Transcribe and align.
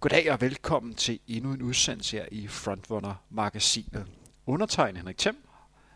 Goddag 0.00 0.32
og 0.32 0.40
velkommen 0.40 0.94
til 0.94 1.20
endnu 1.26 1.52
en 1.52 1.62
udsendelse 1.62 2.16
her 2.16 2.26
i 2.32 2.48
Frontrunner-magasinet. 2.48 4.06
Undertegnet 4.46 4.96
Henrik 4.96 5.18
Thiem 5.18 5.36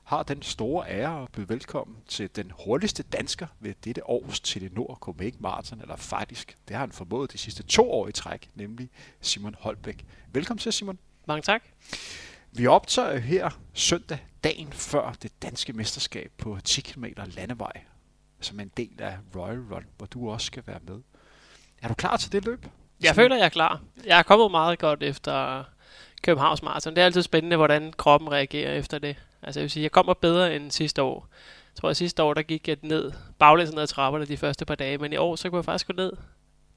har 0.05 0.23
den 0.23 0.43
store 0.43 0.91
ære 0.91 1.23
at 1.23 1.33
byde 1.33 1.49
velkommen 1.49 1.97
til 2.09 2.37
den 2.37 2.53
hurtigste 2.65 3.03
dansker 3.03 3.47
ved 3.61 3.75
dette 3.85 4.07
års 4.09 4.41
Telenor 4.41 4.95
Copenhagen 4.95 5.43
Marathon, 5.43 5.81
eller 5.81 5.97
faktisk, 5.97 6.57
det 6.69 6.77
har 6.77 6.81
han 6.81 6.93
formået 6.93 7.33
de 7.33 7.39
sidste 7.39 7.63
to 7.63 7.91
år 7.91 8.09
i 8.09 8.13
træk, 8.13 8.51
nemlig 8.55 8.91
Simon 9.21 9.57
Holbæk. 9.59 10.05
Velkommen 10.33 10.59
til, 10.59 10.73
Simon. 10.73 10.99
Mange 11.27 11.43
tak. 11.43 11.63
Vi 12.53 12.67
optager 12.67 13.19
her 13.19 13.51
søndag, 13.75 14.19
dagen 14.45 14.73
før 14.73 15.13
det 15.23 15.43
danske 15.43 15.73
mesterskab 15.73 16.33
på 16.39 16.59
10 16.65 16.81
km 16.81 17.05
landevej, 17.27 17.85
som 18.41 18.59
er 18.59 18.63
en 18.63 18.73
del 18.77 19.03
af 19.03 19.19
Royal 19.37 19.61
Run, 19.61 19.87
hvor 19.97 20.07
du 20.07 20.31
også 20.31 20.47
skal 20.47 20.63
være 20.67 20.81
med. 20.87 21.01
Er 21.83 21.89
du 21.89 21.95
klar 21.95 22.17
til 22.17 22.33
det 22.33 22.45
løb? 22.45 22.67
Jeg 23.05 23.15
føler, 23.15 23.37
jeg 23.37 23.45
er 23.45 23.49
klar. 23.49 23.81
Jeg 24.07 24.19
er 24.19 24.23
kommet 24.23 24.51
meget 24.51 24.79
godt 24.79 25.03
efter 25.03 25.65
Københavns 26.23 26.63
Marathon. 26.63 26.95
Det 26.95 27.01
er 27.01 27.05
altid 27.05 27.23
spændende, 27.23 27.57
hvordan 27.57 27.93
kroppen 27.97 28.33
reagerer 28.33 28.73
efter 28.73 28.99
det. 28.99 29.17
Altså 29.43 29.61
jeg 29.61 29.63
vil 29.63 29.71
sige, 29.71 29.83
jeg 29.83 29.93
kommer 29.93 30.15
bedre 30.15 30.57
end 30.57 30.71
sidste 30.71 31.03
år. 31.03 31.29
Jeg 31.75 31.81
tror, 31.81 31.89
at 31.89 31.97
sidste 31.97 32.23
år, 32.23 32.35
der 32.35 32.43
gik 32.43 32.69
jeg 32.69 32.77
ned, 32.83 33.13
baglæns 33.39 33.73
ned 33.73 33.83
ad 33.83 33.87
trapperne 33.87 34.27
de 34.27 34.37
første 34.37 34.65
par 34.65 34.75
dage, 34.75 34.99
men 34.99 35.13
i 35.13 35.17
år, 35.17 35.37
så 35.37 35.51
kunne 35.51 35.57
jeg 35.57 35.65
faktisk 35.65 35.87
gå 35.87 35.93
ned 35.93 36.13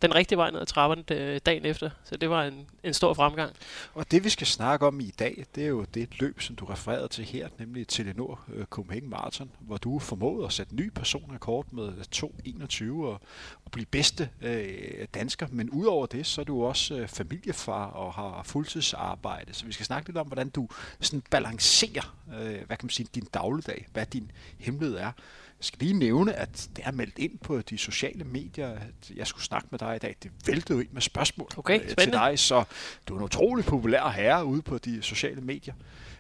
den 0.01 0.15
rigtige 0.15 0.37
vej 0.37 0.51
ned 0.51 0.59
ad 0.59 0.65
trapperne 0.65 1.03
øh, 1.11 1.39
dagen 1.45 1.65
efter. 1.65 1.89
Så 2.03 2.17
det 2.17 2.29
var 2.29 2.43
en, 2.43 2.67
en 2.83 2.93
stor 2.93 3.13
fremgang. 3.13 3.53
Og 3.93 4.11
det 4.11 4.23
vi 4.23 4.29
skal 4.29 4.47
snakke 4.47 4.87
om 4.87 4.99
i 4.99 5.13
dag, 5.19 5.45
det 5.55 5.63
er 5.63 5.67
jo 5.67 5.85
det 5.93 6.19
løb, 6.19 6.41
som 6.41 6.55
du 6.55 6.65
refererede 6.65 7.07
til 7.07 7.25
her, 7.25 7.47
nemlig 7.59 7.87
Telenor 7.87 8.41
øh, 8.53 8.65
Copenhagen 8.65 9.09
Marathon, 9.09 9.51
hvor 9.59 9.77
du 9.77 9.99
formåede 9.99 10.45
at 10.45 10.53
sætte 10.53 10.75
ny 10.75 10.89
personrekord 10.89 11.65
med 11.71 11.93
2.21 12.15 13.05
og, 13.05 13.21
og 13.65 13.71
blive 13.71 13.85
bedste 13.85 14.29
øh, 14.41 15.07
dansker. 15.13 15.47
Men 15.51 15.69
udover 15.69 16.05
det, 16.05 16.25
så 16.25 16.41
er 16.41 16.45
du 16.45 16.65
også 16.65 16.95
øh, 16.95 17.07
familiefar 17.07 17.85
og 17.85 18.13
har 18.13 18.43
fuldtidsarbejde. 18.43 19.53
Så 19.53 19.65
vi 19.65 19.71
skal 19.71 19.85
snakke 19.85 20.09
lidt 20.09 20.17
om, 20.17 20.27
hvordan 20.27 20.49
du 20.49 20.67
sådan 20.99 21.23
balancerer, 21.29 22.17
øh, 22.33 22.57
hvad 22.67 22.77
kan 22.77 22.85
man 22.85 22.89
sige, 22.89 23.07
din 23.15 23.27
dagligdag, 23.33 23.87
hvad 23.93 24.05
din 24.05 24.31
hemmelighed 24.59 24.97
er. 24.97 25.11
Jeg 25.59 25.65
skal 25.65 25.79
lige 25.79 25.93
nævne, 25.93 26.33
at 26.33 26.69
det 26.75 26.85
er 26.85 26.91
meldt 26.91 27.17
ind 27.17 27.37
på 27.37 27.61
de 27.61 27.77
sociale 27.77 28.23
medier, 28.23 28.69
at 28.69 29.11
jeg 29.15 29.27
skulle 29.27 29.43
snakke 29.43 29.67
med 29.71 29.79
dig 29.79 29.95
i 29.95 29.99
dag. 29.99 30.15
Det 30.23 30.31
væltede 30.45 30.81
ind 30.83 30.91
med 30.91 31.01
spørgsmål 31.01 31.49
okay, 31.57 31.81
øh, 31.81 31.95
til 31.95 32.11
dig, 32.11 32.39
så 32.39 32.63
du 33.07 33.13
er 33.13 33.17
en 33.17 33.25
utrolig 33.25 33.65
populær 33.65 34.09
herre 34.09 34.45
ude 34.45 34.61
på 34.61 34.77
de 34.77 35.01
sociale 35.01 35.41
medier. 35.41 35.73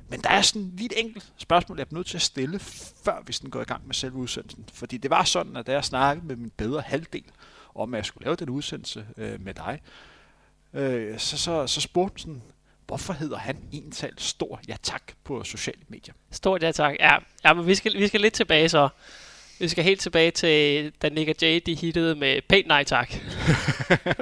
Men 0.09 0.21
der 0.21 0.29
er 0.29 0.41
sådan 0.41 0.71
lige 0.75 0.85
et 0.85 1.05
enkelt 1.05 1.33
spørgsmål, 1.37 1.77
jeg 1.77 1.87
er 1.91 1.95
nødt 1.95 2.07
til 2.07 2.17
at 2.17 2.21
stille, 2.21 2.59
før 3.03 3.23
vi 3.25 3.33
sådan 3.33 3.49
går 3.49 3.61
i 3.61 3.65
gang 3.65 3.87
med 3.87 3.95
selve 3.95 4.15
udsendelsen. 4.15 4.65
Fordi 4.73 4.97
det 4.97 5.11
var 5.11 5.23
sådan, 5.23 5.57
at 5.57 5.67
da 5.67 5.71
jeg 5.71 5.85
snakkede 5.85 6.27
med 6.27 6.35
min 6.35 6.51
bedre 6.57 6.81
halvdel 6.81 7.23
om, 7.75 7.93
at 7.93 7.97
jeg 7.97 8.05
skulle 8.05 8.25
lave 8.25 8.35
den 8.35 8.49
udsendelse 8.49 9.05
øh, 9.17 9.41
med 9.41 9.53
dig, 9.53 9.81
øh, 10.73 11.19
så, 11.19 11.37
så, 11.37 11.67
så 11.67 11.81
spurgte 11.81 12.21
sådan, 12.21 12.41
hvorfor 12.87 13.13
hedder 13.13 13.37
han 13.37 13.57
ental 13.71 14.13
stor 14.17 14.61
ja 14.67 14.75
tak 14.83 15.11
på 15.23 15.43
sociale 15.43 15.81
medier? 15.87 16.13
Stort 16.31 16.63
ja 16.63 16.71
tak. 16.71 16.95
Ja, 16.99 17.17
ja 17.43 17.53
men 17.53 17.67
vi 17.67 17.75
skal, 17.75 17.93
vi 17.93 18.07
skal 18.07 18.21
lidt 18.21 18.33
tilbage 18.33 18.69
så. 18.69 18.89
Vi 19.59 19.67
skal 19.67 19.83
helt 19.83 20.01
tilbage 20.01 20.31
til, 20.31 20.91
da 21.01 21.09
Nick 21.09 21.29
og 21.29 21.35
Jay 21.41 21.61
de 21.65 21.75
hittede 21.75 22.15
med 22.15 22.41
pænt 22.41 22.67
nej 22.67 22.83
tak. 22.83 23.13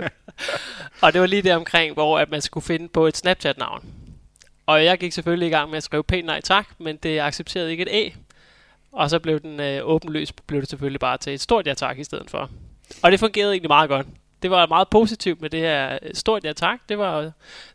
og 1.02 1.14
det 1.14 1.22
var 1.22 1.28
lige 1.28 1.42
der 1.42 1.56
omkring, 1.56 1.94
hvor 1.94 2.20
at 2.20 2.32
man 2.32 2.42
skulle 2.42 2.66
finde 2.66 2.88
på 2.88 3.08
et 3.08 3.18
Snapchat-navn. 3.18 3.84
Og 4.66 4.86
jeg 4.86 4.98
gik 4.98 5.12
selvfølgelig 5.12 5.48
i 5.48 5.52
gang 5.52 5.70
med 5.70 5.78
at 5.78 5.84
skrive 5.84 6.04
pænt 6.04 6.26
nej 6.26 6.42
tak, 6.42 6.68
men 6.78 6.98
det 6.98 7.20
accepterede 7.20 7.72
ikke 7.72 7.92
et 7.92 8.06
A. 8.06 8.10
Og 8.92 9.10
så 9.10 9.20
blev 9.20 9.40
den 9.40 9.60
øh, 9.60 9.82
åbenlyst, 9.84 10.48
blev 10.48 10.62
det 10.62 10.70
selvfølgelig 10.70 11.00
bare 11.00 11.18
til 11.18 11.34
et 11.34 11.42
stort 11.42 11.68
ja 11.68 11.74
tak 11.74 12.00
i 12.00 12.04
stedet 12.04 12.30
for. 12.30 12.50
Og 13.04 13.12
det 13.12 13.20
fungerede 13.20 13.52
egentlig 13.54 13.70
meget 13.70 13.90
godt. 13.90 14.08
Det 14.42 14.52
var 14.52 14.68
meget 14.68 14.90
positivt 14.90 15.42
med 15.42 15.50
det 15.50 15.60
her 15.60 16.00
øh, 16.02 16.14
stort 16.14 16.44
ja 16.44 16.54
tak. 16.54 16.80
Det 16.90 16.98
var, 16.98 17.32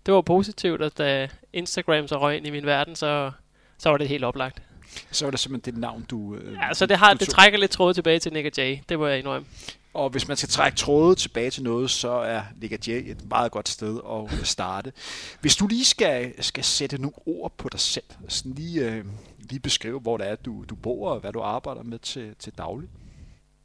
det 0.07 0.15
var 0.15 0.21
positivt, 0.21 0.83
at 0.83 0.99
da 0.99 1.29
Instagram 1.53 2.09
så 2.09 2.19
røg 2.19 2.37
ind 2.37 2.47
i 2.47 2.51
min 2.51 2.67
verden, 2.67 2.97
så, 2.97 3.31
så 3.79 3.91
var 3.91 3.97
det 3.97 4.09
helt 4.09 4.25
oplagt. 4.25 4.63
Så 5.11 5.25
var 5.25 5.31
det 5.31 5.41
simpelthen 5.41 5.75
det 5.75 5.81
navn, 5.81 6.07
du... 6.11 6.35
Øh, 6.35 6.55
ja, 6.55 6.75
så 6.75 6.87
det, 6.87 6.97
har, 6.97 7.15
det 7.15 7.29
trækker 7.29 7.59
lidt 7.59 7.71
tråde 7.71 7.95
tilbage 7.95 8.19
til 8.19 8.33
Nick 8.33 8.59
Jay. 8.59 8.79
Det 8.89 8.99
må 8.99 9.07
jeg 9.07 9.19
indrømme. 9.19 9.47
Og 9.95 10.11
hvis 10.11 10.29
man 10.29 10.37
skal 10.37 10.49
trække 10.49 10.77
tråde 10.77 11.15
tilbage 11.15 11.51
til 11.51 11.63
noget, 11.63 11.91
så 11.91 12.11
er 12.11 12.43
Nick 12.61 12.89
Jay 12.89 13.11
et 13.11 13.29
meget 13.29 13.53
godt 13.53 13.69
sted 13.69 14.01
at 14.13 14.47
starte. 14.47 14.93
Hvis 15.41 15.57
du 15.57 15.67
lige 15.67 15.85
skal, 15.85 16.45
skal 16.45 16.65
sætte 16.65 16.99
nogle 16.99 17.15
ord 17.27 17.53
på 17.57 17.69
dig 17.69 17.81
selv, 17.81 18.05
sådan 18.29 18.53
lige, 18.53 18.91
øh, 18.91 19.05
lige 19.39 19.61
beskrive, 19.61 20.01
hvor 20.01 20.17
det 20.17 20.29
er, 20.29 20.35
du, 20.37 20.65
du 20.69 20.75
bor, 20.75 21.11
og 21.11 21.21
hvad 21.21 21.33
du 21.33 21.41
arbejder 21.41 21.83
med 21.83 21.99
til, 21.99 22.35
til 22.39 22.53
daglig. 22.59 22.89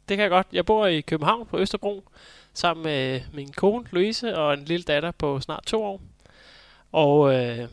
Det 0.10 0.18
kan 0.18 0.24
jeg 0.24 0.30
godt. 0.30 0.48
Jeg 0.54 0.66
bor 0.66 0.86
i 0.86 1.02
København 1.02 1.46
på 1.46 1.60
Østerbro, 1.60 2.10
sammen 2.54 2.84
med 2.84 3.22
min 3.34 3.52
kone 3.52 3.86
Louise 3.92 4.38
og 4.38 4.54
en 4.54 4.66
lille 4.66 4.84
datter 4.84 5.12
på 5.12 5.40
snart 5.40 5.64
to 5.66 5.84
år. 5.84 6.02
Og 6.92 7.34
øh, 7.34 7.68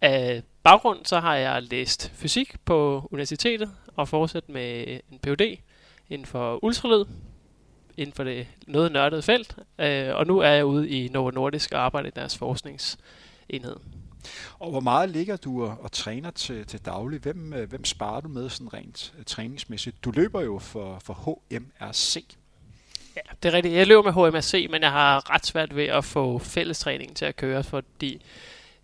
af 0.00 0.42
baggrund 0.62 1.04
så 1.04 1.20
har 1.20 1.34
jeg 1.34 1.62
læst 1.62 2.12
fysik 2.14 2.56
på 2.64 3.08
universitetet 3.10 3.70
og 3.96 4.08
fortsat 4.08 4.48
med 4.48 5.00
en 5.12 5.18
Ph.D. 5.18 5.58
inden 6.08 6.26
for 6.26 6.64
ultralyd, 6.64 7.04
inden 7.96 8.14
for 8.14 8.24
det 8.24 8.46
noget 8.66 8.92
nørdede 8.92 9.22
felt. 9.22 9.56
Øh, 9.78 10.14
og 10.14 10.26
nu 10.26 10.38
er 10.38 10.48
jeg 10.48 10.64
ude 10.64 10.90
i 10.90 11.08
Novo 11.08 11.30
Nordisk 11.30 11.72
og 11.72 11.80
arbejder 11.80 12.08
i 12.08 12.12
deres 12.16 12.38
forskningsenhed. 12.38 13.76
Og 14.58 14.70
hvor 14.70 14.80
meget 14.80 15.10
ligger 15.10 15.36
du 15.36 15.64
og, 15.64 15.76
og 15.80 15.92
træner 15.92 16.30
til, 16.30 16.66
til 16.66 16.84
daglig? 16.84 17.20
Hvem, 17.20 17.52
øh, 17.52 17.68
hvem 17.68 17.84
sparer 17.84 18.20
du 18.20 18.28
med 18.28 18.48
sådan 18.48 18.74
rent 18.74 19.14
uh, 19.18 19.24
træningsmæssigt? 19.24 20.04
Du 20.04 20.10
løber 20.10 20.40
jo 20.40 20.58
for, 20.58 20.98
for 21.04 21.14
HMRC. 21.14 22.24
Ja, 23.16 23.20
det 23.42 23.48
er 23.48 23.52
rigtigt. 23.52 23.74
Jeg 23.74 23.86
løber 23.86 24.02
med 24.02 24.12
HMRC, 24.12 24.66
men 24.70 24.82
jeg 24.82 24.90
har 24.90 25.34
ret 25.34 25.46
svært 25.46 25.76
ved 25.76 25.84
at 25.84 26.04
få 26.04 26.38
fællestræningen 26.38 27.14
til 27.14 27.24
at 27.24 27.36
køre, 27.36 27.64
fordi 27.64 28.22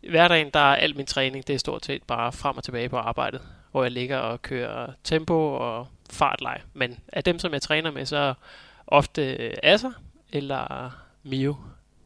hverdagen, 0.00 0.50
der 0.54 0.60
er 0.60 0.74
al 0.74 0.96
min 0.96 1.06
træning, 1.06 1.46
det 1.46 1.54
er 1.54 1.58
stort 1.58 1.84
set 1.84 2.02
bare 2.02 2.32
frem 2.32 2.56
og 2.56 2.64
tilbage 2.64 2.88
på 2.88 2.96
arbejdet, 2.96 3.40
hvor 3.70 3.82
jeg 3.82 3.92
ligger 3.92 4.18
og 4.18 4.42
kører 4.42 4.92
tempo 5.04 5.52
og 5.52 5.88
fartleg. 6.10 6.60
Men 6.74 6.98
af 7.12 7.24
dem, 7.24 7.38
som 7.38 7.52
jeg 7.52 7.62
træner 7.62 7.90
med, 7.90 8.06
så 8.06 8.34
ofte 8.86 9.34
øh, 9.36 9.54
Asser 9.62 9.92
eller 10.32 10.90
Mio 11.22 11.56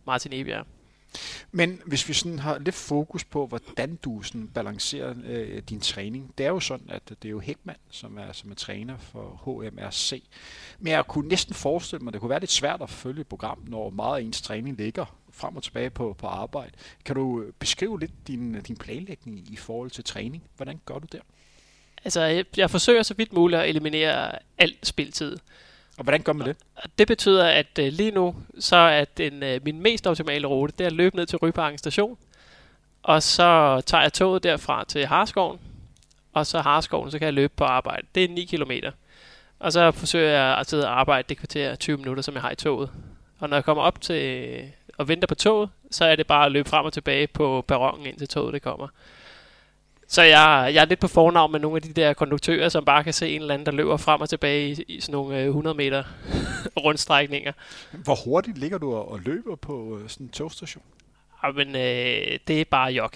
Martin 0.06 0.32
Ebjerg. 0.32 0.66
Men 1.52 1.80
hvis 1.86 2.08
vi 2.08 2.12
sådan 2.12 2.38
har 2.38 2.58
lidt 2.58 2.74
fokus 2.74 3.24
på, 3.24 3.46
hvordan 3.46 3.96
du 3.96 4.22
sådan 4.22 4.48
balancerer 4.48 5.14
øh, 5.24 5.62
din 5.68 5.80
træning, 5.80 6.34
det 6.38 6.46
er 6.46 6.50
jo 6.50 6.60
sådan, 6.60 6.90
at 6.90 7.08
det 7.08 7.24
er 7.24 7.30
jo 7.30 7.40
Hækman, 7.40 7.76
som 7.90 8.18
er, 8.18 8.32
som 8.32 8.50
er 8.50 8.54
træner 8.54 8.98
for 8.98 9.40
HMRC. 9.44 10.22
Men 10.78 10.92
jeg 10.92 11.06
kunne 11.06 11.28
næsten 11.28 11.54
forestille 11.54 12.04
mig, 12.04 12.10
at 12.10 12.12
det 12.12 12.20
kunne 12.20 12.30
være 12.30 12.40
lidt 12.40 12.50
svært 12.50 12.82
at 12.82 12.90
følge 12.90 13.20
et 13.20 13.26
program, 13.26 13.58
når 13.66 13.90
meget 13.90 14.18
af 14.18 14.24
ens 14.24 14.42
træning 14.42 14.76
ligger 14.76 15.16
frem 15.32 15.56
og 15.56 15.62
tilbage 15.62 15.90
på, 15.90 16.16
på 16.18 16.26
arbejde. 16.26 16.72
Kan 17.04 17.16
du 17.16 17.44
beskrive 17.58 18.00
lidt 18.00 18.12
din, 18.26 18.60
din 18.60 18.76
planlægning 18.76 19.52
i 19.52 19.56
forhold 19.56 19.90
til 19.90 20.04
træning? 20.04 20.42
Hvordan 20.56 20.80
gør 20.86 20.98
du 20.98 21.06
der? 21.12 21.20
Altså, 22.04 22.20
jeg, 22.20 22.44
jeg 22.56 22.70
forsøger 22.70 23.02
så 23.02 23.14
vidt 23.14 23.32
muligt 23.32 23.60
at 23.60 23.68
eliminere 23.68 24.38
al 24.58 24.74
spiltid. 24.82 25.36
Og 25.98 26.04
hvordan 26.04 26.22
gør 26.22 26.32
man 26.32 26.46
det? 26.46 26.56
Det 26.98 27.06
betyder, 27.06 27.46
at 27.46 27.78
uh, 27.78 27.86
lige 27.86 28.10
nu, 28.10 28.34
så 28.58 28.76
er 28.76 29.04
den, 29.04 29.42
uh, 29.42 29.64
min 29.64 29.82
mest 29.82 30.06
optimale 30.06 30.46
rute, 30.46 30.74
det 30.78 30.84
er 30.84 30.86
at 30.86 30.92
løbe 30.92 31.16
ned 31.16 31.26
til 31.26 31.38
Ryparken 31.38 31.78
station. 31.78 32.18
Og 33.02 33.22
så 33.22 33.80
tager 33.86 34.02
jeg 34.02 34.12
toget 34.12 34.42
derfra 34.42 34.84
til 34.84 35.06
Harskoven. 35.06 35.58
Og 36.32 36.46
så 36.46 36.60
Harskoven, 36.60 37.10
så 37.10 37.18
kan 37.18 37.26
jeg 37.26 37.34
løbe 37.34 37.52
på 37.56 37.64
arbejde. 37.64 38.06
Det 38.14 38.24
er 38.24 38.28
9 38.28 38.44
km. 38.44 38.72
Og 39.58 39.72
så 39.72 39.90
forsøger 39.90 40.30
jeg 40.30 40.58
at 40.58 40.70
sidde 40.70 40.86
og 40.86 41.00
arbejde 41.00 41.28
det 41.28 41.38
kvarter 41.38 41.74
20 41.74 41.96
minutter, 41.96 42.22
som 42.22 42.34
jeg 42.34 42.42
har 42.42 42.50
i 42.50 42.56
toget. 42.56 42.90
Og 43.38 43.48
når 43.48 43.56
jeg 43.56 43.64
kommer 43.64 43.82
op 43.82 44.00
til 44.00 44.72
og 45.02 45.08
venter 45.08 45.26
på 45.26 45.34
toget, 45.34 45.70
så 45.90 46.04
er 46.04 46.16
det 46.16 46.26
bare 46.26 46.46
at 46.46 46.52
løbe 46.52 46.68
frem 46.68 46.84
og 46.86 46.92
tilbage 46.92 47.26
på 47.26 47.64
perronen, 47.68 48.06
indtil 48.06 48.28
toget 48.28 48.54
det 48.54 48.62
kommer. 48.62 48.88
Så 50.08 50.22
jeg, 50.22 50.70
jeg 50.74 50.80
er 50.80 50.84
lidt 50.84 51.00
på 51.00 51.08
fornavn 51.08 51.52
med 51.52 51.60
nogle 51.60 51.76
af 51.76 51.82
de 51.82 51.92
der 51.92 52.12
konduktører, 52.12 52.68
som 52.68 52.84
bare 52.84 53.04
kan 53.04 53.12
se 53.12 53.28
en 53.28 53.40
eller 53.40 53.54
anden, 53.54 53.66
der 53.66 53.72
løber 53.72 53.96
frem 53.96 54.20
og 54.20 54.28
tilbage 54.28 54.70
i, 54.70 54.84
i 54.88 55.00
sådan 55.00 55.12
nogle 55.12 55.44
100 55.44 55.74
øh, 55.74 55.76
meter 55.76 56.02
rundstrækninger. 56.84 57.52
Hvor 57.92 58.24
hurtigt 58.24 58.58
ligger 58.58 58.78
du 58.78 58.94
og 58.94 59.20
løber 59.20 59.56
på 59.56 59.98
øh, 59.98 60.08
sådan 60.08 60.26
en 60.26 60.30
togstation? 60.30 60.84
Jamen, 61.44 61.68
øh, 61.68 62.38
det 62.48 62.60
er 62.60 62.64
bare 62.70 62.92
jog. 62.92 63.10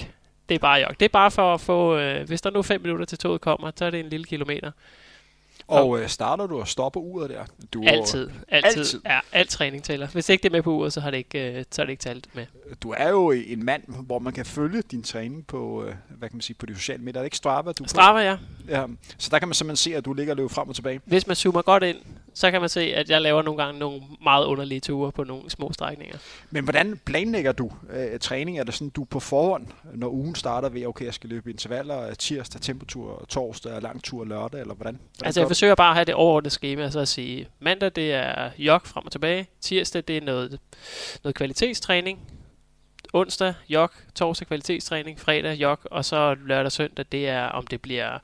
Det 0.49 0.55
er 0.55 0.59
bare 0.59 0.81
jog. 0.81 1.01
Det 1.01 1.05
er 1.05 1.13
bare 1.13 1.31
for 1.31 1.55
at 1.55 1.61
få, 1.61 1.97
øh, 1.97 2.27
hvis 2.27 2.41
der 2.41 2.51
nu 2.51 2.59
er 2.59 2.63
5 2.63 2.81
minutter 2.81 3.07
til 3.07 3.19
toget 3.19 3.41
kommer, 3.41 3.71
så 3.77 3.85
er 3.85 3.91
det 3.91 4.01
en 4.01 4.09
lille 4.09 4.25
kilometer. 4.25 4.71
Og 5.69 6.01
øh, 6.01 6.09
starter 6.09 6.47
du 6.47 6.61
og 6.61 6.69
stopper 6.69 7.01
uret 7.01 7.31
der? 7.31 7.45
Du 7.75 7.85
altid, 7.87 8.31
altid, 8.49 8.81
altid. 8.81 9.01
Ja, 9.05 9.21
alt 9.33 9.51
træning 9.51 9.83
tæller. 9.83 10.07
Hvis 10.07 10.29
ikke 10.29 10.43
det 10.43 10.49
er 10.49 10.53
med 10.53 10.63
på 10.63 10.73
uret, 10.73 10.93
så 10.93 11.01
har 11.01 11.11
det 11.11 11.19
ikke, 11.19 11.59
øh, 11.59 11.65
så 11.71 11.83
er 11.83 11.87
det 11.87 11.91
ikke 11.91 12.03
talt 12.03 12.29
med. 12.35 12.47
Du 12.83 12.95
er 12.97 13.09
jo 13.09 13.31
en 13.31 13.65
mand, 13.65 13.83
hvor 14.07 14.19
man 14.19 14.33
kan 14.33 14.47
følge 14.47 14.83
din 14.83 15.03
træning 15.03 15.47
på, 15.47 15.85
øh, 15.85 15.95
hvad 16.09 16.29
kan 16.29 16.37
man 16.37 16.41
sige, 16.41 16.57
på 16.59 16.67
de 16.67 16.75
sociale 16.75 17.03
medier. 17.03 17.19
Er 17.19 17.23
det 17.23 17.27
ikke 17.27 17.37
Strava, 17.37 17.73
du 17.73 17.85
Strava, 17.87 18.19
ja. 18.19 18.37
ja. 18.69 18.87
Så 19.19 19.29
der 19.31 19.39
kan 19.39 19.49
man 19.49 19.55
simpelthen 19.55 19.77
se, 19.77 19.97
at 19.97 20.05
du 20.05 20.13
ligger 20.13 20.33
og 20.33 20.37
løber 20.37 20.49
frem 20.49 20.69
og 20.69 20.75
tilbage. 20.75 21.01
Hvis 21.05 21.27
man 21.27 21.37
zoomer 21.37 21.63
godt 21.63 21.83
ind, 21.83 21.97
så 22.35 22.51
kan 22.51 22.61
man 22.61 22.69
se, 22.69 22.81
at 22.81 23.11
jeg 23.11 23.21
laver 23.21 23.43
nogle 23.43 23.65
gange 23.65 23.79
nogle 23.79 24.03
meget 24.23 24.47
underlige 24.47 24.81
ture 24.81 25.13
på 25.13 25.25
nogle 25.25 25.51
små 25.51 25.73
strækninger. 25.73 26.19
Men 26.51 26.65
hvordan 26.65 27.01
planlægger 27.05 27.53
du 27.53 27.71
øh, 27.91 28.19
træning? 28.19 28.59
Er 28.59 28.65
det 28.65 28.75
sådan, 28.75 28.91
du 28.91 29.05
på 29.05 29.21
forhånd, 29.21 29.67
når 29.95 30.09
ugen 30.09 30.35
starter 30.35 30.69
ved, 30.69 30.87
okay, 30.87 31.05
jeg 31.05 31.15
skal 31.15 31.31
løbe 31.31 31.51
intervaller, 31.51 32.15
tirsdag, 32.15 32.61
temperatur, 32.61 33.25
torsdag, 33.29 33.83
lang 33.83 34.03
tur, 34.03 34.25
lørdag, 34.25 34.61
eller 34.61 34.75
hvordan? 34.75 34.95
hvordan 34.95 35.27
altså 35.27 35.41
jeg 35.41 35.49
forsøger 35.57 35.75
bare 35.75 35.91
at 35.91 35.95
have 35.95 36.05
det 36.05 36.15
overordnede 36.15 36.51
schema, 36.51 36.91
så 36.91 37.01
at 37.01 37.09
sige, 37.09 37.49
mandag 37.61 37.91
det 37.95 38.13
er 38.13 38.51
jog 38.59 38.83
frem 38.85 39.05
og 39.05 39.13
tilbage, 39.13 39.49
tirsdag 39.61 40.03
det 40.09 40.17
er 40.17 40.21
noget, 40.21 40.61
noget 41.25 41.35
kvalitetstræning, 41.35 42.19
onsdag 43.13 43.55
jog, 43.69 43.91
torsdag 44.15 44.47
kvalitetstræning, 44.47 45.21
fredag 45.21 45.55
jog, 45.55 45.79
og 45.85 46.05
så 46.05 46.35
lørdag 46.35 46.73
søndag, 46.73 47.05
det 47.13 47.29
er 47.29 47.45
om 47.45 47.67
det 47.67 47.83
bliver 47.83 48.19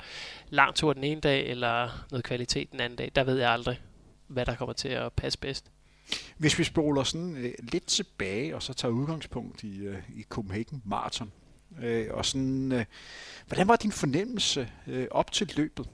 lang 0.48 0.74
tur 0.74 0.92
den 0.92 1.04
ene 1.04 1.20
dag, 1.20 1.46
eller 1.46 2.04
noget 2.10 2.24
kvalitet 2.24 2.72
den 2.72 2.80
anden 2.80 2.96
dag. 2.96 3.12
Der 3.16 3.24
ved 3.24 3.38
jeg 3.38 3.50
aldrig, 3.50 3.80
hvad 4.26 4.46
der 4.46 4.54
kommer 4.54 4.72
til 4.72 4.88
at 4.88 5.12
passe 5.12 5.38
bedst. 5.38 5.64
Hvis 6.38 6.58
vi 6.58 6.64
spoler 6.64 7.02
sådan 7.02 7.36
øh, 7.36 7.52
lidt 7.58 7.86
tilbage, 7.86 8.56
og 8.56 8.62
så 8.62 8.74
tager 8.74 8.92
udgangspunkt 8.92 9.62
i, 9.62 9.78
øh, 9.78 9.98
i 10.16 10.22
Copenhagen 10.22 10.82
Marathon, 10.84 11.32
øh, 11.82 12.06
og 12.10 12.26
sådan, 12.26 12.72
øh, 12.72 12.84
hvordan 13.46 13.68
var 13.68 13.76
din 13.76 13.92
fornemmelse 13.92 14.68
øh, 14.86 15.06
op 15.10 15.32
til 15.32 15.52
løbet? 15.56 15.86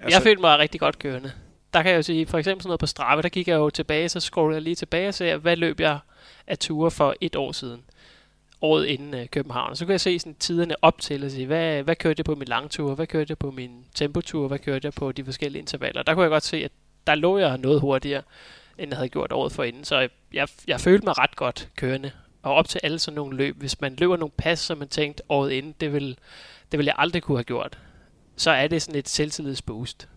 Altså, 0.00 0.16
jeg 0.16 0.22
følte 0.22 0.40
mig 0.40 0.58
rigtig 0.58 0.80
godt 0.80 0.98
kørende. 0.98 1.32
Der 1.74 1.82
kan 1.82 1.90
jeg 1.90 1.96
jo 1.96 2.02
sige, 2.02 2.26
for 2.26 2.38
eksempel 2.38 2.62
sådan 2.62 2.68
noget 2.68 2.80
på 2.80 2.86
Strava, 2.86 3.22
der 3.22 3.28
gik 3.28 3.48
jeg 3.48 3.54
jo 3.54 3.70
tilbage, 3.70 4.08
så 4.08 4.20
scrollede 4.20 4.54
jeg 4.54 4.62
lige 4.62 4.74
tilbage 4.74 5.08
og 5.08 5.14
ser, 5.14 5.36
hvad 5.36 5.56
løb 5.56 5.80
jeg 5.80 5.98
af 6.46 6.58
ture 6.58 6.90
for 6.90 7.14
et 7.20 7.36
år 7.36 7.52
siden 7.52 7.82
året 8.62 8.86
inden 8.86 9.14
øh, 9.14 9.26
København. 9.28 9.76
Så 9.76 9.84
kunne 9.84 9.92
jeg 9.92 10.00
se 10.00 10.18
sådan, 10.18 10.34
tiderne 10.34 10.74
op 10.82 11.00
til 11.00 11.24
og 11.24 11.30
sige, 11.30 11.46
hvad, 11.46 11.82
hvad 11.82 11.96
kørte 11.96 12.20
jeg 12.20 12.24
på 12.24 12.34
min 12.34 12.48
langtur, 12.48 12.94
hvad 12.94 13.06
kørte 13.06 13.30
jeg 13.30 13.38
på 13.38 13.50
min 13.50 13.84
tempotur, 13.94 14.48
hvad 14.48 14.58
kørte 14.58 14.86
jeg 14.86 14.92
på 14.92 15.12
de 15.12 15.24
forskellige 15.24 15.60
intervaller. 15.60 16.02
Der 16.02 16.14
kunne 16.14 16.22
jeg 16.22 16.30
godt 16.30 16.44
se, 16.44 16.64
at 16.64 16.72
der 17.06 17.14
lå 17.14 17.38
jeg 17.38 17.58
noget 17.58 17.80
hurtigere, 17.80 18.22
end 18.78 18.90
jeg 18.90 18.96
havde 18.96 19.08
gjort 19.08 19.32
året 19.32 19.52
forinden. 19.52 19.84
Så 19.84 20.08
jeg, 20.32 20.48
jeg 20.66 20.80
følte 20.80 21.04
mig 21.04 21.18
ret 21.18 21.36
godt 21.36 21.68
kørende. 21.76 22.10
Og 22.42 22.54
op 22.54 22.68
til 22.68 22.80
alle 22.82 22.98
sådan 22.98 23.16
nogle 23.16 23.36
løb, 23.36 23.56
hvis 23.56 23.80
man 23.80 23.96
løber 23.98 24.16
nogle 24.16 24.32
pas, 24.36 24.58
som 24.58 24.78
man 24.78 24.88
tænkte 24.88 25.22
året 25.28 25.50
inden, 25.50 25.74
det 25.80 25.92
vil, 25.92 26.18
det 26.72 26.78
vil 26.78 26.86
jeg 26.86 26.94
aldrig 26.98 27.22
kunne 27.22 27.38
have 27.38 27.44
gjort, 27.44 27.78
så 28.40 28.50
er 28.50 28.68
det 28.68 28.82
sådan 28.82 28.98
et 28.98 29.08
selvtillidsboost. 29.08 30.08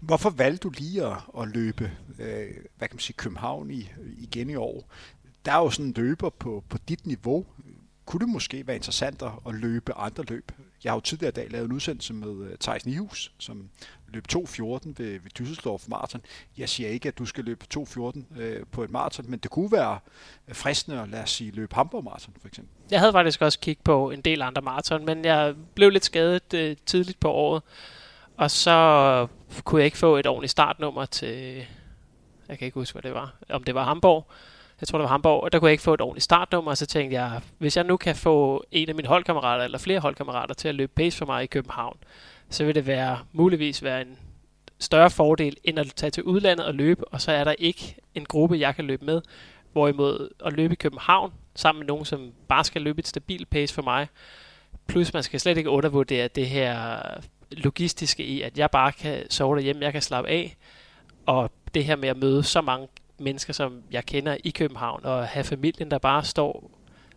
Hvorfor 0.00 0.30
valgte 0.30 0.68
du 0.68 0.70
lige 0.78 1.06
at, 1.06 1.16
at 1.38 1.48
løbe 1.48 1.92
øh, 2.18 2.50
hvad 2.78 2.88
kan 2.88 2.94
man 2.96 2.98
sige, 2.98 3.16
København 3.16 3.70
i, 3.70 3.90
igen 4.18 4.50
i 4.50 4.54
år? 4.54 4.90
Der 5.44 5.52
er 5.52 5.58
jo 5.58 5.70
sådan 5.70 5.86
en 5.86 5.92
løber 5.96 6.30
på, 6.30 6.64
på 6.68 6.78
dit 6.88 7.06
niveau. 7.06 7.46
Kunne 8.06 8.20
det 8.20 8.28
måske 8.28 8.66
være 8.66 8.76
interessant 8.76 9.22
at 9.46 9.54
løbe 9.54 9.94
andre 9.94 10.24
løb? 10.24 10.52
Jeg 10.84 10.92
har 10.92 10.96
jo 10.96 11.00
tidligere 11.00 11.28
i 11.28 11.32
dag 11.32 11.50
lavet 11.50 11.64
en 11.64 11.72
udsendelse 11.72 12.14
med 12.14 12.28
øh, 12.28 12.50
uh, 12.50 12.56
Thijs 12.60 12.86
Nihus, 12.86 13.32
som 13.38 13.68
løb 14.08 14.26
2.14 14.32 14.38
ved, 14.62 14.94
ved 14.96 15.40
Düsseldorf 15.40 15.84
Marathon. 15.88 16.20
Jeg 16.58 16.68
siger 16.68 16.88
ikke, 16.88 17.08
at 17.08 17.18
du 17.18 17.26
skal 17.26 17.44
løbe 17.44 17.66
2.14 17.74 18.40
øh, 18.40 18.66
på 18.66 18.84
et 18.84 18.90
maraton, 18.90 19.30
men 19.30 19.38
det 19.38 19.50
kunne 19.50 19.72
være 19.72 19.98
fristende 20.52 21.00
at 21.00 21.08
lad 21.08 21.22
os 21.22 21.30
sige 21.30 21.50
løbe 21.50 21.74
Hamburg 21.74 22.04
Marathon 22.04 22.34
for 22.40 22.48
eksempel. 22.48 22.81
Jeg 22.92 23.00
havde 23.00 23.12
faktisk 23.12 23.42
også 23.42 23.58
kigget 23.60 23.84
på 23.84 24.10
en 24.10 24.20
del 24.20 24.42
andre 24.42 24.62
maraton, 24.62 25.04
men 25.04 25.24
jeg 25.24 25.54
blev 25.74 25.90
lidt 25.90 26.04
skadet 26.04 26.54
øh, 26.54 26.76
tidligt 26.86 27.20
på 27.20 27.30
året, 27.30 27.62
og 28.36 28.50
så 28.50 29.26
kunne 29.64 29.78
jeg 29.78 29.84
ikke 29.84 29.98
få 29.98 30.16
et 30.16 30.26
ordentligt 30.26 30.50
startnummer 30.50 31.04
til, 31.04 31.64
jeg 32.48 32.58
kan 32.58 32.64
ikke 32.64 32.74
huske, 32.74 32.94
hvad 32.94 33.02
det 33.02 33.14
var, 33.14 33.34
om 33.50 33.64
det 33.64 33.74
var 33.74 33.84
Hamburg, 33.84 34.26
jeg 34.80 34.88
tror 34.88 34.98
det 34.98 35.02
var 35.02 35.08
Hamburg, 35.08 35.42
og 35.42 35.52
der 35.52 35.58
kunne 35.58 35.68
jeg 35.68 35.72
ikke 35.72 35.82
få 35.82 35.94
et 35.94 36.00
ordentligt 36.00 36.24
startnummer, 36.24 36.70
og 36.70 36.76
så 36.76 36.86
tænkte 36.86 37.14
jeg, 37.14 37.40
hvis 37.58 37.76
jeg 37.76 37.84
nu 37.84 37.96
kan 37.96 38.16
få 38.16 38.64
en 38.70 38.88
af 38.88 38.94
mine 38.94 39.08
holdkammerater, 39.08 39.64
eller 39.64 39.78
flere 39.78 40.00
holdkammerater 40.00 40.54
til 40.54 40.68
at 40.68 40.74
løbe 40.74 40.92
pace 40.96 41.18
for 41.18 41.26
mig 41.26 41.42
i 41.42 41.46
København, 41.46 41.96
så 42.50 42.64
vil 42.64 42.74
det 42.74 42.86
være 42.86 43.18
muligvis 43.32 43.82
være 43.82 44.00
en 44.00 44.18
større 44.78 45.10
fordel, 45.10 45.56
end 45.64 45.78
at 45.78 45.92
tage 45.96 46.10
til 46.10 46.22
udlandet 46.22 46.66
og 46.66 46.74
løbe, 46.74 47.08
og 47.08 47.20
så 47.20 47.32
er 47.32 47.44
der 47.44 47.54
ikke 47.58 47.96
en 48.14 48.24
gruppe, 48.24 48.58
jeg 48.58 48.76
kan 48.76 48.84
løbe 48.84 49.04
med. 49.04 49.20
Hvorimod 49.72 50.28
at 50.44 50.52
løbe 50.52 50.72
i 50.72 50.76
København, 50.76 51.32
sammen 51.54 51.80
med 51.80 51.86
nogen, 51.86 52.04
som 52.04 52.32
bare 52.48 52.64
skal 52.64 52.82
løbe 52.82 52.98
et 52.98 53.08
stabilt 53.08 53.50
pace 53.50 53.74
for 53.74 53.82
mig, 53.82 54.06
plus 54.86 55.12
man 55.12 55.22
skal 55.22 55.40
slet 55.40 55.58
ikke 55.58 55.70
undervurdere 55.70 56.28
det 56.28 56.48
her 56.48 57.00
logistiske 57.50 58.24
i, 58.24 58.42
at 58.42 58.58
jeg 58.58 58.70
bare 58.70 58.92
kan 58.92 59.30
sove 59.30 59.56
derhjemme, 59.56 59.84
jeg 59.84 59.92
kan 59.92 60.02
slappe 60.02 60.30
af, 60.30 60.56
og 61.26 61.50
det 61.74 61.84
her 61.84 61.96
med 61.96 62.08
at 62.08 62.16
møde 62.16 62.42
så 62.42 62.60
mange 62.60 62.88
mennesker, 63.18 63.52
som 63.52 63.82
jeg 63.90 64.06
kender 64.06 64.36
i 64.44 64.50
København, 64.50 65.04
og 65.04 65.26
have 65.26 65.44
familien, 65.44 65.90
der 65.90 65.98
bare 65.98 66.24
står 66.24 66.70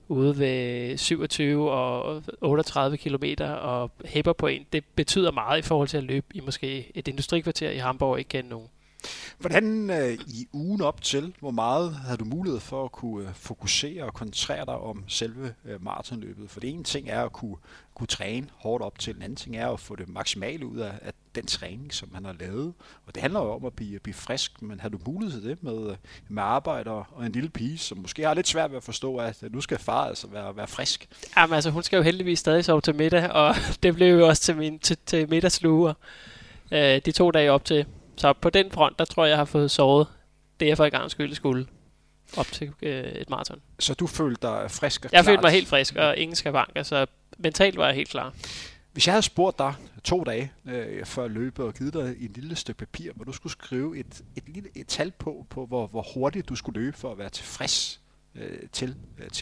ude 0.07 0.39
ved 0.39 0.97
27 0.97 1.71
og 1.71 2.23
38 2.41 2.97
kilometer 2.97 3.49
og 3.49 3.91
hæpper 4.05 4.33
på 4.33 4.47
en, 4.47 4.65
det 4.73 4.85
betyder 4.95 5.31
meget 5.31 5.59
i 5.59 5.61
forhold 5.61 5.87
til 5.87 5.97
at 5.97 6.03
løbe 6.03 6.25
i 6.33 6.39
måske 6.39 6.91
et 6.95 7.07
industrikvarter 7.07 7.69
i 7.69 7.77
Hamburg 7.77 8.11
og 8.11 8.19
ikke 8.19 8.29
kende 8.29 8.49
nogen. 8.49 8.67
Hvordan 9.39 9.89
øh, 9.89 10.13
i 10.13 10.47
ugen 10.53 10.81
op 10.81 11.01
til, 11.01 11.35
hvor 11.39 11.51
meget 11.51 11.95
havde 11.95 12.17
du 12.17 12.25
mulighed 12.25 12.59
for 12.59 12.85
at 12.85 12.91
kunne 12.91 13.27
øh, 13.27 13.33
fokusere 13.33 14.03
og 14.03 14.13
koncentrere 14.13 14.65
dig 14.65 14.77
om 14.77 15.03
selve 15.07 15.53
øh, 15.65 15.83
maratonløbet? 15.83 16.49
For 16.49 16.59
det 16.59 16.69
ene 16.69 16.83
ting 16.83 17.09
er 17.09 17.23
at 17.23 17.33
kunne, 17.33 17.55
kunne 17.95 18.07
træne 18.07 18.47
hårdt 18.55 18.83
op 18.83 18.99
til, 18.99 19.15
en 19.15 19.21
anden 19.21 19.35
ting 19.35 19.55
er 19.55 19.69
at 19.69 19.79
få 19.79 19.95
det 19.95 20.09
maksimale 20.09 20.65
ud 20.65 20.77
af, 20.77 20.91
af 21.01 21.13
den 21.35 21.45
træning, 21.45 21.93
som 21.93 22.09
man 22.13 22.25
har 22.25 22.35
lavet. 22.39 22.73
Og 23.05 23.15
det 23.15 23.21
handler 23.21 23.39
jo 23.39 23.51
om 23.51 23.65
at 23.65 23.73
blive, 23.73 23.99
blive 23.99 24.13
frisk, 24.13 24.61
men 24.61 24.79
har 24.79 24.89
du 24.89 24.97
mulighed 25.07 25.41
til 25.41 25.49
det 25.49 25.63
med, 25.63 25.89
øh, 25.89 25.95
med 26.29 26.43
arbejde 26.43 26.91
og 26.91 27.25
en 27.25 27.31
lille 27.31 27.49
pige, 27.49 27.77
som 27.77 27.97
måske 27.97 28.23
har 28.23 28.33
lidt 28.33 28.47
svært 28.47 28.71
ved 28.71 28.77
at 28.77 28.83
forstå, 28.83 29.17
at 29.17 29.43
øh, 29.43 29.53
nu 29.53 29.61
skal 29.61 29.79
far 29.79 30.05
altså 30.05 30.27
være, 30.27 30.57
være 30.57 30.67
frisk? 30.67 31.07
Jamen 31.37 31.53
altså, 31.53 31.69
hun 31.69 31.83
skal 31.83 31.97
jo 31.97 32.03
heldigvis 32.03 32.39
stadig 32.39 32.65
sove 32.65 32.81
til 32.81 32.95
middag, 32.95 33.31
og 33.31 33.55
det 33.83 33.95
blev 33.95 34.17
jo 34.17 34.27
også 34.27 34.41
til, 34.41 34.57
min, 34.57 34.79
til, 34.79 34.97
til 35.05 35.29
middagsluger 35.29 35.93
øh, 36.71 37.01
de 37.05 37.11
to 37.11 37.31
dage 37.31 37.51
op 37.51 37.65
til. 37.65 37.85
Så 38.17 38.33
på 38.33 38.49
den 38.49 38.71
front, 38.71 38.99
der 38.99 39.05
tror 39.05 39.25
jeg, 39.25 39.29
jeg 39.29 39.37
har 39.37 39.45
fået 39.45 39.71
sovet 39.71 40.07
det, 40.59 40.67
jeg 40.67 40.77
for 40.77 40.85
i 40.85 40.89
gang 40.89 41.11
skyld 41.11 41.33
skulle 41.33 41.67
op 42.37 42.45
til 42.45 42.71
øh, 42.81 43.03
et 43.03 43.29
maraton. 43.29 43.61
Så 43.79 43.93
du 43.93 44.07
følte 44.07 44.47
dig 44.47 44.71
frisk 44.71 45.05
og 45.05 45.11
Jeg 45.13 45.25
følte 45.25 45.41
mig 45.41 45.51
helt 45.51 45.67
frisk, 45.67 45.95
og 45.95 46.17
ingen 46.17 46.35
skal 46.35 46.51
banke, 46.51 46.83
så 46.83 47.05
mentalt 47.37 47.77
var 47.77 47.85
jeg 47.85 47.95
helt 47.95 48.09
klar. 48.09 48.33
Hvis 48.93 49.07
jeg 49.07 49.13
havde 49.13 49.21
spurgt 49.21 49.57
dig 49.59 49.73
to 50.03 50.23
dage 50.23 50.51
øh, 50.65 51.05
før 51.05 51.27
løbet 51.27 51.65
og 51.65 51.73
givet 51.73 51.93
dig 51.93 52.15
et 52.19 52.31
lille 52.35 52.55
stykke 52.55 52.79
papir, 52.79 53.11
hvor 53.15 53.25
du 53.25 53.31
skulle 53.31 53.51
skrive 53.51 53.97
et, 53.97 54.21
et, 54.35 54.43
lille, 54.49 54.69
et 54.75 54.87
tal 54.87 55.11
på, 55.11 55.45
på 55.49 55.65
hvor, 55.65 55.87
hvor 55.87 56.05
hurtigt 56.13 56.49
du 56.49 56.55
skulle 56.55 56.81
løbe 56.81 56.97
for 56.97 57.11
at 57.11 57.17
være 57.17 57.29
tilfreds 57.29 58.01
øh, 58.35 58.69
til, 58.71 58.95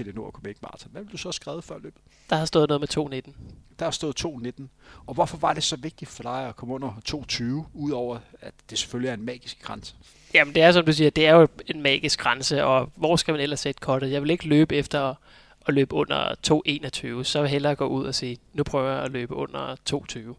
øh, 0.06 0.16
Nord 0.16 0.34
Quebec 0.34 0.58
Marathon, 0.62 0.92
hvad 0.92 1.02
ville 1.02 1.12
du 1.12 1.18
så 1.18 1.28
have 1.28 1.34
skrevet 1.34 1.64
før 1.64 1.78
løbet? 1.78 2.02
Der 2.30 2.36
har 2.36 2.46
stået 2.46 2.70
noget 2.70 2.82
med 2.82 3.24
2.19. 3.28 3.32
Der 3.80 3.86
har 3.86 3.92
stået 3.92 4.26
2.19. 4.26 4.64
Og 5.06 5.14
hvorfor 5.14 5.38
var 5.38 5.54
det 5.54 5.64
så 5.64 5.76
vigtigt 5.76 6.12
for 6.12 6.24
dig 6.24 6.48
at 6.48 6.56
komme 6.56 6.74
under 6.74 6.92
2.20, 7.10 7.44
udover 7.74 8.20
at 8.42 8.54
det 8.70 8.78
selvfølgelig 8.78 9.10
er 9.10 9.14
en 9.14 9.26
magisk 9.26 9.62
grænse? 9.62 9.96
Jamen 10.34 10.56
det 10.56 10.64
er 10.64 10.72
som 10.72 10.86
du 10.86 10.94
siger, 10.94 11.10
det 11.10 11.26
er 11.28 11.36
jo 11.36 11.48
en 11.68 11.82
magisk 11.82 12.20
grænse, 12.20 12.64
og 12.64 12.92
hvor 12.96 13.16
skal 13.16 13.32
man 13.32 13.42
ellers 13.42 13.60
sætte 13.60 13.80
kottet? 13.80 14.12
Jeg 14.12 14.22
vil 14.22 14.30
ikke 14.30 14.48
løbe 14.48 14.76
efter 14.76 15.16
at 15.68 15.74
løbe 15.74 15.96
under 15.96 16.30
2.21, 16.30 17.24
så 17.24 17.40
vil 17.40 17.46
jeg 17.46 17.52
hellere 17.52 17.76
gå 17.76 17.88
ud 17.88 18.06
og 18.06 18.16
sige, 18.16 18.38
nu 18.54 18.64
prøver 18.64 18.92
jeg 18.92 19.04
at 19.04 19.12
løbe 19.12 19.36
under 19.36 19.76
2.20. 19.90 20.36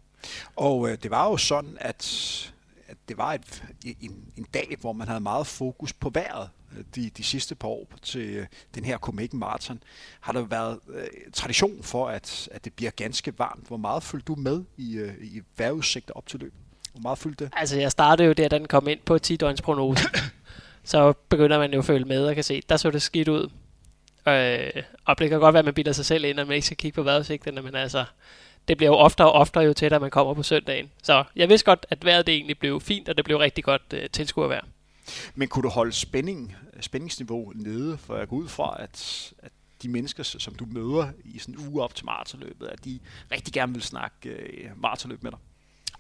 Og 0.56 0.91
øh, 0.91 0.99
det 1.03 1.11
var 1.11 1.31
jo 1.31 1.37
sådan, 1.37 1.77
at, 1.81 2.53
at 2.89 2.97
det 3.09 3.19
var 3.19 3.33
et, 3.33 3.65
en, 4.01 4.25
en 4.37 4.47
dag, 4.55 4.77
hvor 4.81 4.93
man 4.93 5.09
havde 5.09 5.21
meget 5.21 5.47
fokus 5.47 5.93
på 5.93 6.11
vejret 6.11 6.49
de, 6.94 7.11
de 7.11 7.23
sidste 7.23 7.55
par 7.55 7.69
år 7.69 7.88
til 8.03 8.21
øh, 8.21 8.47
den 8.75 8.85
her 8.85 8.99
Copenhagen 8.99 9.38
Marathon, 9.38 9.82
har 10.21 10.32
der 10.32 10.43
været 10.43 10.79
øh, 10.88 11.06
tradition 11.32 11.82
for, 11.82 12.08
at, 12.08 12.49
at 12.53 12.65
det 12.65 12.72
bliver 12.72 12.91
ganske 12.91 13.39
varmt. 13.39 13.67
Hvor 13.67 13.77
meget 13.77 14.03
følte 14.03 14.25
du 14.25 14.34
med 14.34 14.65
i, 14.77 14.96
øh, 14.96 15.13
i 15.20 15.43
vejrudsigter 15.56 16.15
op 16.15 16.27
til 16.27 16.41
løbet? 16.41 16.58
Hvor 16.93 17.01
meget 17.01 17.19
følte 17.19 17.44
det? 17.44 17.53
Altså, 17.56 17.81
jeg 17.81 17.91
startede 17.91 18.27
jo 18.27 18.32
der, 18.32 18.49
da 18.49 18.58
den 18.58 18.69
kom 18.69 18.89
ind 18.89 19.01
på 19.05 19.19
10 19.19 19.37
døgns 19.37 19.63
prognose. 19.63 20.05
så 20.84 21.13
begynder 21.29 21.58
man 21.58 21.72
jo 21.72 21.79
at 21.79 21.84
følge 21.84 22.05
med 22.05 22.27
og 22.27 22.34
kan 22.34 22.44
se, 22.44 22.63
der 22.69 22.77
så 22.77 22.91
det 22.91 23.03
skidt 23.03 23.29
ud. 23.29 23.51
Øh, 24.29 24.82
og 25.05 25.19
det 25.19 25.31
kan 25.31 25.41
godt 25.41 25.53
være, 25.53 25.58
at 25.58 25.65
man 25.65 25.75
bilder 25.75 25.93
sig 25.93 26.05
selv 26.05 26.25
ind, 26.25 26.41
at 26.41 26.46
man 26.46 26.55
ikke 26.55 26.67
skal 26.67 26.77
kigge 26.77 26.96
på 26.96 27.03
vejrudsigterne, 27.03 27.63
men 27.63 27.75
altså, 27.75 28.05
det 28.69 28.77
bliver 28.77 28.91
jo 28.91 28.96
oftere 28.96 29.32
og 29.32 29.32
oftere 29.32 29.65
jo 29.65 29.72
tættere, 29.72 30.01
man 30.01 30.10
kommer 30.10 30.34
på 30.34 30.43
søndagen. 30.43 30.91
Så 31.03 31.25
jeg 31.37 31.49
vidste 31.49 31.65
godt, 31.65 31.87
at 31.91 32.05
vejret 32.05 32.27
det 32.27 32.34
egentlig 32.34 32.58
blev 32.58 32.81
fint, 32.81 33.08
og 33.08 33.17
det 33.17 33.25
blev 33.25 33.39
rigtig 33.39 33.65
godt 33.65 33.82
øh, 33.93 34.10
tilskuervejr. 34.10 34.65
Men 35.34 35.49
kunne 35.49 35.63
du 35.63 35.69
holde 35.69 35.93
spænding, 35.93 36.56
spændingsniveau 36.81 37.53
nede, 37.55 37.99
for 37.99 38.17
jeg 38.17 38.29
går 38.29 38.37
ud 38.37 38.49
fra, 38.49 38.77
at, 38.79 39.32
at 39.39 39.53
de 39.82 39.89
mennesker, 39.89 40.23
som 40.23 40.55
du 40.55 40.67
møder 40.70 41.08
i 41.25 41.39
sådan 41.39 41.55
en 41.55 41.69
uge 41.69 41.82
op 41.82 41.94
til 41.94 42.05
maratonløbet, 42.05 42.67
at 42.67 42.84
de 42.84 42.99
rigtig 43.32 43.53
gerne 43.55 43.73
vil 43.73 43.82
snakke 43.82 44.29
øh, 44.29 44.70
maratonløb 44.77 45.23
med 45.23 45.31
dig? 45.31 45.39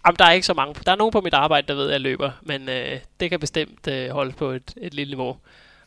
Jamen, 0.06 0.16
der 0.18 0.24
er 0.24 0.32
ikke 0.32 0.46
så 0.46 0.54
mange. 0.54 0.74
Der 0.86 0.92
er 0.92 0.96
nogen 0.96 1.12
på 1.12 1.20
mit 1.20 1.34
arbejde, 1.34 1.66
der 1.66 1.74
ved, 1.74 1.86
at 1.86 1.92
jeg 1.92 2.00
løber, 2.00 2.32
men 2.42 2.68
øh, 2.68 3.00
det 3.20 3.30
kan 3.30 3.40
bestemt 3.40 3.88
øh, 3.88 4.10
holde 4.10 4.32
på 4.32 4.50
et, 4.50 4.74
et 4.76 4.94
lille 4.94 5.10
niveau. 5.10 5.36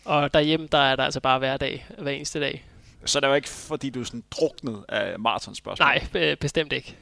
Og 0.05 0.33
derhjemme, 0.33 0.67
der 0.71 0.77
er 0.77 0.95
der 0.95 1.03
altså 1.03 1.19
bare 1.19 1.39
hver 1.39 1.57
dag, 1.57 1.87
hver 1.97 2.11
eneste 2.11 2.39
dag. 2.39 2.65
Så 3.05 3.19
det 3.19 3.25
er 3.25 3.29
jo 3.29 3.35
ikke, 3.35 3.49
fordi 3.49 3.89
du 3.89 3.99
er 3.99 4.03
sådan 4.03 4.23
druknet 4.31 4.85
af 4.89 5.19
maratonspørgsmål? 5.19 5.85
Nej, 5.85 6.07
øh, 6.15 6.37
bestemt 6.37 6.73
ikke. 6.73 6.95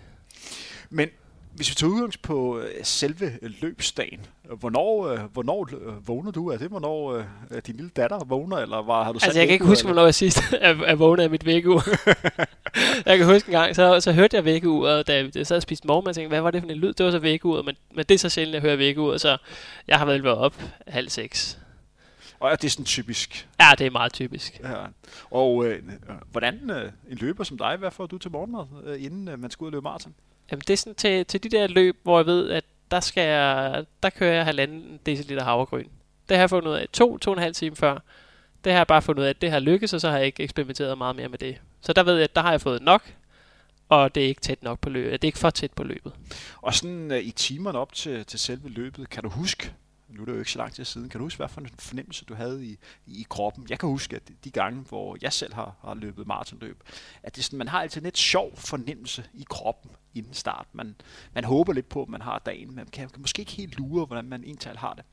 Men 0.90 1.10
hvis 1.56 1.70
vi 1.70 1.76
tager 1.76 1.92
udgangs 1.92 2.18
på 2.18 2.60
øh, 2.60 2.70
selve 2.84 3.40
løbsdagen, 3.42 4.26
hvornår, 4.60 5.08
øh, 5.08 5.20
hvornår 5.34 5.70
øh, 5.74 6.08
vågner 6.08 6.32
du? 6.32 6.48
Er 6.50 6.58
det, 6.58 6.70
hvornår 6.70 7.24
din 7.68 7.76
lille 7.76 7.92
datter 7.96 8.24
vågner, 8.26 8.58
eller 8.58 8.82
var, 8.82 9.04
har 9.04 9.12
du 9.12 9.20
Altså, 9.24 9.40
jeg 9.40 9.48
kan 9.48 9.54
ikke 9.54 9.66
huske, 9.66 9.82
eller? 9.82 9.94
hvornår 9.94 10.06
jeg 10.06 10.16
sidst 10.16 10.40
er, 10.62 10.76
er 10.86 10.96
vågnet 10.96 11.24
af 11.24 11.30
mit 11.30 11.46
vækkeur. 11.46 11.82
jeg 13.10 13.18
kan 13.18 13.26
huske 13.26 13.50
en 13.50 13.52
gang, 13.52 13.76
så, 13.76 14.00
så 14.00 14.12
hørte 14.12 14.38
jeg 14.38 14.46
vækkeuret, 14.46 15.08
da 15.08 15.30
jeg 15.36 15.48
sad 15.48 15.56
og 15.56 15.62
spiste 15.62 15.88
morgen, 15.88 16.08
og 16.08 16.16
tænkte, 16.16 16.30
hvad 16.30 16.42
var 16.42 16.52
det 16.52 16.62
for 16.62 16.70
en 16.70 16.78
lyd? 16.78 16.94
Det 16.94 17.06
var 17.06 17.12
så 17.12 17.20
vækkeuret, 17.20 17.66
men, 17.66 17.76
men 17.96 18.06
det 18.10 18.16
er 18.16 18.20
så 18.20 18.30
sjældent, 18.30 18.54
jeg 18.54 18.62
hører 18.62 18.76
vækkeuret, 18.76 19.22
så 19.22 19.38
jeg 19.88 20.00
har 20.00 20.06
vel 20.06 20.24
været 20.24 20.38
op 20.38 20.56
halv 20.88 21.10
seks. 21.10 21.60
Og 22.40 22.52
er 22.52 22.56
det 22.56 22.72
sådan 22.72 22.86
typisk? 22.86 23.48
Ja, 23.60 23.66
det 23.78 23.88
er 23.88 23.92
meget 23.92 24.14
typisk. 24.14 24.60
Ja. 24.64 24.86
Og 25.32 25.66
øh, 25.66 25.84
hvordan 26.32 26.70
øh, 26.70 26.92
en 27.10 27.18
løber 27.18 27.44
som 27.44 27.58
dig, 27.58 27.76
hvad 27.80 27.92
får 27.92 28.06
du 28.06 28.18
til 28.18 28.32
morgenmad, 28.32 28.66
øh, 28.86 29.04
inden 29.04 29.28
øh, 29.28 29.40
man 29.40 29.52
skal 29.52 29.64
ud 29.64 29.68
og 29.68 29.72
løbe 29.72 29.84
maraton? 29.84 30.14
Jamen 30.52 30.62
det 30.68 30.70
er 30.70 30.78
sådan 30.78 30.96
til, 30.96 31.26
til 31.26 31.44
de 31.44 31.50
der 31.50 31.68
løb, 31.68 31.98
hvor 32.04 32.20
jeg 32.20 32.26
ved, 32.26 32.50
at 32.50 32.64
der, 32.92 33.00
skal 33.00 33.24
jeg, 33.24 33.86
der 34.04 34.10
kører 34.10 34.34
jeg 34.34 34.46
halvanden 34.46 35.00
deciliter 35.06 35.44
havregryn. 35.44 35.88
Det 36.30 36.38
har 36.38 36.42
jeg 36.42 36.50
fundet 36.50 36.72
ud 36.72 36.76
af 36.76 36.88
to, 36.94 37.18
to 37.18 37.32
og 37.32 37.38
en 37.38 37.44
halv 37.44 37.56
time 37.56 37.76
før. 37.76 38.00
Det 38.64 38.72
har 38.72 38.80
jeg 38.80 38.88
bare 38.88 39.02
fundet 39.02 39.22
ud 39.22 39.26
af, 39.26 39.30
at 39.30 39.42
det 39.42 39.52
har 39.52 39.60
lykkes, 39.60 39.94
og 39.94 40.02
så 40.02 40.10
har 40.10 40.18
jeg 40.18 40.26
ikke 40.26 40.44
eksperimenteret 40.44 40.98
meget 40.98 41.16
mere 41.16 41.30
med 41.30 41.38
det. 41.38 41.62
Så 41.82 41.94
der 41.94 42.04
ved 42.04 42.16
jeg, 42.16 42.24
at 42.24 42.36
der 42.36 42.42
har 42.42 42.52
jeg 42.52 42.62
fået 42.62 42.82
nok, 42.82 43.14
og 43.90 44.16
det 44.16 44.24
er 44.24 44.28
ikke 44.28 44.42
tæt 44.42 44.64
nok 44.64 44.80
på 44.80 44.90
løbet. 44.90 45.12
Det 45.12 45.24
er 45.24 45.30
ikke 45.30 45.40
for 45.40 45.50
tæt 45.50 45.72
på 45.72 45.84
løbet. 45.84 46.14
Og 46.62 46.74
sådan 46.74 47.12
uh, 47.12 47.18
i 47.18 47.32
timerne 47.32 47.80
op 47.80 47.94
til, 47.94 48.26
til 48.26 48.40
selve 48.40 48.70
løbet, 48.70 49.10
kan 49.10 49.24
du 49.24 49.30
huske, 49.30 49.74
nu 50.16 50.22
er 50.22 50.26
det 50.26 50.34
jo 50.34 50.40
ikke 50.40 50.52
så 50.52 50.58
lang 50.58 50.74
tid 50.74 50.86
siden, 50.86 51.10
kan 51.10 51.20
du 51.20 51.26
huske, 51.26 51.38
hvad 51.38 51.50
for 51.50 51.62
en 51.62 51.70
fornemmelse 51.80 52.26
du 52.26 52.36
havde 52.36 52.66
i, 52.66 52.78
i 53.08 53.26
kroppen? 53.30 53.66
Jeg 53.70 53.80
kan 53.80 53.90
huske, 53.90 54.16
at 54.16 54.22
de 54.44 54.52
gange, 54.52 54.82
hvor 54.82 55.18
jeg 55.22 55.34
selv 55.34 55.54
har, 55.54 55.76
har 55.82 55.94
løbet 55.94 56.28
maratonløb, 56.28 56.84
at 57.24 57.36
det 57.36 57.44
sådan, 57.44 57.58
man 57.58 57.68
har 57.68 57.82
altid 57.82 58.02
en 58.02 58.06
lidt 58.06 58.18
sjov 58.18 58.58
fornemmelse 58.58 59.24
i 59.34 59.46
kroppen 59.50 59.92
inden 60.16 60.34
start. 60.34 60.66
Man, 60.74 60.96
man 61.34 61.44
håber 61.44 61.74
lidt 61.74 61.90
på, 61.90 62.02
at 62.02 62.10
man 62.10 62.22
har 62.22 62.42
dagen, 62.46 62.68
men 62.68 62.76
man 62.76 62.88
kan, 62.88 63.10
kan 63.10 63.22
måske 63.22 63.40
ikke 63.40 63.52
helt 63.52 63.78
lure, 63.78 64.06
hvordan 64.06 64.26
man 64.26 64.44
egentlig 64.44 64.72
har 64.78 64.94
det. 64.94 65.04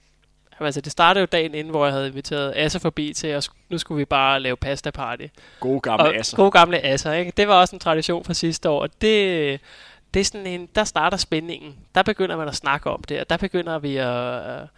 Jamen, 0.61 0.67
altså, 0.67 0.81
det 0.81 0.93
startede 0.93 1.21
jo 1.21 1.27
dagen 1.27 1.55
inden, 1.55 1.71
hvor 1.71 1.85
jeg 1.85 1.95
havde 1.95 2.09
inviteret 2.09 2.53
Asser 2.57 2.79
forbi 2.79 3.13
til, 3.13 3.27
at 3.27 3.51
nu 3.69 3.79
skulle 3.79 3.99
vi 3.99 4.05
bare 4.05 4.41
lave 4.41 4.57
pasta 4.57 4.91
party. 4.91 5.27
Gode 5.61 5.81
gamle 5.81 6.05
og 6.05 6.17
Asser. 6.17 6.37
Gode 6.37 6.51
gamle 6.51 6.85
Asser, 6.85 7.13
ikke? 7.13 7.33
Det 7.37 7.49
var 7.49 7.55
også 7.55 7.77
en 7.77 7.81
tradition 7.81 8.25
fra 8.25 8.35
sidste 8.35 8.69
år, 8.69 8.83
og 8.83 9.01
det, 9.01 9.61
det 10.15 10.21
er 10.21 10.25
sådan 10.25 10.47
en, 10.47 10.69
der 10.75 10.85
starter 10.85 11.17
spændingen. 11.17 11.77
Der 11.95 12.03
begynder 12.03 12.37
man 12.37 12.49
at 12.49 12.57
snakke 12.57 12.91
om 12.91 13.05
det, 13.05 13.21
og 13.21 13.31
der 13.31 13.37
begynder 13.37 13.79
vi 13.79 13.97
at, 13.97 14.69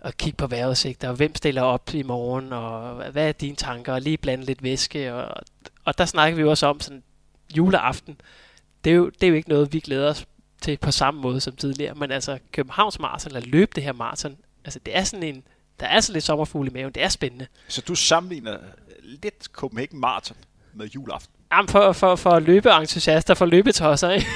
at 0.00 0.16
kigge 0.16 0.36
på 0.36 0.46
vejrudsigter, 0.46 1.08
og 1.08 1.14
hvem 1.14 1.34
stiller 1.34 1.62
op 1.62 1.94
i 1.94 2.02
morgen, 2.02 2.52
og 2.52 2.94
hvad 3.10 3.28
er 3.28 3.32
dine 3.32 3.56
tanker, 3.56 3.92
og 3.92 4.00
lige 4.00 4.16
blande 4.16 4.44
lidt 4.44 4.62
væske, 4.62 5.14
og, 5.14 5.42
og 5.84 5.98
der 5.98 6.04
snakker 6.04 6.36
vi 6.36 6.44
også 6.44 6.66
om 6.66 6.80
sådan 6.80 7.02
juleaften. 7.56 8.20
Det 8.84 8.90
er, 8.90 8.96
jo, 8.96 9.08
det 9.08 9.22
er 9.22 9.28
jo 9.28 9.34
ikke 9.34 9.48
noget, 9.48 9.72
vi 9.72 9.80
glæder 9.80 10.10
os 10.10 10.26
til 10.62 10.76
på 10.76 10.90
samme 10.90 11.20
måde 11.20 11.40
som 11.40 11.56
tidligere, 11.56 11.94
men 11.94 12.10
altså 12.10 12.38
Københavns 12.52 12.98
Marathon, 12.98 13.36
eller 13.36 13.50
løbe 13.50 13.70
det 13.74 13.82
her 13.82 13.92
maraton, 13.92 14.36
altså 14.64 14.78
det 14.86 14.96
er 14.96 15.04
sådan 15.04 15.22
en, 15.22 15.42
der 15.80 15.86
er 15.86 16.00
så 16.00 16.12
lidt 16.12 16.24
sommerfugle 16.24 16.70
i 16.70 16.72
maven, 16.72 16.92
det 16.92 17.02
er 17.02 17.08
spændende. 17.08 17.46
Så 17.68 17.80
du 17.80 17.94
sammenligner 17.94 18.58
lidt 19.02 19.44
Copenhagen 19.44 20.00
Marathon 20.00 20.36
med 20.74 20.86
juleaften? 20.86 21.34
Jamen 21.52 21.68
for, 21.68 21.92
for, 21.92 22.16
for 22.16 22.38
løbeentusiaster, 22.38 23.34
for 23.34 23.46
løbetosser, 23.46 24.10
ikke? 24.10 24.26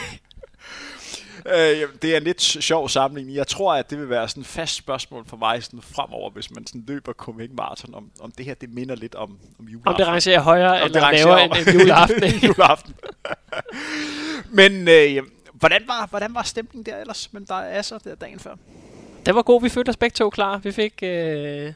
Øh, 1.46 1.88
det 2.02 2.12
er 2.12 2.16
en 2.16 2.22
lidt 2.22 2.42
sjov 2.42 2.88
sammenligning. 2.88 3.36
Jeg 3.36 3.46
tror, 3.46 3.74
at 3.74 3.90
det 3.90 3.98
vil 3.98 4.10
være 4.10 4.28
sådan 4.28 4.40
et 4.40 4.46
fast 4.46 4.74
spørgsmål 4.74 5.26
for 5.26 5.36
mig 5.36 5.62
sådan 5.62 5.82
fremover, 5.82 6.30
hvis 6.30 6.50
man 6.50 6.66
sådan 6.66 6.84
løber 6.88 7.12
Copenhagen 7.12 7.56
Marathon, 7.56 7.94
om, 7.94 8.10
om 8.20 8.30
det 8.30 8.46
her 8.46 8.54
det 8.54 8.70
minder 8.70 8.94
lidt 8.94 9.14
om, 9.14 9.38
om 9.58 9.68
juleaften. 9.68 9.88
Om 9.88 9.94
det 9.96 10.06
rangerer 10.06 10.40
højere 10.40 10.82
om 10.82 10.86
eller 10.86 11.10
lavere 11.10 11.44
end, 11.44 11.52
end 11.58 11.78
juleaften. 11.78 12.22
juleaften. 12.48 12.94
Men 14.58 14.88
øh, 14.88 15.22
hvordan, 15.52 15.82
var, 15.86 16.06
hvordan 16.06 16.34
var 16.34 16.42
stemningen 16.42 16.92
der 16.92 17.00
ellers 17.00 17.32
men 17.32 17.44
der 17.44 17.54
er 17.54 17.82
så 17.82 17.98
der 18.04 18.14
dagen 18.14 18.38
før? 18.38 18.54
Det 19.26 19.34
var 19.34 19.42
god. 19.42 19.62
Vi 19.62 19.68
følte 19.68 19.90
os 19.90 19.96
begge 19.96 20.14
to 20.14 20.30
klar. 20.30 20.58
Vi 20.58 20.72
fik... 20.72 21.02
Øh, 21.02 21.72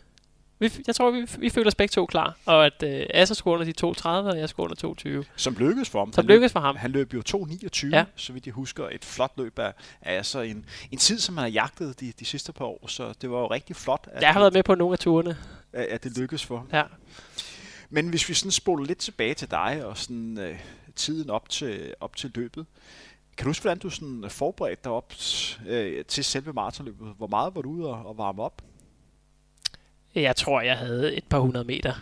vi, 0.59 0.73
jeg 0.87 0.95
tror, 0.95 1.11
vi, 1.11 1.27
vi 1.39 1.51
følte 1.51 1.69
os 1.69 1.75
begge 1.75 1.93
to 1.93 2.07
klar. 2.07 2.37
Og 2.47 2.67
at 2.67 2.83
øh, 2.83 3.07
Asser 3.11 3.35
skulle 3.35 3.55
under 3.55 3.73
de 3.73 3.87
2.30, 3.87 4.09
og 4.09 4.39
jeg 4.39 4.49
skulle 4.49 4.71
under 4.71 5.21
2.20. 5.23 5.29
Som 5.37 5.55
lykkedes 5.55 5.91
for 5.91 5.99
ham. 5.99 6.13
Som 6.13 6.27
lykkedes 6.27 6.53
for 6.53 6.61
ham. 6.61 6.77
Han 6.77 6.91
løb 6.91 7.15
jo 7.15 7.23
2.29, 7.29 7.87
ja. 7.87 8.05
så 8.17 8.33
vidt 8.33 8.47
jeg 8.47 8.55
husker. 8.55 8.89
Et 8.89 9.05
flot 9.05 9.33
løb 9.37 9.59
af, 9.59 9.73
af 10.03 10.19
Asser. 10.19 10.41
En, 10.41 10.65
en 10.91 10.99
tid, 10.99 11.19
som 11.19 11.37
han 11.37 11.43
har 11.43 11.51
jagtet 11.51 12.01
de, 12.01 12.13
de 12.21 12.25
sidste 12.25 12.53
par 12.53 12.65
år. 12.65 12.87
Så 12.87 13.15
det 13.21 13.31
var 13.31 13.39
jo 13.39 13.47
rigtig 13.47 13.77
flot. 13.77 14.09
At 14.13 14.23
jeg 14.23 14.33
har 14.33 14.41
været 14.41 14.55
med 14.55 14.63
på 14.63 14.75
nogle 14.75 14.93
af 14.93 14.99
turene. 14.99 15.37
At, 15.73 15.85
at 15.85 16.05
det 16.05 16.19
lykkedes 16.19 16.45
for 16.45 16.57
ham. 16.57 16.69
Ja. 16.73 16.83
Men 17.91 18.09
hvis 18.09 18.29
vi 18.29 18.35
sådan 18.35 18.51
spoler 18.51 18.85
lidt 18.85 18.99
tilbage 18.99 19.35
til 19.35 19.51
dig, 19.51 19.83
og 19.85 19.97
sådan 19.97 20.39
øh, 20.39 20.59
tiden 20.97 21.31
op 21.31 21.49
til, 21.49 21.95
op 22.01 22.17
til 22.17 22.33
løbet. 22.35 22.67
Kan 23.37 23.45
du 23.45 23.49
huske, 23.49 23.63
hvordan 23.63 23.79
du 23.79 23.91
sådan 23.91 24.25
forberedte 24.29 24.85
dig 24.85 24.93
op 24.93 25.13
øh, 25.67 26.05
til 26.05 26.25
selve 26.25 26.53
maratonløbet? 26.53 27.15
Hvor 27.17 27.27
meget 27.27 27.55
var 27.55 27.63
du 27.63 27.71
ude 27.71 27.89
og, 27.89 28.07
og 28.07 28.19
varme 28.19 28.43
op? 28.43 28.63
Jeg 30.23 30.37
tror, 30.37 30.61
jeg 30.61 30.79
havde 30.79 31.17
et 31.17 31.25
par 31.25 31.39
hundrede 31.39 31.65
meter. 31.65 31.93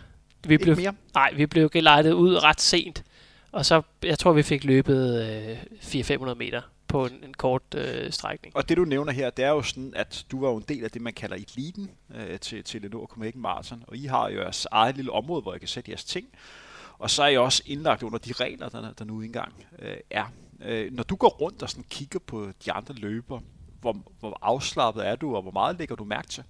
Vi 0.47 0.57
blev, 0.57 0.77
mere? 0.77 0.93
Nej, 1.13 1.33
vi 1.33 1.45
blev 1.45 1.69
gelejtet 1.69 2.11
ud 2.11 2.43
ret 2.43 2.61
sent. 2.61 3.03
Og 3.51 3.65
så, 3.65 3.81
jeg 4.03 4.19
tror, 4.19 4.33
vi 4.33 4.43
fik 4.43 4.63
løbet 4.63 5.23
øh, 5.23 5.57
400-500 5.81 6.33
meter 6.33 6.61
på 6.87 7.05
en, 7.05 7.23
en 7.23 7.33
kort 7.33 7.61
øh, 7.75 8.11
strækning. 8.11 8.55
Og 8.55 8.69
det 8.69 8.77
du 8.77 8.85
nævner 8.85 9.11
her, 9.11 9.29
det 9.29 9.45
er 9.45 9.49
jo 9.49 9.61
sådan, 9.61 9.93
at 9.95 10.25
du 10.31 10.41
var 10.41 10.49
jo 10.49 10.57
en 10.57 10.65
del 10.67 10.83
af 10.83 10.91
det, 10.91 11.01
man 11.01 11.13
kalder 11.13 11.35
eliten 11.35 11.89
øh, 12.15 12.39
til, 12.39 12.63
til 12.63 12.81
Lenore 12.81 13.07
Copenhagen 13.07 13.41
Marathon. 13.41 13.83
Og 13.87 13.97
I 13.97 14.05
har 14.05 14.29
jo 14.29 14.41
jeres 14.41 14.67
eget 14.71 14.95
lille 14.95 15.11
område, 15.11 15.41
hvor 15.41 15.53
I 15.53 15.59
kan 15.59 15.67
sætte 15.67 15.91
jeres 15.91 16.03
ting. 16.03 16.27
Og 16.97 17.09
så 17.09 17.23
er 17.23 17.27
I 17.27 17.37
også 17.37 17.63
indlagt 17.65 18.03
under 18.03 18.17
de 18.17 18.33
regler, 18.33 18.69
der, 18.69 18.93
der 18.93 19.05
nu 19.05 19.21
engang 19.21 19.53
øh, 19.79 19.97
er. 20.09 20.25
Øh, 20.61 20.93
når 20.93 21.03
du 21.03 21.15
går 21.15 21.29
rundt 21.29 21.63
og 21.63 21.69
sådan 21.69 21.85
kigger 21.89 22.19
på 22.19 22.47
de 22.65 22.71
andre 22.71 22.93
løber, 22.93 23.39
hvor, 23.81 23.97
hvor 24.19 24.39
afslappet 24.41 25.07
er 25.07 25.15
du, 25.15 25.35
og 25.35 25.41
hvor 25.41 25.51
meget 25.51 25.77
lægger 25.79 25.95
du 25.95 26.03
mærke 26.03 26.27
til? 26.27 26.43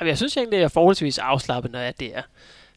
Jeg 0.00 0.16
synes 0.16 0.36
egentlig, 0.36 0.56
at 0.56 0.60
jeg 0.60 0.64
er 0.64 0.68
forholdsvis 0.68 1.18
afslappet, 1.18 1.72
når 1.72 1.78
jeg 1.78 2.00
det 2.00 2.16
er. 2.16 2.22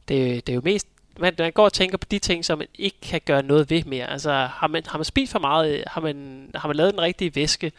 Det, 0.07 0.47
det 0.47 0.53
er 0.53 0.55
jo 0.55 0.61
mest 0.63 0.87
man, 1.19 1.33
man 1.39 1.51
går 1.51 1.65
og 1.65 1.73
tænker 1.73 1.97
på 1.97 2.07
de 2.11 2.19
ting, 2.19 2.45
som 2.45 2.57
man 2.57 2.67
ikke 2.75 2.97
kan 3.01 3.21
gøre 3.25 3.43
noget 3.43 3.69
ved 3.69 3.83
mere. 3.83 4.09
Altså, 4.09 4.31
har 4.31 4.67
man, 4.67 4.83
har 4.87 4.97
man 4.97 5.05
spist 5.05 5.31
for 5.31 5.39
meget? 5.39 5.83
Har 5.87 6.01
man, 6.01 6.47
har 6.55 6.67
man 6.67 6.77
lavet 6.77 6.93
den 6.93 7.01
rigtige 7.01 7.35
væske? 7.35 7.71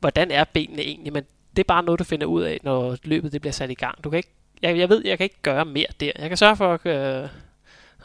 Hvordan 0.00 0.30
er 0.30 0.44
benene 0.44 0.82
egentlig? 0.82 1.12
Men 1.12 1.24
det 1.56 1.62
er 1.62 1.66
bare 1.66 1.82
noget, 1.82 1.98
du 1.98 2.04
finder 2.04 2.26
ud 2.26 2.42
af, 2.42 2.60
når 2.62 2.96
løbet 3.02 3.32
det 3.32 3.40
bliver 3.40 3.52
sat 3.52 3.70
i 3.70 3.74
gang. 3.74 4.04
Du 4.04 4.10
kan 4.10 4.16
ikke, 4.16 4.30
jeg, 4.62 4.78
jeg 4.78 4.88
ved, 4.88 5.02
jeg 5.04 5.18
kan 5.18 5.24
ikke 5.24 5.42
gøre 5.42 5.64
mere 5.64 5.86
der. 6.00 6.12
Jeg 6.18 6.28
kan 6.28 6.36
sørge 6.36 6.56
for 6.56 6.74
at, 6.74 6.86
øh, 6.86 7.28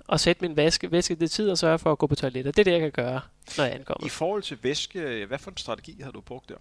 at 0.09 0.19
sætte 0.19 0.41
min 0.41 0.57
væske, 0.57 0.91
væske 0.91 1.15
det 1.15 1.31
tid 1.31 1.49
og 1.49 1.57
sørge 1.57 1.79
for 1.79 1.91
at 1.91 1.97
gå 1.97 2.07
på 2.07 2.15
toilettet. 2.15 2.57
Det 2.57 2.61
er 2.61 2.63
det, 2.63 2.71
jeg 2.71 2.79
kan 2.79 2.91
gøre, 2.91 3.21
når 3.57 3.63
jeg 3.63 3.73
ankommer. 3.75 4.07
I 4.07 4.09
forhold 4.09 4.43
til 4.43 4.57
væske, 4.61 5.25
hvad 5.27 5.37
for 5.37 5.51
en 5.51 5.57
strategi 5.57 6.01
har 6.03 6.11
du 6.11 6.21
brugt 6.21 6.49
der? 6.49 6.55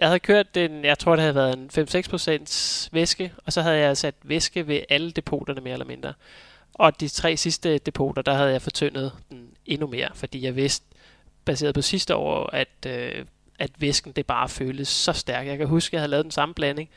Jeg 0.00 0.08
havde 0.08 0.20
kørt 0.20 0.54
den, 0.54 0.84
jeg 0.84 0.98
tror 0.98 1.16
det 1.16 1.22
havde 1.22 1.34
været 1.34 1.58
en 1.58 1.70
5-6% 2.88 2.88
væske, 2.92 3.32
og 3.46 3.52
så 3.52 3.62
havde 3.62 3.78
jeg 3.78 3.96
sat 3.96 4.14
væske 4.22 4.66
ved 4.66 4.80
alle 4.88 5.10
depoterne 5.10 5.60
mere 5.60 5.72
eller 5.72 5.86
mindre. 5.86 6.12
Og 6.74 7.00
de 7.00 7.08
tre 7.08 7.36
sidste 7.36 7.78
depoter, 7.78 8.22
der 8.22 8.34
havde 8.34 8.50
jeg 8.50 8.62
fortyndet 8.62 9.12
den 9.30 9.48
endnu 9.66 9.86
mere, 9.86 10.08
fordi 10.14 10.44
jeg 10.44 10.56
vidste, 10.56 10.86
baseret 11.44 11.74
på 11.74 11.82
sidste 11.82 12.16
år, 12.16 12.50
at, 12.52 12.68
øh, 12.86 13.24
at 13.58 13.70
væsken 13.78 14.12
det 14.12 14.26
bare 14.26 14.48
føles 14.48 14.88
så 14.88 15.12
stærk. 15.12 15.46
Jeg 15.46 15.58
kan 15.58 15.66
huske, 15.66 15.88
at 15.88 15.92
jeg 15.92 16.00
havde 16.00 16.10
lavet 16.10 16.24
den 16.24 16.30
samme 16.30 16.54
blanding 16.54 16.88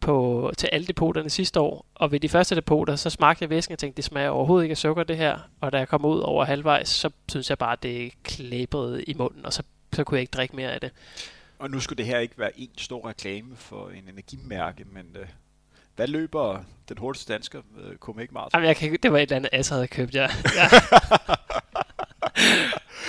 på, 0.00 0.52
til 0.58 0.68
alle 0.72 0.86
depoterne 0.86 1.30
sidste 1.30 1.60
år, 1.60 1.86
og 1.94 2.12
ved 2.12 2.20
de 2.20 2.28
første 2.28 2.54
depoter, 2.54 2.96
så 2.96 3.10
smagte 3.10 3.42
jeg 3.42 3.50
væsken 3.50 3.72
og 3.72 3.78
tænkte, 3.78 3.96
det 3.96 4.04
smager 4.04 4.28
overhovedet 4.30 4.64
ikke 4.64 4.72
af 4.72 4.76
sukker 4.76 5.04
det 5.04 5.16
her, 5.16 5.38
og 5.60 5.72
da 5.72 5.78
jeg 5.78 5.88
kom 5.88 6.04
ud 6.04 6.20
over 6.20 6.44
halvvejs, 6.44 6.88
så 6.88 7.10
synes 7.28 7.50
jeg 7.50 7.58
bare, 7.58 7.72
at 7.72 7.82
det 7.82 8.12
klæbrede 8.22 9.02
i 9.02 9.14
munden, 9.14 9.46
og 9.46 9.52
så, 9.52 9.62
så 9.92 10.04
kunne 10.04 10.16
jeg 10.16 10.20
ikke 10.20 10.30
drikke 10.30 10.56
mere 10.56 10.72
af 10.72 10.80
det. 10.80 10.90
Og 11.62 11.70
nu 11.70 11.80
skulle 11.80 11.96
det 11.96 12.06
her 12.06 12.18
ikke 12.18 12.38
være 12.38 12.60
en 12.60 12.70
stor 12.78 13.08
reklame 13.08 13.56
for 13.56 13.88
en 13.88 14.08
energimærke, 14.08 14.84
men 14.92 15.16
øh, 15.20 15.26
hvad 15.96 16.06
løber 16.06 16.64
den 16.88 16.98
hurtigste 16.98 17.32
dansker 17.32 17.60
øh, 17.78 17.96
Copenhagen 17.96 18.34
Marathon? 18.34 18.50
Jamen, 18.58 18.68
jeg 18.68 18.76
kan, 18.76 18.98
det 19.02 19.12
var 19.12 19.18
et 19.18 19.22
eller 19.22 19.36
andet, 19.36 19.48
Asa 19.52 19.74
havde 19.74 19.86
købt, 19.86 20.14
ja. 20.14 20.22
ja. 20.22 20.68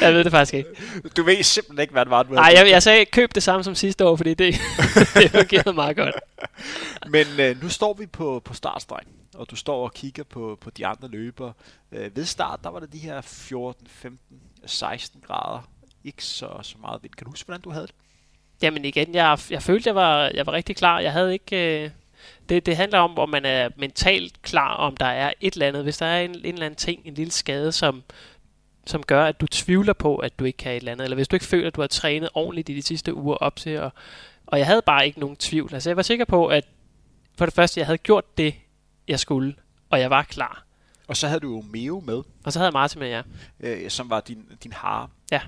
jeg 0.05 0.13
ved 0.13 0.23
det 0.23 0.31
faktisk 0.31 0.53
ikke. 0.53 0.69
Du 1.17 1.23
ved 1.23 1.43
simpelthen 1.43 1.81
ikke, 1.81 1.91
hvad 1.91 2.05
det 2.05 2.09
var, 2.09 2.23
du 2.23 2.33
Nej, 2.33 2.53
jeg, 2.55 2.69
jeg 2.69 2.83
sagde, 2.83 3.05
køb 3.05 3.35
det 3.35 3.43
samme 3.43 3.63
som 3.63 3.75
sidste 3.75 4.05
år, 4.05 4.15
fordi 4.15 4.33
det, 4.33 4.55
det 5.15 5.31
fungerede 5.31 5.73
meget 5.73 5.95
godt. 5.95 6.15
Men 7.15 7.25
øh, 7.39 7.61
nu 7.61 7.69
står 7.69 7.93
vi 7.93 8.05
på, 8.05 8.41
på 8.45 8.53
startstregen, 8.53 9.07
og 9.35 9.51
du 9.51 9.55
står 9.55 9.83
og 9.83 9.93
kigger 9.93 10.23
på, 10.23 10.57
på 10.61 10.69
de 10.69 10.85
andre 10.87 11.07
løbere. 11.07 11.53
Øh, 11.91 12.15
ved 12.15 12.25
start, 12.25 12.59
der 12.63 12.69
var 12.69 12.79
det 12.79 12.93
de 12.93 12.99
her 12.99 13.21
14, 13.21 13.87
15, 13.87 14.39
16 14.65 15.21
grader. 15.27 15.69
Ikke 16.03 16.25
så, 16.25 16.59
så 16.61 16.75
meget 16.81 17.03
vind. 17.03 17.13
Kan 17.13 17.25
du 17.25 17.31
huske, 17.31 17.45
hvordan 17.45 17.61
du 17.61 17.69
havde 17.69 17.87
det? 17.87 17.95
Jamen 18.63 18.85
igen, 18.85 19.15
jeg, 19.15 19.37
jeg 19.49 19.63
følte, 19.63 19.87
jeg 19.87 19.95
var, 19.95 20.31
jeg 20.33 20.45
var 20.45 20.51
rigtig 20.51 20.75
klar. 20.75 20.99
Jeg 20.99 21.11
havde 21.11 21.33
ikke... 21.33 21.83
Øh, 21.83 21.89
det, 22.49 22.65
det 22.65 22.77
handler 22.77 22.99
om, 22.99 23.19
om 23.19 23.29
man 23.29 23.45
er 23.45 23.69
mentalt 23.77 24.41
klar, 24.41 24.75
om 24.75 24.97
der 24.97 25.05
er 25.05 25.33
et 25.41 25.53
eller 25.53 25.67
andet. 25.67 25.83
Hvis 25.83 25.97
der 25.97 26.05
er 26.05 26.21
en, 26.21 26.31
en 26.31 26.45
eller 26.45 26.65
anden 26.65 26.77
ting, 26.77 27.01
en 27.05 27.13
lille 27.13 27.31
skade, 27.31 27.71
som, 27.71 28.03
som 28.85 29.03
gør, 29.03 29.25
at 29.25 29.41
du 29.41 29.47
tvivler 29.47 29.93
på, 29.93 30.15
at 30.15 30.39
du 30.39 30.45
ikke 30.45 30.57
kan 30.57 30.71
et 30.71 30.75
eller 30.75 30.91
andet, 30.91 31.03
eller 31.03 31.15
hvis 31.15 31.27
du 31.27 31.35
ikke 31.35 31.45
føler, 31.45 31.67
at 31.67 31.75
du 31.75 31.81
har 31.81 31.87
trænet 31.87 32.29
ordentligt 32.33 32.69
i 32.69 32.73
de 32.73 32.81
sidste 32.81 33.13
uger 33.13 33.35
op 33.35 33.55
til, 33.55 33.79
og, 33.79 33.91
og 34.47 34.59
jeg 34.59 34.67
havde 34.67 34.81
bare 34.81 35.05
ikke 35.05 35.19
nogen 35.19 35.35
tvivl. 35.35 35.73
Altså 35.73 35.89
jeg 35.89 35.97
var 35.97 36.03
sikker 36.03 36.25
på, 36.25 36.47
at 36.47 36.65
for 37.37 37.45
det 37.45 37.53
første, 37.53 37.79
jeg 37.79 37.87
havde 37.87 37.97
gjort 37.97 38.37
det, 38.37 38.55
jeg 39.07 39.19
skulle, 39.19 39.55
og 39.89 39.99
jeg 39.99 40.09
var 40.09 40.23
klar. 40.23 40.65
Og 41.07 41.17
så 41.17 41.27
havde 41.27 41.39
du 41.39 41.55
jo 41.55 41.61
Meo 41.61 41.99
med. 42.05 42.21
Og 42.43 42.53
så 42.53 42.59
havde 42.59 42.67
jeg 42.67 42.73
Martin 42.73 42.99
med, 42.99 43.09
ja. 43.09 43.21
Øh, 43.59 43.89
som 43.89 44.09
var 44.09 44.19
din, 44.19 44.45
din 44.63 44.73
har. 44.73 45.09
Ja. 45.31 45.41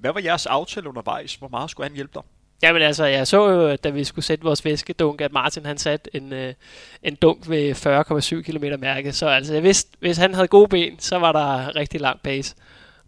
Hvad 0.00 0.12
var 0.12 0.20
jeres 0.20 0.46
aftale 0.46 0.88
undervejs? 0.88 1.34
Hvor 1.34 1.48
meget 1.48 1.70
skulle 1.70 1.88
han 1.88 1.94
hjælpe 1.94 2.12
dig? 2.14 2.22
Jamen 2.62 2.82
altså, 2.82 3.04
jeg 3.04 3.26
så 3.26 3.50
jo, 3.50 3.76
da 3.76 3.90
vi 3.90 4.04
skulle 4.04 4.24
sætte 4.24 4.44
vores 4.44 4.64
væskedunk, 4.64 5.20
at 5.20 5.32
Martin 5.32 5.66
han 5.66 5.78
satte 5.78 6.16
en, 6.16 6.32
øh, 6.32 6.54
en 7.02 7.14
dunk 7.14 7.48
ved 7.48 7.74
40,7 7.74 8.42
km 8.42 8.80
mærke. 8.80 9.12
Så 9.12 9.26
altså, 9.26 9.54
jeg 9.54 9.62
vidste, 9.62 9.96
hvis 10.00 10.16
han 10.16 10.34
havde 10.34 10.48
gode 10.48 10.68
ben, 10.68 10.98
så 10.98 11.18
var 11.18 11.32
der 11.32 11.76
rigtig 11.76 12.00
lang 12.00 12.20
pace. 12.22 12.54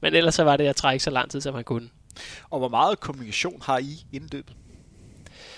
Men 0.00 0.14
ellers 0.14 0.34
så 0.34 0.44
var 0.44 0.56
det 0.56 0.66
at 0.66 0.76
trække 0.76 1.04
så 1.04 1.10
lang 1.10 1.30
tid, 1.30 1.40
som 1.40 1.54
han 1.54 1.64
kunne. 1.64 1.88
Og 2.50 2.58
hvor 2.58 2.68
meget 2.68 3.00
kommunikation 3.00 3.62
har 3.62 3.78
I 3.78 4.06
indløbet? 4.12 4.56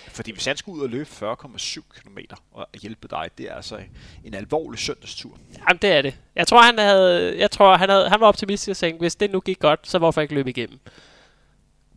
Fordi 0.09 0.33
hvis 0.33 0.45
han 0.45 0.57
skulle 0.57 0.79
ud 0.79 0.83
og 0.83 0.89
løbe 0.89 1.09
40,7 1.11 1.81
km 2.01 2.19
og 2.53 2.69
hjælpe 2.83 3.09
dig, 3.09 3.31
det 3.39 3.51
er 3.51 3.55
altså 3.55 3.79
en 4.25 4.35
alvorlig 4.35 4.79
søndagstur. 4.79 5.39
Jamen 5.69 5.79
det 5.83 5.91
er 5.93 6.03
det. 6.03 6.15
Jeg 6.37 6.47
tror, 6.47 6.63
han, 6.63 6.79
havde, 6.79 7.39
jeg 7.39 7.51
tror, 7.51 7.77
han, 7.77 7.89
havde, 7.89 8.09
han 8.09 8.21
var 8.21 8.27
optimistisk 8.27 8.71
og 8.71 8.77
tænkte, 8.77 9.01
hvis 9.01 9.17
det 9.17 9.31
nu 9.31 9.41
gik 9.41 9.59
godt, 9.59 9.81
så 9.89 9.99
hvorfor 9.99 10.21
ikke 10.21 10.35
løbe 10.35 10.51
igennem? 10.51 10.81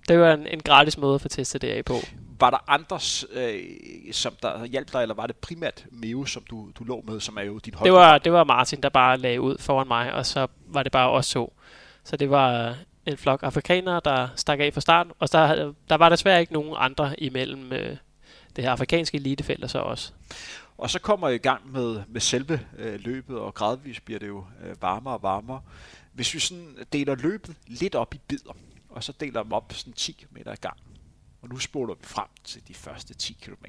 Det 0.08 0.20
var 0.20 0.34
en, 0.34 0.48
en 0.48 0.60
gratis 0.60 0.98
måde 0.98 1.16
at 1.16 1.22
få 1.22 1.28
testet 1.28 1.62
det 1.62 1.68
af 1.68 1.86
på. 1.86 1.96
Var 2.40 2.50
der 2.50 2.58
andre, 2.68 3.00
øh, 3.34 3.64
som 4.12 4.34
der 4.42 4.66
hjalp 4.66 4.94
dig, 4.94 5.02
eller 5.02 5.16
var 5.16 5.28
det 5.28 5.36
primært 5.36 5.86
Meo, 5.92 6.26
som 6.26 6.44
du, 6.50 6.70
du 6.80 6.84
lå 6.84 7.04
med, 7.08 7.20
som 7.20 7.38
er 7.38 7.42
jo 7.42 7.58
din 7.58 7.74
hold? 7.74 7.86
Det 7.86 7.94
var, 7.94 8.18
det 8.18 8.32
var 8.32 8.44
Martin, 8.44 8.82
der 8.82 8.90
bare 8.90 9.18
lagde 9.18 9.42
ud 9.42 9.58
foran 9.58 9.88
mig, 9.88 10.14
og 10.14 10.26
så 10.26 10.48
var 10.68 10.84
det 10.84 10.92
bare 10.92 11.10
os 11.10 11.30
to. 11.30 11.54
Så 12.04 12.18
det 12.18 12.30
var 12.30 12.76
en 13.06 13.18
flok 13.18 13.44
afrikanere, 13.44 14.02
der 14.06 14.28
stak 14.36 14.60
af 14.60 14.74
fra 14.74 14.82
starten, 14.82 15.14
og 15.20 15.32
der, 15.32 15.74
der 15.90 15.96
var 15.96 16.10
desværre 16.10 16.42
ikke 16.42 16.54
nogen 16.54 16.74
andre 16.78 17.20
imellem 17.20 17.74
øh, 17.74 17.98
det 18.56 18.64
her 18.64 18.72
afrikanske 18.72 19.18
elitefelt 19.18 19.64
og 19.64 19.70
så 19.70 19.80
også. 19.80 20.12
Og 20.78 20.90
så 20.90 21.00
kommer 21.00 21.28
jeg 21.28 21.36
i 21.36 21.38
gang 21.38 21.72
med, 21.72 22.02
med 22.08 22.22
selve 22.22 22.60
øh, 22.78 23.00
løbet, 23.00 23.38
og 23.38 23.54
gradvist 23.54 24.06
bliver 24.06 24.20
det 24.20 24.28
jo 24.28 24.46
øh, 24.66 24.82
varmere 24.82 25.14
og 25.14 25.24
varmere. 25.24 25.62
Hvis 26.14 26.34
vi 26.34 26.40
sådan 26.40 26.76
deler 26.94 27.16
løbet 27.16 27.56
lidt 27.68 27.96
op 27.96 28.14
i 28.14 28.20
bidder, 28.28 28.54
og 28.94 29.04
så 29.04 29.12
deler 29.12 29.44
dem 29.44 29.54
op 29.54 29.74
sådan 29.74 29.94
10 29.94 30.12
km 30.12 30.38
i 30.38 30.56
gang, 30.62 30.78
og 31.42 31.50
nu 31.50 31.58
spoler 31.58 31.94
vi 31.94 32.06
frem 32.06 32.28
til 32.44 32.68
de 32.68 32.74
første 32.74 33.14
10 33.14 33.34
km. 33.34 33.66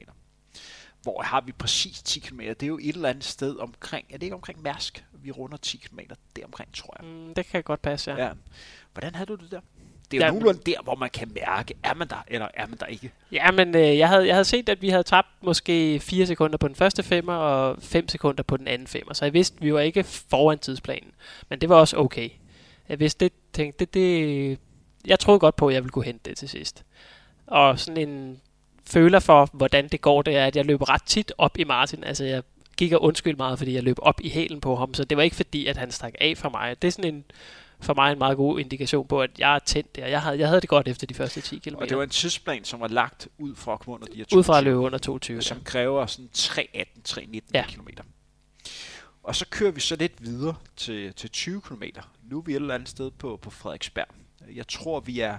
Hvor 1.02 1.22
har 1.22 1.40
vi 1.40 1.52
præcis 1.52 2.02
10 2.02 2.20
km? 2.20 2.40
Det 2.40 2.62
er 2.62 2.66
jo 2.66 2.78
et 2.78 2.94
eller 2.94 3.08
andet 3.08 3.24
sted 3.24 3.56
omkring, 3.56 4.06
er 4.10 4.12
det 4.12 4.22
ikke 4.22 4.34
omkring 4.34 4.62
Mærsk, 4.62 5.04
vi 5.12 5.30
runder 5.30 5.56
10 5.56 5.76
km 5.76 5.98
det 6.36 6.44
omkring, 6.44 6.74
tror 6.74 6.96
jeg. 7.00 7.10
Mm, 7.10 7.34
det 7.34 7.46
kan 7.46 7.62
godt 7.62 7.82
passe, 7.82 8.10
ja. 8.10 8.24
ja. 8.24 8.32
Hvordan 8.92 9.14
havde 9.14 9.26
du 9.26 9.34
det 9.34 9.50
der? 9.50 9.60
Det 10.10 10.16
er 10.16 10.18
jo 10.18 10.24
ja, 10.24 10.30
nogenlunde 10.30 10.60
der, 10.66 10.82
hvor 10.82 10.94
man 10.94 11.10
kan 11.10 11.32
mærke, 11.34 11.74
er 11.82 11.94
man 11.94 12.08
der, 12.08 12.24
eller 12.28 12.48
er 12.54 12.66
man 12.66 12.78
der 12.78 12.86
ikke? 12.86 13.12
Ja, 13.32 13.50
men 13.50 13.76
øh, 13.76 13.98
jeg, 13.98 14.08
havde, 14.08 14.26
jeg 14.26 14.34
havde 14.34 14.44
set, 14.44 14.68
at 14.68 14.82
vi 14.82 14.88
havde 14.88 15.02
tabt 15.02 15.28
måske 15.42 16.00
4 16.00 16.26
sekunder 16.26 16.58
på 16.58 16.68
den 16.68 16.76
første 16.76 17.02
femmer, 17.02 17.34
og 17.34 17.82
5 17.82 18.08
sekunder 18.08 18.42
på 18.42 18.56
den 18.56 18.68
anden 18.68 18.86
femmer. 18.86 19.14
Så 19.14 19.24
jeg 19.24 19.32
vidste, 19.32 19.56
at 19.56 19.64
vi 19.64 19.74
var 19.74 19.80
ikke 19.80 20.04
foran 20.04 20.58
tidsplanen. 20.58 21.10
Men 21.48 21.60
det 21.60 21.68
var 21.68 21.76
også 21.76 21.96
okay. 21.96 22.30
Jeg 22.88 23.00
vidste, 23.00 23.24
det, 23.24 23.32
tænkte, 23.52 23.78
det, 23.78 23.94
det, 23.94 24.58
jeg 25.06 25.20
troede 25.20 25.40
godt 25.40 25.56
på, 25.56 25.68
at 25.68 25.74
jeg 25.74 25.82
ville 25.82 25.92
kunne 25.92 26.04
hente 26.04 26.30
det 26.30 26.38
til 26.38 26.48
sidst. 26.48 26.84
Og 27.46 27.80
sådan 27.80 28.08
en 28.08 28.40
føler 28.86 29.18
for, 29.18 29.48
hvordan 29.52 29.88
det 29.88 30.00
går, 30.00 30.22
det 30.22 30.36
er, 30.36 30.46
at 30.46 30.56
jeg 30.56 30.64
løber 30.64 30.88
ret 30.88 31.02
tit 31.02 31.32
op 31.38 31.58
i 31.58 31.64
Martin. 31.64 32.04
Altså, 32.04 32.24
jeg 32.24 32.42
gik 32.76 32.92
og 32.92 33.02
undskyld 33.02 33.36
meget, 33.36 33.58
fordi 33.58 33.74
jeg 33.74 33.82
løb 33.82 33.96
op 34.02 34.20
i 34.20 34.30
hælen 34.30 34.60
på 34.60 34.76
ham, 34.76 34.94
så 34.94 35.04
det 35.04 35.16
var 35.16 35.22
ikke 35.22 35.36
fordi, 35.36 35.66
at 35.66 35.76
han 35.76 35.90
stak 35.90 36.14
af 36.20 36.36
for 36.36 36.48
mig. 36.48 36.82
Det 36.82 36.88
er 36.88 36.92
sådan 36.92 37.14
en, 37.14 37.24
for 37.80 37.94
mig 37.94 38.12
en 38.12 38.18
meget 38.18 38.36
god 38.36 38.60
indikation 38.60 39.06
på, 39.06 39.22
at 39.22 39.30
jeg 39.38 39.54
er 39.54 39.58
tændt 39.58 39.96
der. 39.96 40.06
Jeg 40.06 40.22
havde, 40.22 40.38
jeg 40.38 40.48
havde 40.48 40.60
det 40.60 40.68
godt 40.68 40.88
efter 40.88 41.06
de 41.06 41.14
første 41.14 41.40
10 41.40 41.58
km. 41.58 41.74
Og 41.74 41.88
det 41.88 41.96
var 41.96 42.02
en 42.02 42.08
tidsplan, 42.08 42.64
som 42.64 42.80
var 42.80 42.88
lagt 42.88 43.28
ud 43.38 43.54
fra 43.54 43.72
at 43.72 43.80
komme 43.80 43.94
under 43.94 44.06
de 44.06 44.16
her 44.16 44.24
22, 44.24 44.38
Ud 44.38 44.44
fra 44.44 44.58
at 44.58 44.64
løbe 44.64 44.76
under 44.76 44.98
22. 44.98 45.42
Som 45.42 45.58
ja. 45.58 45.64
kræver 45.64 46.06
sådan 46.06 46.30
3.18-3.19 46.36 47.40
ja. 47.54 47.64
km. 47.68 47.88
Og 49.22 49.36
så 49.36 49.46
kører 49.50 49.70
vi 49.70 49.80
så 49.80 49.96
lidt 49.96 50.24
videre 50.24 50.54
til, 50.76 51.14
til 51.14 51.30
20 51.30 51.60
km. 51.60 51.82
Nu 52.30 52.38
er 52.38 52.42
vi 52.42 52.52
et 52.52 52.56
eller 52.56 52.74
andet 52.74 52.88
sted 52.88 53.10
på, 53.10 53.38
på 53.42 53.50
Frederiksberg. 53.50 54.08
Jeg 54.54 54.68
tror, 54.68 55.00
vi 55.00 55.20
er 55.20 55.38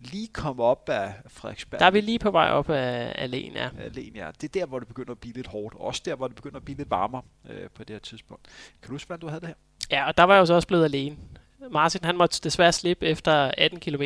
lige 0.00 0.28
kommet 0.28 0.66
op 0.66 0.88
af 0.88 1.14
Frederiksberg. 1.28 1.80
Der 1.80 1.86
er 1.86 1.90
vi 1.90 2.00
lige 2.00 2.18
på 2.18 2.30
vej 2.30 2.50
op 2.50 2.70
af 2.70 3.12
Alene, 3.14 3.60
ja. 3.60 3.68
Alene, 3.84 4.18
ja. 4.18 4.30
Det 4.40 4.44
er 4.56 4.60
der, 4.60 4.66
hvor 4.66 4.78
det 4.78 4.88
begynder 4.88 5.12
at 5.12 5.18
blive 5.18 5.34
lidt 5.34 5.46
hårdt. 5.46 5.74
Også 5.78 6.02
der, 6.04 6.14
hvor 6.14 6.26
det 6.26 6.36
begynder 6.36 6.56
at 6.56 6.64
blive 6.64 6.76
lidt 6.76 6.90
varmere 6.90 7.22
øh, 7.50 7.70
på 7.74 7.84
det 7.84 7.94
her 7.94 8.00
tidspunkt. 8.00 8.44
Kan 8.82 8.88
du 8.88 8.94
huske, 8.94 9.06
hvordan 9.06 9.20
du 9.20 9.28
havde 9.28 9.40
det 9.40 9.48
her? 9.48 9.54
Ja, 9.90 10.06
og 10.06 10.16
der 10.16 10.22
var 10.24 10.34
jeg 10.34 10.40
jo 10.40 10.46
så 10.46 10.54
også 10.54 10.68
blevet 10.68 10.84
alene. 10.84 11.16
Martin, 11.70 12.00
han 12.04 12.16
måtte 12.16 12.40
desværre 12.44 12.72
slippe 12.72 13.06
efter 13.06 13.52
18 13.58 13.80
km. 13.80 14.02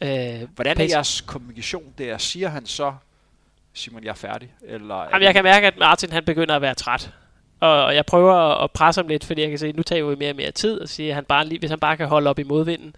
Øh, 0.00 0.48
hvordan 0.54 0.80
er 0.80 0.84
jeres 0.90 1.20
kommunikation 1.20 1.94
der? 1.98 2.18
Siger 2.18 2.48
han 2.48 2.66
så, 2.66 2.94
Simon, 3.72 4.04
jeg 4.04 4.10
er 4.10 4.14
færdig? 4.14 4.54
Eller 4.62 5.04
Jamen, 5.04 5.22
jeg 5.22 5.34
kan 5.34 5.44
mærke, 5.44 5.66
at 5.66 5.78
Martin 5.78 6.12
han 6.12 6.24
begynder 6.24 6.56
at 6.56 6.62
være 6.62 6.74
træt. 6.74 7.14
Og 7.60 7.94
jeg 7.94 8.06
prøver 8.06 8.34
at 8.64 8.70
presse 8.70 9.00
ham 9.00 9.08
lidt, 9.08 9.24
fordi 9.24 9.40
jeg 9.40 9.50
kan 9.50 9.58
se, 9.58 9.68
at 9.68 9.76
nu 9.76 9.82
tager 9.82 10.04
vi 10.04 10.16
mere 10.16 10.30
og 10.30 10.36
mere 10.36 10.50
tid, 10.50 10.80
og 10.80 10.88
sige, 10.88 11.08
at 11.08 11.14
han 11.14 11.24
bare, 11.24 11.46
hvis 11.58 11.70
han 11.70 11.80
bare 11.80 11.96
kan 11.96 12.08
holde 12.08 12.30
op 12.30 12.38
i 12.38 12.42
modvinden, 12.42 12.96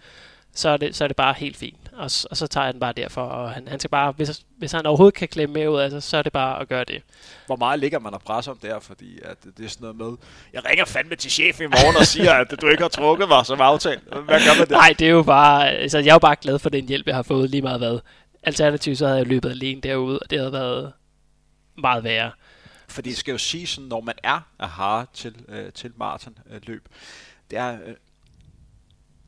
så 0.53 0.69
er 0.69 0.77
det, 0.77 0.95
så 0.95 1.03
er 1.03 1.07
det 1.07 1.17
bare 1.17 1.33
helt 1.33 1.57
fint. 1.57 1.91
Og, 1.93 2.03
og 2.03 2.37
så 2.37 2.47
tager 2.47 2.65
jeg 2.65 2.73
den 2.73 2.79
bare 2.79 2.93
derfor, 2.93 3.21
og 3.21 3.51
han, 3.51 3.67
han 3.67 3.79
skal 3.79 3.89
bare, 3.89 4.11
hvis, 4.11 4.41
hvis 4.57 4.71
han 4.71 4.85
overhovedet 4.85 5.13
kan 5.13 5.27
klemme 5.27 5.53
med 5.53 5.67
ud, 5.67 5.79
altså, 5.79 6.01
så 6.01 6.17
er 6.17 6.21
det 6.21 6.33
bare 6.33 6.61
at 6.61 6.67
gøre 6.67 6.83
det. 6.83 7.01
Hvor 7.45 7.55
meget 7.55 7.79
ligger 7.79 7.99
man 7.99 8.13
og 8.13 8.21
presser 8.21 8.51
om 8.51 8.57
der, 8.57 8.79
fordi 8.79 9.19
at 9.25 9.37
det 9.57 9.65
er 9.65 9.69
sådan 9.69 9.81
noget 9.81 9.97
med, 9.97 10.17
jeg 10.53 10.65
ringer 10.69 10.85
fandme 10.85 11.15
til 11.15 11.31
chef 11.31 11.61
i 11.61 11.65
morgen 11.65 11.95
og 11.97 12.05
siger, 12.05 12.33
at 12.33 12.61
du 12.61 12.67
ikke 12.67 12.81
har 12.81 12.89
trukket 12.89 13.27
mig 13.27 13.45
som 13.45 13.61
aftalt. 13.61 14.01
Hvad 14.03 14.39
gør 14.39 14.57
man 14.57 14.67
det? 14.67 14.69
Nej, 14.69 14.95
det 14.99 15.07
er 15.07 15.11
jo 15.11 15.23
bare, 15.23 15.69
altså 15.69 15.97
jeg 15.97 16.09
er 16.09 16.13
jo 16.15 16.19
bare 16.19 16.35
glad 16.41 16.59
for 16.59 16.69
den 16.69 16.87
hjælp, 16.87 17.07
jeg 17.07 17.15
har 17.15 17.23
fået 17.23 17.49
lige 17.49 17.61
meget 17.61 17.79
hvad. 17.79 17.99
Alternativt 18.43 18.97
så 18.97 19.05
havde 19.05 19.17
jeg 19.17 19.27
løbet 19.27 19.49
alene 19.49 19.81
derude, 19.81 20.19
og 20.19 20.29
det 20.29 20.39
havde 20.39 20.53
været 20.53 20.93
meget 21.77 22.03
værre. 22.03 22.31
Fordi 22.89 23.09
det 23.09 23.17
skal 23.17 23.31
jo 23.31 23.37
sige 23.37 23.67
sådan, 23.67 23.87
når 23.87 24.01
man 24.01 24.15
er 24.23 24.41
aha 24.59 25.05
til, 25.13 25.45
øh, 25.47 25.73
til 25.73 25.93
maratonløb, 25.95 26.45
øh, 26.49 26.61
løb, 26.67 26.89
det 27.51 27.57
er, 27.57 27.79
øh, 27.85 27.95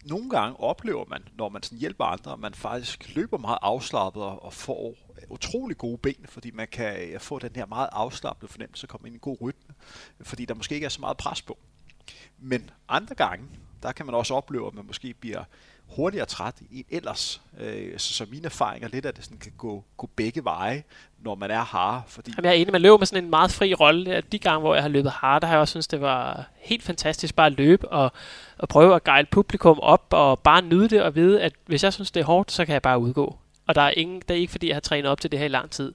nogle 0.05 0.29
gange 0.29 0.59
oplever 0.59 1.05
man, 1.07 1.23
når 1.37 1.49
man 1.49 1.63
sådan 1.63 1.77
hjælper 1.77 2.05
andre, 2.05 2.33
at 2.33 2.39
man 2.39 2.53
faktisk 2.53 3.15
løber 3.15 3.37
meget 3.37 3.59
afslappet 3.61 4.23
og 4.23 4.53
får 4.53 4.95
utrolig 5.29 5.77
gode 5.77 5.97
ben, 5.97 6.25
fordi 6.29 6.51
man 6.51 6.67
kan 6.67 7.09
øh, 7.09 7.19
få 7.19 7.39
den 7.39 7.51
her 7.55 7.65
meget 7.65 7.89
afslappede 7.91 8.51
fornemmelse, 8.51 8.87
komme 8.87 9.07
ind 9.07 9.13
i 9.13 9.17
en 9.17 9.19
god 9.19 9.37
rytme, 9.41 9.75
fordi 10.21 10.45
der 10.45 10.53
måske 10.53 10.75
ikke 10.75 10.85
er 10.85 10.89
så 10.89 11.01
meget 11.01 11.17
pres 11.17 11.41
på. 11.41 11.57
Men 12.37 12.69
andre 12.89 13.15
gange, 13.15 13.45
der 13.83 13.91
kan 13.91 14.05
man 14.05 14.15
også 14.15 14.33
opleve, 14.33 14.67
at 14.67 14.73
man 14.73 14.85
måske 14.85 15.13
bliver 15.13 15.43
hurtigere 15.95 16.25
træt 16.25 16.55
end 16.71 16.85
ellers. 16.89 17.41
Øh, 17.59 17.99
så, 17.99 18.13
så 18.13 18.25
mine 18.31 18.45
erfaringer 18.45 18.87
lidt, 18.87 19.05
at 19.05 19.15
det 19.15 19.23
sådan 19.23 19.37
kan 19.37 19.51
gå, 19.57 19.83
gå 19.97 20.09
begge 20.15 20.43
veje, 20.43 20.83
når 21.19 21.35
man 21.35 21.51
er 21.51 21.63
hard. 21.63 22.03
Fordi 22.07 22.31
Jamen, 22.37 22.45
jeg 22.45 22.51
er 22.51 22.61
enig, 22.61 22.71
man 22.71 22.81
løber 22.81 22.97
med 22.97 23.07
sådan 23.07 23.23
en 23.23 23.29
meget 23.29 23.51
fri 23.51 23.73
rolle. 23.73 24.21
De 24.31 24.39
gange, 24.39 24.59
hvor 24.59 24.73
jeg 24.73 24.83
har 24.83 24.89
løbet 24.89 25.11
hard, 25.11 25.41
der 25.41 25.47
har 25.47 25.53
jeg 25.53 25.61
også 25.61 25.71
synes, 25.71 25.87
det 25.87 26.01
var 26.01 26.49
helt 26.55 26.83
fantastisk 26.83 27.35
bare 27.35 27.47
at 27.47 27.53
løbe 27.53 27.89
og, 27.89 28.11
og 28.57 28.69
prøve 28.69 28.95
at 28.95 29.03
guide 29.03 29.27
publikum 29.31 29.79
op 29.79 30.05
og 30.09 30.39
bare 30.39 30.61
nyde 30.61 30.89
det 30.89 31.01
og 31.01 31.15
vide, 31.15 31.41
at 31.41 31.53
hvis 31.65 31.83
jeg 31.83 31.93
synes, 31.93 32.11
det 32.11 32.19
er 32.19 32.25
hårdt, 32.25 32.51
så 32.51 32.65
kan 32.65 32.73
jeg 32.73 32.81
bare 32.81 32.99
udgå. 32.99 33.37
Og 33.67 33.75
der 33.75 33.81
er, 33.81 33.91
ingen, 33.97 34.21
det 34.27 34.31
er 34.31 34.39
ikke, 34.39 34.51
fordi 34.51 34.67
jeg 34.67 34.75
har 34.75 34.81
trænet 34.81 35.11
op 35.11 35.21
til 35.21 35.31
det 35.31 35.39
her 35.39 35.45
i 35.45 35.49
lang 35.49 35.71
tid. 35.71 35.93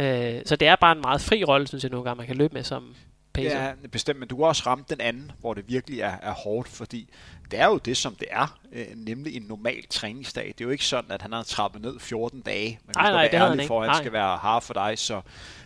Øh, 0.00 0.40
så 0.46 0.56
det 0.56 0.68
er 0.68 0.76
bare 0.76 0.92
en 0.92 1.00
meget 1.00 1.20
fri 1.20 1.44
rolle, 1.44 1.66
synes 1.66 1.84
jeg 1.84 1.90
nogle 1.90 2.04
gange, 2.04 2.18
man 2.18 2.26
kan 2.26 2.36
løbe 2.36 2.54
med 2.54 2.64
som, 2.64 2.94
pacer. 3.32 3.64
Ja, 3.64 3.72
bestemt, 3.92 4.18
men 4.18 4.28
du 4.28 4.36
kan 4.36 4.44
også 4.44 4.62
ramme 4.66 4.84
den 4.88 5.00
anden, 5.00 5.32
hvor 5.40 5.54
det 5.54 5.64
virkelig 5.68 6.00
er, 6.00 6.16
er 6.22 6.32
hårdt, 6.32 6.68
fordi 6.68 7.10
det 7.50 7.60
er 7.60 7.66
jo 7.66 7.78
det, 7.78 7.96
som 7.96 8.14
det 8.14 8.28
er, 8.30 8.58
øh, 8.72 8.86
nemlig 8.96 9.36
en 9.36 9.42
normal 9.42 9.86
træningsdag. 9.90 10.44
Det 10.44 10.60
er 10.60 10.64
jo 10.64 10.70
ikke 10.70 10.84
sådan, 10.84 11.10
at 11.10 11.22
han 11.22 11.32
har 11.32 11.42
trappet 11.42 11.82
ned 11.82 12.00
14 12.00 12.40
dage, 12.40 12.78
men 12.86 12.94
nej, 12.96 13.10
nej, 13.12 13.28
være 13.32 13.50
ærlig 13.50 13.66
for, 13.66 13.82
at 13.82 13.88
han 13.88 13.98
skal 13.98 14.12
være 14.12 14.36
hard 14.36 14.62
for 14.62 14.74
dig, 14.74 14.98
så 14.98 15.20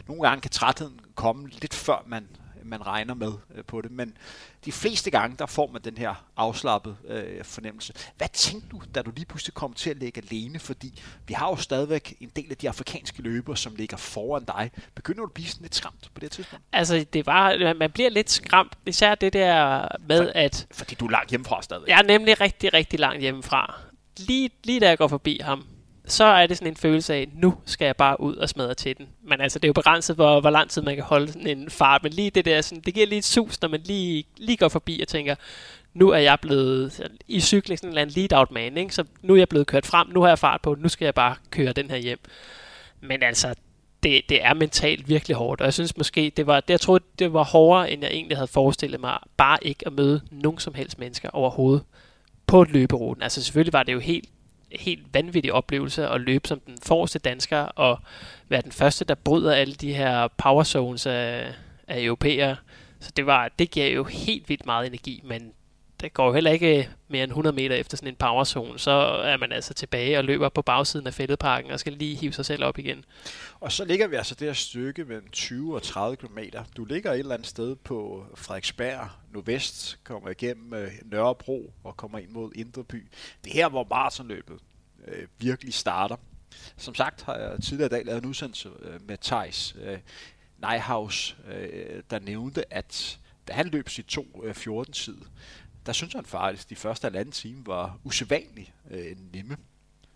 nogle 0.08 0.22
gange 0.22 0.40
kan 0.40 0.50
trætheden 0.50 1.00
komme 1.14 1.48
lidt 1.48 1.74
før 1.74 2.04
man, 2.06 2.28
man 2.64 2.86
regner 2.86 3.14
med 3.14 3.32
øh, 3.54 3.64
på 3.64 3.80
det, 3.80 3.90
men 3.90 4.16
de 4.64 4.72
fleste 4.72 5.10
gange, 5.10 5.36
der 5.38 5.46
får 5.46 5.70
man 5.72 5.82
den 5.84 5.98
her 5.98 6.24
afslappet 6.36 6.96
øh, 7.08 7.44
fornemmelse. 7.44 7.92
Hvad 8.16 8.28
tænkte 8.32 8.68
du, 8.68 8.82
da 8.94 9.02
du 9.02 9.10
lige 9.16 9.26
pludselig 9.26 9.54
kom 9.54 9.72
til 9.72 9.90
at 9.90 9.96
ligge 9.96 10.22
alene? 10.30 10.58
Fordi 10.58 11.02
vi 11.26 11.34
har 11.34 11.48
jo 11.48 11.56
stadigvæk 11.56 12.16
en 12.20 12.30
del 12.36 12.46
af 12.50 12.56
de 12.56 12.68
afrikanske 12.68 13.22
løber, 13.22 13.54
som 13.54 13.74
ligger 13.74 13.96
foran 13.96 14.44
dig. 14.44 14.70
Begynder 14.94 15.20
du 15.20 15.26
at 15.26 15.32
blive 15.32 15.48
sådan 15.48 15.62
lidt 15.62 15.74
skræmt 15.74 16.10
på 16.14 16.20
det 16.20 16.30
tidspunkt? 16.30 16.64
Altså, 16.72 17.06
det 17.12 17.26
var, 17.26 17.74
man 17.74 17.90
bliver 17.90 18.10
lidt 18.10 18.30
skræmt, 18.30 18.72
især 18.86 19.14
det 19.14 19.32
der 19.32 19.88
med, 20.08 20.18
For, 20.18 20.32
at... 20.34 20.66
Fordi 20.70 20.94
du 20.94 21.06
er 21.06 21.10
langt 21.10 21.30
hjemmefra 21.30 21.62
stadigvæk. 21.62 21.88
Jeg 21.88 21.98
er 21.98 22.02
nemlig 22.02 22.40
rigtig, 22.40 22.74
rigtig 22.74 23.00
langt 23.00 23.20
hjemmefra. 23.20 23.80
Lige, 24.18 24.50
lige 24.64 24.80
da 24.80 24.88
jeg 24.88 24.98
går 24.98 25.08
forbi 25.08 25.40
ham, 25.42 25.66
så 26.06 26.24
er 26.24 26.46
det 26.46 26.56
sådan 26.56 26.72
en 26.72 26.76
følelse 26.76 27.14
af, 27.14 27.28
nu 27.34 27.54
skal 27.64 27.84
jeg 27.84 27.96
bare 27.96 28.20
ud 28.20 28.36
og 28.36 28.48
smadre 28.48 28.74
til 28.74 28.98
den. 28.98 29.08
Men 29.22 29.40
altså, 29.40 29.58
det 29.58 29.64
er 29.64 29.68
jo 29.68 29.72
begrænset, 29.72 30.16
hvor, 30.16 30.40
hvor 30.40 30.50
lang 30.50 30.70
tid 30.70 30.82
man 30.82 30.94
kan 30.94 31.04
holde 31.04 31.32
sådan 31.32 31.46
en 31.46 31.70
fart. 31.70 32.02
Men 32.02 32.12
lige 32.12 32.30
det 32.30 32.44
der, 32.44 32.60
sådan, 32.60 32.82
det 32.86 32.94
giver 32.94 33.06
lige 33.06 33.18
et 33.18 33.24
sus, 33.24 33.60
når 33.62 33.68
man 33.68 33.80
lige, 33.84 34.24
lige 34.36 34.56
går 34.56 34.68
forbi 34.68 35.00
og 35.00 35.08
tænker, 35.08 35.34
nu 35.94 36.10
er 36.10 36.18
jeg 36.18 36.38
blevet 36.42 37.10
i 37.28 37.40
cykling 37.40 37.78
sådan 37.78 37.88
en 37.88 37.90
eller 37.90 38.02
anden 38.02 38.14
lead-out 38.16 38.50
man, 38.50 38.76
ikke? 38.76 38.94
så 38.94 39.04
nu 39.22 39.34
er 39.34 39.38
jeg 39.38 39.48
blevet 39.48 39.66
kørt 39.66 39.86
frem, 39.86 40.08
nu 40.08 40.20
har 40.20 40.28
jeg 40.28 40.38
fart 40.38 40.60
på, 40.60 40.74
nu 40.74 40.88
skal 40.88 41.04
jeg 41.04 41.14
bare 41.14 41.36
køre 41.50 41.72
den 41.72 41.90
her 41.90 41.96
hjem. 41.96 42.18
Men 43.00 43.22
altså, 43.22 43.54
det, 44.02 44.22
det 44.28 44.44
er 44.44 44.54
mentalt 44.54 45.08
virkelig 45.08 45.36
hårdt, 45.36 45.60
og 45.60 45.64
jeg 45.64 45.74
synes 45.74 45.96
måske, 45.96 46.32
det 46.36 46.46
var, 46.46 46.60
det, 46.60 46.70
jeg 46.70 46.80
troede, 46.80 47.04
det 47.18 47.32
var 47.32 47.44
hårdere, 47.44 47.90
end 47.90 48.02
jeg 48.02 48.10
egentlig 48.10 48.36
havde 48.36 48.48
forestillet 48.48 49.00
mig, 49.00 49.18
bare 49.36 49.58
ikke 49.62 49.86
at 49.86 49.92
møde 49.92 50.20
nogen 50.30 50.58
som 50.58 50.74
helst 50.74 50.98
mennesker 50.98 51.30
overhovedet 51.30 51.84
på 52.46 52.64
løberuten. 52.64 53.22
Altså 53.22 53.42
selvfølgelig 53.42 53.72
var 53.72 53.82
det 53.82 53.92
jo 53.92 54.00
helt 54.00 54.28
helt 54.78 55.14
vanvittig 55.14 55.52
oplevelse 55.52 56.08
at 56.08 56.20
løbe 56.20 56.48
som 56.48 56.60
den 56.60 56.78
forreste 56.82 57.18
dansker 57.18 57.58
og 57.58 57.98
være 58.48 58.62
den 58.62 58.72
første, 58.72 59.04
der 59.04 59.14
bryder 59.14 59.54
alle 59.54 59.74
de 59.74 59.94
her 59.94 60.28
power 60.28 60.62
zones 60.62 61.06
af, 61.06 61.54
af 61.88 62.02
europæere. 62.02 62.56
Så 63.00 63.10
det, 63.16 63.26
var, 63.26 63.50
det 63.58 63.70
giver 63.70 63.86
jo 63.86 64.04
helt 64.04 64.48
vildt 64.48 64.66
meget 64.66 64.86
energi, 64.86 65.20
men 65.24 65.52
det 66.04 66.12
går 66.14 66.26
jo 66.26 66.32
heller 66.32 66.50
ikke 66.50 66.78
øh, 66.78 66.86
mere 67.08 67.24
end 67.24 67.30
100 67.30 67.56
meter 67.56 67.76
efter 67.76 67.96
sådan 67.96 68.08
en 68.08 68.16
powerzone, 68.16 68.78
så 68.78 68.90
er 69.24 69.36
man 69.36 69.52
altså 69.52 69.74
tilbage 69.74 70.18
og 70.18 70.24
løber 70.24 70.48
på 70.48 70.62
bagsiden 70.62 71.06
af 71.06 71.14
fældeparken 71.14 71.70
og 71.70 71.80
skal 71.80 71.92
lige 71.92 72.16
hive 72.16 72.32
sig 72.32 72.44
selv 72.44 72.64
op 72.64 72.78
igen. 72.78 73.04
Og 73.60 73.72
så 73.72 73.84
ligger 73.84 74.06
vi 74.06 74.16
altså 74.16 74.34
det 74.34 74.48
her 74.48 74.52
stykke 74.52 75.04
mellem 75.04 75.28
20 75.32 75.74
og 75.74 75.82
30 75.82 76.16
km. 76.16 76.38
Du 76.76 76.84
ligger 76.84 77.12
et 77.12 77.18
eller 77.18 77.34
andet 77.34 77.48
sted 77.48 77.76
på 77.76 78.26
Frederiksberg, 78.34 79.08
nordvest, 79.32 79.98
kommer 80.04 80.30
igennem 80.30 80.74
øh, 80.74 80.90
Nørrebro 81.04 81.72
og 81.84 81.96
kommer 81.96 82.18
ind 82.18 82.30
mod 82.30 82.52
Indreby. 82.54 83.08
Det 83.44 83.50
er 83.50 83.54
her, 83.54 83.68
hvor 83.68 83.86
maratonløbet 83.90 84.58
øh, 85.08 85.26
virkelig 85.38 85.74
starter. 85.74 86.16
Som 86.76 86.94
sagt 86.94 87.22
har 87.22 87.36
jeg 87.36 87.62
tidligere 87.62 87.86
i 87.86 87.94
dag 87.94 88.04
lavet 88.06 88.22
en 88.22 88.28
udsendelse 88.28 88.68
øh, 88.82 89.08
med 89.08 89.18
Thijs 89.18 89.76
øh, 89.84 89.98
Neihaus, 90.58 91.36
øh, 91.54 92.02
der 92.10 92.18
nævnte, 92.18 92.74
at 92.74 93.18
da 93.48 93.52
han 93.52 93.68
løb 93.68 93.88
sit 93.88 94.18
2.14-tid, 94.18 95.16
der 95.86 95.92
synes 95.92 96.12
han 96.14 96.24
faktisk, 96.24 96.66
at 96.66 96.70
de 96.70 96.76
første 96.76 97.04
halvanden 97.04 97.32
time 97.32 97.66
var 97.66 97.98
usædvanligt 98.04 98.72
øh, 98.90 99.16
nemme. 99.32 99.56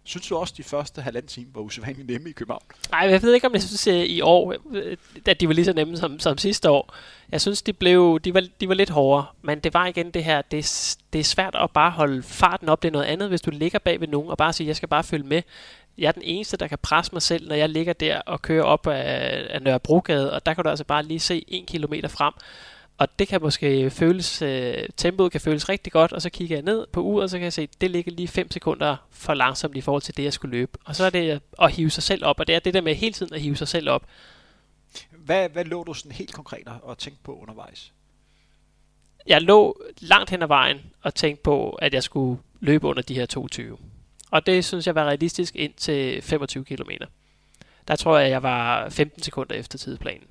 Synes 0.05 0.27
du 0.27 0.37
også, 0.37 0.53
at 0.53 0.57
de 0.57 0.63
første 0.63 1.03
halvanden 1.03 1.29
time 1.29 1.47
var 1.55 1.61
usædvanligt 1.61 2.09
nemme 2.09 2.31
i 2.31 2.33
København? 2.33 2.63
Nej, 2.91 3.01
jeg 3.01 3.23
ved 3.23 3.35
ikke, 3.35 3.47
om 3.47 3.53
jeg 3.53 3.63
synes 3.63 3.87
at 3.87 4.07
i 4.07 4.21
år, 4.21 4.55
øh, 4.73 4.97
at 5.27 5.41
de 5.41 5.49
var 5.49 5.55
lige 5.55 5.65
så 5.65 5.73
nemme 5.73 5.97
som, 5.97 6.19
som 6.19 6.39
sidste 6.39 6.71
år. 6.71 6.95
Jeg 7.33 7.41
synes, 7.41 7.63
de, 7.63 7.73
blev, 7.73 8.21
de, 8.25 8.35
var, 8.35 8.43
de 8.61 8.69
var 8.69 8.75
lidt 8.75 8.91
hårdere, 8.91 9.27
men 9.43 9.61
det 9.61 9.75
var 9.75 9.87
igen 9.87 10.11
det 10.11 10.25
her, 10.25 10.43
det, 10.43 10.97
det 11.13 11.19
er 11.19 11.25
svært 11.25 11.55
at 11.55 11.71
bare 11.71 11.91
holde 11.91 12.23
farten 12.23 12.69
op. 12.69 12.83
Det 12.83 12.89
er 12.89 12.93
noget 12.93 13.05
andet, 13.05 13.29
hvis 13.29 13.41
du 13.41 13.51
ligger 13.51 13.79
bag 13.79 14.01
ved 14.01 14.09
nogen 14.09 14.31
og 14.31 14.39
bare 14.39 14.53
siger, 14.53 14.69
jeg 14.69 14.77
skal 14.77 14.89
bare 14.89 15.05
følge 15.05 15.27
med. 15.27 15.43
Jeg 15.99 16.09
er 16.09 16.13
den 16.13 16.23
eneste, 16.23 16.57
der 16.57 16.67
kan 16.67 16.79
presse 16.83 17.13
mig 17.13 17.23
selv, 17.23 17.49
når 17.49 17.55
jeg 17.55 17.69
ligger 17.69 17.93
der 17.93 18.21
og 18.21 18.43
kører 18.43 18.65
op 18.65 18.87
af, 18.87 19.47
af 19.51 19.63
Nørrebrogade, 19.63 20.33
og 20.33 20.47
der 20.47 20.55
kan 20.55 20.65
du 20.65 20.71
altså 20.71 20.85
bare 20.85 21.03
lige 21.03 21.21
se 21.21 21.45
en 21.49 21.67
kilometer 21.67 22.09
frem. 22.09 22.35
Og 22.99 23.19
det 23.19 23.29
kan 23.29 23.43
måske 23.43 23.91
føles, 23.91 24.43
øh, 24.43 24.75
tempoet 24.97 25.33
kan 25.33 25.41
føles 25.41 25.69
rigtig 25.69 25.93
godt, 25.93 26.13
og 26.13 26.23
så 26.23 26.31
kigger 26.31 26.57
jeg 26.57 26.63
ned 26.63 26.87
på 26.93 27.03
uret, 27.03 27.23
og 27.23 27.31
så 27.31 27.37
kan 27.37 27.45
jeg 27.45 27.53
se, 27.53 27.63
at 27.63 27.81
det 27.81 27.91
ligger 27.91 28.13
lige 28.13 28.29
5 28.29 28.51
sekunder 28.51 28.97
for 29.11 29.35
langsomt 29.35 29.77
i 29.77 29.81
forhold 29.81 30.03
til 30.03 30.17
det, 30.17 30.25
jeg 30.25 30.33
skulle 30.33 30.57
løbe. 30.57 30.79
Og 30.85 30.97
så 30.97 31.05
er 31.05 31.11
det 31.11 31.41
at 31.63 31.73
hive 31.73 31.91
sig 31.91 32.03
selv 32.03 32.25
op, 32.25 32.41
og 32.41 32.47
det 32.47 32.55
er 32.55 32.59
det 32.59 32.75
der 32.75 32.81
med 32.81 32.95
hele 32.95 33.13
tiden 33.13 33.35
at 33.35 33.41
hive 33.41 33.57
sig 33.57 33.69
selv 33.69 33.91
op. 33.91 34.07
Hvad, 35.11 35.49
hvad 35.49 35.65
lå 35.65 35.85
du 35.85 35.95
sådan 35.95 36.13
helt 36.13 36.33
konkret 36.33 36.69
og 36.83 36.99
tænkte 36.99 37.23
på 37.23 37.39
undervejs? 37.39 37.93
Jeg 39.27 39.43
lå 39.43 39.83
langt 40.01 40.31
hen 40.31 40.43
ad 40.43 40.49
vejen 40.49 40.81
og 41.03 41.15
tænkte 41.15 41.43
på, 41.43 41.71
at 41.71 41.95
jeg 41.95 42.03
skulle 42.03 42.41
løbe 42.61 42.87
under 42.87 43.03
de 43.03 43.15
her 43.15 43.27
22. 43.27 43.79
Og 44.31 44.47
det 44.47 44.65
synes 44.65 44.87
jeg 44.87 44.95
var 44.95 45.05
realistisk 45.05 45.57
ind 45.57 45.73
til 45.77 46.23
25 46.23 46.65
km. 46.65 46.91
Der 47.89 47.97
tror 47.97 48.19
jeg, 48.19 48.31
jeg 48.31 48.43
var 48.43 48.89
15 48.89 49.23
sekunder 49.23 49.55
efter 49.55 49.79
tidsplanen. 49.79 50.25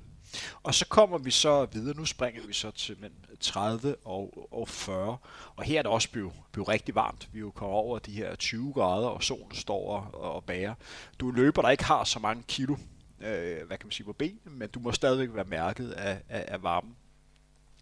Og 0.62 0.74
så 0.74 0.86
kommer 0.86 1.18
vi 1.18 1.30
så 1.30 1.64
videre, 1.64 1.96
nu 1.96 2.04
springer 2.04 2.42
vi 2.46 2.52
så 2.52 2.70
til 2.70 2.96
30 3.40 3.96
og, 4.04 4.48
og 4.50 4.68
40, 4.68 5.16
og 5.56 5.64
her 5.64 5.78
er 5.78 5.82
det 5.82 5.90
også 5.90 6.10
blevet, 6.10 6.32
blevet 6.52 6.68
rigtig 6.68 6.94
varmt. 6.94 7.28
Vi 7.32 7.38
er 7.38 7.40
jo 7.40 7.50
kommet 7.50 7.76
over 7.76 7.98
de 7.98 8.12
her 8.12 8.34
20 8.34 8.72
grader, 8.72 9.08
og 9.08 9.22
solen 9.22 9.54
står 9.54 10.10
og, 10.12 10.34
og 10.34 10.44
bærer. 10.44 10.74
Du 11.20 11.30
løber, 11.30 11.62
der 11.62 11.70
ikke 11.70 11.84
har 11.84 12.04
så 12.04 12.18
mange 12.18 12.42
kilo, 12.48 12.76
øh, 13.20 13.66
hvad 13.66 13.78
kan 13.78 13.86
man 13.86 13.92
sige, 13.92 14.06
på 14.06 14.12
benene, 14.12 14.50
men 14.50 14.68
du 14.68 14.80
må 14.80 14.92
stadigvæk 14.92 15.28
være 15.32 15.44
mærket 15.44 15.90
af, 15.90 16.18
af, 16.28 16.44
af 16.48 16.62
varmen. 16.62 16.96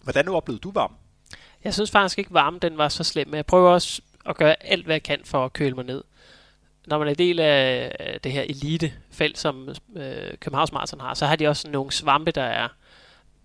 Hvordan 0.03 0.29
oplevede 0.29 0.61
du 0.61 0.71
varmen? 0.71 0.97
Jeg 1.65 1.75
synes 1.75 1.91
faktisk 1.91 2.19
ikke, 2.19 2.35
varmen 2.35 2.61
den 2.61 2.79
var 2.79 2.89
så 2.89 3.05
slem, 3.05 3.29
men 3.29 3.37
jeg 3.37 3.47
prøver 3.47 3.71
også 3.71 4.03
at 4.27 4.37
gøre 4.37 4.63
alt, 4.63 4.85
hvad 4.85 4.95
jeg 4.95 5.03
kan 5.03 5.21
for 5.25 5.45
at 5.45 5.53
køle 5.53 5.75
mig 5.75 5.85
ned 5.85 6.05
når 6.87 6.99
man 6.99 7.09
er 7.09 7.15
del 7.15 7.41
af 7.41 8.19
det 8.25 8.33
her 8.33 8.43
elitefelt, 8.43 9.39
som 9.39 9.69
øh, 9.97 10.31
Københavns 10.41 10.73
Marathon 10.73 11.01
har, 11.01 11.15
så 11.15 11.27
har 11.27 11.37
de 11.37 11.49
også 11.49 11.71
nogle 11.71 11.93
svampe, 11.93 12.31
der 12.31 12.43
er 12.43 12.69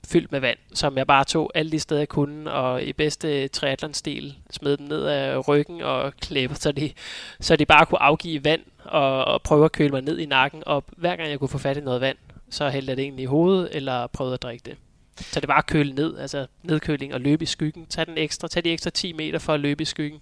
fyldt 0.08 0.32
med 0.32 0.39
vand, 0.39 0.58
som 0.73 0.97
jeg 0.97 1.08
bare 1.08 1.23
tog 1.23 1.51
alle 1.56 1.71
de 1.71 1.80
steder, 1.80 2.01
jeg 2.01 2.10
kunne, 2.10 2.51
og 2.51 2.84
i 2.84 2.93
bedste 2.93 3.47
triathlon-stil 3.47 4.36
smed 4.51 4.77
dem 4.77 4.88
ned 4.88 5.06
af 5.06 5.47
ryggen 5.47 5.82
og 5.82 6.13
klæbte, 6.21 6.56
så 6.56 6.71
de, 6.71 6.91
så 7.39 7.56
de 7.56 7.65
bare 7.65 7.86
kunne 7.86 8.01
afgive 8.01 8.43
vand 8.43 8.62
og, 8.84 9.25
og 9.25 9.41
prøve 9.41 9.65
at 9.65 9.71
køle 9.71 9.89
mig 9.91 10.01
ned 10.01 10.17
i 10.17 10.25
nakken, 10.25 10.63
og 10.65 10.84
hver 10.97 11.15
gang 11.15 11.30
jeg 11.30 11.39
kunne 11.39 11.49
få 11.49 11.58
fat 11.58 11.77
i 11.77 11.82
noget 11.82 12.01
vand, 12.01 12.17
så 12.49 12.69
hældte 12.69 12.89
jeg 12.89 12.97
det 12.97 13.04
egentlig 13.04 13.23
i 13.23 13.25
hovedet, 13.25 13.69
eller 13.71 14.08
prøvede 14.08 14.34
at 14.34 14.41
drikke 14.41 14.63
det. 14.65 14.77
Så 15.19 15.39
det 15.39 15.47
var 15.47 15.58
at 15.58 15.65
køle 15.65 15.93
ned, 15.93 16.17
altså 16.17 16.47
nedkøling 16.63 17.13
og 17.13 17.21
løbe 17.21 17.43
i 17.43 17.45
skyggen. 17.45 17.86
Tag, 17.86 18.06
den 18.06 18.17
ekstra, 18.17 18.47
tag 18.47 18.63
de 18.63 18.71
ekstra 18.71 18.89
10 18.89 19.13
meter 19.13 19.39
for 19.39 19.54
at 19.54 19.60
løbe 19.60 19.82
i 19.82 19.86
skyggen 19.86 20.21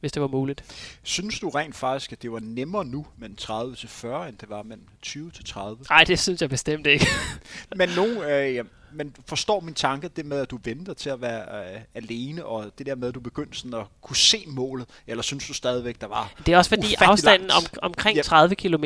hvis 0.00 0.12
det 0.12 0.22
var 0.22 0.28
muligt. 0.28 0.64
Synes 1.02 1.40
du 1.40 1.48
rent 1.48 1.76
faktisk, 1.76 2.12
at 2.12 2.22
det 2.22 2.32
var 2.32 2.40
nemmere 2.40 2.84
nu 2.84 3.06
mellem 3.18 3.36
30 3.36 3.76
til 3.76 3.88
40, 3.88 4.28
end 4.28 4.38
det 4.38 4.50
var 4.50 4.62
mellem 4.62 4.86
20 5.02 5.30
til 5.30 5.44
30? 5.44 5.84
Nej, 5.90 6.04
det 6.04 6.18
synes 6.18 6.40
jeg 6.40 6.50
bestemt 6.50 6.86
ikke. 6.86 7.06
men 7.76 7.88
nogen, 7.96 8.16
øh, 8.16 8.54
ja, 8.54 8.62
men 8.92 9.14
forstår 9.26 9.60
min 9.60 9.74
tanke, 9.74 10.08
det 10.08 10.26
med, 10.26 10.38
at 10.40 10.50
du 10.50 10.58
venter 10.64 10.94
til 10.94 11.10
at 11.10 11.20
være 11.20 11.74
øh, 11.74 11.80
alene, 11.94 12.44
og 12.44 12.70
det 12.78 12.86
der 12.86 12.94
med, 12.94 13.08
at 13.08 13.14
du 13.14 13.20
begyndte 13.20 13.58
sådan 13.58 13.74
at 13.74 13.86
kunne 14.00 14.16
se 14.16 14.44
målet, 14.46 14.86
eller 15.06 15.22
synes 15.22 15.46
du 15.46 15.54
stadigvæk, 15.54 16.00
der 16.00 16.06
var 16.06 16.32
Det 16.46 16.54
er 16.54 16.58
også 16.58 16.68
fordi 16.68 16.94
afstanden 16.98 17.50
om, 17.50 17.62
omkring 17.82 18.16
ja. 18.16 18.22
30 18.22 18.54
km 18.54 18.84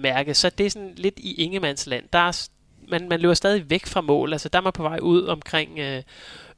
mærke, 0.00 0.34
så 0.34 0.50
det 0.50 0.66
er 0.66 0.70
sådan 0.70 0.92
lidt 0.96 1.18
i 1.18 1.34
ingemandsland. 1.34 2.04
Der 2.12 2.18
er, 2.18 2.48
man, 2.88 3.08
man 3.08 3.20
løber 3.20 3.34
stadig 3.34 3.70
væk 3.70 3.86
fra 3.86 4.00
mål, 4.00 4.32
altså 4.32 4.48
der 4.48 4.58
er 4.58 4.62
man 4.62 4.72
på 4.72 4.82
vej 4.82 4.98
ud 5.02 5.26
omkring 5.26 5.78
øh, 5.78 6.02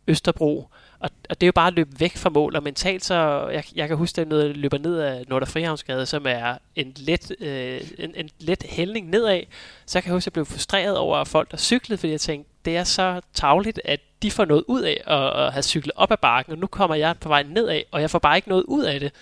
Østerbro, 0.07 0.69
og, 0.99 1.11
og 1.31 1.41
det 1.41 1.43
er 1.43 1.49
jo 1.49 1.53
bare 1.53 1.67
at 1.67 1.75
løbe 1.75 2.01
væk 2.01 2.17
fra 2.17 2.31
mål, 2.31 2.57
og 2.57 2.63
mentalt 2.63 3.05
så, 3.05 3.49
jeg, 3.53 3.65
jeg 3.75 3.89
kan 3.89 3.97
huske, 3.97 4.21
at 4.21 4.33
jeg 4.33 4.57
løber 4.57 4.79
ned 4.79 4.99
af 4.99 5.25
Nordre 5.29 5.47
Frihavnsgade, 5.47 6.07
som 6.07 6.27
er 6.29 6.59
en 6.77 6.93
let, 6.97 7.33
øh, 7.41 7.81
en, 7.99 8.15
en 8.17 8.31
let 8.39 8.63
hældning 8.69 9.09
nedad, 9.09 9.43
så 9.87 9.99
jeg 9.99 10.03
kan 10.03 10.13
huske, 10.13 10.23
at 10.23 10.27
jeg 10.27 10.33
blev 10.33 10.47
frustreret 10.47 10.97
over 10.97 11.25
folk, 11.25 11.51
der 11.51 11.57
cyklede, 11.57 11.99
fordi 11.99 12.11
jeg 12.11 12.21
tænkte, 12.21 12.51
det 12.65 12.77
er 12.77 12.85
så 12.85 13.21
tavligt, 13.35 13.81
at 13.85 14.01
de 14.23 14.31
får 14.31 14.45
noget 14.45 14.65
ud 14.69 14.83
af 14.83 15.03
at, 15.07 15.47
at 15.47 15.53
have 15.53 15.63
cyklet 15.63 15.93
op 15.97 16.13
ad 16.13 16.17
bakken, 16.17 16.53
og 16.53 16.59
nu 16.59 16.67
kommer 16.67 16.97
jeg 16.97 17.17
på 17.21 17.29
vej 17.29 17.43
nedad, 17.43 17.83
og 17.91 18.01
jeg 18.01 18.11
får 18.11 18.19
bare 18.19 18.37
ikke 18.37 18.49
noget 18.49 18.65
ud 18.65 18.85
af 18.85 19.01
det. 19.01 19.13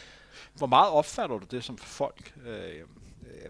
Hvor 0.55 0.67
meget 0.67 0.91
opfatter 0.91 1.39
du 1.39 1.47
det, 1.51 1.65
som 1.65 1.79
folk, 1.79 2.33
øh, 2.47 2.53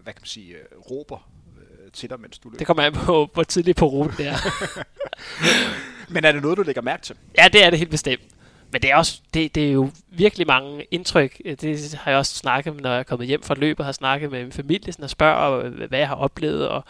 hvad 0.03 0.13
kan 0.13 0.21
man 0.21 0.27
sige, 0.27 0.53
øh, 0.53 0.79
råber 0.91 1.29
øh, 1.57 1.91
til 1.91 2.09
dig, 2.09 2.19
mens 2.19 2.39
du 2.39 2.49
løber? 2.49 2.57
Det 2.57 2.67
kommer 2.67 2.83
an 2.83 2.93
på, 2.93 3.29
hvor 3.33 3.43
tidligt 3.43 3.77
på 3.77 3.85
ruten 3.85 4.17
det 4.17 4.27
er. 4.27 4.37
Men 6.09 6.25
er 6.25 6.31
det 6.31 6.41
noget, 6.41 6.57
du 6.57 6.63
lægger 6.63 6.81
mærke 6.81 7.03
til? 7.03 7.15
Ja, 7.37 7.47
det 7.53 7.65
er 7.65 7.69
det 7.69 7.79
helt 7.79 7.91
bestemt. 7.91 8.21
Men 8.71 8.81
det 8.81 8.91
er, 8.91 8.95
også, 8.95 9.21
det, 9.33 9.55
det 9.55 9.67
er 9.67 9.71
jo 9.71 9.89
virkelig 10.09 10.47
mange 10.47 10.85
indtryk. 10.91 11.37
Det 11.61 11.99
har 12.01 12.11
jeg 12.11 12.17
også 12.17 12.35
snakket 12.35 12.73
med, 12.73 12.81
når 12.81 12.89
jeg 12.89 12.99
er 12.99 13.03
kommet 13.03 13.27
hjem 13.27 13.43
fra 13.43 13.55
løbet, 13.55 13.85
har 13.85 13.91
snakket 13.91 14.31
med 14.31 14.43
min 14.43 14.51
familie 14.51 14.93
sådan, 14.93 15.03
og 15.03 15.09
spørger, 15.09 15.59
øh, 15.59 15.87
hvad 15.89 15.99
jeg 15.99 16.07
har 16.07 16.15
oplevet. 16.15 16.67
Og 16.67 16.83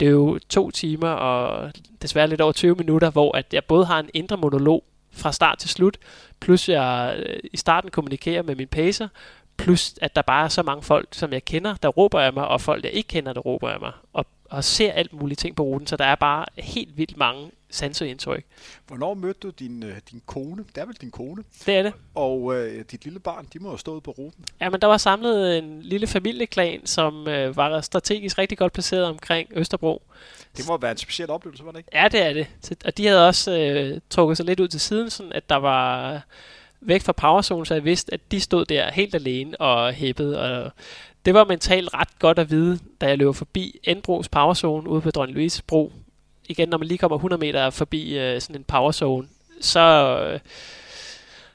det 0.00 0.06
er 0.06 0.12
jo 0.12 0.38
to 0.48 0.70
timer 0.70 1.08
og 1.08 1.72
desværre 2.02 2.26
lidt 2.28 2.40
over 2.40 2.52
20 2.52 2.74
minutter, 2.74 3.10
hvor 3.10 3.36
at 3.36 3.46
jeg 3.52 3.64
både 3.64 3.86
har 3.86 3.98
en 3.98 4.10
indre 4.14 4.36
monolog 4.36 4.84
fra 5.12 5.32
start 5.32 5.58
til 5.58 5.70
slut, 5.70 5.96
plus 6.40 6.68
jeg 6.68 7.16
øh, 7.26 7.38
i 7.52 7.56
starten 7.56 7.90
kommunikerer 7.90 8.42
med 8.42 8.54
min 8.54 8.68
pacer, 8.68 9.08
plus 9.56 9.94
at 10.00 10.16
der 10.16 10.22
bare 10.22 10.44
er 10.44 10.48
så 10.48 10.62
mange 10.62 10.82
folk, 10.82 11.08
som 11.12 11.32
jeg 11.32 11.44
kender, 11.44 11.74
der 11.82 11.88
råber 11.88 12.20
af 12.20 12.32
mig, 12.32 12.48
og 12.48 12.60
folk, 12.60 12.84
jeg 12.84 12.92
ikke 12.92 13.08
kender, 13.08 13.32
der 13.32 13.40
råber 13.40 13.68
af 13.68 13.80
mig. 13.80 13.92
Og 14.12 14.26
og 14.50 14.64
ser 14.64 14.92
alt 14.92 15.12
muligt 15.12 15.40
ting 15.40 15.56
på 15.56 15.62
ruten, 15.62 15.86
så 15.86 15.96
der 15.96 16.04
er 16.04 16.14
bare 16.14 16.46
helt 16.58 16.96
vildt 16.96 17.16
mange 17.16 17.50
sanseindtryk. 17.70 18.44
Hvornår 18.86 19.14
mødte 19.14 19.40
du 19.42 19.50
din, 19.50 19.82
øh, 19.82 19.96
din 20.10 20.22
kone? 20.26 20.64
Det 20.74 20.80
er 20.80 20.86
vel 20.86 20.94
din 21.00 21.10
kone? 21.10 21.44
Det 21.66 21.74
er 21.74 21.82
det. 21.82 21.92
Og 22.14 22.56
øh, 22.56 22.84
dit 22.90 23.04
lille 23.04 23.20
barn, 23.20 23.46
de 23.52 23.58
må 23.58 23.68
have 23.68 23.78
stået 23.78 24.02
på 24.02 24.10
ruten. 24.10 24.44
Ja, 24.60 24.70
men 24.70 24.80
der 24.80 24.86
var 24.86 24.96
samlet 24.96 25.58
en 25.58 25.82
lille 25.82 26.06
familieklan, 26.06 26.86
som 26.86 27.28
øh, 27.28 27.56
var 27.56 27.80
strategisk 27.80 28.38
rigtig 28.38 28.58
godt 28.58 28.72
placeret 28.72 29.04
omkring 29.04 29.48
Østerbro. 29.52 30.02
Det 30.56 30.68
må 30.68 30.76
være 30.76 30.90
en 30.90 30.96
speciel 30.96 31.30
oplevelse, 31.30 31.64
var 31.64 31.70
det 31.70 31.78
ikke? 31.78 31.90
Ja, 31.92 32.08
det 32.08 32.22
er 32.22 32.32
det. 32.32 32.78
Og 32.84 32.96
de 32.98 33.06
havde 33.06 33.28
også 33.28 33.58
øh, 33.58 34.00
trukket 34.10 34.36
sig 34.36 34.46
lidt 34.46 34.60
ud 34.60 34.68
til 34.68 34.80
siden, 34.80 35.10
sådan 35.10 35.32
at 35.32 35.48
der 35.48 35.56
var 35.56 36.22
væk 36.80 37.02
fra 37.02 37.12
powerzone, 37.12 37.66
så 37.66 37.74
jeg 37.74 37.84
vidste, 37.84 38.14
at 38.14 38.20
de 38.30 38.40
stod 38.40 38.64
der 38.64 38.92
helt 38.92 39.14
alene 39.14 39.60
og 39.60 39.92
hæppede. 39.92 40.40
Og 40.40 40.72
det 41.24 41.34
var 41.34 41.44
mentalt 41.44 41.94
ret 41.94 42.18
godt 42.18 42.38
at 42.38 42.50
vide, 42.50 42.78
da 43.00 43.06
jeg 43.06 43.18
løber 43.18 43.32
forbi 43.32 43.80
Endbros 43.84 44.28
powerzone 44.28 44.88
ude 44.88 45.00
på 45.00 45.10
Dronning 45.10 45.36
Louise 45.36 45.62
Bro. 45.62 45.92
Igen, 46.50 46.68
når 46.68 46.78
man 46.78 46.88
lige 46.88 46.98
kommer 46.98 47.16
100 47.16 47.40
meter 47.40 47.70
forbi 47.70 48.18
øh, 48.18 48.40
sådan 48.40 48.56
en 48.56 48.64
power 48.64 48.92
zone, 48.92 49.28
så, 49.60 49.80
øh, 50.26 50.40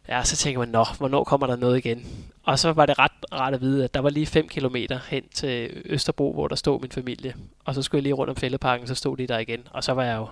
ja, 0.07 0.23
så 0.23 0.35
tænker 0.35 0.59
man, 0.59 0.69
nå, 0.69 0.85
hvornår 0.97 1.23
kommer 1.23 1.47
der 1.47 1.55
noget 1.55 1.77
igen? 1.77 2.05
Og 2.43 2.59
så 2.59 2.73
var 2.73 2.85
det 2.85 2.99
ret 2.99 3.11
ret 3.31 3.53
at 3.53 3.61
vide, 3.61 3.83
at 3.83 3.93
der 3.93 3.99
var 3.99 4.09
lige 4.09 4.25
5 4.25 4.47
km 4.47 4.75
hen 5.09 5.27
til 5.33 5.81
Østerbro, 5.85 6.33
hvor 6.33 6.47
der 6.47 6.55
stod 6.55 6.81
min 6.81 6.91
familie. 6.91 7.35
Og 7.65 7.75
så 7.75 7.81
skulle 7.81 7.99
jeg 7.99 8.03
lige 8.03 8.13
rundt 8.13 8.29
om 8.29 8.35
fældeparken, 8.35 8.87
så 8.87 8.95
stod 8.95 9.17
de 9.17 9.27
der 9.27 9.37
igen. 9.37 9.67
Og 9.71 9.83
så 9.83 9.91
var 9.91 10.03
jeg 10.03 10.17
jo 10.17 10.27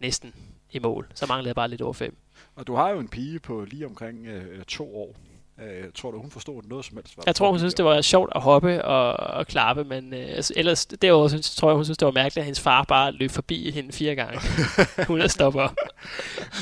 næsten 0.00 0.34
i 0.72 0.78
mål. 0.78 1.06
Så 1.14 1.26
manglede 1.28 1.48
jeg 1.48 1.54
bare 1.54 1.68
lidt 1.68 1.82
over 1.82 1.92
5. 1.92 2.16
Og 2.54 2.66
du 2.66 2.74
har 2.74 2.90
jo 2.90 2.98
en 2.98 3.08
pige 3.08 3.38
på 3.38 3.64
lige 3.70 3.86
omkring 3.86 4.26
øh, 4.26 4.64
to 4.64 4.96
år. 4.96 5.14
Øh, 5.62 5.84
tror 5.94 6.10
du, 6.10 6.20
hun 6.20 6.30
forstod 6.30 6.62
noget 6.62 6.84
som 6.84 6.96
helst? 6.96 7.18
Jeg 7.26 7.34
tror, 7.34 7.50
hun 7.50 7.58
synes, 7.58 7.74
det 7.74 7.84
var 7.84 8.00
sjovt 8.00 8.32
at 8.34 8.42
hoppe 8.42 8.84
og, 8.84 9.12
og 9.12 9.46
klappe, 9.46 9.84
men 9.84 10.14
øh, 10.14 10.26
altså, 10.28 10.52
ellers 10.56 10.86
derudover 10.86 11.28
synes, 11.28 11.56
tror 11.56 11.68
jeg, 11.68 11.76
hun 11.76 11.84
synes, 11.84 11.98
det 11.98 12.06
var 12.06 12.12
mærkeligt, 12.12 12.38
at 12.38 12.44
hendes 12.44 12.60
far 12.60 12.84
bare 12.84 13.12
løb 13.12 13.30
forbi 13.30 13.70
hende 13.70 13.92
fire 13.92 14.14
gange. 14.14 14.40
hun 15.08 15.20
er 15.20 15.26
stopper. 15.26 15.68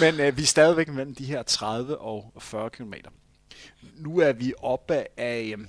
men 0.00 0.20
øh, 0.20 0.36
vi 0.36 0.42
er 0.42 0.46
stadigvæk 0.46 0.88
mellem 0.88 1.14
de 1.14 1.24
her 1.24 1.42
30 1.42 1.98
og 1.98 2.32
40 2.38 2.70
km. 2.70 2.94
Nu 3.96 4.18
er 4.18 4.32
vi 4.32 4.54
oppe 4.58 5.20
af... 5.20 5.54
Øh, 5.58 5.66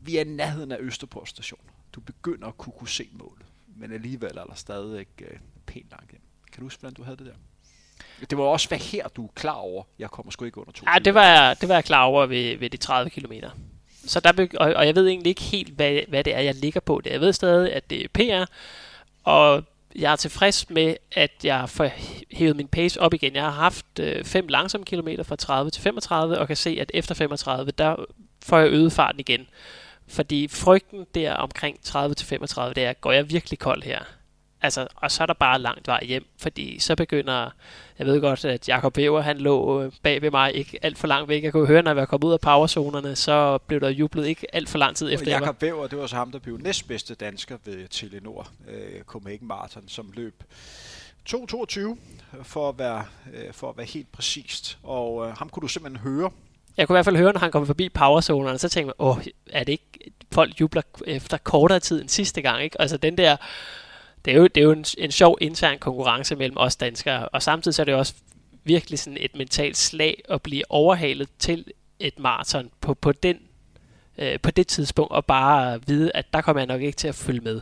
vi 0.00 0.16
er 0.16 0.20
i 0.20 0.24
nærheden 0.24 0.72
af 0.72 0.76
Østerport 0.80 1.28
station. 1.28 1.60
Du 1.92 2.00
begynder 2.00 2.48
at 2.48 2.58
kunne, 2.58 2.72
kunne 2.78 2.88
se 2.88 3.08
målet, 3.12 3.46
men 3.76 3.92
alligevel 3.92 4.38
er 4.38 4.44
der 4.44 4.54
stadig 4.54 5.06
øh, 5.20 5.38
pænt 5.66 5.90
langt 5.90 6.10
hjem. 6.10 6.22
Kan 6.52 6.60
du 6.60 6.64
huske, 6.64 6.80
hvordan 6.80 6.94
du 6.94 7.02
havde 7.02 7.16
det 7.16 7.26
der? 7.26 7.34
Det 8.30 8.38
må 8.38 8.44
også 8.44 8.68
være 8.68 8.80
her, 8.80 9.08
du 9.08 9.24
er 9.24 9.30
klar 9.34 9.54
over, 9.54 9.82
jeg 9.98 10.10
kommer 10.10 10.32
sgu 10.32 10.44
ikke 10.44 10.58
under 10.58 10.72
to 10.72 10.86
Ja, 10.94 10.98
det 10.98 11.14
var, 11.14 11.24
jeg, 11.24 11.56
det 11.60 11.68
var 11.68 11.74
jeg 11.74 11.84
klar 11.84 12.04
over 12.04 12.26
ved, 12.26 12.56
ved 12.58 12.70
de 12.70 12.76
30 12.76 13.10
km. 13.10 13.32
Så 14.06 14.20
der, 14.20 14.46
og, 14.56 14.74
og 14.74 14.86
jeg 14.86 14.94
ved 14.94 15.08
egentlig 15.08 15.30
ikke 15.30 15.42
helt, 15.42 15.74
hvad, 15.74 16.00
hvad 16.08 16.24
det 16.24 16.34
er, 16.34 16.40
jeg 16.40 16.54
ligger 16.54 16.80
på. 16.80 17.00
Det. 17.04 17.10
Jeg 17.10 17.20
ved 17.20 17.32
stadig, 17.32 17.72
at 17.72 17.90
det 17.90 18.04
er 18.04 18.08
PR, 18.08 18.50
og 19.24 19.64
jeg 19.96 20.12
er 20.12 20.16
tilfreds 20.16 20.70
med, 20.70 20.96
at 21.12 21.30
jeg 21.44 21.68
får 21.68 21.90
hævet 22.32 22.56
min 22.56 22.68
pace 22.68 23.00
op 23.00 23.14
igen. 23.14 23.34
Jeg 23.34 23.42
har 23.42 23.50
haft 23.50 23.86
øh, 24.00 24.24
fem 24.24 24.48
langsomme 24.48 24.84
kilometer 24.84 25.22
fra 25.22 25.36
30 25.36 25.70
til 25.70 25.82
35, 25.82 26.38
og 26.38 26.46
kan 26.46 26.56
se, 26.56 26.76
at 26.80 26.90
efter 26.94 27.14
35, 27.14 27.70
der 27.70 27.96
får 28.42 28.58
jeg 28.58 28.68
øget 28.68 28.92
farten 28.92 29.20
igen. 29.20 29.46
Fordi 30.08 30.48
frygten 30.48 31.06
der 31.14 31.32
omkring 31.34 31.78
30 31.82 32.14
til 32.14 32.26
35, 32.26 32.74
det 32.74 32.84
er, 32.84 32.92
går 32.92 33.12
jeg 33.12 33.30
virkelig 33.30 33.58
kold 33.58 33.82
her? 33.82 34.00
Altså, 34.64 34.86
og 34.94 35.10
så 35.10 35.22
er 35.22 35.26
der 35.26 35.34
bare 35.34 35.58
langt 35.58 35.86
vej 35.86 36.04
hjem, 36.04 36.26
fordi 36.36 36.78
så 36.78 36.96
begynder, 36.96 37.50
jeg 37.98 38.06
ved 38.06 38.20
godt, 38.20 38.44
at 38.44 38.68
Jakob 38.68 38.96
Weber, 38.98 39.20
han 39.20 39.38
lå 39.38 39.82
øh, 39.82 39.92
bag 40.02 40.22
ved 40.22 40.30
mig, 40.30 40.54
ikke 40.54 40.78
alt 40.82 40.98
for 40.98 41.06
langt 41.06 41.28
væk. 41.28 41.44
Jeg 41.44 41.52
kunne 41.52 41.66
høre, 41.66 41.82
når 41.82 41.90
jeg 41.90 41.96
var 41.96 42.04
kommet 42.04 42.28
ud 42.28 42.32
af 42.32 42.40
powerzonerne, 42.40 43.16
så 43.16 43.58
blev 43.58 43.80
der 43.80 43.88
jublet 43.88 44.26
ikke 44.26 44.54
alt 44.54 44.68
for 44.68 44.78
lang 44.78 44.96
tid 44.96 45.12
efter. 45.12 45.30
Jakob 45.30 45.62
Weber, 45.62 45.86
det 45.86 45.98
var 45.98 46.06
så 46.06 46.16
ham, 46.16 46.32
der 46.32 46.38
blev 46.38 46.56
næstbedste 46.56 47.14
dansker 47.14 47.56
ved 47.64 47.88
Telenor 47.88 48.48
øh, 48.68 49.02
Copenhagen 49.02 49.48
Marathon, 49.48 49.88
som 49.88 50.12
løb 50.14 50.42
2.22 51.30 51.96
for 52.42 52.68
at 52.68 52.78
være, 52.78 53.04
øh, 53.34 53.52
for 53.52 53.70
at 53.70 53.76
være 53.76 53.86
helt 53.86 54.12
præcist. 54.12 54.78
Og 54.82 55.26
øh, 55.26 55.36
ham 55.36 55.48
kunne 55.48 55.60
du 55.60 55.68
simpelthen 55.68 56.00
høre. 56.00 56.30
Jeg 56.76 56.86
kunne 56.86 56.94
i 56.94 56.96
hvert 56.96 57.04
fald 57.04 57.16
høre, 57.16 57.32
når 57.32 57.40
han 57.40 57.50
kom 57.50 57.66
forbi 57.66 57.88
powerzonerne, 57.88 58.58
så 58.58 58.68
tænkte 58.68 58.94
jeg, 58.98 59.06
åh, 59.06 59.16
er 59.52 59.64
det 59.64 59.72
ikke, 59.72 60.12
folk 60.32 60.60
jubler 60.60 60.82
efter 61.06 61.36
kortere 61.36 61.80
tid 61.80 62.00
end 62.00 62.08
sidste 62.08 62.42
gang, 62.42 62.62
ikke? 62.62 62.80
Altså 62.80 62.96
den 62.96 63.18
der, 63.18 63.36
det 64.24 64.32
er 64.32 64.36
jo, 64.36 64.44
det 64.44 64.56
er 64.56 64.64
jo 64.64 64.72
en, 64.72 64.84
en 64.98 65.10
sjov 65.10 65.38
intern 65.40 65.78
konkurrence 65.78 66.36
mellem 66.36 66.56
os 66.56 66.76
danskere, 66.76 67.28
og 67.28 67.42
samtidig 67.42 67.74
så 67.74 67.82
er 67.82 67.84
det 67.84 67.94
også 67.94 68.14
virkelig 68.64 68.98
sådan 68.98 69.16
et 69.20 69.34
mentalt 69.34 69.76
slag 69.76 70.22
at 70.28 70.42
blive 70.42 70.62
overhalet 70.68 71.28
til 71.38 71.64
et 71.98 72.18
maraton 72.18 72.70
på, 72.80 72.94
på, 72.94 73.12
den, 73.12 73.38
øh, 74.18 74.40
på 74.40 74.50
det 74.50 74.66
tidspunkt, 74.66 75.12
og 75.12 75.24
bare 75.24 75.80
vide, 75.86 76.10
at 76.14 76.26
der 76.32 76.40
kommer 76.40 76.60
jeg 76.60 76.66
nok 76.66 76.82
ikke 76.82 76.96
til 76.96 77.08
at 77.08 77.14
følge 77.14 77.40
med. 77.40 77.60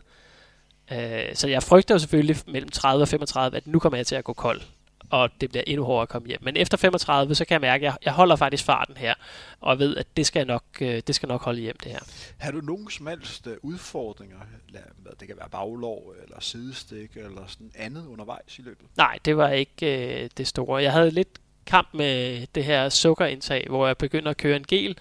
Øh, 0.93 1.35
så 1.35 1.49
jeg 1.49 1.63
frygter 1.63 1.95
jo 1.95 1.99
selvfølgelig 1.99 2.37
mellem 2.47 2.69
30 2.69 3.03
og 3.03 3.09
35, 3.09 3.57
at 3.57 3.67
nu 3.67 3.79
kommer 3.79 3.97
jeg 3.97 4.07
til 4.07 4.15
at 4.15 4.25
gå 4.25 4.33
kold, 4.33 4.61
og 5.13 5.31
det 5.41 5.51
bliver 5.51 5.63
endnu 5.67 5.85
hårdere 5.85 6.03
at 6.03 6.09
komme 6.09 6.29
hjem. 6.29 6.41
Men 6.43 6.57
efter 6.57 6.77
35, 6.77 7.35
så 7.35 7.45
kan 7.45 7.53
jeg 7.53 7.61
mærke, 7.61 7.89
at 7.89 7.99
jeg, 8.05 8.13
holder 8.13 8.37
faktisk 8.37 8.65
farten 8.65 8.97
her, 8.97 9.15
og 9.61 9.79
ved, 9.79 9.97
at 9.97 10.07
det 10.17 10.27
skal 10.27 10.47
nok, 10.47 10.65
øh, 10.81 11.03
det 11.07 11.15
skal 11.15 11.29
nok 11.29 11.43
holde 11.43 11.61
hjem, 11.61 11.77
det 11.85 11.93
her. 11.93 12.01
Har 12.39 12.51
du 12.51 12.61
nogen 12.61 12.91
som 12.91 13.07
helst 13.07 13.47
øh, 13.47 13.57
udfordringer? 13.63 14.37
Det 15.21 15.29
kan 15.29 15.37
være 15.37 15.49
baglov, 15.49 16.15
eller 16.23 16.41
sidestik, 16.41 17.17
eller 17.17 17.47
sådan 17.47 17.73
andet 17.75 18.07
undervejs 18.07 18.59
i 18.59 18.63
løbet? 18.63 18.87
Nej, 18.97 19.19
det 19.25 19.37
var 19.37 19.49
ikke 19.49 20.23
øh, 20.25 20.31
det 20.37 20.47
store. 20.47 20.83
Jeg 20.83 20.93
havde 20.93 21.11
lidt 21.11 21.39
kamp 21.67 21.89
med 21.95 22.47
det 22.55 22.65
her 22.65 22.89
sukkerindtag, 22.89 23.67
hvor 23.69 23.87
jeg 23.87 23.97
begynder 23.97 24.31
at 24.31 24.37
køre 24.37 24.57
en 24.57 24.67
gel, 24.69 24.99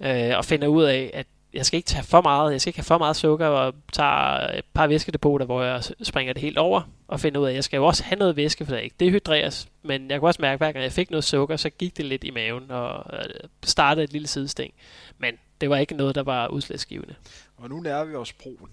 øh, 0.00 0.36
og 0.36 0.44
finder 0.44 0.68
ud 0.68 0.82
af, 0.82 1.10
at 1.14 1.26
jeg 1.54 1.66
skal 1.66 1.76
ikke 1.76 1.86
tage 1.86 2.04
for 2.04 2.20
meget, 2.20 2.52
jeg 2.52 2.60
skal 2.60 2.68
ikke 2.68 2.78
have 2.78 2.84
for 2.84 2.98
meget 2.98 3.16
sukker, 3.16 3.46
og 3.46 3.74
tager 3.92 4.58
et 4.58 4.64
par 4.74 4.86
væskedepoter, 4.86 5.46
hvor 5.46 5.62
jeg 5.62 5.82
springer 6.02 6.32
det 6.32 6.42
helt 6.42 6.58
over, 6.58 6.82
og 7.08 7.20
finder 7.20 7.40
ud 7.40 7.46
af, 7.46 7.50
at 7.50 7.54
jeg 7.54 7.64
skal 7.64 7.76
jo 7.76 7.86
også 7.86 8.04
have 8.04 8.18
noget 8.18 8.36
væske, 8.36 8.66
for 8.66 8.74
det 8.74 8.82
ikke 8.82 8.96
dehydreres, 9.00 9.68
men 9.82 10.10
jeg 10.10 10.20
kunne 10.20 10.28
også 10.28 10.42
mærke, 10.42 10.52
at 10.52 10.58
hver 10.58 10.72
gang 10.72 10.82
jeg 10.82 10.92
fik 10.92 11.10
noget 11.10 11.24
sukker, 11.24 11.56
så 11.56 11.70
gik 11.70 11.96
det 11.96 12.04
lidt 12.04 12.24
i 12.24 12.30
maven, 12.30 12.70
og 12.70 13.04
øh, 13.12 13.24
startede 13.64 14.04
et 14.04 14.12
lille 14.12 14.28
sidesting. 14.28 14.74
Men 15.18 15.34
det 15.60 15.70
var 15.70 15.76
ikke 15.76 15.94
noget, 15.94 16.14
der 16.14 16.22
var 16.22 16.48
udslagsgivende. 16.48 17.14
Og 17.56 17.68
nu 17.68 17.80
nærmer 17.80 18.04
vi 18.04 18.14
os 18.14 18.32
broen. 18.32 18.70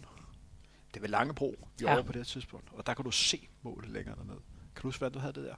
Det 0.93 0.97
er 0.97 1.01
vel 1.01 1.09
lange 1.09 1.33
bro, 1.33 1.55
vi 1.79 1.85
er 1.85 1.89
ja. 1.89 1.95
over 1.95 2.03
på 2.03 2.11
det 2.11 2.27
tidspunkt, 2.27 2.65
og 2.73 2.87
der 2.87 2.93
kan 2.93 3.05
du 3.05 3.11
se 3.11 3.47
målet 3.61 3.89
længere 3.89 4.15
dernede. 4.15 4.39
Kan 4.75 4.81
du 4.81 4.87
huske, 4.87 4.99
hvad 4.99 5.09
du 5.11 5.19
havde 5.19 5.33
det 5.33 5.43
der? 5.43 5.55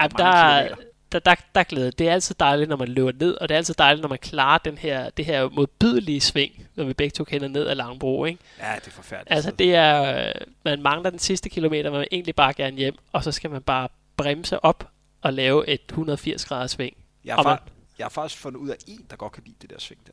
Ja, 0.00 0.06
der, 0.08 0.74
der, 1.12 1.18
der, 1.18 1.34
der 1.54 1.62
glæder. 1.62 1.90
Det 1.90 2.08
er 2.08 2.12
altid 2.12 2.34
dejligt, 2.40 2.68
når 2.68 2.76
man 2.76 2.88
løber 2.88 3.12
ned, 3.12 3.34
og 3.34 3.48
det 3.48 3.54
er 3.54 3.58
altid 3.58 3.74
dejligt, 3.74 4.02
når 4.02 4.08
man 4.08 4.18
klarer 4.18 4.58
den 4.58 4.78
her, 4.78 5.10
det 5.10 5.24
her 5.24 5.48
modbydelige 5.48 6.20
sving, 6.20 6.66
når 6.74 6.84
vi 6.84 6.92
begge 6.92 7.10
to 7.10 7.24
kender 7.24 7.48
ned 7.48 7.66
ad 7.66 7.74
Langebro, 7.74 8.24
ikke? 8.24 8.40
Ja, 8.58 8.74
det 8.74 8.86
er 8.86 8.90
forfærdeligt. 8.90 9.32
Altså, 9.32 9.50
det 9.50 9.74
er, 9.74 10.32
man 10.64 10.82
mangler 10.82 11.10
den 11.10 11.18
sidste 11.18 11.48
kilometer, 11.48 11.90
man 11.90 12.06
egentlig 12.12 12.34
bare 12.34 12.52
gerne 12.52 12.76
hjem, 12.76 12.94
og 13.12 13.24
så 13.24 13.32
skal 13.32 13.50
man 13.50 13.62
bare 13.62 13.88
bremse 14.16 14.64
op 14.64 14.90
og 15.20 15.32
lave 15.32 15.68
et 15.68 15.80
180 15.88 16.44
graders 16.44 16.70
sving. 16.70 16.96
Jeg 17.24 17.34
har, 17.34 17.42
man, 17.42 17.58
jeg 17.98 18.04
har 18.04 18.10
faktisk 18.10 18.40
fundet 18.40 18.60
ud 18.60 18.68
af 18.68 18.76
en, 18.86 19.06
der 19.10 19.16
godt 19.16 19.32
kan 19.32 19.42
lide 19.46 19.56
det 19.62 19.70
der 19.70 19.78
sving 19.78 20.06
der. 20.06 20.12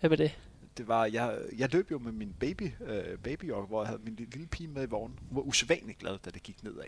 Hvad 0.00 0.10
er 0.10 0.16
det? 0.16 0.32
Det 0.78 0.88
var, 0.88 1.04
jeg, 1.04 1.38
jeg 1.58 1.72
løb 1.72 1.90
jo 1.90 1.98
med 1.98 2.12
min 2.12 2.34
baby, 2.40 2.72
øh, 2.86 3.18
baby 3.18 3.52
hvor 3.68 3.82
jeg 3.82 3.88
havde 3.88 4.00
min 4.04 4.14
lille 4.14 4.46
pige 4.46 4.68
med 4.68 4.82
i 4.82 4.86
vognen. 4.86 5.18
Hun 5.28 5.36
var 5.36 5.42
usædvanligt 5.42 5.98
glad, 5.98 6.18
da 6.24 6.30
det 6.30 6.42
gik 6.42 6.64
nedad. 6.64 6.84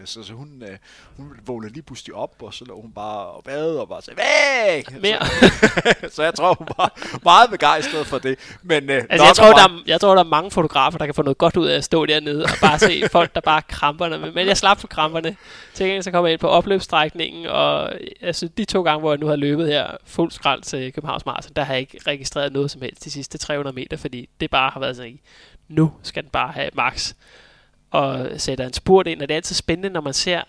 Ja, 0.00 0.06
så, 0.06 0.22
så 0.22 0.32
hun, 0.32 0.62
øh, 0.62 0.78
hun 1.16 1.26
vågnede 1.46 1.72
lige 1.72 1.82
pludselig 1.82 2.14
op, 2.14 2.42
og 2.42 2.54
så 2.54 2.64
lå 2.64 2.80
hun 2.80 2.92
bare 2.92 3.26
og 3.26 3.44
bade 3.44 3.80
og 3.80 3.88
bare 3.88 4.02
sagde, 4.02 4.20
væk! 4.20 5.02
Mere. 5.02 5.26
Så, 5.26 6.08
så 6.16 6.22
jeg 6.22 6.34
tror, 6.34 6.54
hun 6.54 6.68
var 6.78 7.18
meget 7.24 7.50
begejstret 7.50 8.06
for 8.06 8.18
det. 8.18 8.38
Men, 8.62 8.90
øh, 8.90 9.04
altså, 9.10 9.26
jeg, 9.26 9.34
tror, 9.36 9.52
der 9.52 9.62
er, 9.62 9.82
jeg 9.86 10.00
tror, 10.00 10.14
der 10.14 10.24
er 10.24 10.28
mange 10.28 10.50
fotografer, 10.50 10.98
der 10.98 11.04
kan 11.04 11.14
få 11.14 11.22
noget 11.22 11.38
godt 11.38 11.56
ud 11.56 11.66
af 11.66 11.76
at 11.76 11.84
stå 11.84 12.06
dernede 12.06 12.44
og 12.44 12.50
bare 12.60 12.78
se 12.78 13.02
folk, 13.12 13.34
der 13.34 13.40
bare 13.40 13.62
kramperne. 13.62 14.32
Men 14.32 14.46
jeg 14.46 14.56
slap 14.56 14.80
for 14.80 14.88
kramperne. 14.88 15.36
Til 15.74 15.86
gengæld 15.86 16.02
så 16.02 16.10
kom 16.10 16.24
jeg 16.24 16.32
ind 16.32 16.40
på 16.40 16.48
opløbsstrækningen, 16.48 17.46
og 17.46 17.92
altså, 18.20 18.48
de 18.48 18.64
to 18.64 18.82
gange, 18.82 19.00
hvor 19.00 19.12
jeg 19.12 19.18
nu 19.18 19.26
har 19.26 19.36
løbet 19.36 19.66
her 19.66 19.86
fuld 20.04 20.30
skrald 20.30 20.62
til 20.62 20.92
Københavns 20.92 21.26
Marathon, 21.26 21.52
der 21.56 21.62
har 21.62 21.72
jeg 21.72 21.80
ikke 21.80 21.98
registreret 22.06 22.52
noget 22.52 22.70
som 22.70 22.82
helst 22.82 23.04
de 23.04 23.10
sidste 23.10 23.38
300 23.38 23.74
meter, 23.74 23.96
fordi 23.96 24.28
det 24.40 24.50
bare 24.50 24.70
har 24.70 24.80
været 24.80 24.96
sådan, 24.96 25.18
nu 25.68 25.92
skal 26.02 26.22
den 26.22 26.30
bare 26.30 26.52
have 26.52 26.70
max 26.74 27.14
og 27.90 28.28
sætter 28.36 28.66
en 28.66 28.72
spurt 28.72 29.06
ind, 29.06 29.22
og 29.22 29.28
det 29.28 29.34
er 29.34 29.38
altid 29.38 29.54
spændende, 29.54 29.90
når 29.90 30.00
man 30.00 30.12
ser, 30.12 30.42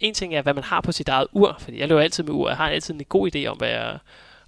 en 0.00 0.14
ting 0.14 0.34
er, 0.34 0.42
hvad 0.42 0.54
man 0.54 0.64
har 0.64 0.80
på 0.80 0.92
sit 0.92 1.08
eget 1.08 1.28
ur, 1.32 1.56
fordi 1.58 1.78
jeg 1.78 1.88
løber 1.88 2.00
altid 2.00 2.24
med 2.24 2.32
ur, 2.32 2.48
jeg 2.48 2.56
har 2.56 2.68
altid 2.68 2.94
en 2.94 3.04
god 3.04 3.36
idé 3.36 3.46
om, 3.46 3.56
hvad 3.56 3.68
jeg, 3.68 3.98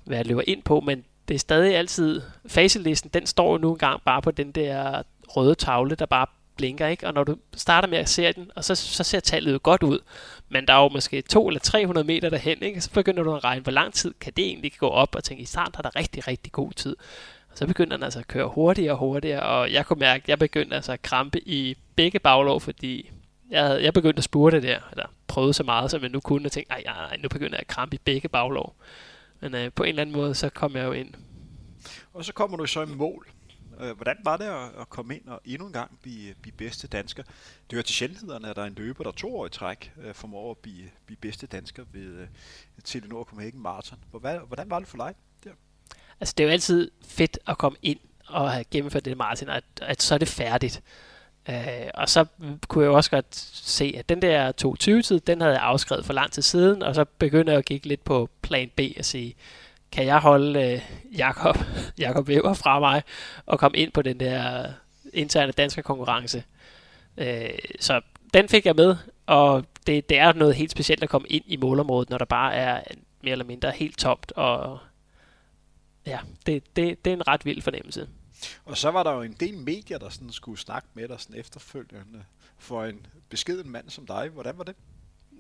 hvad 0.05 0.17
jeg 0.17 0.27
løber 0.27 0.43
ind 0.47 0.63
på, 0.63 0.81
men 0.81 1.05
det 1.29 1.35
er 1.35 1.39
stadig 1.39 1.77
altid, 1.77 2.23
facelisten, 2.47 3.11
den 3.15 3.27
står 3.27 3.53
jo 3.53 3.59
nu 3.59 3.73
engang 3.73 4.03
bare 4.05 4.23
på 4.23 4.31
den 4.31 4.53
der 4.53 5.03
røde 5.29 5.55
tavle, 5.55 5.95
der 5.95 6.07
bare 6.07 6.27
blinker, 6.57 6.87
ikke? 6.87 7.07
Og 7.07 7.15
når 7.15 7.25
du 7.25 7.37
starter 7.57 7.89
med 7.89 7.99
at 7.99 8.09
se 8.09 8.33
den, 8.33 8.51
og 8.57 8.65
så, 8.65 8.75
så 8.75 9.05
ser 9.05 9.21
tallet 9.21 9.53
jo 9.53 9.61
godt 9.63 9.83
ud, 9.83 9.99
men 10.49 10.67
der 10.67 10.75
er 10.75 10.83
jo 10.83 10.89
måske 10.89 11.23
2 11.23 11.49
eller 11.49 11.61
300 11.61 12.07
meter 12.07 12.31
derhen, 12.31 12.63
ikke? 12.63 12.81
Så 12.81 12.91
begynder 12.91 13.23
du 13.23 13.35
at 13.35 13.45
regne, 13.45 13.63
hvor 13.63 13.73
lang 13.73 13.95
tid 13.95 14.15
kan 14.21 14.33
det 14.37 14.45
egentlig 14.45 14.73
gå 14.79 14.89
op, 14.89 15.15
og 15.15 15.25
tænke, 15.25 15.43
i 15.43 15.47
starten 15.47 15.73
har 15.75 15.83
der 15.83 15.97
rigtig, 15.97 16.29
rigtig 16.29 16.53
god 16.53 16.73
tid. 16.73 16.97
Så 17.59 17.67
begyndte 17.67 17.95
han 17.95 18.03
altså 18.03 18.19
at 18.19 18.29
køre 18.29 18.49
hurtigere 18.49 18.93
og 18.93 18.99
hurtigere, 18.99 19.43
og 19.43 19.73
jeg 19.73 19.87
kunne 19.87 19.99
mærke, 19.99 20.23
at 20.23 20.29
jeg 20.29 20.39
begyndte 20.39 20.77
altså 20.77 20.93
at 20.93 21.03
krampe 21.03 21.49
i 21.49 21.77
begge 21.97 22.19
baglov, 22.19 22.61
fordi 22.61 23.11
jeg, 23.51 23.83
jeg 23.83 23.95
begyndte 23.95 24.19
at 24.19 24.25
spurte 24.25 24.63
der, 24.63 24.79
eller 24.91 25.07
prøvede 25.27 25.55
så 25.55 25.63
meget, 25.63 25.91
som 25.91 26.03
jeg 26.03 26.11
nu 26.11 26.21
kunne, 26.21 26.47
og 26.47 26.53
tænkte, 26.53 26.73
ej, 26.73 26.83
ej, 26.87 27.17
nu 27.17 27.29
begynder 27.29 27.55
jeg 27.57 27.61
at 27.61 27.67
krampe 27.67 27.97
i 27.97 28.01
begge 28.05 28.29
baglov. 28.29 28.77
Men 29.41 29.55
øh, 29.55 29.73
på 29.73 29.83
en 29.83 29.89
eller 29.89 30.03
anden 30.03 30.17
måde, 30.17 30.35
så 30.35 30.49
kom 30.49 30.77
jeg 30.77 30.85
jo 30.85 30.93
ind. 30.93 31.15
Og 32.13 32.25
så 32.25 32.33
kommer 32.33 32.57
du 32.57 32.67
så 32.67 32.83
i 32.83 32.87
mål. 32.87 33.29
Øh, 33.81 33.97
hvordan 33.97 34.17
var 34.25 34.37
det 34.37 34.47
at 34.81 34.89
komme 34.89 35.17
ind 35.17 35.29
og 35.29 35.41
endnu 35.45 35.67
en 35.67 35.73
gang 35.73 35.99
blive, 36.03 36.35
blive 36.43 36.57
bedste 36.57 36.89
dansker? 36.89 37.23
Det 37.23 37.73
hører 37.73 37.83
til 37.83 37.95
sjældenhederne, 37.95 38.51
at 38.51 38.57
der 38.57 38.63
er 38.63 38.67
en 38.67 38.75
løber, 38.75 39.05
der 39.05 39.11
to 39.11 39.37
år 39.37 39.47
i 39.47 39.51
træk 39.51 39.93
øh, 40.03 40.15
formår 40.15 40.51
at 40.51 40.59
blive, 40.59 40.91
blive 41.07 41.19
bedste 41.21 41.47
dansker 41.47 41.85
ved 41.93 42.19
øh, 42.19 42.27
Telenor 42.85 43.25
Copenhagen 43.25 43.63
Marathon. 43.63 43.99
Hvordan 44.11 44.71
var 44.71 44.79
det 44.79 44.89
for 44.89 44.97
dig? 44.97 45.15
Altså, 46.21 46.35
det 46.39 46.45
er 46.45 46.49
jo 46.49 46.53
altid 46.53 46.91
fedt 47.09 47.39
at 47.47 47.59
komme 47.59 47.79
ind 47.83 47.99
og 48.27 48.51
have 48.51 48.65
gennemført 48.71 49.05
det 49.05 49.17
Martin, 49.17 49.49
at, 49.49 49.65
at 49.83 50.03
så 50.03 50.15
er 50.15 50.19
det 50.19 50.29
færdigt. 50.29 50.83
Øh, 51.49 51.91
og 51.95 52.09
så 52.09 52.25
kunne 52.69 52.85
jeg 52.85 52.93
også 52.93 53.11
godt 53.11 53.37
se, 53.53 53.95
at 53.99 54.09
den 54.09 54.23
der 54.23 54.53
220-tid, 54.65 55.21
den 55.21 55.41
havde 55.41 55.55
jeg 55.55 55.63
afskrevet 55.63 56.05
for 56.05 56.13
lang 56.13 56.33
tid 56.33 56.43
siden, 56.43 56.83
og 56.83 56.95
så 56.95 57.05
begyndte 57.05 57.53
jeg 57.53 57.59
at 57.59 57.65
kigge 57.65 57.89
lidt 57.89 58.05
på 58.05 58.29
plan 58.43 58.71
B 58.77 58.81
og 58.99 59.05
sige, 59.05 59.35
kan 59.93 60.07
jeg 60.07 60.19
holde 60.19 60.73
øh, 60.73 60.81
Jakob, 61.19 61.59
Jakob 61.99 62.29
Weber 62.29 62.55
fra 62.55 62.79
mig 62.81 63.03
og 63.47 63.59
komme 63.59 63.79
ind 63.79 63.93
på 63.93 64.03
den 64.03 64.21
der 64.21 64.67
interne 65.13 65.53
danske 65.53 65.83
konkurrence. 65.83 66.45
Øh, 67.17 67.51
så 67.81 68.01
den 68.35 68.49
fik 68.49 68.67
jeg 68.67 68.75
med, 68.75 68.97
og 69.27 69.65
det, 69.87 70.09
det 70.09 70.19
er 70.19 70.33
noget 70.33 70.55
helt 70.55 70.71
specielt 70.71 71.03
at 71.03 71.09
komme 71.09 71.29
ind 71.29 71.45
i 71.47 71.57
målområdet, 71.57 72.11
når 72.11 72.19
der 72.19 72.25
bare 72.25 72.55
er 72.55 72.81
mere 73.23 73.33
eller 73.33 73.45
mindre 73.45 73.71
helt 73.71 73.99
tomt, 73.99 74.33
og 74.37 74.79
ja, 76.09 76.19
det, 76.47 76.77
det, 76.77 77.05
det 77.05 77.11
er 77.11 77.15
en 77.15 77.29
ret 77.29 77.45
vild 77.45 77.63
fornemmelse. 77.63 78.09
Og 78.65 78.77
så 78.77 78.91
var 78.91 79.03
der 79.03 79.13
jo 79.13 79.23
en 79.23 79.37
del 79.41 79.59
medier, 79.59 79.99
der 79.99 80.09
sådan 80.09 80.33
skulle 80.33 80.59
snakke 80.59 80.89
med 80.95 81.09
dig 81.09 81.21
sådan 81.21 81.41
efterfølgende 81.41 82.25
for 82.59 82.85
en 82.85 83.07
beskeden 83.29 83.71
mand 83.71 83.91
som 83.91 84.07
dig. 84.07 84.29
Hvordan 84.29 84.59
var 84.59 84.65
det? 84.65 84.75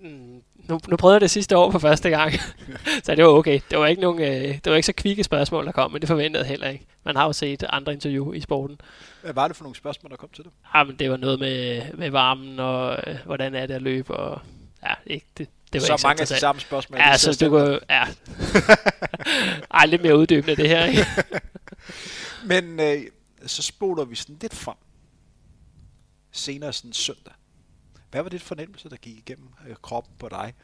Mm, 0.02 0.42
nu, 0.54 0.80
nu 0.88 0.96
prøvede 0.96 1.14
jeg 1.14 1.20
det 1.20 1.30
sidste 1.30 1.56
år 1.56 1.70
for 1.70 1.78
første 1.78 2.10
gang, 2.10 2.32
så 3.04 3.14
det 3.14 3.24
var 3.24 3.30
okay. 3.30 3.60
Det 3.70 3.78
var 3.78 3.86
ikke 3.86 4.02
nogen, 4.02 4.20
øh, 4.22 4.54
det 4.54 4.66
var 4.66 4.74
ikke 4.74 4.86
så 4.86 4.92
kvikke 4.92 5.24
spørgsmål, 5.24 5.66
der 5.66 5.72
kom, 5.72 5.92
men 5.92 6.00
det 6.00 6.08
forventede 6.08 6.42
jeg 6.42 6.48
heller 6.48 6.68
ikke. 6.68 6.86
Man 7.04 7.16
har 7.16 7.24
jo 7.24 7.32
set 7.32 7.64
andre 7.68 7.92
interview 7.92 8.32
i 8.32 8.40
sporten. 8.40 8.80
Hvad 9.22 9.32
var 9.32 9.48
det 9.48 9.56
for 9.56 9.64
nogle 9.64 9.76
spørgsmål, 9.76 10.10
der 10.10 10.16
kom 10.16 10.28
til 10.28 10.44
dig? 10.44 10.52
Ja, 10.74 10.84
men 10.84 10.96
det 10.96 11.10
var 11.10 11.16
noget 11.16 11.40
med, 11.40 11.82
med 11.94 12.10
varmen, 12.10 12.60
og 12.60 12.98
øh, 13.06 13.16
hvordan 13.24 13.54
er 13.54 13.66
det 13.66 13.74
at 13.74 13.82
løbe, 13.82 14.16
og 14.16 14.40
ja, 14.82 14.94
ikke, 15.06 15.26
det, 15.38 15.48
det 15.72 15.80
var 15.80 15.86
så 15.86 15.92
ikke 15.92 16.06
mange 16.06 16.20
af 16.20 16.26
de 16.26 16.38
samme 16.38 16.60
spørgsmål. 16.60 16.98
Ja, 17.00 17.16
så 17.16 17.38
du 17.40 17.48
kunne, 17.48 17.80
ja. 17.90 18.04
Ej, 19.78 19.86
lidt 19.86 20.02
mere 20.02 20.18
uddybende 20.18 20.56
det 20.56 20.68
her, 20.68 20.84
ikke? 20.84 21.06
Men 22.52 22.80
øh, 22.80 23.02
så 23.46 23.62
spoler 23.62 24.04
vi 24.04 24.14
sådan 24.14 24.36
lidt 24.40 24.54
frem. 24.54 24.76
Senere 26.32 26.72
sådan 26.72 26.92
søndag. 26.92 27.32
Hvad 28.10 28.22
var 28.22 28.28
det 28.28 28.42
fornemmelse, 28.42 28.88
der 28.88 28.96
gik 28.96 29.18
igennem 29.18 29.48
øh, 29.68 29.76
kroppen 29.82 30.14
på 30.18 30.28
dig? 30.28 30.54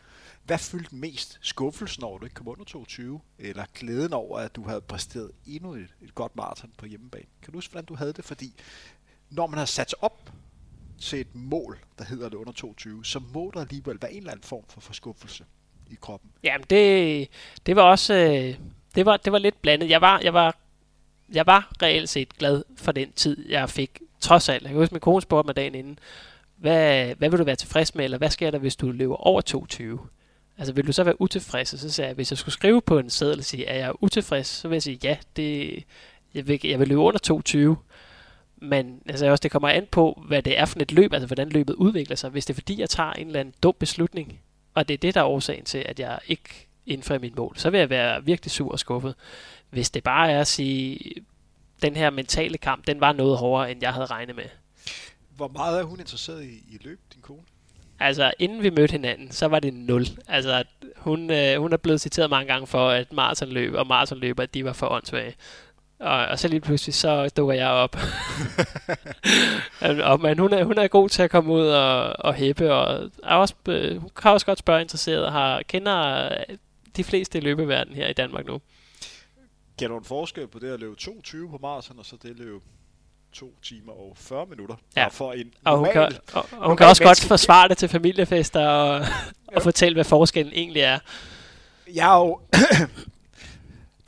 Hvad 0.45 0.59
fyldte 0.59 0.95
mest? 0.95 1.38
Skuffelsen 1.43 2.05
over, 2.05 2.14
at 2.14 2.21
du 2.21 2.27
ikke 2.27 2.35
kom 2.35 2.49
under 2.49 2.64
22? 2.64 3.21
Eller 3.38 3.64
glæden 3.75 4.12
over, 4.12 4.38
at 4.38 4.57
du 4.57 4.69
havde 4.69 4.81
præsteret 4.81 5.31
endnu 5.47 5.75
et, 5.75 5.95
et 6.03 6.14
godt 6.14 6.37
maraton 6.37 6.71
på 6.79 6.87
hjemmebane? 6.87 7.27
Kan 7.43 7.53
du 7.53 7.57
huske, 7.57 7.73
hvordan 7.73 7.85
du 7.85 7.95
havde 7.95 8.12
det? 8.12 8.25
Fordi 8.25 8.55
når 9.31 9.47
man 9.47 9.59
har 9.59 9.67
sat 9.67 9.90
sig 9.90 10.03
op 10.03 10.33
til 11.05 11.21
et 11.21 11.35
mål, 11.35 11.79
der 11.99 12.05
hedder 12.05 12.29
det 12.29 12.37
under 12.37 12.53
22, 12.53 13.05
så 13.05 13.21
må 13.35 13.51
der 13.55 13.61
alligevel 13.61 13.99
være 14.03 14.12
en 14.12 14.19
eller 14.19 14.33
anden 14.33 14.45
form 14.45 14.64
for 14.69 14.81
forskuffelse 14.81 15.45
i 15.90 15.95
kroppen. 16.01 16.31
Jamen, 16.45 16.67
det, 16.71 17.29
det 17.67 17.77
var 17.77 17.83
også... 17.83 18.14
Øh, 18.14 18.59
det 18.95 19.07
var, 19.07 19.17
det 19.17 19.33
var 19.33 19.38
lidt 19.38 19.62
blandet. 19.62 19.90
Jeg 19.90 20.01
var, 20.01 20.21
jeg 20.21 20.35
var 20.35 20.57
jeg 21.33 21.47
var 21.47 21.73
reelt 21.83 22.09
set 22.09 22.38
glad 22.38 22.62
for 22.77 22.93
den 22.93 23.12
tid, 23.12 23.49
jeg 23.49 23.71
fik, 23.71 24.01
trods 24.21 24.49
alt. 24.49 24.62
Jeg 24.62 24.71
kan 24.71 24.79
huske, 24.79 24.95
min 24.95 25.01
kone 25.01 25.23
spurgte 25.23 25.47
mig 25.47 25.57
dagen 25.57 25.75
inden, 25.75 25.99
hvad, 26.57 27.14
hvad 27.14 27.31
vil 27.31 27.38
du 27.38 27.45
være 27.45 27.57
tilfreds 27.57 27.95
med, 27.95 28.05
eller 28.05 28.19
hvad 28.19 28.31
sker 28.31 28.51
der, 28.51 28.59
hvis 28.59 28.77
du 28.77 28.90
løber 28.90 29.17
over 29.17 29.40
22? 29.40 29.99
Altså 30.59 30.73
vil 30.73 30.87
du 30.87 30.93
så 30.93 31.05
være 31.05 31.21
utilfreds? 31.21 31.73
Og 31.73 31.79
så 31.79 31.90
sagde 31.90 32.09
jeg, 32.09 32.14
hvis 32.14 32.31
jeg 32.31 32.38
skulle 32.38 32.53
skrive 32.53 32.83
på 32.83 32.99
en 32.99 33.11
seddel 33.11 33.38
og 33.38 33.45
sige, 33.45 33.67
er 33.67 33.79
jeg 33.79 33.93
utilfreds, 34.01 34.47
så 34.47 34.69
vil 34.69 34.75
jeg 34.75 34.83
sige, 34.83 34.99
ja, 35.03 35.17
det, 35.37 35.85
jeg, 36.35 36.49
vil, 36.49 36.61
jeg 36.64 36.79
vil 36.79 36.88
løbe 36.88 37.01
under 37.01 37.19
22. 37.19 37.77
Men 38.64 39.03
altså 39.07 39.27
også, 39.27 39.42
det 39.42 39.50
kommer 39.50 39.68
an 39.68 39.87
på, 39.90 40.22
hvad 40.29 40.42
det 40.42 40.59
er 40.59 40.64
for 40.64 40.79
et 40.81 40.92
løb, 40.92 41.12
altså 41.12 41.27
hvordan 41.27 41.48
løbet 41.48 41.74
udvikler 41.74 42.16
sig. 42.16 42.31
Hvis 42.31 42.46
det 42.46 42.55
er 42.55 42.55
fordi, 42.55 42.81
jeg 42.81 42.90
tager 42.90 43.12
en 43.12 43.27
eller 43.27 43.40
anden 43.40 43.55
dum 43.62 43.74
beslutning, 43.79 44.40
og 44.74 44.88
det 44.88 44.94
er 44.94 44.98
det, 44.98 45.14
der 45.14 45.20
er 45.20 45.24
årsagen 45.24 45.64
til, 45.64 45.79
at 45.79 46.00
jeg 46.00 46.18
ikke 46.27 46.68
indfrier 46.87 47.18
mit 47.18 47.37
mål, 47.37 47.55
så 47.57 47.70
vil 47.70 47.79
jeg 47.79 47.90
være 47.90 48.24
virkelig 48.24 48.50
sur 48.50 48.72
og 48.72 48.79
skuffet. 48.79 49.14
Hvis 49.70 49.90
det 49.90 50.05
bare 50.05 50.31
er 50.31 50.40
at 50.40 50.46
sige, 50.46 51.14
den 51.83 51.96
her 51.96 52.11
mentale 52.11 52.59
kamp, 52.59 52.87
den 52.87 53.00
var 53.00 53.12
noget 53.12 53.38
hårdere, 53.38 53.70
end 53.70 53.83
jeg 53.83 53.92
havde 53.92 54.07
regnet 54.07 54.37
med. 54.37 54.44
Hvor 55.37 55.48
meget 55.48 55.81
er 55.81 55.85
hun 55.85 56.00
interesseret 56.00 56.44
i, 56.44 56.48
i 56.48 56.79
løb, 56.85 57.00
din 57.14 57.22
kone? 57.22 57.42
Altså, 58.00 58.33
inden 58.38 58.62
vi 58.62 58.70
mødte 58.70 58.92
hinanden, 58.92 59.31
så 59.31 59.46
var 59.46 59.61
det 59.61 59.74
nul. 59.74 60.07
Altså, 60.29 60.64
hun, 60.96 61.31
øh, 61.31 61.61
hun 61.61 61.72
er 61.72 61.77
blevet 61.77 62.00
citeret 62.00 62.31
mange 62.31 62.53
gange 62.53 62.66
for, 62.66 62.88
at 62.88 63.12
maratonløb 63.12 63.74
og 63.74 63.87
maratonløber, 63.87 64.46
de 64.46 64.64
var 64.64 64.72
for 64.72 64.88
åndssvage. 64.88 65.35
Og, 65.98 66.26
og 66.26 66.38
så 66.38 66.48
lige 66.48 66.61
pludselig, 66.61 66.94
så 66.94 67.28
dukker 67.37 67.54
jeg 67.54 67.68
op. 67.68 67.96
og, 70.11 70.20
men 70.20 70.38
hun 70.38 70.52
er, 70.52 70.64
hun 70.64 70.78
er 70.78 70.88
god 70.88 71.09
til 71.09 71.22
at 71.22 71.30
komme 71.30 71.52
ud 71.52 71.66
og, 71.66 72.12
og 72.18 72.35
hæppe, 72.35 72.74
og 72.74 73.11
er 73.22 73.35
også, 73.35 73.54
øh, 73.68 73.96
hun 73.96 74.11
kan 74.16 74.30
også 74.30 74.46
godt 74.46 74.59
spørge 74.59 74.80
interesseret, 74.80 75.33
har, 75.33 75.62
kender 75.62 76.28
de 76.96 77.04
fleste 77.04 77.38
i 77.38 77.40
løbeverdenen 77.40 77.96
her 77.96 78.09
i 78.09 78.12
Danmark 78.12 78.46
nu. 78.46 78.61
Kan 79.78 79.90
du 79.90 79.98
en 79.98 80.04
forskel 80.04 80.46
på 80.46 80.59
det 80.59 80.72
at 80.72 80.80
løbe 80.80 80.94
22 80.96 81.50
på 81.50 81.59
maraton, 81.62 81.98
og 81.98 82.07
så 82.07 82.16
det 82.22 82.30
at 82.30 82.37
løbe 82.37 82.61
2 83.33 83.54
timer 83.62 83.92
og 83.92 84.12
40 84.16 84.46
minutter? 84.46 84.74
Ja. 84.96 85.07
Og 85.07 85.12
for 85.12 85.33
en 85.33 85.52
Og 85.64 85.78
hun 85.78 85.87
normal, 85.87 86.12
kan, 86.12 86.20
og, 86.33 86.46
og 86.52 86.68
hun 86.68 86.76
kan 86.76 86.87
også 86.87 87.04
godt 87.04 87.20
forsvare 87.20 87.68
det 87.68 87.78
til 87.78 87.88
familiefester 87.88 88.66
og, 88.66 89.07
og 89.46 89.62
fortælle, 89.62 89.94
hvad 89.94 90.04
forskellen 90.04 90.52
egentlig 90.54 90.83
er. 90.83 90.98
Jeg 91.94 92.14
er 92.14 92.18
jo... 92.18 92.40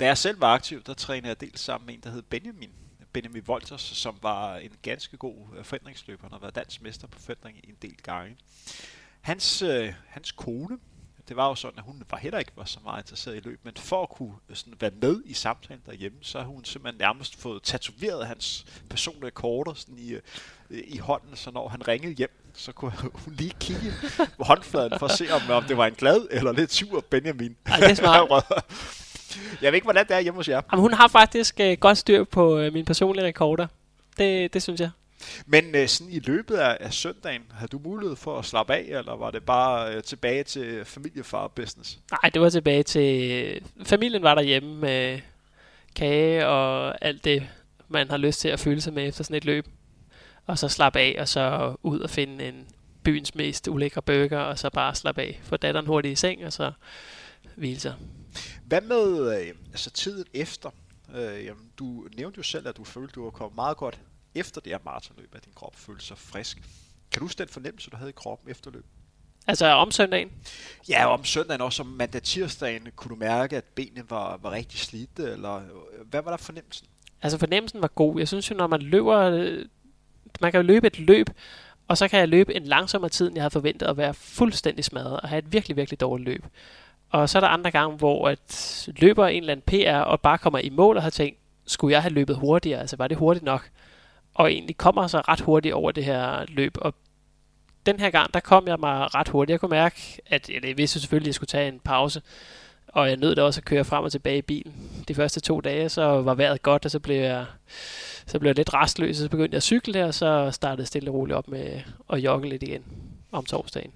da 0.01 0.07
jeg 0.07 0.19
selv 0.19 0.41
var 0.41 0.55
aktiv, 0.55 0.83
der 0.83 0.95
trænede 0.95 1.29
jeg 1.29 1.41
dels 1.41 1.61
sammen 1.61 1.87
med 1.87 1.95
en, 1.95 2.01
der 2.01 2.11
hed 2.11 2.23
Benjamin. 2.23 2.71
Benjamin 3.13 3.43
Wolters, 3.49 3.81
som 3.81 4.19
var 4.23 4.57
en 4.57 4.73
ganske 4.83 5.17
god 5.17 5.37
øh, 5.57 5.65
forhindringsløber. 5.65 6.23
Han 6.23 6.33
har 6.33 6.39
været 6.39 6.55
dansk 6.55 6.83
mester 6.83 7.07
på 7.07 7.19
forhindring 7.19 7.61
en 7.65 7.77
del 7.83 7.97
gange. 8.03 8.37
Hans, 9.21 9.63
øh, 9.63 9.93
hans 10.09 10.33
kone, 10.33 10.79
det 11.29 11.37
var 11.37 11.49
jo 11.49 11.55
sådan, 11.55 11.79
at 11.79 11.85
hun 11.85 12.03
var 12.11 12.19
heller 12.19 12.39
ikke 12.39 12.53
var 12.57 12.65
så 12.65 12.79
meget 12.85 13.03
interesseret 13.03 13.37
i 13.37 13.41
løb, 13.41 13.61
men 13.63 13.75
for 13.77 14.03
at 14.03 14.09
kunne 14.09 14.35
øh, 14.49 14.57
sådan 14.57 14.75
være 14.81 14.91
med 15.01 15.23
i 15.25 15.35
samtalen 15.35 15.83
derhjemme, 15.87 16.19
så 16.23 16.39
har 16.39 16.47
hun 16.47 16.65
simpelthen 16.65 16.99
nærmest 16.99 17.37
fået 17.37 17.63
tatoveret 17.63 18.27
hans 18.27 18.67
personlige 18.91 19.31
korter 19.31 19.75
sådan 19.75 19.99
i, 19.99 20.13
øh, 20.13 20.23
i 20.71 20.99
hånden, 20.99 21.37
så 21.37 21.51
når 21.51 21.69
han 21.69 21.89
ringede 21.89 22.15
hjem, 22.15 22.31
så 22.55 22.73
kunne 22.73 22.93
hun 23.25 23.35
lige 23.35 23.55
kigge 23.61 23.93
på 24.37 24.45
håndfladen 24.45 24.99
for 24.99 25.07
at 25.07 25.19
se, 25.19 25.31
om, 25.31 25.51
om 25.51 25.65
det 25.65 25.77
var 25.77 25.87
en 25.87 25.95
glad 25.95 26.27
eller 26.31 26.53
lidt 26.53 26.73
sur 26.73 27.01
Benjamin. 27.01 27.57
Ej, 27.67 27.81
det 27.81 27.91
er 27.91 27.95
smart. 27.95 28.45
Jeg 29.62 29.73
ved 29.73 29.75
ikke, 29.75 29.85
hvordan 29.85 30.07
det 30.09 30.17
er 30.17 30.21
hjemme 30.21 30.39
hos 30.39 30.49
jer. 30.49 30.61
Jamen, 30.73 30.81
hun 30.81 30.93
har 30.93 31.09
faktisk 31.09 31.61
øh, 31.61 31.77
godt 31.81 31.99
styr 31.99 32.25
på 32.25 32.59
øh, 32.59 32.73
mine 32.73 32.85
personlige 32.85 33.27
rekorder. 33.27 33.67
Det, 34.19 34.55
det 34.55 34.62
synes 34.62 34.81
jeg. 34.81 34.91
Men 35.47 35.75
øh, 35.75 35.89
sådan 35.89 36.12
i 36.12 36.19
løbet 36.19 36.55
af, 36.55 36.77
af 36.81 36.93
søndagen, 36.93 37.43
havde 37.55 37.69
du 37.69 37.79
mulighed 37.79 38.17
for 38.17 38.39
at 38.39 38.45
slappe 38.45 38.75
af, 38.75 38.85
eller 38.89 39.17
var 39.17 39.31
det 39.31 39.43
bare 39.43 39.95
øh, 39.95 40.03
tilbage 40.03 40.43
til 40.43 40.85
familiefar-business? 40.85 41.99
Nej, 42.11 42.31
det 42.35 42.43
var 42.43 42.51
tilbage 42.51 42.83
til... 42.83 43.61
Familien 43.85 44.23
var 44.23 44.35
derhjemme 44.35 44.75
med 44.75 45.21
kage 45.97 46.47
og 46.47 47.05
alt 47.05 47.25
det, 47.25 47.49
man 47.89 48.11
har 48.11 48.17
lyst 48.17 48.41
til 48.41 48.49
at 48.49 48.61
føle 48.61 48.81
sig 48.81 48.93
med 48.93 49.09
efter 49.09 49.25
sådan 49.25 49.37
et 49.37 49.45
løb. 49.45 49.67
Og 50.47 50.59
så 50.59 50.69
slappe 50.69 50.99
af, 50.99 51.17
og 51.19 51.29
så 51.29 51.75
ud 51.83 52.01
og 52.01 52.11
finde 52.11 52.49
en 52.49 52.67
byens 53.03 53.35
mest 53.35 53.69
ulækre 53.69 54.03
burger, 54.03 54.39
og 54.39 54.59
så 54.59 54.71
bare 54.71 54.95
slappe 54.95 55.23
af. 55.23 55.41
Få 55.43 55.57
datteren 55.57 55.87
hurtigt 55.87 56.12
i 56.12 56.17
seng, 56.17 56.45
og 56.45 56.53
så 56.53 56.73
hvile 57.57 57.81
sig. 57.81 57.95
Hvad 58.65 58.81
med 58.81 59.39
øh, 59.41 59.55
altså 59.71 59.91
tiden 59.91 60.25
efter? 60.35 60.71
Øh, 61.15 61.45
jamen, 61.45 61.71
du 61.79 62.07
nævnte 62.17 62.39
jo 62.39 62.43
selv, 62.43 62.69
at 62.69 62.77
du 62.77 62.85
følte, 62.85 63.11
at 63.11 63.15
du 63.15 63.25
var 63.25 63.31
kommet 63.31 63.55
meget 63.57 63.77
godt 63.77 64.01
efter 64.35 64.61
det 64.61 64.73
her 64.73 64.79
maratonløb, 64.85 65.35
at 65.35 65.45
din 65.45 65.53
krop 65.55 65.77
følte 65.77 66.05
sig 66.05 66.19
frisk. 66.19 66.57
Kan 67.13 67.21
du 67.21 67.25
huske 67.25 67.39
den 67.39 67.49
fornemmelse, 67.49 67.91
du 67.91 67.97
havde 67.97 68.11
i 68.11 68.13
kroppen 68.17 68.51
efter 68.51 68.71
løb? 68.71 68.85
Altså 69.47 69.67
om 69.67 69.91
søndagen? 69.91 70.31
Ja, 70.89 71.07
om 71.07 71.25
søndagen 71.25 71.61
også, 71.61 71.83
om 71.83 71.89
mandag 71.89 72.23
tirsdagen, 72.23 72.89
kunne 72.97 73.11
du 73.11 73.17
mærke, 73.17 73.57
at 73.57 73.65
benene 73.65 74.11
var, 74.11 74.37
var 74.37 74.51
rigtig 74.51 74.81
slidte, 74.81 75.23
eller 75.23 75.57
øh, 75.57 76.07
hvad 76.11 76.23
var 76.23 76.31
der 76.31 76.37
fornemmelsen? 76.37 76.87
Altså 77.23 77.39
fornemmelsen 77.39 77.83
var 77.83 77.89
god. 77.89 78.19
Jeg 78.19 78.29
synes 78.29 78.51
jo, 78.51 78.57
når 78.57 78.67
man 78.67 78.83
løber... 78.83 79.19
øh, 79.19 79.65
Man 80.41 80.53
kan 80.53 80.61
jo 80.61 80.67
løbe 80.67 80.87
et 80.87 80.99
løb, 80.99 81.27
og 81.89 81.99
så 81.99 82.09
kan 82.09 82.21
jeg 82.21 82.29
løbe 82.29 82.55
en 82.55 82.65
langsommere 82.65 83.09
tid, 83.11 83.27
end 83.27 83.35
jeg 83.35 83.43
havde 83.43 83.51
forventet 83.51 83.87
at 83.87 83.97
være 83.97 84.15
fuldstændig 84.15 84.85
smadret 84.85 85.21
og 85.21 85.29
have 85.29 85.39
et 85.39 85.53
virkelig, 85.53 85.77
virkelig 85.77 86.01
dårligt 86.01 86.29
løb. 86.29 86.45
Og 87.11 87.29
så 87.29 87.38
er 87.38 87.40
der 87.40 87.49
andre 87.49 87.71
gange, 87.71 87.97
hvor 87.97 88.29
at 88.29 88.88
løber 88.97 89.27
en 89.27 89.42
eller 89.42 89.53
anden 89.53 89.64
PR 89.66 89.99
og 89.99 90.21
bare 90.21 90.38
kommer 90.38 90.59
i 90.59 90.69
mål 90.69 90.97
og 90.97 91.03
har 91.03 91.11
tænkt, 91.11 91.38
skulle 91.66 91.92
jeg 91.92 92.03
have 92.03 92.14
løbet 92.14 92.37
hurtigere? 92.37 92.81
Altså 92.81 92.97
var 92.97 93.09
det 93.09 93.16
hurtigt 93.16 93.45
nok? 93.45 93.71
Og 94.35 94.53
egentlig 94.53 94.77
kommer 94.77 95.07
så 95.07 95.21
ret 95.21 95.40
hurtigt 95.40 95.75
over 95.75 95.92
det 95.92 96.05
her 96.05 96.45
løb. 96.49 96.77
Og 96.81 96.95
den 97.87 98.01
her 98.01 98.11
gang, 98.11 98.35
der 98.35 98.40
kom 98.40 98.69
jeg 98.69 98.77
mig 98.81 99.14
ret 99.14 99.29
hurtigt. 99.29 99.53
Jeg 99.53 99.61
kunne 99.61 99.71
mærke, 99.71 100.21
at 100.27 100.49
eller 100.49 100.69
jeg 100.69 100.79
vidste 100.79 101.01
selvfølgelig, 101.01 101.25
at 101.25 101.29
jeg 101.29 101.35
skulle 101.35 101.49
tage 101.49 101.69
en 101.69 101.81
pause. 101.81 102.23
Og 102.88 103.09
jeg 103.09 103.16
nød 103.16 103.35
da 103.35 103.42
også 103.42 103.61
at 103.61 103.64
køre 103.64 103.85
frem 103.85 104.05
og 104.05 104.12
tilbage 104.12 104.38
i 104.38 104.42
bilen. 104.42 105.05
De 105.09 105.14
første 105.14 105.40
to 105.40 105.61
dage, 105.61 105.88
så 105.88 106.03
var 106.03 106.35
vejret 106.35 106.62
godt, 106.62 106.85
og 106.85 106.90
så 106.90 106.99
blev 106.99 107.16
jeg, 107.16 107.47
så 108.27 108.38
blev 108.38 108.49
jeg 108.49 108.57
lidt 108.57 108.75
restløs, 108.75 109.19
og 109.19 109.23
så 109.23 109.29
begyndte 109.29 109.55
jeg 109.55 109.57
at 109.57 109.62
cykle 109.62 109.92
der, 109.95 110.07
og 110.07 110.14
så 110.14 110.51
startede 110.51 110.81
jeg 110.81 110.87
stille 110.87 111.11
og 111.11 111.14
roligt 111.14 111.37
op 111.37 111.49
med 111.49 111.81
at 112.11 112.19
jogge 112.19 112.49
lidt 112.49 112.62
igen 112.62 112.85
om 113.33 113.45
torsdagen. 113.45 113.92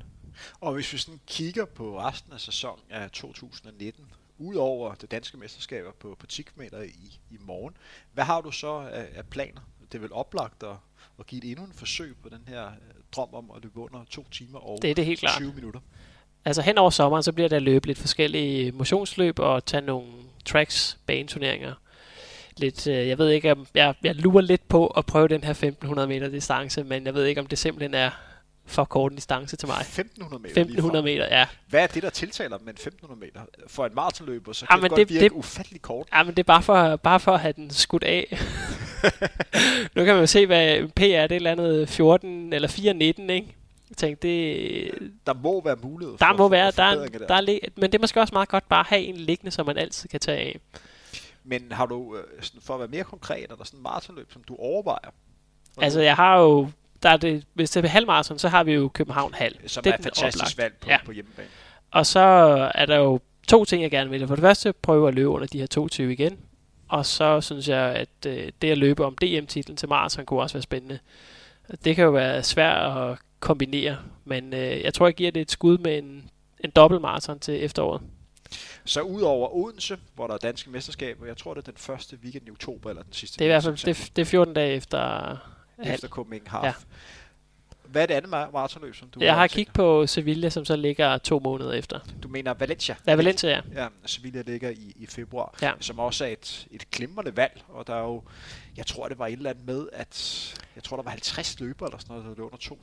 Og 0.61 0.75
hvis 0.75 0.93
vi 0.93 0.99
sådan 0.99 1.21
kigger 1.27 1.65
på 1.65 2.01
resten 2.01 2.33
af 2.33 2.41
sæsonen 2.41 2.85
af 2.91 3.11
2019, 3.11 4.05
udover 4.39 4.95
det 4.95 5.11
danske 5.11 5.37
mesterskaber 5.37 5.91
på, 5.99 6.17
på 6.19 6.27
10 6.27 6.43
km 6.43 6.61
i, 6.85 7.19
i 7.31 7.37
morgen, 7.41 7.77
hvad 8.13 8.25
har 8.25 8.41
du 8.41 8.51
så 8.51 8.73
af, 8.73 9.09
af 9.15 9.27
planer? 9.27 9.61
Det 9.93 9.99
er 9.99 10.03
vel 10.03 10.13
oplagt 10.13 10.63
at, 10.63 10.77
at 11.19 11.27
give 11.27 11.45
et 11.45 11.51
endnu 11.51 11.65
en 11.65 11.73
forsøg 11.73 12.17
på 12.23 12.29
den 12.29 12.43
her 12.49 12.67
øh, 12.67 12.73
drøm 13.13 13.35
om 13.35 13.51
at 13.57 13.63
løbe 13.63 13.81
under 13.81 14.05
to 14.11 14.27
timer 14.31 14.59
og 14.59 14.79
Det 14.83 14.91
er 14.91 14.95
det 14.95 15.07
helt 15.07 15.21
klart. 15.21 15.37
20 15.37 15.53
minutter. 15.55 15.81
Altså 16.45 16.63
hen 16.63 16.79
over 16.79 16.91
sommeren, 16.91 17.23
så 17.23 17.33
bliver 17.33 17.49
der 17.49 17.59
løbet 17.59 17.87
lidt 17.87 17.99
forskellige 17.99 18.73
motionsløb 18.73 19.39
og 19.39 19.65
tage 19.65 19.81
nogle 19.81 20.07
tracks, 20.45 20.99
baneturneringer. 21.07 21.75
Lidt, 22.57 22.87
øh, 22.87 23.09
jeg 23.09 23.19
ved 23.19 23.31
ikke, 23.31 23.53
om 23.53 23.67
jeg, 23.75 23.95
jeg 24.03 24.15
lurer 24.15 24.41
lidt 24.41 24.69
på 24.69 24.87
at 24.87 25.07
prøve 25.07 25.29
den 25.29 25.45
her 25.45 25.51
1500 25.51 26.09
meter 26.09 26.29
distance, 26.29 26.85
men 26.85 27.07
jeg 27.07 27.15
ved 27.15 27.25
ikke, 27.25 27.41
om 27.41 27.47
det 27.47 27.59
simpelthen 27.59 27.95
er 27.95 28.11
for 28.71 28.85
kort 28.85 29.13
en 29.13 29.17
distance 29.17 29.57
til 29.57 29.69
mig. 29.69 29.77
1500 29.81 30.43
meter 30.43 30.61
1500 30.61 31.05
lige 31.05 31.19
meter, 31.19 31.39
ja. 31.39 31.47
Hvad 31.69 31.83
er 31.83 31.87
det, 31.87 32.03
der 32.03 32.11
tiltaler 32.11 32.59
med 32.59 32.67
en 32.67 32.71
1500 32.71 33.21
meter? 33.21 33.41
For 33.67 33.87
en 33.87 33.95
maratonløber, 33.95 34.53
så 34.53 34.67
kan 34.67 34.75
Jamen, 34.77 34.83
det, 34.83 34.91
godt 34.91 34.99
det- 34.99 35.09
virke 35.11 35.25
det- 35.25 35.33
ufattelig 35.33 35.83
kort. 35.83 36.07
Ja, 36.13 36.23
men 36.23 36.31
det 36.35 36.39
er 36.39 36.45
bare 36.45 36.63
for, 36.63 36.97
bare 36.97 37.21
for 37.21 37.33
at 37.33 37.41
have 37.41 37.53
den 37.57 37.71
skudt 37.71 38.05
af. 38.05 38.39
nu 39.97 40.05
kan 40.05 40.15
man 40.15 40.19
jo 40.23 40.27
se, 40.27 40.47
hvad 40.47 40.89
PR 40.89 41.03
er. 41.03 41.27
Det 41.27 41.33
er 41.33 41.37
eller 41.37 41.51
andet 41.51 41.89
14 41.89 42.53
eller 42.53 42.69
419, 42.69 43.31
ikke? 43.31 43.57
Jeg 43.91 43.97
tænkte, 43.97 44.29
det, 44.29 44.91
Der 45.27 45.35
må 45.35 45.61
være 45.65 45.77
mulighed 45.83 46.17
der 46.19 46.27
for, 46.31 46.37
må 46.37 46.49
være, 46.49 46.73
for 46.73 46.83
der, 46.83 46.91
forbedringer 46.93 47.21
er, 47.21 47.27
der 47.27 47.35
er, 47.53 47.59
men 47.77 47.93
det 47.93 47.95
er 47.95 48.01
måske 48.01 48.21
også 48.21 48.35
meget 48.35 48.49
godt 48.49 48.69
bare 48.69 48.81
at 48.81 48.87
have 48.87 49.03
en 49.03 49.17
liggende, 49.17 49.51
som 49.51 49.67
man 49.67 49.77
altid 49.79 50.09
kan 50.09 50.21
tage 50.21 50.39
af. 50.39 50.61
Men 51.45 51.73
har 51.73 51.87
du, 51.87 52.17
øh, 52.17 52.23
for 52.63 52.75
at 52.75 52.81
være 52.81 52.89
mere 52.89 53.05
konkret, 53.05 53.47
er 53.51 53.57
der 53.57 53.65
sådan 53.65 53.79
en 53.79 53.83
maratonløb, 53.83 54.33
som 54.33 54.43
du 54.49 54.57
overvejer? 54.59 55.11
Altså, 55.79 56.01
jeg 56.01 56.17
har 56.17 56.39
jo, 56.41 56.69
der 57.03 57.09
er 57.11 57.17
det, 57.17 57.45
hvis 57.55 57.71
det 57.71 57.85
er 57.85 57.89
halvmarathon, 57.89 58.39
så 58.39 58.49
har 58.49 58.65
vi 58.65 58.73
jo 58.73 58.89
København 58.89 59.35
Halv. 59.35 59.55
som 59.69 59.83
det 59.85 59.91
er 59.91 59.95
et 59.95 60.03
fantastisk 60.05 60.45
oplagte. 60.45 60.59
valg 60.63 60.75
på, 60.81 60.91
Ja. 60.91 60.99
på 61.05 61.13
hjemmebane. 61.13 61.49
Og 61.91 62.07
så 62.07 62.21
er 62.75 62.87
der 62.87 62.97
jo 62.97 63.21
to 63.49 63.65
ting, 63.65 63.83
jeg 63.83 63.91
gerne 63.91 64.11
vil. 64.11 64.27
For 64.29 64.35
det 64.35 64.43
første, 64.43 64.73
prøve 64.73 65.09
at 65.09 65.15
løbe 65.15 65.29
under 65.29 65.47
de 65.47 65.59
her 65.59 65.67
22 65.67 66.13
igen. 66.13 66.39
Og 66.89 67.07
så 67.07 67.41
synes 67.41 67.69
jeg, 67.69 67.79
at 67.95 68.27
øh, 68.27 68.53
det 68.63 68.71
at 68.71 68.79
løbe 68.79 69.05
om 69.05 69.17
DM-titlen 69.23 69.77
til 69.77 69.89
maraton 69.89 70.25
kunne 70.27 70.41
også 70.41 70.55
være 70.55 70.63
spændende. 70.63 70.99
Det 71.85 71.97
kan 71.97 72.05
jo 72.05 72.11
være 72.11 72.43
svært 72.43 73.11
at 73.11 73.19
kombinere, 73.41 73.97
men 74.25 74.55
øh, 74.55 74.81
jeg 74.83 74.95
tror, 74.95 75.07
jeg 75.07 75.15
giver 75.15 75.31
det 75.31 75.41
et 75.41 75.51
skud 75.51 75.79
med 75.79 75.99
en, 75.99 76.31
en 76.65 76.71
dobbeltmaraton 76.71 77.39
til 77.39 77.65
efteråret. 77.65 78.03
Så 78.85 79.01
udover 79.01 79.55
Odense, 79.55 79.97
hvor 80.15 80.27
der 80.27 80.35
er 80.35 80.39
danske 80.39 80.71
mesterskaber, 80.71 81.27
jeg 81.27 81.37
tror 81.37 81.55
det 81.55 81.61
er 81.69 81.71
den 81.73 81.77
første 81.79 82.17
weekend 82.23 82.47
i 82.47 82.51
oktober, 82.51 82.91
eller 82.91 83.03
den 83.03 83.13
sidste 83.13 83.39
Det 83.39 83.45
er 83.45 83.47
i 83.47 83.53
hvert 83.53 83.63
fald 83.65 83.95
det, 83.95 84.11
det 84.17 84.23
er 84.23 84.27
14 84.27 84.55
dage 84.55 84.75
efter. 84.75 85.37
Efter 85.87 86.09
Copenhagen 86.09 86.47
Half. 86.49 86.65
Ja. 86.65 86.73
Hvad 87.85 88.03
er 88.03 88.07
det 88.07 88.15
andet 88.15 88.29
mar- 88.31 88.51
maratonløb, 88.53 88.95
som 88.95 89.09
du 89.09 89.21
Jeg 89.21 89.35
har 89.35 89.47
kigget 89.47 89.75
på 89.75 90.07
Sevilla, 90.07 90.49
som 90.51 90.65
så 90.65 90.77
ligger 90.77 91.19
to 91.19 91.39
måneder 91.39 91.73
efter. 91.73 91.99
Du 92.23 92.29
mener 92.29 92.55
Valencia? 92.55 92.97
Ja, 93.07 93.15
Valencia, 93.15 93.51
ja. 93.51 93.61
Ja, 93.83 93.89
Sevilla 94.07 94.43
ligger 94.47 94.71
i, 94.71 94.93
i 94.97 95.07
februar, 95.07 95.55
Ja. 95.63 95.73
som 95.81 95.99
også 95.99 96.25
er 96.25 96.29
et, 96.29 96.67
et 96.71 96.91
glimrende 96.91 97.37
valg, 97.37 97.63
og 97.69 97.87
der 97.87 97.95
er 97.95 98.01
jo, 98.03 98.23
jeg 98.77 98.87
tror 98.87 99.09
det 99.09 99.19
var 99.19 99.27
et 99.27 99.33
eller 99.33 99.51
andet 99.51 99.67
med, 99.67 99.87
at 99.93 100.55
jeg 100.77 100.83
tror 100.85 100.97
der 100.97 101.03
var 101.05 101.11
50 101.11 101.61
løbere 101.61 101.89
eller 101.89 101.99
sådan 101.99 102.17
noget, 102.17 102.29
der 102.31 102.35
lå 102.43 102.45
under 102.47 102.59
2, 102.59 102.79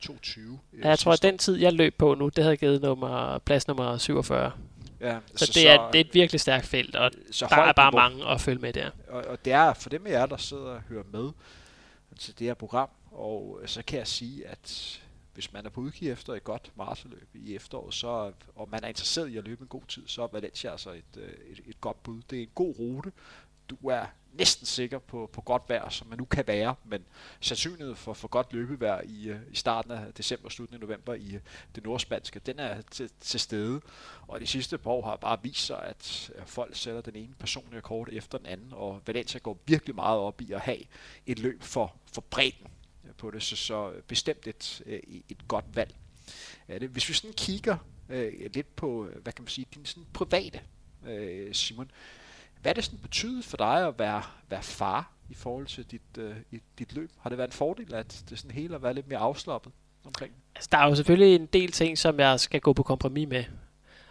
22. 0.00 0.58
øh, 0.72 0.80
Ja, 0.80 0.88
jeg 0.88 0.98
tror, 0.98 1.12
at 1.12 1.22
den 1.22 1.38
tid, 1.38 1.56
jeg 1.56 1.72
løb 1.72 1.94
på 1.98 2.14
nu, 2.14 2.28
det 2.28 2.44
havde 2.44 2.56
givet 2.56 2.82
nummer, 2.82 3.38
plads 3.38 3.68
nummer 3.68 3.98
47. 3.98 4.46
år. 4.46 4.52
ja, 5.00 5.16
Så, 5.36 5.46
så 5.46 5.52
det, 5.54 5.70
er, 5.70 5.90
det 5.90 6.00
er 6.00 6.04
et 6.04 6.14
virkelig 6.14 6.40
stærkt 6.40 6.66
felt, 6.66 6.96
og 6.96 7.10
så 7.30 7.46
der 7.50 7.56
er 7.56 7.72
bare 7.72 7.92
mange 7.92 8.26
at 8.28 8.40
følge 8.40 8.58
med 8.60 8.72
der. 8.72 8.90
Og, 9.08 9.24
og 9.24 9.44
det 9.44 9.52
er 9.52 9.72
for 9.74 9.88
dem 9.90 10.06
af 10.06 10.10
jer, 10.10 10.26
der 10.26 10.36
sidder 10.36 10.62
og 10.62 10.80
hører 10.88 11.04
med 11.12 11.30
til 12.18 12.38
det 12.38 12.46
her 12.46 12.54
program, 12.54 12.88
og 13.10 13.58
øh, 13.62 13.68
så 13.68 13.82
kan 13.82 13.98
jeg 13.98 14.06
sige, 14.06 14.46
at 14.46 15.00
hvis 15.34 15.52
man 15.52 15.66
er 15.66 15.70
på 15.70 15.80
udkig 15.80 16.10
efter 16.10 16.34
et 16.34 16.44
godt 16.44 16.72
maratonløb 16.76 17.28
i 17.34 17.54
efteråret, 17.54 17.94
så, 17.94 18.32
og 18.54 18.68
man 18.70 18.84
er 18.84 18.88
interesseret 18.88 19.28
i 19.28 19.36
at 19.36 19.44
løbe 19.44 19.62
en 19.62 19.68
god 19.68 19.82
tid, 19.88 20.02
så 20.06 20.22
er 20.22 20.26
Valencia 20.32 20.70
altså 20.70 20.90
et, 20.90 21.16
øh, 21.16 21.32
et, 21.50 21.60
et 21.66 21.80
godt 21.80 22.02
bud. 22.02 22.22
Det 22.30 22.38
er 22.38 22.42
en 22.42 22.50
god 22.54 22.78
rute. 22.78 23.12
Du 23.80 23.88
er 23.88 24.06
næsten 24.32 24.66
sikker 24.66 24.98
på, 24.98 25.30
på 25.32 25.40
godt 25.40 25.62
vejr, 25.68 25.88
som 25.88 26.06
man 26.06 26.18
nu 26.18 26.24
kan 26.24 26.46
være, 26.46 26.74
men 26.84 27.04
sandsynligheden 27.40 27.96
for, 27.96 28.12
for 28.12 28.28
godt 28.28 28.52
løbevejr 28.52 29.00
i, 29.04 29.28
øh, 29.28 29.40
i 29.50 29.56
starten 29.56 29.90
af 29.90 30.14
december, 30.14 30.48
slutningen 30.48 30.82
af 30.82 30.88
november 30.88 31.14
i 31.14 31.34
øh, 31.34 31.40
det 31.74 31.84
nordspanske, 31.84 32.40
den 32.46 32.58
er 32.58 32.80
til, 32.80 33.10
til 33.20 33.40
stede. 33.40 33.80
Og 34.28 34.40
de 34.40 34.46
sidste 34.46 34.78
par 34.78 34.90
år 34.90 35.02
har 35.02 35.16
bare 35.16 35.42
vist 35.42 35.66
sig, 35.66 35.82
at 35.82 36.30
øh, 36.34 36.46
folk 36.46 36.76
sætter 36.76 37.00
den 37.00 37.16
ene 37.16 37.34
personlige 37.38 37.78
rekord 37.78 38.08
efter 38.12 38.38
den 38.38 38.46
anden, 38.46 38.68
og 38.72 39.02
Valencia 39.06 39.40
går 39.40 39.58
virkelig 39.66 39.94
meget 39.94 40.18
op 40.18 40.40
i 40.40 40.52
at 40.52 40.60
have 40.60 40.82
et 41.26 41.38
løb 41.38 41.62
for, 41.62 41.94
for 42.12 42.20
bredden 42.20 42.66
på 43.18 43.30
det, 43.30 43.42
så, 43.42 43.56
så 43.56 43.92
bestemt 44.06 44.46
et, 44.46 44.82
et 45.28 45.48
godt 45.48 45.64
valg. 45.76 45.94
Hvis 46.66 47.08
vi 47.08 47.14
sådan 47.14 47.34
kigger 47.34 47.76
lidt 48.54 48.76
på, 48.76 49.08
hvad 49.22 49.32
kan 49.32 49.42
man 49.42 49.48
sige, 49.48 49.66
din 49.74 49.84
sådan 49.84 50.06
private, 50.12 50.60
øh, 51.06 51.54
Simon, 51.54 51.90
hvad 52.62 52.72
er 52.72 52.74
det 52.74 52.84
sådan 52.84 52.98
betydet 52.98 53.44
for 53.44 53.56
dig 53.56 53.86
at 53.86 53.98
være, 53.98 54.22
være 54.50 54.62
far 54.62 55.12
i 55.30 55.34
forhold 55.34 55.66
til 55.66 55.84
dit, 55.90 56.18
øh, 56.18 56.34
dit 56.78 56.94
løb? 56.94 57.10
Har 57.20 57.28
det 57.28 57.38
været 57.38 57.48
en 57.48 57.52
fordel, 57.52 57.94
at 57.94 58.22
det 58.30 58.38
sådan 58.38 58.50
hele 58.50 58.74
har 58.74 58.78
været 58.78 58.94
lidt 58.94 59.08
mere 59.08 59.18
afslappet 59.18 59.72
omkring? 60.04 60.32
Altså, 60.54 60.68
der 60.72 60.78
er 60.78 60.88
jo 60.88 60.94
selvfølgelig 60.94 61.34
en 61.34 61.46
del 61.46 61.72
ting, 61.72 61.98
som 61.98 62.20
jeg 62.20 62.40
skal 62.40 62.60
gå 62.60 62.72
på 62.72 62.82
kompromis 62.82 63.28
med. 63.28 63.44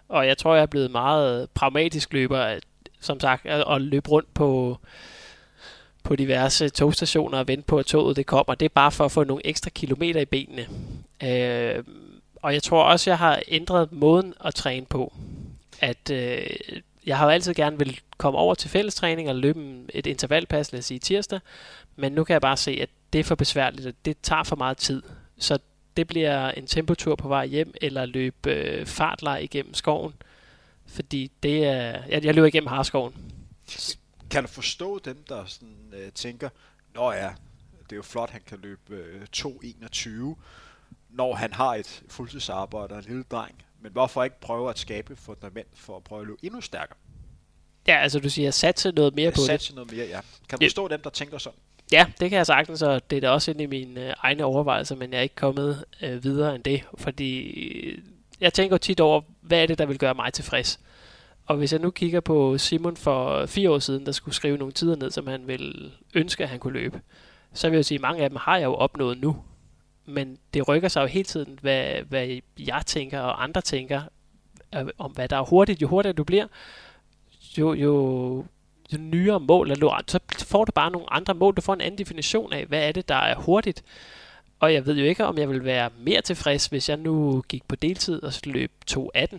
Og 0.07 0.27
jeg 0.27 0.37
tror, 0.37 0.55
jeg 0.55 0.61
er 0.61 0.65
blevet 0.65 0.91
meget 0.91 1.49
pragmatisk 1.49 2.13
løber, 2.13 2.39
at, 2.39 2.63
som 2.99 3.19
sagt, 3.19 3.45
at 3.45 3.81
løbe 3.81 4.09
rundt 4.09 4.33
på, 4.33 4.77
på 6.03 6.15
diverse 6.15 6.69
togstationer 6.69 7.37
og 7.37 7.47
vente 7.47 7.63
på, 7.63 7.77
at 7.77 7.85
toget 7.85 8.15
det 8.15 8.25
kommer. 8.25 8.55
Det 8.55 8.65
er 8.65 8.69
bare 8.69 8.91
for 8.91 9.05
at 9.05 9.11
få 9.11 9.23
nogle 9.23 9.47
ekstra 9.47 9.69
kilometer 9.69 10.21
i 10.21 10.25
benene. 10.25 10.67
Øh, 11.23 11.83
og 12.35 12.53
jeg 12.53 12.63
tror 12.63 12.83
også, 12.83 13.09
jeg 13.09 13.17
har 13.17 13.41
ændret 13.47 13.91
måden 13.91 14.33
at 14.45 14.55
træne 14.55 14.85
på. 14.85 15.13
At 15.79 16.11
øh, 16.11 16.45
jeg 17.05 17.17
har 17.17 17.25
jo 17.25 17.31
altid 17.31 17.53
gerne 17.53 17.77
vil 17.77 17.99
komme 18.17 18.39
over 18.39 18.55
til 18.55 18.69
fællestræning 18.69 19.29
og 19.29 19.35
løbe 19.35 19.85
et 19.93 20.07
intervalpas, 20.07 20.71
lad 20.71 20.79
os 20.79 20.85
sige 20.85 20.99
tirsdag, 20.99 21.39
men 21.95 22.11
nu 22.11 22.23
kan 22.23 22.33
jeg 22.33 22.41
bare 22.41 22.57
se, 22.57 22.71
at 22.81 22.89
det 23.13 23.19
er 23.19 23.23
for 23.23 23.35
besværligt, 23.35 23.87
og 23.87 23.93
det 24.05 24.17
tager 24.23 24.43
for 24.43 24.55
meget 24.55 24.77
tid. 24.77 25.03
Så 25.37 25.59
det 25.97 26.07
bliver 26.07 26.51
en 26.51 26.67
tempotur 26.67 27.15
på 27.15 27.27
vej 27.27 27.45
hjem, 27.45 27.73
eller 27.81 28.05
løbe 28.05 28.51
øh, 28.51 28.85
fartlej 28.85 29.37
igennem 29.37 29.73
skoven, 29.73 30.13
fordi 30.87 31.31
det 31.43 31.65
er, 31.65 32.03
jeg, 32.09 32.25
jeg 32.25 32.35
løber 32.35 32.47
igennem 32.47 32.67
Harskoven. 32.67 33.13
Kan 34.29 34.43
du 34.43 34.49
forstå 34.49 34.99
dem, 34.99 35.23
der 35.29 35.45
sådan, 35.45 35.93
øh, 35.93 36.11
tænker, 36.11 36.49
nå 36.95 37.11
ja, 37.11 37.29
det 37.83 37.91
er 37.91 37.95
jo 37.95 38.01
flot, 38.01 38.29
han 38.29 38.41
kan 38.47 38.59
løbe 38.61 38.95
øh, 38.95 39.21
2.21, 39.37 40.09
når 41.09 41.35
han 41.35 41.53
har 41.53 41.75
et 41.75 42.03
fuldtidsarbejde 42.07 42.93
og 42.93 42.99
en 42.99 43.05
lille 43.05 43.23
dreng, 43.23 43.63
men 43.81 43.91
hvorfor 43.91 44.23
ikke 44.23 44.39
prøve 44.39 44.69
at 44.69 44.79
skabe 44.79 45.15
fundament 45.15 45.67
for 45.73 45.97
at 45.97 46.03
prøve 46.03 46.21
at 46.21 46.27
løbe 46.27 46.39
endnu 46.43 46.61
stærkere? 46.61 46.97
Ja, 47.87 47.97
altså 47.97 48.19
du 48.19 48.29
siger, 48.29 48.51
satse 48.51 48.91
noget 48.91 49.15
mere 49.15 49.31
på 49.31 49.35
satse 49.35 49.51
det. 49.51 49.61
Satse 49.61 49.75
noget 49.75 49.91
mere, 49.91 50.05
ja. 50.05 50.19
Kan 50.49 50.59
du 50.59 50.65
forstå 50.65 50.87
dem, 50.87 51.01
der 51.01 51.09
tænker 51.09 51.37
sådan? 51.37 51.59
Ja, 51.91 52.05
det 52.19 52.29
kan 52.29 52.37
jeg 52.37 52.45
sagtens, 52.45 52.81
og 52.81 53.09
det 53.09 53.15
er 53.15 53.21
da 53.21 53.29
også 53.29 53.51
inde 53.51 53.63
i 53.63 53.67
mine 53.67 54.07
øh, 54.07 54.13
egne 54.17 54.45
overvejelser, 54.45 54.95
men 54.95 55.11
jeg 55.11 55.17
er 55.17 55.21
ikke 55.21 55.35
kommet 55.35 55.85
øh, 56.01 56.23
videre 56.23 56.55
end 56.55 56.63
det, 56.63 56.83
fordi 56.97 57.39
øh, 57.41 57.97
jeg 58.39 58.53
tænker 58.53 58.77
tit 58.77 58.99
over, 58.99 59.21
hvad 59.41 59.61
er 59.61 59.65
det, 59.65 59.77
der 59.77 59.85
vil 59.85 59.97
gøre 59.97 60.13
mig 60.13 60.33
tilfreds? 60.33 60.79
Og 61.45 61.57
hvis 61.57 61.71
jeg 61.71 61.81
nu 61.81 61.91
kigger 61.91 62.19
på 62.19 62.57
Simon 62.57 62.97
for 62.97 63.45
fire 63.45 63.71
år 63.71 63.79
siden, 63.79 64.05
der 64.05 64.11
skulle 64.11 64.35
skrive 64.35 64.57
nogle 64.57 64.73
tider 64.73 64.95
ned, 64.95 65.11
som 65.11 65.27
han 65.27 65.47
ville 65.47 65.91
ønske, 66.13 66.43
at 66.43 66.49
han 66.49 66.59
kunne 66.59 66.73
løbe, 66.73 67.01
så 67.53 67.69
vil 67.69 67.77
jeg 67.77 67.85
sige, 67.85 67.95
at 67.95 68.01
mange 68.01 68.23
af 68.23 68.29
dem 68.29 68.37
har 68.41 68.57
jeg 68.57 68.65
jo 68.65 68.73
opnået 68.73 69.21
nu. 69.21 69.43
Men 70.11 70.37
det 70.53 70.67
rykker 70.67 70.89
sig 70.89 71.01
jo 71.01 71.07
hele 71.07 71.23
tiden, 71.23 71.59
hvad, 71.61 72.01
hvad 72.09 72.37
jeg 72.59 72.81
tænker 72.85 73.19
og 73.19 73.43
andre 73.43 73.61
tænker, 73.61 74.01
øh, 74.75 74.85
om 74.97 75.11
hvad 75.11 75.27
der 75.27 75.37
er 75.37 75.43
hurtigt. 75.43 75.81
Jo 75.81 75.87
hurtigere 75.87 76.13
du 76.13 76.23
bliver, 76.23 76.47
jo, 77.57 77.73
jo, 77.73 78.45
jo 78.93 78.97
nyere 78.97 79.39
mål, 79.39 79.71
eller 79.71 80.03
så 80.07 80.19
får 80.45 80.65
du 80.65 80.71
bare 80.71 80.91
nogle 80.91 81.13
andre 81.13 81.33
mål. 81.33 81.55
Du 81.55 81.61
får 81.61 81.73
en 81.73 81.81
anden 81.81 81.97
definition 81.97 82.53
af, 82.53 82.65
hvad 82.65 82.87
er 82.87 82.91
det, 82.91 83.09
der 83.09 83.15
er 83.15 83.35
hurtigt. 83.35 83.83
Og 84.59 84.73
jeg 84.73 84.85
ved 84.85 84.97
jo 84.97 85.05
ikke, 85.05 85.25
om 85.25 85.37
jeg 85.37 85.49
vil 85.49 85.63
være 85.63 85.89
mere 85.99 86.21
tilfreds, 86.21 86.65
hvis 86.65 86.89
jeg 86.89 86.97
nu 86.97 87.43
gik 87.49 87.67
på 87.67 87.75
deltid 87.75 88.23
og 88.23 88.33
løb 88.43 88.71
2.18. 88.91 89.37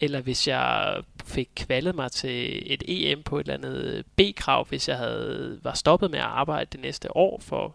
Eller 0.00 0.20
hvis 0.20 0.48
jeg 0.48 0.96
fik 1.24 1.48
kvalet 1.56 1.94
mig 1.94 2.12
til 2.12 2.62
et 2.72 2.82
EM 2.88 3.22
på 3.22 3.38
et 3.38 3.48
eller 3.48 3.54
andet 3.54 4.04
B-krav, 4.16 4.66
hvis 4.68 4.88
jeg 4.88 4.96
havde 4.96 5.60
var 5.62 5.74
stoppet 5.74 6.10
med 6.10 6.18
at 6.18 6.24
arbejde 6.24 6.68
det 6.72 6.80
næste 6.80 7.16
år 7.16 7.40
for 7.40 7.74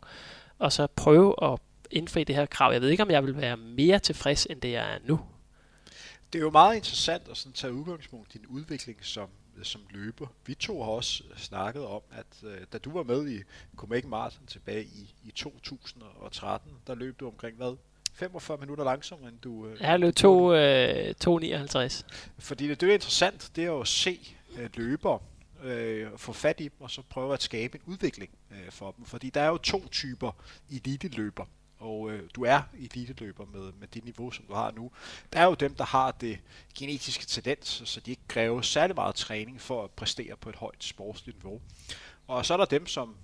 og 0.59 0.71
så 0.71 0.87
prøve 0.87 1.35
at 1.43 1.59
indfri 1.91 2.23
det 2.23 2.35
her 2.35 2.45
krav. 2.45 2.71
Jeg 2.71 2.81
ved 2.81 2.89
ikke, 2.89 3.03
om 3.03 3.11
jeg 3.11 3.23
vil 3.23 3.37
være 3.37 3.57
mere 3.57 3.99
tilfreds, 3.99 4.45
end 4.45 4.61
det 4.61 4.71
jeg 4.71 4.93
er 4.93 4.99
nu. 5.03 5.19
Det 6.33 6.39
er 6.39 6.43
jo 6.43 6.49
meget 6.49 6.75
interessant 6.75 7.23
at 7.31 7.37
sådan 7.37 7.53
tage 7.53 7.73
udgangspunkt 7.73 8.35
i 8.35 8.37
din 8.37 8.47
udvikling 8.47 8.97
som 9.01 9.29
som 9.63 9.81
løber. 9.89 10.27
Vi 10.45 10.53
to 10.53 10.83
har 10.83 10.91
også 10.91 11.23
snakket 11.37 11.85
om, 11.85 12.01
at 12.11 12.43
øh, 12.43 12.57
da 12.73 12.77
du 12.77 12.91
var 12.91 13.03
med 13.03 13.29
i 13.29 13.39
Copenhagen 13.75 14.09
Marathon 14.09 14.45
tilbage 14.47 14.83
i, 14.83 15.13
i 15.23 15.31
2013, 15.31 16.71
der 16.87 16.95
løb 16.95 17.19
du 17.19 17.27
omkring 17.27 17.57
hvad? 17.57 17.77
45 18.13 18.57
minutter 18.57 18.83
langsommere, 18.83 19.29
end 19.29 19.39
du... 19.39 19.67
Øh, 19.67 19.81
jeg 19.81 19.99
løb 19.99 20.15
2, 20.15 20.53
øh, 20.53 21.13
2.59. 21.25 22.03
Fordi 22.39 22.67
det, 22.67 22.81
det 22.81 22.89
er 22.89 22.93
interessant, 22.93 23.51
det 23.55 23.63
er 23.63 23.67
jo 23.67 23.81
at 23.81 23.87
se 23.87 24.35
øh, 24.57 24.69
løbere, 24.73 25.19
øh, 25.63 26.07
få 26.17 26.33
fat 26.33 26.59
i 26.59 26.63
dem, 26.63 26.77
og 26.79 26.91
så 26.91 27.01
prøve 27.09 27.33
at 27.33 27.41
skabe 27.41 27.77
en 27.77 27.93
udvikling 27.93 28.31
øh, 28.51 28.71
for 28.71 28.91
dem. 28.91 29.05
Fordi 29.05 29.29
der 29.29 29.41
er 29.41 29.47
jo 29.47 29.57
to 29.57 29.87
typer 29.87 30.31
elite-løber 30.71 31.45
og 31.79 32.11
øh, 32.11 32.29
du 32.35 32.43
er 32.43 32.61
eliteløber 32.73 33.45
med, 33.45 33.71
med 33.79 33.87
det 33.87 34.03
niveau, 34.05 34.31
som 34.31 34.45
du 34.45 34.53
har 34.53 34.71
nu. 34.71 34.91
Der 35.33 35.39
er 35.39 35.45
jo 35.45 35.53
dem, 35.53 35.75
der 35.75 35.83
har 35.83 36.11
det 36.11 36.39
genetiske 36.75 37.25
talent, 37.25 37.65
så 37.65 37.99
de 37.99 38.11
ikke 38.11 38.27
kræver 38.27 38.61
særlig 38.61 38.95
meget 38.95 39.15
træning 39.15 39.61
for 39.61 39.83
at 39.83 39.91
præstere 39.91 40.37
på 40.37 40.49
et 40.49 40.55
højt 40.55 40.83
sportsligt 40.83 41.43
niveau. 41.43 41.61
Og 42.27 42.45
så 42.45 42.53
er 42.53 42.57
der 42.57 42.65
dem, 42.65 42.87
som 42.87 43.15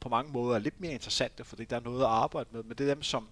på 0.00 0.08
mange 0.08 0.32
måder 0.32 0.54
er 0.54 0.58
lidt 0.58 0.80
mere 0.80 0.92
interessante, 0.92 1.44
fordi 1.44 1.64
der 1.64 1.76
er 1.76 1.80
noget 1.80 2.00
at 2.00 2.08
arbejde 2.08 2.48
med, 2.52 2.62
men 2.62 2.78
det 2.78 2.90
er 2.90 2.94
dem, 2.94 3.02
som 3.02 3.28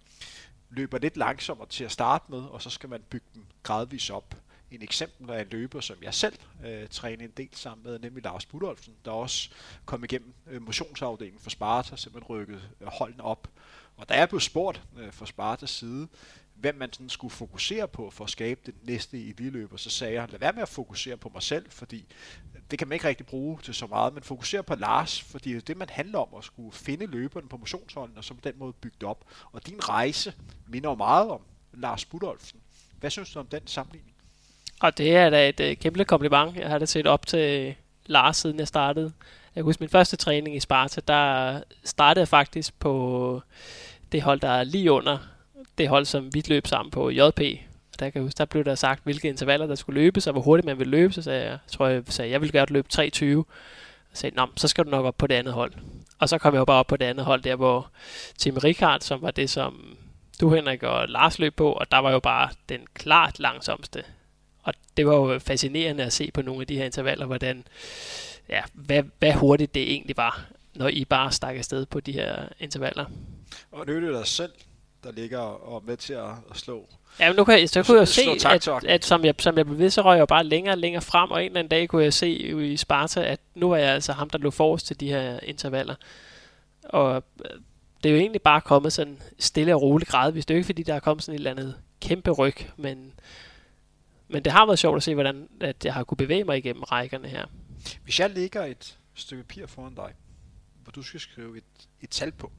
løber 0.70 0.98
lidt 0.98 1.16
langsommere 1.16 1.68
til 1.68 1.84
at 1.84 1.92
starte 1.92 2.24
med, 2.28 2.38
og 2.38 2.62
så 2.62 2.70
skal 2.70 2.88
man 2.88 3.02
bygge 3.10 3.26
dem 3.34 3.46
gradvist 3.62 4.10
op. 4.10 4.34
En 4.70 4.82
eksempel 4.82 5.30
er 5.30 5.38
en 5.38 5.48
løber, 5.50 5.80
som 5.80 5.96
jeg 6.02 6.14
selv 6.14 6.38
øh, 6.66 6.88
træner 6.88 7.24
en 7.24 7.30
del 7.36 7.48
sammen 7.52 7.84
med, 7.84 7.98
nemlig 7.98 8.24
Lars 8.24 8.46
Budolfsen, 8.46 8.94
der 9.04 9.10
også 9.10 9.50
kom 9.84 10.04
igennem 10.04 10.34
øh, 10.46 10.62
motionsafdelingen 10.62 11.40
for 11.40 11.50
Sparta, 11.50 11.96
simpelthen 11.96 12.36
rykket 12.36 12.62
øh, 12.80 12.86
holdene 12.86 13.24
op 13.24 13.48
og 13.96 14.08
der 14.08 14.14
er 14.14 14.26
blevet 14.26 14.42
spurgt 14.42 14.82
øh, 14.98 15.12
fra 15.12 15.26
Spartas 15.26 15.70
side, 15.70 16.08
hvem 16.54 16.74
man 16.74 16.92
sådan 16.92 17.08
skulle 17.08 17.32
fokusere 17.32 17.88
på 17.88 18.10
for 18.10 18.24
at 18.24 18.30
skabe 18.30 18.60
det 18.66 18.74
næste 18.82 19.18
i 19.18 19.22
eliteløber, 19.22 19.76
så 19.76 19.90
sagde 19.90 20.14
jeg, 20.14 20.28
lad 20.30 20.38
være 20.38 20.52
med 20.52 20.62
at 20.62 20.68
fokusere 20.68 21.16
på 21.16 21.30
mig 21.34 21.42
selv, 21.42 21.70
fordi 21.70 22.06
øh, 22.54 22.60
det 22.70 22.78
kan 22.78 22.88
man 22.88 22.94
ikke 22.96 23.08
rigtig 23.08 23.26
bruge 23.26 23.58
til 23.62 23.74
så 23.74 23.86
meget, 23.86 24.14
men 24.14 24.22
fokusere 24.22 24.62
på 24.62 24.74
Lars, 24.74 25.22
fordi 25.22 25.50
det 25.50 25.56
er 25.56 25.60
det, 25.60 25.76
man 25.76 25.88
handler 25.90 26.18
om, 26.18 26.28
at 26.38 26.44
skulle 26.44 26.72
finde 26.72 27.06
løberne 27.06 27.48
på 27.48 27.56
motionsholden, 27.56 28.18
og 28.18 28.24
så 28.24 28.34
på 28.34 28.40
den 28.44 28.54
måde 28.56 28.72
bygge 28.72 28.96
det 29.00 29.08
op. 29.08 29.24
Og 29.52 29.66
din 29.66 29.88
rejse 29.88 30.34
minder 30.66 30.90
jo 30.90 30.94
meget 30.94 31.30
om 31.30 31.40
Lars 31.72 32.04
Budolfsen. 32.04 32.60
Hvad 33.00 33.10
synes 33.10 33.32
du 33.32 33.38
om 33.38 33.46
den 33.46 33.66
sammenligning? 33.66 34.16
Og 34.80 34.98
det 34.98 35.16
er 35.16 35.30
da 35.30 35.48
et 35.48 35.60
øh, 35.60 35.76
kæmpe 35.76 36.04
kompliment. 36.04 36.56
Jeg 36.56 36.68
har 36.68 36.78
da 36.78 36.86
set 36.86 37.06
op 37.06 37.26
til 37.26 37.66
øh, 37.68 37.74
Lars, 38.06 38.36
siden 38.36 38.58
jeg 38.58 38.68
startede. 38.68 39.12
Jeg 39.54 39.60
kan 39.60 39.64
huske 39.64 39.80
min 39.80 39.88
første 39.88 40.16
træning 40.16 40.56
i 40.56 40.60
Sparta, 40.60 41.00
der 41.08 41.60
startede 41.84 42.20
jeg 42.20 42.28
faktisk 42.28 42.78
på 42.78 43.42
det 44.12 44.22
hold, 44.22 44.40
der 44.40 44.48
er 44.48 44.64
lige 44.64 44.92
under 44.92 45.18
det 45.78 45.88
hold, 45.88 46.04
som 46.04 46.34
vi 46.34 46.42
løb 46.48 46.66
sammen 46.66 46.90
på 46.90 47.10
JP. 47.10 47.40
Der, 47.98 48.10
kan 48.10 48.22
huske, 48.22 48.38
der 48.38 48.44
blev 48.44 48.64
der 48.64 48.74
sagt, 48.74 49.04
hvilke 49.04 49.28
intervaller 49.28 49.66
der 49.66 49.74
skulle 49.74 50.00
løbes, 50.00 50.26
og 50.26 50.32
hvor 50.32 50.42
hurtigt 50.42 50.66
man 50.66 50.78
ville 50.78 50.90
løbe. 50.90 51.12
Så 51.12 51.22
sagde 51.22 51.44
jeg, 51.44 51.58
tror 51.66 51.86
jeg, 51.86 52.02
sagde, 52.08 52.30
jeg 52.30 52.40
ville 52.40 52.52
gerne 52.52 52.72
løbe 52.72 52.88
3.20. 52.94 53.36
Og 53.36 53.44
sagde, 54.12 54.36
Nå, 54.36 54.46
så 54.56 54.68
skal 54.68 54.84
du 54.84 54.90
nok 54.90 55.04
op 55.04 55.18
på 55.18 55.26
det 55.26 55.34
andet 55.34 55.54
hold. 55.54 55.72
Og 56.18 56.28
så 56.28 56.38
kom 56.38 56.54
jeg 56.54 56.60
jo 56.60 56.64
bare 56.64 56.78
op 56.78 56.86
på 56.86 56.96
det 56.96 57.04
andet 57.04 57.26
hold, 57.26 57.42
der 57.42 57.56
hvor 57.56 57.90
Tim 58.38 58.56
Rikard, 58.56 59.00
som 59.00 59.22
var 59.22 59.30
det, 59.30 59.50
som 59.50 59.96
du, 60.40 60.54
Henrik 60.54 60.82
og 60.82 61.08
Lars 61.08 61.38
løb 61.38 61.56
på, 61.56 61.72
og 61.72 61.90
der 61.90 61.98
var 61.98 62.10
jo 62.10 62.20
bare 62.20 62.48
den 62.68 62.80
klart 62.94 63.40
langsomste. 63.40 64.04
Og 64.62 64.74
det 64.96 65.06
var 65.06 65.14
jo 65.14 65.38
fascinerende 65.38 66.04
at 66.04 66.12
se 66.12 66.30
på 66.34 66.42
nogle 66.42 66.60
af 66.60 66.66
de 66.66 66.76
her 66.76 66.84
intervaller, 66.84 67.26
hvordan, 67.26 67.64
ja, 68.48 68.62
hvad, 68.72 69.02
hvad 69.18 69.32
hurtigt 69.32 69.74
det 69.74 69.82
egentlig 69.82 70.16
var, 70.16 70.46
når 70.74 70.88
I 70.88 71.04
bare 71.04 71.32
stak 71.32 71.56
afsted 71.56 71.86
på 71.86 72.00
de 72.00 72.12
her 72.12 72.48
intervaller. 72.58 73.04
Og 73.72 73.86
det 73.86 73.96
er 73.96 74.00
jo 74.00 74.18
dig 74.18 74.26
selv, 74.26 74.52
der 75.04 75.12
ligger 75.12 75.38
og 75.38 75.82
med 75.86 75.96
til 75.96 76.12
at, 76.12 76.30
at 76.50 76.56
slå. 76.56 76.88
Ja, 77.20 77.28
men 77.28 77.36
nu 77.36 77.44
kan 77.44 77.60
jeg, 77.60 77.68
så 77.68 77.82
kunne 77.82 77.98
jeg 77.98 78.08
se, 78.08 78.22
at, 78.44 78.68
at, 78.84 79.04
som, 79.04 79.24
jeg, 79.24 79.34
som 79.38 79.56
jeg 79.56 79.66
blev 79.66 79.78
ved, 79.78 79.90
så 79.90 80.02
røg 80.02 80.18
jeg 80.18 80.28
bare 80.28 80.44
længere 80.44 80.74
og 80.74 80.78
længere 80.78 81.02
frem, 81.02 81.30
og 81.30 81.40
en 81.40 81.46
eller 81.46 81.58
anden 81.58 81.70
dag 81.70 81.88
kunne 81.88 82.04
jeg 82.04 82.12
se 82.12 82.28
i 82.30 82.76
Sparta, 82.76 83.22
at 83.22 83.40
nu 83.54 83.68
var 83.68 83.76
jeg 83.76 83.90
altså 83.90 84.12
ham, 84.12 84.30
der 84.30 84.38
lå 84.38 84.50
forrest 84.50 84.86
til 84.86 85.00
de 85.00 85.08
her 85.08 85.40
intervaller. 85.42 85.94
Og 86.84 87.22
øh, 87.44 87.50
det 88.02 88.08
er 88.08 88.14
jo 88.14 88.20
egentlig 88.20 88.42
bare 88.42 88.60
kommet 88.60 88.92
sådan 88.92 89.18
stille 89.38 89.74
og 89.74 89.82
roligt 89.82 90.10
gradvist. 90.10 90.48
Det 90.48 90.54
er 90.54 90.56
jo 90.56 90.58
ikke, 90.58 90.66
fordi 90.66 90.82
der 90.82 90.94
er 90.94 91.00
kommet 91.00 91.24
sådan 91.24 91.34
et 91.34 91.38
eller 91.38 91.50
andet 91.50 91.74
kæmpe 92.00 92.30
ryg, 92.30 92.56
men, 92.76 93.12
men 94.28 94.44
det 94.44 94.52
har 94.52 94.66
været 94.66 94.78
sjovt 94.78 94.96
at 94.96 95.02
se, 95.02 95.14
hvordan 95.14 95.48
at 95.60 95.84
jeg 95.84 95.94
har 95.94 96.04
kunne 96.04 96.16
bevæge 96.16 96.44
mig 96.44 96.58
igennem 96.58 96.82
rækkerne 96.82 97.28
her. 97.28 97.44
Hvis 98.02 98.20
jeg 98.20 98.30
lægger 98.30 98.64
et 98.64 98.98
stykke 99.14 99.44
papir 99.44 99.66
foran 99.66 99.94
dig, 99.94 100.14
hvor 100.82 100.92
du 100.92 101.02
skal 101.02 101.20
skrive 101.20 101.58
et, 101.58 101.88
et 102.00 102.10
tal 102.10 102.32
på, 102.32 102.52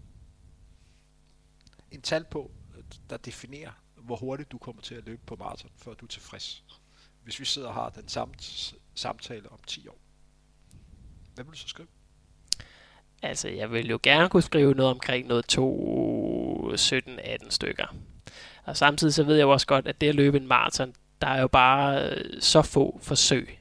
en 1.91 2.01
tal 2.01 2.23
på, 2.23 2.51
der 3.09 3.17
definerer, 3.17 3.71
hvor 3.95 4.15
hurtigt 4.15 4.51
du 4.51 4.57
kommer 4.57 4.81
til 4.81 4.95
at 4.95 5.05
løbe 5.05 5.21
på 5.25 5.35
maraton, 5.35 5.71
før 5.77 5.93
du 5.93 6.05
er 6.05 6.09
tilfreds. 6.09 6.63
Hvis 7.23 7.39
vi 7.39 7.45
sidder 7.45 7.67
og 7.67 7.73
har 7.73 7.89
den 7.89 8.07
samme 8.07 8.33
samtale 8.95 9.51
om 9.51 9.59
10 9.67 9.87
år. 9.87 9.97
Hvad 11.35 11.43
vil 11.43 11.53
du 11.53 11.57
så 11.57 11.67
skrive? 11.67 11.87
Altså, 13.21 13.49
jeg 13.49 13.71
vil 13.71 13.89
jo 13.89 13.99
gerne 14.03 14.29
kunne 14.29 14.43
skrive 14.43 14.73
noget 14.73 14.91
omkring 14.91 15.27
noget 15.27 15.45
2, 15.45 16.77
17, 16.77 17.19
18 17.19 17.51
stykker. 17.51 17.95
Og 18.63 18.77
samtidig 18.77 19.13
så 19.13 19.23
ved 19.23 19.35
jeg 19.35 19.43
jo 19.43 19.49
også 19.49 19.67
godt, 19.67 19.87
at 19.87 20.01
det 20.01 20.09
at 20.09 20.15
løbe 20.15 20.37
en 20.37 20.47
maraton, 20.47 20.93
der 21.21 21.27
er 21.27 21.41
jo 21.41 21.47
bare 21.47 22.09
øh, 22.09 22.41
så 22.41 22.61
få 22.61 22.99
forsøg. 23.01 23.59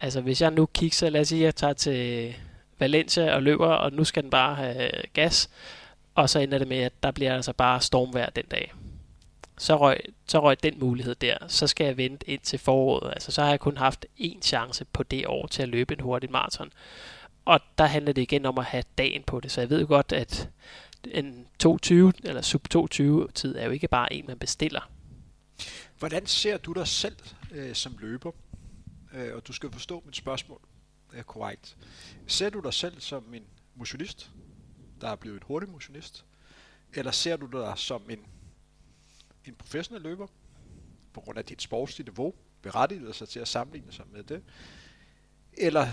Altså, 0.00 0.20
hvis 0.20 0.40
jeg 0.40 0.50
nu 0.50 0.66
kigger, 0.66 1.10
lad 1.10 1.20
os 1.20 1.28
sige, 1.28 1.40
at 1.40 1.44
jeg 1.44 1.56
tager 1.56 1.72
til 1.72 2.34
Valencia 2.78 3.34
og 3.34 3.42
løber, 3.42 3.66
og 3.66 3.92
nu 3.92 4.04
skal 4.04 4.22
den 4.22 4.30
bare 4.30 4.54
have 4.54 4.90
gas, 5.12 5.50
og 6.14 6.30
så 6.30 6.38
ender 6.38 6.58
det 6.58 6.68
med, 6.68 6.78
at 6.78 7.02
der 7.02 7.10
bliver 7.10 7.34
altså 7.34 7.52
bare 7.52 7.80
stormvejr 7.80 8.30
den 8.30 8.44
dag. 8.44 8.72
Så 9.58 9.76
røg, 9.76 10.00
så 10.26 10.42
røg 10.42 10.62
den 10.62 10.78
mulighed 10.80 11.14
der. 11.14 11.36
Så 11.48 11.66
skal 11.66 11.84
jeg 11.84 11.96
vente 11.96 12.30
ind 12.30 12.40
til 12.40 12.58
foråret. 12.58 13.12
Altså, 13.12 13.32
så 13.32 13.42
har 13.42 13.50
jeg 13.50 13.60
kun 13.60 13.76
haft 13.76 14.06
én 14.20 14.40
chance 14.40 14.84
på 14.84 15.02
det 15.02 15.26
år 15.26 15.46
til 15.46 15.62
at 15.62 15.68
løbe 15.68 15.94
en 15.94 16.00
hurtig 16.00 16.30
maraton. 16.30 16.72
Og 17.44 17.60
der 17.78 17.84
handler 17.84 18.12
det 18.12 18.22
igen 18.22 18.46
om 18.46 18.58
at 18.58 18.64
have 18.64 18.84
dagen 18.98 19.22
på 19.22 19.40
det. 19.40 19.52
Så 19.52 19.60
jeg 19.60 19.70
ved 19.70 19.80
jo 19.80 19.86
godt, 19.86 20.12
at 20.12 20.48
en 21.10 21.46
22 21.58 22.12
eller 22.24 22.42
sub 22.42 22.68
22 22.68 23.28
tid 23.34 23.56
er 23.56 23.64
jo 23.64 23.70
ikke 23.70 23.88
bare 23.88 24.12
en, 24.12 24.24
man 24.28 24.38
bestiller. 24.38 24.90
Hvordan 25.98 26.26
ser 26.26 26.56
du 26.56 26.72
dig 26.72 26.88
selv 26.88 27.16
øh, 27.52 27.74
som 27.74 27.96
løber? 28.00 28.30
Øh, 29.14 29.34
og 29.36 29.46
du 29.46 29.52
skal 29.52 29.72
forstå 29.72 30.02
mit 30.06 30.16
spørgsmål 30.16 30.60
er 31.12 31.22
korrekt. 31.22 31.76
Ser 32.26 32.50
du 32.50 32.60
dig 32.60 32.74
selv 32.74 33.00
som 33.00 33.34
en 33.34 33.44
motionist, 33.74 34.30
der 35.00 35.08
er 35.08 35.16
blevet 35.16 35.36
en 35.36 35.42
hurtig 35.46 35.68
motionist? 35.68 36.24
Eller 36.94 37.10
ser 37.10 37.36
du 37.36 37.46
dig 37.46 37.72
som 37.76 38.10
en, 38.10 38.18
en 39.44 39.54
professionel 39.54 40.02
løber, 40.02 40.26
på 41.12 41.20
grund 41.20 41.38
af 41.38 41.44
dit 41.44 41.62
sportslige 41.62 42.08
niveau, 42.08 42.34
berettiger 42.62 43.12
sig 43.12 43.28
til 43.28 43.40
at 43.40 43.48
sammenligne 43.48 43.92
sig 43.92 44.04
med 44.12 44.22
det? 44.22 44.42
Eller, 45.52 45.88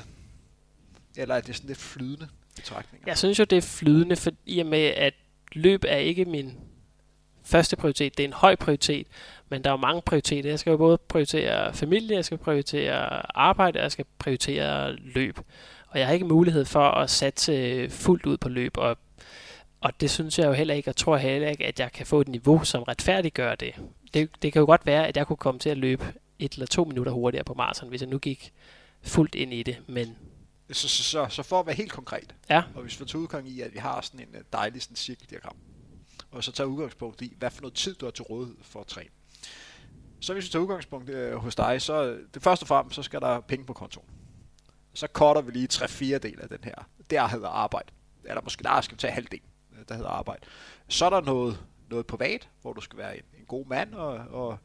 eller 1.16 1.36
er 1.36 1.42
det 1.42 1.56
sådan 1.56 1.68
lidt 1.68 1.80
flydende 1.80 2.30
betragtninger? 2.56 3.08
Jeg 3.08 3.18
synes 3.18 3.40
jo, 3.40 3.44
det 3.44 3.58
er 3.58 3.62
flydende, 3.62 4.16
for 4.16 4.32
i 4.46 4.60
og 4.60 4.66
med, 4.66 4.84
at 4.84 5.14
løb 5.52 5.84
er 5.88 5.98
ikke 5.98 6.26
min 6.26 6.58
første 7.52 7.76
prioritet. 7.76 8.18
Det 8.18 8.24
er 8.24 8.28
en 8.28 8.34
høj 8.34 8.56
prioritet, 8.56 9.08
men 9.50 9.64
der 9.64 9.70
er 9.70 9.74
jo 9.74 9.78
mange 9.78 10.02
prioriteter. 10.02 10.50
Jeg 10.50 10.60
skal 10.60 10.72
jo 10.72 10.78
både 10.78 10.98
prioritere 10.98 11.74
familie, 11.74 12.16
jeg 12.16 12.26
skal 12.26 12.38
prioritere 12.38 13.38
arbejde, 13.38 13.80
og 13.80 13.84
jeg 13.84 13.92
skal 13.92 14.06
prioritere 14.20 14.94
løb. 14.94 15.40
Og 15.88 16.00
jeg 16.00 16.08
har 16.08 16.14
ikke 16.14 16.26
mulighed 16.26 16.66
for 16.66 16.92
at 16.92 17.10
satse 17.10 17.90
fuldt 17.90 18.26
ud 18.26 18.38
på 18.38 18.50
løb, 18.50 18.78
og, 18.78 18.98
og 19.82 20.02
det 20.02 20.12
synes 20.12 20.40
jeg 20.40 20.48
jo 20.48 20.54
heller 20.54 20.74
ikke, 20.74 20.90
og 20.90 20.96
tror 20.96 21.18
heller 21.18 21.50
ikke, 21.50 21.66
at 21.66 21.80
jeg 21.80 21.92
kan 21.92 22.06
få 22.06 22.22
et 22.22 22.28
niveau, 22.28 22.64
som 22.64 22.84
retfærdiggør 22.84 23.56
det. 23.56 23.74
det. 24.14 24.30
Det 24.42 24.54
kan 24.54 24.60
jo 24.60 24.66
godt 24.66 24.86
være, 24.86 25.08
at 25.08 25.18
jeg 25.18 25.28
kunne 25.28 25.38
komme 25.38 25.60
til 25.60 25.70
at 25.70 25.78
løbe 25.78 26.06
et 26.40 26.54
eller 26.54 26.66
to 26.66 26.86
minutter 26.86 27.12
hurtigere 27.12 27.44
på 27.44 27.54
maraton, 27.54 27.90
hvis 27.90 28.02
jeg 28.02 28.10
nu 28.10 28.18
gik 28.18 28.54
fuldt 29.02 29.36
ind 29.36 29.54
i 29.54 29.64
det, 29.64 29.78
men 29.88 30.18
så, 30.72 30.90
så, 30.90 31.04
så, 31.04 31.28
så 31.30 31.44
for 31.44 31.60
at 31.60 31.66
være 31.66 31.76
helt 31.76 31.92
konkret, 31.92 32.36
ja. 32.50 32.64
og 32.76 32.82
hvis 32.82 33.00
vi 33.00 33.06
tager 33.06 33.22
udgang 33.22 33.50
i, 33.50 33.62
at 33.62 33.74
vi 33.74 33.80
har 33.80 34.02
sådan 34.02 34.20
en 34.20 34.36
øh, 34.36 34.42
dejlig 34.54 34.82
sådan 34.82 34.96
cirkeldiagram, 34.96 35.56
og 36.32 36.44
så 36.44 36.52
tager 36.52 36.68
udgangspunkt 36.68 37.22
i, 37.22 37.36
hvad 37.38 37.52
for 37.52 37.62
noget 37.62 37.74
tid 37.74 37.96
du 37.96 38.06
har 38.06 38.12
til 38.12 38.24
rådighed 38.24 38.58
for 38.62 38.80
at 38.82 38.88
træne. 38.88 39.10
Så 40.20 40.34
hvis 40.34 40.46
vi 40.46 40.50
tager 40.50 40.64
udgangspunkt 40.64 41.10
øh, 41.10 41.36
hos 41.36 41.56
dig, 41.56 41.82
så 41.82 42.18
det 42.34 42.44
første 42.44 42.64
og 42.64 42.68
fremmest, 42.68 42.96
så 42.96 43.04
skal 43.04 43.22
der 43.22 43.40
penge 43.40 43.66
på 43.66 43.74
kontoen. 43.74 44.08
Så 44.94 45.08
cutter 45.14 45.42
vi 45.42 45.52
lige 45.52 45.68
3-4 45.74 46.18
del 46.18 46.42
af 46.42 46.50
den 46.50 46.60
her. 46.64 46.76
Der 47.10 47.28
hedder 47.28 47.50
arbejde. 47.50 47.92
Eller 48.24 48.42
måske 48.42 48.64
der 48.64 48.82
skal 48.82 48.96
vi 48.96 49.00
tage 49.00 49.14
halvdelen, 49.14 49.46
øh, 49.72 49.86
der 49.90 49.96
hedder 49.96 50.10
arbejde. 50.10 50.42
Så 50.88 51.06
er 51.06 51.10
der 51.10 51.22
noget, 51.22 51.60
noget 51.90 52.08
privat, 52.08 52.50
hvor 52.62 52.74
du 52.74 52.82
skal 52.82 52.98
være 52.98 53.18
en, 53.18 53.24
en 53.40 53.46
god 53.46 53.66
mand 53.66 53.94
og, 53.94 54.14
og, 54.14 54.58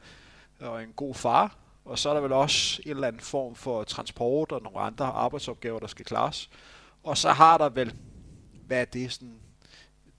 og 0.60 0.82
en 0.82 0.92
god 0.92 1.14
far. 1.14 1.56
Og 1.84 1.98
så 1.98 2.10
er 2.10 2.14
der 2.14 2.20
vel 2.20 2.32
også 2.32 2.82
en 2.84 2.90
eller 2.90 3.08
anden 3.08 3.22
form 3.22 3.54
for 3.54 3.84
transport 3.84 4.52
og 4.52 4.62
nogle 4.62 4.78
andre 4.78 5.04
arbejdsopgaver, 5.04 5.78
der 5.78 5.86
skal 5.86 6.04
klares. 6.04 6.50
Og 7.02 7.16
så 7.16 7.30
har 7.30 7.58
der 7.58 7.68
vel, 7.68 7.94
hvad 8.66 8.80
er 8.80 8.84
det, 8.84 9.12
sådan 9.12 9.40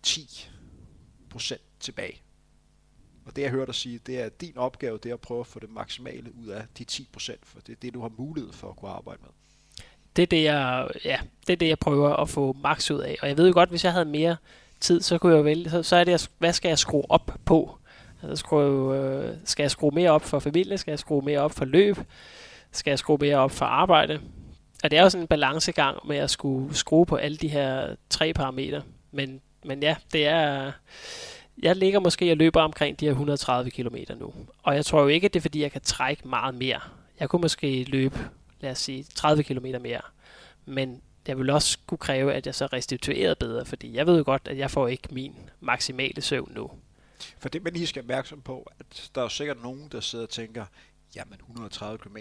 10 0.03 0.49
procent 1.29 1.61
tilbage. 1.79 2.21
Og 3.25 3.35
det 3.35 3.41
jeg 3.41 3.51
hører 3.51 3.65
dig 3.65 3.75
sige, 3.75 3.99
det 4.05 4.19
er 4.19 4.25
at 4.25 4.41
din 4.41 4.57
opgave, 4.57 4.97
det 5.03 5.09
er 5.09 5.13
at 5.13 5.19
prøve 5.19 5.39
at 5.39 5.47
få 5.47 5.59
det 5.59 5.69
maksimale 5.69 6.35
ud 6.35 6.47
af 6.47 6.63
de 6.77 6.83
10 6.83 7.09
procent, 7.13 7.45
for 7.45 7.59
det 7.59 7.71
er 7.71 7.77
det, 7.81 7.93
du 7.93 8.01
har 8.01 8.11
mulighed 8.17 8.53
for 8.53 8.69
at 8.69 8.75
kunne 8.75 8.91
arbejde 8.91 9.19
med. 9.21 9.29
Det 10.15 10.21
er 10.21 10.27
det, 10.27 10.43
jeg, 10.43 10.87
ja, 11.05 11.19
det 11.47 11.53
er 11.53 11.57
det, 11.57 11.67
jeg 11.67 11.79
prøver 11.79 12.15
at 12.15 12.29
få 12.29 12.53
maks 12.53 12.91
ud 12.91 12.99
af. 12.99 13.17
Og 13.21 13.27
jeg 13.27 13.37
ved 13.37 13.47
jo 13.47 13.53
godt, 13.53 13.69
hvis 13.69 13.83
jeg 13.83 13.91
havde 13.91 14.05
mere 14.05 14.37
tid, 14.79 15.01
så 15.01 15.17
kunne 15.17 15.35
jeg 15.35 15.45
vælge, 15.45 15.69
så, 15.69 15.83
så 15.83 15.95
er 15.95 16.03
det, 16.03 16.29
hvad 16.37 16.53
skal 16.53 16.69
jeg 16.69 16.79
skrue 16.79 17.11
op 17.11 17.31
på? 17.45 17.77
Altså, 18.23 18.35
skrue, 18.35 18.97
øh, 18.97 19.35
skal 19.45 19.63
jeg 19.63 19.71
skrue 19.71 19.91
mere 19.91 20.11
op 20.11 20.23
for 20.23 20.39
familie? 20.39 20.77
Skal 20.77 20.91
jeg 20.91 20.99
skrue 20.99 21.21
mere 21.21 21.39
op 21.39 21.51
for 21.51 21.65
løb? 21.65 21.97
Skal 22.71 22.91
jeg 22.91 22.99
skrue 22.99 23.17
mere 23.21 23.37
op 23.37 23.51
for 23.51 23.65
arbejde? 23.65 24.21
Og 24.83 24.91
det 24.91 24.99
er 24.99 25.03
jo 25.03 25.09
sådan 25.09 25.23
en 25.23 25.27
balancegang 25.27 26.07
med 26.07 26.17
at 26.17 26.29
skulle 26.29 26.75
skrue 26.75 27.05
på 27.05 27.15
alle 27.15 27.37
de 27.37 27.47
her 27.47 27.95
tre 28.09 28.33
parametre. 28.33 28.81
Men, 29.11 29.41
men 29.67 29.83
ja, 29.83 29.95
det 30.13 30.25
er 30.25 30.71
jeg 31.63 31.75
ligger 31.75 31.99
måske 31.99 32.31
og 32.31 32.37
løber 32.37 32.61
omkring 32.61 32.99
de 32.99 33.05
her 33.05 33.11
130 33.11 33.71
km 33.71 33.95
nu. 34.19 34.33
Og 34.63 34.75
jeg 34.75 34.85
tror 34.85 35.01
jo 35.01 35.07
ikke, 35.07 35.25
at 35.25 35.33
det 35.33 35.39
er 35.39 35.41
fordi, 35.41 35.61
jeg 35.61 35.71
kan 35.71 35.81
trække 35.81 36.27
meget 36.27 36.55
mere. 36.55 36.79
Jeg 37.19 37.29
kunne 37.29 37.41
måske 37.41 37.83
løbe, 37.83 38.29
lad 38.59 38.71
os 38.71 38.79
sige, 38.79 39.03
30 39.03 39.43
km 39.43 39.65
mere. 39.81 40.01
Men 40.65 41.01
jeg 41.27 41.37
vil 41.37 41.49
også 41.49 41.77
kunne 41.87 41.97
kræve, 41.97 42.33
at 42.33 42.45
jeg 42.45 42.55
så 42.55 42.65
restituerer 42.65 43.33
bedre, 43.33 43.65
fordi 43.65 43.95
jeg 43.95 44.07
ved 44.07 44.17
jo 44.17 44.23
godt, 44.25 44.47
at 44.47 44.57
jeg 44.57 44.71
får 44.71 44.87
ikke 44.87 45.07
min 45.11 45.35
maksimale 45.59 46.21
søvn 46.21 46.51
nu. 46.55 46.71
For 47.39 47.49
det, 47.49 47.63
man 47.63 47.73
lige 47.73 47.87
skal 47.87 47.99
opmærksom 47.99 48.41
på, 48.41 48.71
at 48.79 49.09
der 49.15 49.21
er 49.21 49.25
jo 49.25 49.29
sikkert 49.29 49.63
nogen, 49.63 49.87
der 49.91 49.99
sidder 49.99 50.25
og 50.25 50.29
tænker, 50.29 50.65
jamen 51.15 51.33
130 51.39 51.97
km, 51.97 52.17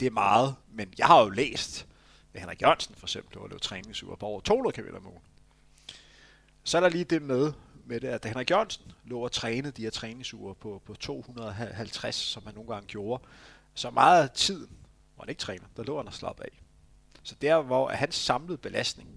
det 0.00 0.06
er 0.06 0.10
meget, 0.10 0.54
men 0.72 0.94
jeg 0.98 1.06
har 1.06 1.22
jo 1.22 1.28
læst, 1.28 1.86
at 2.34 2.40
Henrik 2.40 2.62
Jørgensen 2.62 2.94
for 2.94 3.06
eksempel, 3.06 3.40
har 3.40 3.48
lavet 3.48 3.62
træningsuger 3.62 4.16
på 4.16 4.26
over 4.26 4.40
200 4.40 4.82
km 4.82 4.96
om 4.96 5.06
ugen. 5.06 5.22
Så 6.66 6.76
er 6.76 6.80
der 6.80 6.88
lige 6.88 7.04
det 7.04 7.22
med, 7.22 7.52
med 7.84 8.00
det, 8.00 8.08
at 8.08 8.24
Henrik 8.24 8.50
Jørgensen 8.50 8.92
lå 9.04 9.20
og 9.20 9.32
trænede 9.32 9.72
de 9.72 9.82
her 9.82 9.90
træningsuger 9.90 10.54
på, 10.54 10.82
på 10.86 10.94
250, 10.94 12.14
som 12.14 12.42
han 12.46 12.54
nogle 12.54 12.72
gange 12.72 12.86
gjorde, 12.86 13.22
så 13.74 13.90
meget 13.90 14.22
af 14.22 14.30
tiden, 14.30 14.68
hvor 15.14 15.24
han 15.24 15.28
ikke 15.28 15.40
træner, 15.40 15.64
der 15.76 15.82
lå 15.82 15.96
han 15.96 16.06
og 16.06 16.14
slappe 16.14 16.44
af. 16.44 16.62
Så 17.22 17.34
der, 17.42 17.62
hvor 17.62 17.88
hans 17.88 18.14
samlede 18.14 18.58
belastning 18.58 19.08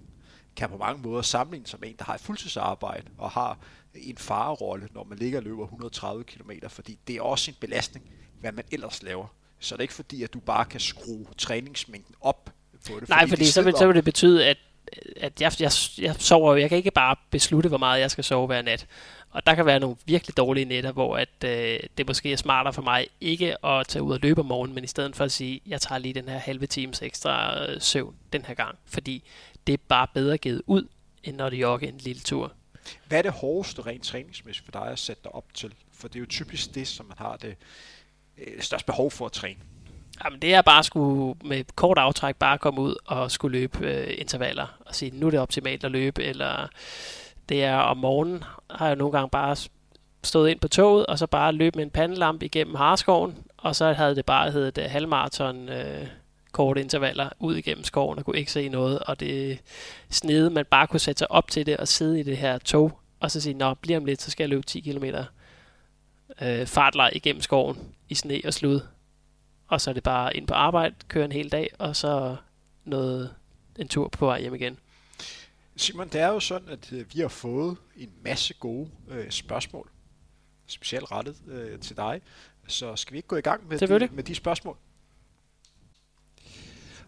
kan 0.56 0.70
på 0.70 0.78
mange 0.78 1.02
måder 1.02 1.22
sammenligne 1.22 1.68
sig 1.68 1.80
med 1.80 1.90
en, 1.90 1.96
der 2.00 2.04
har 2.04 2.14
et 2.16 2.22
fuldtidsarbejde 2.22 3.08
og 3.18 3.32
har 3.32 3.60
en 3.94 4.18
farerolle, 4.18 4.88
når 4.94 5.04
man 5.04 5.18
ligger 5.18 5.40
og 5.40 5.44
løber 5.44 5.64
130 5.64 6.24
km, 6.24 6.52
fordi 6.68 7.00
det 7.08 7.16
er 7.16 7.22
også 7.22 7.52
en 7.52 7.58
belastning, 7.60 8.10
hvad 8.40 8.52
man 8.52 8.66
ellers 8.72 9.04
laver. 9.04 9.28
Så 9.60 9.76
det 9.76 9.80
er 9.80 9.82
ikke 9.82 9.94
fordi, 9.94 10.24
at 10.24 10.34
du 10.34 10.40
bare 10.40 10.66
kan 10.66 10.80
skrue 10.80 11.26
træningsmængden 11.38 12.16
op 12.22 12.50
på 12.88 13.00
det. 13.00 13.10
Nej, 13.10 13.20
fordi, 13.20 13.30
fordi 13.30 13.46
så, 13.46 13.62
vil, 13.62 13.74
så 13.78 13.88
vil 13.88 13.96
det 13.96 14.04
betyde, 14.04 14.46
at 14.46 14.58
at 15.18 15.42
jeg, 15.42 15.52
jeg, 15.60 15.72
jeg 15.98 16.16
sover 16.20 16.56
jeg 16.56 16.70
kan 16.70 16.78
ikke 16.78 16.92
bare 16.92 17.16
beslutte, 17.30 17.70
hvor 17.70 17.78
meget 17.78 18.02
jeg 18.02 18.12
skal 18.12 18.24
sove 18.24 18.48
hver 18.48 18.62
nat. 18.62 18.88
Og 19.32 19.46
der 19.46 19.56
kan 19.56 19.66
være 19.66 19.80
nogle 19.80 19.96
virkelig 20.06 20.38
dårlige 20.38 20.66
nætter, 20.66 20.92
hvor 20.92 21.18
at, 21.18 21.44
øh, 21.46 21.80
det 21.98 22.08
måske 22.08 22.32
er 22.32 22.38
smartere 22.38 22.74
for 22.74 22.82
mig 22.82 23.08
ikke 23.22 23.66
at 23.66 23.88
tage 23.88 24.04
ud 24.04 24.14
og 24.14 24.20
løbe 24.22 24.42
om 24.42 24.46
morgenen, 24.46 24.76
men 24.76 24.84
i 24.84 24.88
stedet 24.88 25.16
for 25.16 25.24
at 25.24 25.32
sige, 25.32 25.62
jeg 25.68 25.82
tager 25.82 26.00
lige 26.00 26.14
den 26.14 26.30
her 26.30 26.38
halve 26.38 26.68
times 26.68 27.02
ekstra 27.02 27.66
øh, 27.66 27.82
søvn 27.82 28.16
den 28.34 28.46
her 28.46 28.54
gang. 28.54 28.78
Fordi 28.86 29.24
det 29.68 29.74
er 29.74 29.78
bare 29.88 30.08
bedre 30.14 30.38
givet 30.38 30.62
ud, 30.68 30.88
end 31.24 31.36
når 31.36 31.50
det 31.50 31.62
jogger 31.62 31.88
en 31.88 31.98
lille 31.98 32.22
tur. 32.22 32.54
Hvad 33.08 33.18
er 33.18 33.22
det 33.22 33.32
hårdeste 33.32 33.82
rent 33.82 34.04
træningsmæssigt 34.04 34.66
for 34.66 34.72
dig 34.72 34.92
at 34.92 35.00
sætte 35.00 35.24
dig 35.24 35.36
op 35.36 35.54
til? 35.54 35.74
For 35.94 36.08
det 36.08 36.16
er 36.16 36.20
jo 36.20 36.26
typisk 36.26 36.76
det, 36.76 36.88
som 36.88 37.06
man 37.06 37.18
har 37.18 37.38
det 37.38 37.56
øh, 38.38 38.62
største 38.62 38.86
behov 38.86 39.12
for 39.12 39.26
at 39.26 39.32
træne. 39.32 39.60
Jamen, 40.26 40.42
det 40.42 40.54
er 40.54 40.62
bare 40.62 40.84
skulle 40.84 41.36
med 41.44 41.64
kort 41.76 41.98
aftræk 41.98 42.36
bare 42.36 42.58
komme 42.58 42.82
ud 42.82 42.96
og 43.06 43.32
skulle 43.32 43.60
løbe 43.60 43.88
øh, 43.88 44.14
intervaller 44.18 44.78
og 44.86 44.96
sige, 44.96 45.12
nu 45.20 45.26
er 45.28 45.32
det 45.32 45.40
optimalt 45.40 45.84
at 45.84 45.92
løbe, 45.92 46.24
eller 46.24 46.68
det 47.50 47.64
er 47.64 47.76
om 47.76 47.98
morgenen, 47.98 48.44
har 48.70 48.88
jeg 48.88 48.96
nogle 48.96 49.12
gange 49.12 49.30
bare 49.30 49.56
stået 50.24 50.50
ind 50.50 50.60
på 50.60 50.68
toget, 50.68 51.06
og 51.06 51.20
så 51.20 51.28
bare 51.28 51.52
løbe 51.52 51.78
med 51.78 51.86
en 51.86 51.92
pandelamp 51.92 52.44
igennem 52.44 52.76
Harskoven, 52.76 53.38
og 53.58 53.76
så 53.76 53.94
havde 53.94 54.16
det 54.16 54.26
bare 54.26 54.52
heddet 54.52 54.78
uh, 54.78 54.92
halvmarathon 54.92 55.70
øh, 55.70 56.08
korte 56.52 56.82
intervaller 56.82 57.30
ud 57.40 57.56
igennem 57.56 57.84
skoven 57.84 58.20
og 58.20 58.26
kunne 58.26 58.38
ikke 58.38 58.52
se 58.52 58.70
noget, 58.70 59.00
og 59.00 59.20
det 59.20 59.60
snede, 60.10 60.50
man 60.50 60.66
bare 60.66 60.88
kunne 60.88 61.00
sætte 61.00 61.20
sig 61.20 61.32
op 61.32 61.48
til 61.48 61.66
det 61.66 61.78
og 61.78 61.88
sidde 61.88 62.20
i 62.20 62.24
det 62.24 62.38
her 62.38 62.58
tog, 62.58 63.00
og 63.20 63.32
så 63.32 63.42
sige, 63.42 63.54
nå, 63.54 63.74
bliver 63.74 63.98
om 63.98 64.06
lidt, 64.06 64.22
så 64.22 64.32
skal 64.32 64.44
jeg 64.44 64.50
løbe 64.50 64.66
10 64.66 64.80
km 64.80 65.06
øh, 66.42 66.68
fartlej 66.68 67.10
igennem 67.14 67.42
skoven 67.42 67.78
i 68.10 68.16
sne 68.16 68.42
og 68.46 68.54
slud 68.54 68.80
og 69.70 69.82
så 69.82 69.90
er 69.90 69.94
det 69.94 70.04
bare 70.04 70.38
ind 70.38 70.48
på 70.48 70.54
arbejde, 70.54 70.96
køre 71.08 71.26
en 71.26 71.32
hel 71.32 71.52
dag, 71.52 71.70
og 71.80 71.96
så 71.96 72.36
noget, 72.86 73.36
en 73.80 73.88
tur 73.88 74.08
på 74.08 74.26
vej 74.26 74.42
hjem 74.42 74.56
igen. 74.56 74.80
Simon, 75.76 76.08
det 76.08 76.22
er 76.22 76.28
jo 76.28 76.40
sådan, 76.40 76.70
at 76.70 76.94
øh, 76.94 77.06
vi 77.14 77.20
har 77.20 77.28
fået 77.28 77.78
en 77.98 78.12
masse 78.24 78.54
gode 78.54 78.90
øh, 79.08 79.32
spørgsmål, 79.32 79.90
specielt 80.68 81.12
rettet 81.12 81.36
øh, 81.48 81.80
til 81.80 81.98
dig. 81.98 82.22
Så 82.68 82.96
skal 82.96 83.14
vi 83.14 83.18
ikke 83.18 83.28
gå 83.28 83.36
i 83.36 83.42
gang 83.42 83.68
med, 83.68 83.80
de, 83.80 84.10
med 84.12 84.24
de 84.24 84.36
spørgsmål? 84.36 84.78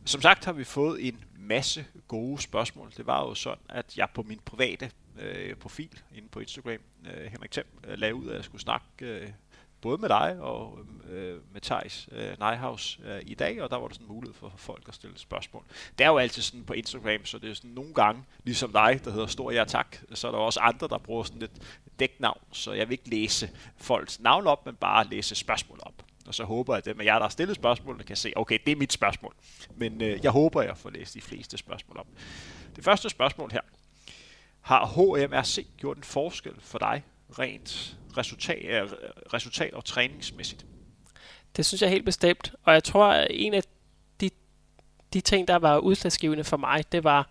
Som 0.05 0.21
sagt 0.21 0.45
har 0.45 0.53
vi 0.53 0.63
fået 0.63 1.07
en 1.07 1.23
masse 1.39 1.85
gode 2.07 2.41
spørgsmål. 2.41 2.91
Det 2.97 3.07
var 3.07 3.27
jo 3.27 3.35
sådan, 3.35 3.63
at 3.69 3.97
jeg 3.97 4.07
på 4.13 4.21
min 4.23 4.39
private 4.45 4.91
øh, 5.19 5.55
profil 5.55 5.99
inde 6.15 6.27
på 6.27 6.39
Instagram, 6.39 6.81
øh, 7.05 7.31
Henrik 7.31 7.51
Thiem, 7.51 7.67
øh, 7.87 7.97
lavede 7.97 8.15
ud, 8.15 8.29
at 8.29 8.35
jeg 8.35 8.43
skulle 8.43 8.61
snakke 8.61 8.85
øh, 9.01 9.29
både 9.81 9.97
med 9.97 10.09
dig 10.09 10.37
og 10.39 10.79
øh, 11.09 11.39
med 11.53 11.61
Thijs 11.61 12.09
øh, 12.11 12.39
Nejhaus 12.39 12.99
øh, 13.05 13.21
i 13.25 13.33
dag, 13.33 13.61
og 13.61 13.69
der 13.69 13.77
var 13.77 13.87
der 13.87 13.93
sådan 13.93 14.07
mulighed 14.07 14.33
for 14.33 14.53
folk 14.57 14.87
at 14.87 14.95
stille 14.95 15.17
spørgsmål. 15.17 15.63
Det 15.97 16.03
er 16.03 16.09
jo 16.09 16.17
altid 16.17 16.41
sådan 16.41 16.63
på 16.63 16.73
Instagram, 16.73 17.25
så 17.25 17.37
det 17.37 17.49
er 17.49 17.53
sådan 17.53 17.69
nogle 17.69 17.93
gange, 17.93 18.23
ligesom 18.43 18.71
dig, 18.71 19.01
der 19.05 19.11
hedder 19.11 19.27
Stor 19.27 19.51
Ja 19.51 19.63
Tak, 19.67 19.97
så 20.13 20.27
er 20.27 20.31
der 20.31 20.39
også 20.39 20.59
andre, 20.59 20.87
der 20.87 20.97
bruger 20.97 21.23
sådan 21.23 21.39
lidt 21.39 21.51
dæknavn, 21.99 22.41
så 22.51 22.73
jeg 22.73 22.89
vil 22.89 22.91
ikke 22.91 23.09
læse 23.09 23.49
folks 23.77 24.19
navn 24.19 24.47
op, 24.47 24.65
men 24.65 24.75
bare 24.75 25.07
læse 25.07 25.35
spørgsmål 25.35 25.79
op. 25.81 25.93
Og 26.27 26.35
så 26.35 26.43
håber 26.43 26.73
jeg, 26.73 26.77
at 26.77 26.85
dem 26.85 27.01
af 27.01 27.05
jer, 27.05 27.13
der 27.13 27.21
har 27.21 27.29
stillet 27.29 27.55
spørgsmål, 27.55 28.03
kan 28.03 28.15
se, 28.15 28.33
okay, 28.35 28.59
det 28.65 28.71
er 28.71 28.75
mit 28.75 28.93
spørgsmål. 28.93 29.33
Men 29.75 30.01
øh, 30.01 30.19
jeg 30.23 30.31
håber, 30.31 30.61
jeg 30.61 30.77
får 30.77 30.89
læst 30.89 31.13
de 31.13 31.21
fleste 31.21 31.57
spørgsmål 31.57 31.97
op. 31.97 32.07
Det 32.75 32.83
første 32.83 33.09
spørgsmål 33.09 33.51
her. 33.51 33.61
Har 34.61 34.85
HMRC 34.85 35.67
gjort 35.77 35.97
en 35.97 36.03
forskel 36.03 36.53
for 36.59 36.79
dig 36.79 37.03
rent 37.39 37.97
resultat, 38.17 38.83
øh, 38.83 38.89
resultat 39.33 39.73
og 39.73 39.85
træningsmæssigt? 39.85 40.65
Det 41.55 41.65
synes 41.65 41.81
jeg 41.81 41.89
helt 41.89 42.05
bestemt. 42.05 42.53
Og 42.63 42.73
jeg 42.73 42.83
tror, 42.83 43.05
at 43.05 43.27
en 43.29 43.53
af 43.53 43.63
de, 44.21 44.29
de 45.13 45.21
ting, 45.21 45.47
der 45.47 45.55
var 45.55 45.77
udslagsgivende 45.77 46.43
for 46.43 46.57
mig, 46.57 46.91
det 46.91 47.03
var 47.03 47.29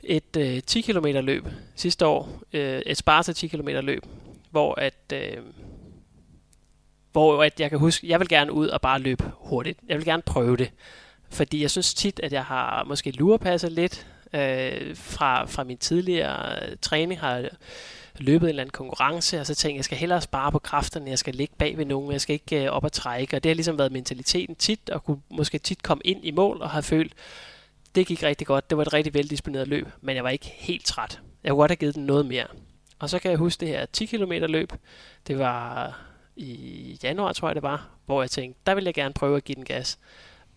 et 0.00 0.36
øh, 0.36 0.62
10 0.62 0.80
km 0.80 1.06
løb 1.06 1.46
sidste 1.74 2.06
år. 2.06 2.42
Øh, 2.52 2.82
et 2.86 2.96
Sparta 2.96 3.32
10 3.32 3.48
km 3.48 3.68
løb, 3.68 4.02
hvor 4.50 4.74
at... 4.74 5.12
Øh, 5.12 5.36
hvor 7.12 7.42
at 7.42 7.60
jeg 7.60 7.70
kan 7.70 7.78
huske, 7.78 8.08
jeg 8.08 8.20
vil 8.20 8.28
gerne 8.28 8.52
ud 8.52 8.68
og 8.68 8.80
bare 8.80 8.98
løbe 8.98 9.24
hurtigt. 9.34 9.78
Jeg 9.88 9.96
vil 9.96 10.04
gerne 10.04 10.22
prøve 10.22 10.56
det. 10.56 10.70
Fordi 11.30 11.62
jeg 11.62 11.70
synes 11.70 11.94
tit, 11.94 12.20
at 12.20 12.32
jeg 12.32 12.44
har 12.44 12.84
måske 12.84 13.10
lurepasset 13.10 13.72
lidt 13.72 14.06
øh, 14.32 14.96
fra, 14.96 15.44
fra 15.44 15.64
min 15.64 15.78
tidligere 15.78 16.68
øh, 16.68 16.76
træning. 16.82 17.20
Har 17.20 17.48
løbet 18.20 18.46
en 18.46 18.48
eller 18.48 18.62
anden 18.62 18.72
konkurrence, 18.72 19.40
og 19.40 19.46
så 19.46 19.54
tænkte 19.54 19.72
jeg, 19.72 19.76
jeg 19.76 19.84
skal 19.84 19.98
hellere 19.98 20.20
spare 20.20 20.52
på 20.52 20.58
kræfterne, 20.58 21.10
jeg 21.10 21.18
skal 21.18 21.34
ligge 21.34 21.54
bag 21.58 21.78
ved 21.78 21.84
nogen, 21.84 22.12
jeg 22.12 22.20
skal 22.20 22.34
ikke 22.34 22.64
øh, 22.64 22.70
op 22.70 22.84
og 22.84 22.92
trække. 22.92 23.36
Og 23.36 23.42
det 23.42 23.50
har 23.50 23.54
ligesom 23.54 23.78
været 23.78 23.92
mentaliteten 23.92 24.54
tit, 24.54 24.90
og 24.90 25.04
kunne 25.04 25.20
måske 25.30 25.58
tit 25.58 25.82
komme 25.82 26.02
ind 26.04 26.24
i 26.24 26.30
mål 26.30 26.62
og 26.62 26.70
have 26.70 26.82
følt, 26.82 27.12
det 27.94 28.06
gik 28.06 28.22
rigtig 28.22 28.46
godt, 28.46 28.70
det 28.70 28.78
var 28.78 28.82
et 28.82 28.92
rigtig 28.92 29.14
veldisponeret 29.14 29.68
løb, 29.68 29.86
men 30.00 30.16
jeg 30.16 30.24
var 30.24 30.30
ikke 30.30 30.52
helt 30.56 30.86
træt. 30.86 31.20
Jeg 31.44 31.50
kunne 31.50 31.58
godt 31.58 31.70
have 31.70 31.76
givet 31.76 31.94
den 31.94 32.06
noget 32.06 32.26
mere. 32.26 32.46
Og 32.98 33.10
så 33.10 33.18
kan 33.18 33.30
jeg 33.30 33.38
huske 33.38 33.60
det 33.60 33.68
her 33.68 33.86
10 33.86 34.06
km 34.06 34.32
løb. 34.32 34.72
Det 35.26 35.38
var 35.38 35.98
i 36.36 36.98
januar, 37.02 37.32
tror 37.32 37.48
jeg 37.48 37.54
det 37.54 37.62
var, 37.62 37.88
hvor 38.06 38.22
jeg 38.22 38.30
tænkte, 38.30 38.60
der 38.66 38.74
vil 38.74 38.84
jeg 38.84 38.94
gerne 38.94 39.14
prøve 39.14 39.36
at 39.36 39.44
give 39.44 39.56
den 39.56 39.64
gas. 39.64 39.98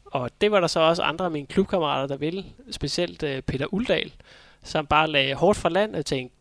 Og 0.05 0.29
det 0.41 0.51
var 0.51 0.59
der 0.59 0.67
så 0.67 0.79
også 0.79 1.03
andre 1.03 1.25
af 1.25 1.31
mine 1.31 1.47
klubkammerater, 1.47 2.07
der 2.07 2.17
ville, 2.17 2.45
specielt 2.71 3.23
uh, 3.23 3.39
Peter 3.39 3.73
Uldal, 3.73 4.13
som 4.63 4.87
bare 4.87 5.07
lagde 5.07 5.33
hårdt 5.33 5.57
fra 5.57 5.69
land 5.69 5.95
og 5.95 6.05
tænkte, 6.05 6.35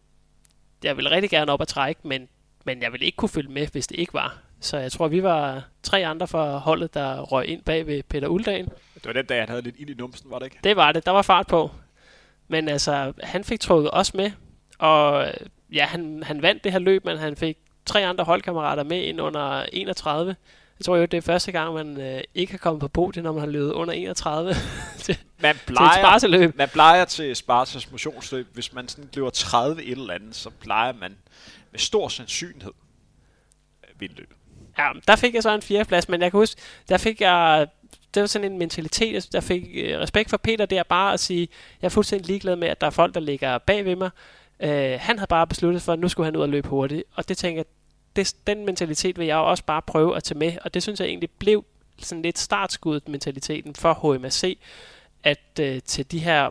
jeg 0.84 0.96
vil 0.96 1.08
rigtig 1.08 1.30
gerne 1.30 1.52
op 1.52 1.60
og 1.60 1.68
trække, 1.68 2.00
men, 2.04 2.28
men 2.64 2.82
jeg 2.82 2.92
vil 2.92 3.02
ikke 3.02 3.16
kunne 3.16 3.28
følge 3.28 3.52
med, 3.52 3.66
hvis 3.66 3.86
det 3.86 3.98
ikke 3.98 4.14
var. 4.14 4.38
Så 4.60 4.78
jeg 4.78 4.92
tror, 4.92 5.08
vi 5.08 5.22
var 5.22 5.64
tre 5.82 6.06
andre 6.06 6.28
fra 6.28 6.58
holdet, 6.58 6.94
der 6.94 7.20
røg 7.20 7.46
ind 7.46 7.62
bag 7.62 7.86
ved 7.86 8.02
Peter 8.02 8.28
Uldal. 8.28 8.64
Det 8.94 9.06
var 9.06 9.12
den 9.12 9.26
dag, 9.26 9.40
han 9.40 9.48
havde 9.48 9.62
lidt 9.62 9.76
ild 9.78 9.90
i 9.90 9.94
numsen, 9.94 10.30
var 10.30 10.38
det 10.38 10.46
ikke? 10.46 10.58
Det 10.64 10.76
var 10.76 10.92
det. 10.92 11.06
Der 11.06 11.12
var 11.12 11.22
fart 11.22 11.46
på. 11.46 11.70
Men 12.48 12.68
altså, 12.68 13.12
han 13.22 13.44
fik 13.44 13.60
trukket 13.60 13.90
os 13.92 14.14
med. 14.14 14.30
Og 14.78 15.26
ja, 15.72 15.84
han, 15.84 16.22
han 16.22 16.42
vandt 16.42 16.64
det 16.64 16.72
her 16.72 16.78
løb, 16.78 17.04
men 17.04 17.18
han 17.18 17.36
fik 17.36 17.58
tre 17.86 18.06
andre 18.06 18.24
holdkammerater 18.24 18.82
med 18.82 19.02
ind 19.02 19.20
under 19.20 19.62
31. 19.72 20.36
Jeg 20.80 20.84
tror 20.84 20.96
jo, 20.96 21.04
det 21.04 21.14
er 21.16 21.20
første 21.20 21.52
gang, 21.52 21.74
man 21.74 22.00
øh, 22.00 22.20
ikke 22.34 22.52
har 22.52 22.58
kommet 22.58 22.80
på 22.80 22.88
podiet, 22.88 23.24
når 23.24 23.32
man 23.32 23.40
har 23.40 23.48
løbet 23.48 23.72
under 23.72 23.94
31 23.94 24.54
til, 24.98 25.18
man 25.38 25.56
plejer, 25.66 26.18
til 26.18 26.34
et 26.34 26.56
Man 26.56 26.68
plejer 26.68 27.04
til 27.04 27.36
Spartas 27.36 27.90
motionsløb, 27.90 28.46
hvis 28.54 28.72
man 28.72 28.88
sådan 28.88 29.10
løber 29.14 29.30
30 29.30 29.82
et 29.82 29.90
eller 29.90 30.14
andet, 30.14 30.36
så 30.36 30.50
plejer 30.50 30.92
man 30.92 31.16
med 31.70 31.80
stor 31.80 32.08
sandsynlighed 32.08 32.72
at 33.82 33.88
vinde 33.98 34.14
løbet. 34.14 34.36
Ja, 34.78 34.88
der 35.08 35.16
fik 35.16 35.34
jeg 35.34 35.42
så 35.42 35.54
en 35.54 35.62
fjerdeplads, 35.62 36.08
men 36.08 36.22
jeg 36.22 36.30
kan 36.30 36.38
huske, 36.38 36.60
der 36.88 36.98
fik 36.98 37.20
jeg 37.20 37.66
det 38.14 38.20
var 38.20 38.26
sådan 38.26 38.52
en 38.52 38.58
mentalitet, 38.58 39.28
der 39.32 39.40
fik 39.40 39.64
øh, 39.74 39.98
respekt 39.98 40.30
for 40.30 40.36
Peter 40.36 40.66
der, 40.66 40.82
bare 40.82 41.12
at 41.12 41.20
sige, 41.20 41.48
jeg 41.82 41.86
er 41.86 41.90
fuldstændig 41.90 42.26
ligeglad 42.26 42.56
med, 42.56 42.68
at 42.68 42.80
der 42.80 42.86
er 42.86 42.90
folk, 42.90 43.14
der 43.14 43.20
ligger 43.20 43.58
bag 43.58 43.84
ved 43.84 43.96
mig. 43.96 44.10
Øh, 44.60 44.98
han 45.00 45.18
havde 45.18 45.28
bare 45.28 45.46
besluttet 45.46 45.82
for, 45.82 45.92
at 45.92 45.98
nu 45.98 46.08
skulle 46.08 46.24
han 46.24 46.36
ud 46.36 46.42
og 46.42 46.48
løbe 46.48 46.68
hurtigt, 46.68 47.02
og 47.14 47.28
det 47.28 47.38
tænker 47.38 47.58
jeg, 47.58 47.66
det, 48.16 48.36
den 48.46 48.66
mentalitet 48.66 49.18
vil 49.18 49.26
jeg 49.26 49.36
også 49.36 49.64
bare 49.64 49.82
prøve 49.82 50.16
at 50.16 50.24
tage 50.24 50.38
med, 50.38 50.52
og 50.64 50.74
det 50.74 50.82
synes 50.82 51.00
jeg 51.00 51.08
egentlig 51.08 51.30
blev 51.30 51.64
sådan 51.98 52.22
lidt 52.22 52.38
startskuddet 52.38 53.08
mentaliteten 53.08 53.74
for 53.74 54.16
HMAC, 54.16 54.58
at 55.22 55.60
øh, 55.60 55.82
til 55.82 56.10
de 56.12 56.18
her, 56.18 56.50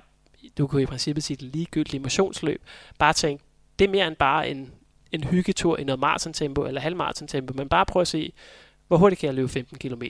du 0.57 0.68
kunne 0.68 0.82
i 0.82 0.86
princippet 0.86 1.24
sige 1.24 1.38
det 1.38 1.55
ligegyldige 1.55 1.99
motionsløb, 1.99 2.62
bare 2.99 3.14
tænke, 3.14 3.43
det 3.80 3.86
er 3.86 3.89
mere 3.89 4.07
end 4.07 4.16
bare 4.16 4.49
en, 4.49 4.72
en 5.12 5.24
hyggetur 5.24 5.78
i 5.78 5.84
noget 5.84 5.99
maratontempo 5.99 6.66
eller 6.66 6.82
halvmaratontempo, 6.82 7.53
men 7.53 7.70
bare 7.70 7.86
prøv 7.86 8.01
at 8.01 8.07
se, 8.07 8.34
hvor 8.88 8.97
hurtigt 8.97 9.20
kan 9.20 9.28
jeg 9.28 9.36
løbe 9.36 9.49
15 9.49 9.78
km, 9.78 10.03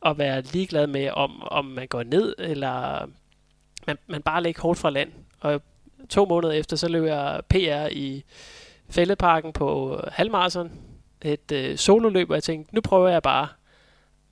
og 0.00 0.18
være 0.18 0.42
ligeglad 0.42 0.86
med, 0.86 1.10
om, 1.10 1.42
om 1.42 1.64
man 1.64 1.88
går 1.88 2.02
ned, 2.02 2.34
eller 2.38 3.06
man, 3.86 3.98
man 4.06 4.22
bare 4.22 4.42
lægger 4.42 4.62
hårdt 4.62 4.78
fra 4.78 4.90
land. 4.90 5.12
Og 5.40 5.62
to 6.08 6.24
måneder 6.24 6.52
efter, 6.52 6.76
så 6.76 6.88
løber 6.88 7.06
jeg 7.06 7.42
PR 7.48 7.88
i 7.92 8.24
Fældeparken 8.90 9.52
på 9.52 9.96
øh, 9.96 10.12
halvmarathon, 10.12 10.70
et 11.22 11.52
øh, 11.52 11.78
sololøb, 11.78 12.30
og 12.30 12.34
jeg 12.34 12.42
tænkte, 12.42 12.74
nu 12.74 12.80
prøver 12.80 13.08
jeg 13.08 13.22
bare, 13.22 13.48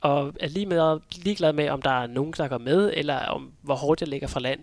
og 0.00 0.32
er 0.40 0.48
lige 0.48 0.66
med, 0.66 1.00
ligeglad 1.24 1.52
med, 1.52 1.68
om 1.68 1.82
der 1.82 1.90
er 1.90 2.07
nogen, 2.07 2.34
der 2.36 2.48
går 2.48 2.59
med, 2.59 2.92
eller 2.94 3.18
om 3.18 3.52
hvor 3.62 3.74
hårdt 3.74 4.00
jeg 4.00 4.09
ligger 4.09 4.28
fra 4.28 4.40
land. 4.40 4.61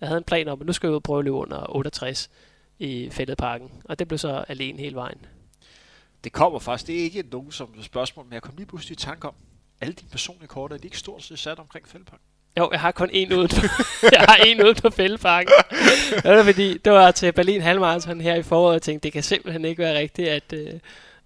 Jeg 0.00 0.08
havde 0.08 0.18
en 0.18 0.24
plan 0.24 0.48
om, 0.48 0.60
at 0.60 0.66
nu 0.66 0.72
skal 0.72 0.86
jeg 0.86 0.92
ud 0.92 0.96
og 0.96 1.02
prøve 1.02 1.18
at 1.18 1.24
løbe 1.24 1.36
under 1.36 1.76
68 1.76 2.30
i 2.78 3.10
Fældeparken, 3.10 3.70
og 3.84 3.98
det 3.98 4.08
blev 4.08 4.18
så 4.18 4.44
alene 4.48 4.78
hele 4.78 4.94
vejen. 4.94 5.26
Det 6.24 6.32
kommer 6.32 6.58
faktisk, 6.58 6.86
det 6.86 6.98
er 6.98 7.02
ikke 7.02 7.24
nogen 7.32 7.52
som 7.52 7.82
spørgsmål, 7.82 8.24
men 8.24 8.32
jeg 8.32 8.42
kom 8.42 8.54
lige 8.56 8.66
pludselig 8.66 8.92
i 8.92 8.96
tanke 8.96 9.28
om, 9.28 9.34
alle 9.80 9.94
dine 9.94 10.10
personlige 10.10 10.48
kort, 10.48 10.72
er 10.72 10.76
de 10.76 10.84
ikke 10.84 10.98
stort 10.98 11.22
set 11.22 11.38
sat 11.38 11.58
omkring 11.58 11.88
Fældeparken? 11.88 12.24
Jo, 12.58 12.68
jeg 12.72 12.80
har 12.80 12.92
kun 12.92 13.10
én 13.10 13.34
ude 13.34 13.48
på, 13.48 13.66
jeg 14.12 14.24
har 14.28 14.36
en 14.46 14.64
ude 14.64 14.74
på 14.74 14.90
fældeparken. 14.90 15.52
det 16.22 16.30
var 16.30 16.42
fordi, 16.42 16.78
det 16.78 16.92
var 16.92 17.10
til 17.10 17.32
Berlin 17.32 17.60
Halvmarathon 17.60 18.20
her 18.20 18.34
i 18.34 18.42
foråret, 18.42 18.68
og 18.68 18.72
jeg 18.72 18.82
tænkte, 18.82 19.04
det 19.04 19.12
kan 19.12 19.22
simpelthen 19.22 19.64
ikke 19.64 19.82
være 19.82 19.98
rigtigt, 19.98 20.28
at, 20.28 20.52
øh, 20.52 20.72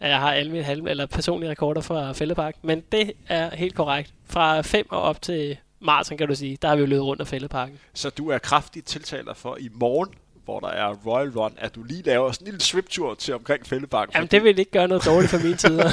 at 0.01 0.11
jeg 0.11 0.19
har 0.19 0.33
alle 0.33 0.53
mine 0.53 0.65
halv, 0.65 0.87
eller 0.87 1.07
personlige 1.07 1.51
rekorder 1.51 1.81
fra 1.81 2.13
fældeparken. 2.13 2.61
Men 2.65 2.83
det 2.93 3.13
er 3.29 3.57
helt 3.57 3.75
korrekt. 3.75 4.13
Fra 4.27 4.61
5 4.61 4.87
og 4.91 5.03
op 5.03 5.23
til 5.23 5.57
maraton, 5.81 6.19
kan 6.19 6.29
du 6.29 6.35
sige, 6.35 6.59
der 6.63 6.69
har 6.69 6.77
vi 6.77 6.81
jo 6.81 6.87
løbet 6.87 7.05
rundt 7.05 7.21
af 7.21 7.27
fældeparken. 7.27 7.79
Så 7.95 8.11
du 8.11 8.31
er 8.31 8.39
kraftigt 8.39 8.87
tiltaler 8.87 9.35
for 9.35 9.57
i 9.61 9.69
morgen 9.73 10.15
hvor 10.49 10.61
der 10.61 10.69
er 10.69 10.95
Royal 10.95 11.31
Run, 11.31 11.55
at 11.57 11.75
du 11.75 11.83
lige 11.83 12.03
laver 12.03 12.33
sådan 12.33 12.47
en 12.47 12.51
lille 12.51 12.61
swiptur 12.61 13.15
til 13.15 13.35
omkring 13.35 13.67
Fældeparken. 13.67 14.13
Jamen, 14.15 14.29
det 14.29 14.45
vil 14.45 14.59
ikke 14.59 14.71
gøre 14.71 14.89
noget 14.89 15.05
dårligt 15.05 15.31
for 15.31 15.39
mine 15.39 15.57
tider. 15.57 15.89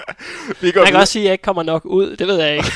vi 0.62 0.70
går 0.70 0.80
Man 0.80 0.86
kan 0.86 0.92
videre. 0.92 1.00
også 1.00 1.12
sige, 1.12 1.22
at 1.22 1.24
jeg 1.24 1.32
ikke 1.32 1.42
kommer 1.42 1.62
nok 1.62 1.84
ud. 1.84 2.16
Det 2.16 2.26
ved 2.26 2.36
jeg 2.42 2.56
ikke. 2.56 2.68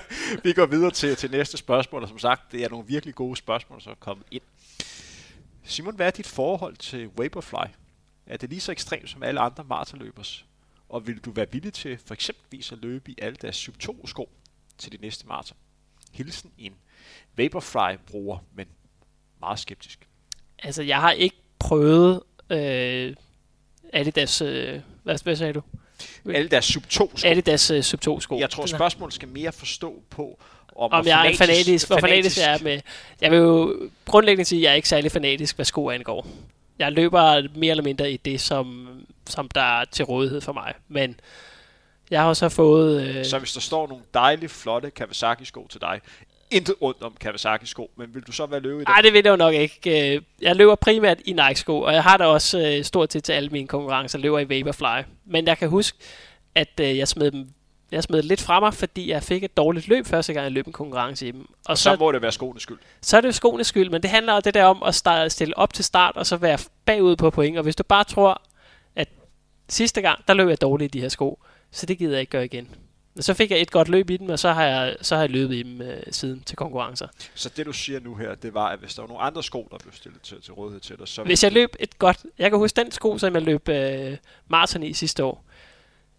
vi 0.44 0.52
går 0.52 0.66
videre 0.66 0.90
til, 0.90 1.16
til 1.16 1.30
næste 1.30 1.56
spørgsmål, 1.56 2.02
og 2.02 2.08
som 2.08 2.18
sagt, 2.18 2.52
det 2.52 2.64
er 2.64 2.68
nogle 2.68 2.86
virkelig 2.86 3.14
gode 3.14 3.36
spørgsmål, 3.36 3.80
som 3.80 3.90
er 3.90 3.96
kommet 4.00 4.26
ind. 4.30 4.42
Simon, 5.64 5.96
hvad 5.96 6.06
er 6.06 6.10
dit 6.10 6.26
forhold 6.26 6.76
til 6.76 7.10
Vaporfly? 7.18 7.70
Er 8.26 8.36
det 8.36 8.48
lige 8.48 8.60
så 8.60 8.72
ekstremt 8.72 9.10
som 9.10 9.22
alle 9.22 9.40
andre 9.40 9.64
maratonløbers? 9.64 10.44
Og 10.88 11.06
vil 11.06 11.18
du 11.18 11.30
være 11.30 11.46
villig 11.52 11.72
til 11.72 11.98
for 12.06 12.14
eksempelvis 12.14 12.72
at 12.72 12.78
løbe 12.78 13.10
i 13.10 13.14
alle 13.22 13.36
deres 13.42 13.56
Sub 13.56 13.78
2 13.78 14.06
sko 14.06 14.28
til 14.78 14.92
det 14.92 15.00
næste 15.00 15.26
maraton? 15.26 15.56
Hilsen 16.12 16.50
en 16.58 16.74
Vaporfly-bruger, 17.36 18.38
men 18.54 18.66
meget 19.40 19.58
skeptisk. 19.58 20.08
Altså, 20.62 20.82
jeg 20.82 21.00
har 21.00 21.10
ikke 21.10 21.36
prøvet 21.58 22.20
øh, 22.50 23.14
Adidas... 23.92 24.42
Øh, 24.42 24.80
hvad, 25.02 25.18
hvad 25.22 25.36
sagde 25.36 25.52
du? 25.52 25.62
Adidas 26.34 26.64
Sub 26.64 26.82
2 26.88 27.16
sko. 27.16 27.28
Adidas 27.28 27.70
uh, 27.70 27.80
Sub 27.80 28.00
2 28.00 28.20
sko. 28.20 28.38
Jeg 28.38 28.50
tror, 28.50 28.66
spørgsmålet 28.66 29.14
skal 29.14 29.28
mere 29.28 29.52
forstå 29.52 30.02
på, 30.10 30.38
om, 30.76 30.92
om 30.92 31.06
jeg 31.06 31.30
er 31.30 31.36
fanatisk, 31.36 31.86
hvor 31.86 31.98
fanatisk 31.98 32.38
jeg 32.38 32.54
er 32.54 32.62
med. 32.62 32.80
Jeg 33.20 33.30
vil 33.30 33.38
jo 33.38 33.76
grundlæggende 34.04 34.48
sige, 34.48 34.58
at 34.58 34.62
jeg 34.62 34.70
er 34.70 34.74
ikke 34.74 34.88
særlig 34.88 35.12
fanatisk, 35.12 35.56
hvad 35.56 35.64
sko 35.64 35.90
angår. 35.90 36.26
Jeg 36.78 36.92
løber 36.92 37.48
mere 37.58 37.70
eller 37.70 37.84
mindre 37.84 38.12
i 38.12 38.16
det, 38.16 38.40
som, 38.40 38.88
som 39.28 39.48
der 39.48 39.80
er 39.80 39.84
til 39.84 40.04
rådighed 40.04 40.40
for 40.40 40.52
mig. 40.52 40.74
Men 40.88 41.20
jeg 42.10 42.22
har 42.22 42.34
så 42.34 42.48
fået... 42.48 43.02
Øh... 43.02 43.24
Så 43.24 43.38
hvis 43.38 43.52
der 43.52 43.60
står 43.60 43.88
nogle 43.88 44.04
dejlige, 44.14 44.48
flotte 44.48 44.90
Kawasaki-sko 44.90 45.66
til 45.70 45.80
dig, 45.80 46.00
intet 46.52 46.74
ondt 46.80 47.02
om 47.02 47.16
Kawasaki-sko, 47.20 47.90
men 47.96 48.14
vil 48.14 48.22
du 48.22 48.32
så 48.32 48.46
være 48.46 48.60
løbe 48.60 48.76
i 48.76 48.78
det? 48.78 48.88
Nej, 48.88 49.00
det 49.00 49.12
vil 49.12 49.22
jeg 49.24 49.30
jo 49.30 49.36
nok 49.36 49.54
ikke. 49.54 50.14
Øh, 50.14 50.22
jeg 50.42 50.56
løber 50.56 50.74
primært 50.74 51.20
i 51.24 51.32
Nike-sko, 51.32 51.80
og 51.80 51.92
jeg 51.92 52.02
har 52.02 52.16
da 52.16 52.24
også 52.24 52.60
øh, 52.60 52.84
stort 52.84 53.12
set 53.12 53.24
til 53.24 53.32
alle 53.32 53.48
mine 53.48 53.68
konkurrencer, 53.68 54.18
løber 54.18 54.38
i 54.38 54.48
Vaporfly. 54.48 55.02
Men 55.24 55.46
jeg 55.46 55.58
kan 55.58 55.68
huske, 55.68 55.98
at 56.54 56.80
øh, 56.80 56.98
jeg 56.98 57.08
smed 57.08 57.30
dem 57.30 57.48
jeg 57.92 58.02
smed 58.02 58.22
lidt 58.22 58.40
fra 58.40 58.60
mig, 58.60 58.74
fordi 58.74 59.10
jeg 59.10 59.22
fik 59.22 59.44
et 59.44 59.56
dårligt 59.56 59.88
løb 59.88 60.06
første 60.06 60.32
gang, 60.32 60.44
jeg 60.44 60.52
løb 60.52 60.66
en 60.66 60.72
konkurrence 60.72 61.28
i 61.28 61.30
dem. 61.30 61.40
Og, 61.40 61.46
og 61.64 61.78
så, 61.78 61.82
så 61.82 61.96
må 62.00 62.12
det 62.12 62.22
være 62.22 62.32
skoenes 62.32 62.62
skyld. 62.62 62.78
Så 63.00 63.16
er 63.16 63.20
det 63.20 63.34
skoenes 63.34 63.66
skyld, 63.66 63.90
men 63.90 64.02
det 64.02 64.10
handler 64.10 64.32
om 64.32 64.42
det 64.42 64.54
der 64.54 64.64
om 64.64 64.82
at 64.82 64.94
starte, 64.94 65.30
stille 65.30 65.58
op 65.58 65.72
til 65.74 65.84
start, 65.84 66.16
og 66.16 66.26
så 66.26 66.36
være 66.36 66.58
bagud 66.84 67.16
på 67.16 67.30
point. 67.30 67.56
Og 67.56 67.62
hvis 67.62 67.76
du 67.76 67.82
bare 67.82 68.04
tror, 68.04 68.42
at 68.96 69.08
sidste 69.68 70.00
gang, 70.02 70.28
der 70.28 70.34
løb 70.34 70.48
jeg 70.48 70.60
dårligt 70.60 70.94
i 70.94 70.98
de 70.98 71.02
her 71.02 71.08
sko, 71.08 71.42
så 71.70 71.86
det 71.86 71.98
gider 71.98 72.12
jeg 72.12 72.20
ikke 72.20 72.30
gøre 72.30 72.44
igen. 72.44 72.68
Så 73.20 73.34
fik 73.34 73.50
jeg 73.50 73.60
et 73.60 73.70
godt 73.70 73.88
løb 73.88 74.10
i 74.10 74.16
dem, 74.16 74.28
og 74.28 74.38
så 74.38 74.52
har 74.52 74.64
jeg, 74.64 74.96
så 75.00 75.14
har 75.14 75.22
jeg 75.22 75.30
løbet 75.30 75.54
i 75.54 75.62
dem 75.62 75.82
øh, 75.82 76.02
siden 76.10 76.40
til 76.40 76.56
konkurrencer. 76.56 77.08
Så 77.34 77.48
det 77.48 77.66
du 77.66 77.72
siger 77.72 78.00
nu 78.00 78.14
her, 78.14 78.34
det 78.34 78.54
var, 78.54 78.66
at 78.66 78.78
hvis 78.78 78.94
der 78.94 79.02
var 79.02 79.08
nogle 79.08 79.22
andre 79.22 79.42
sko, 79.42 79.68
der 79.70 79.78
blev 79.78 79.92
stillet 79.92 80.22
til, 80.22 80.42
til 80.42 80.52
rådighed 80.52 80.80
til 80.80 80.98
dig, 80.98 81.08
så... 81.08 81.22
Hvis 81.22 81.44
jeg 81.44 81.52
løb 81.52 81.76
et 81.80 81.98
godt... 81.98 82.26
Jeg 82.38 82.50
kan 82.50 82.58
huske 82.58 82.76
den 82.76 82.90
sko, 82.90 83.18
som 83.18 83.34
jeg 83.34 83.42
løb 83.42 83.68
øh, 83.68 84.16
maraton 84.48 84.82
i 84.82 84.92
sidste 84.92 85.24
år. 85.24 85.44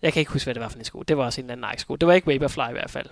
Jeg 0.01 0.13
kan 0.13 0.19
ikke 0.19 0.31
huske, 0.31 0.45
hvad 0.45 0.53
det 0.53 0.61
var 0.61 0.69
for 0.69 0.77
en 0.77 0.85
sko. 0.85 1.03
Det 1.03 1.17
var 1.17 1.25
også 1.25 1.41
en 1.41 1.45
eller 1.45 1.53
anden 1.53 1.69
Nike-sko. 1.69 1.95
Det 1.95 2.07
var 2.07 2.13
ikke 2.13 2.27
Vaporfly 2.27 2.69
i 2.69 2.71
hvert 2.71 2.91
fald. 2.91 3.07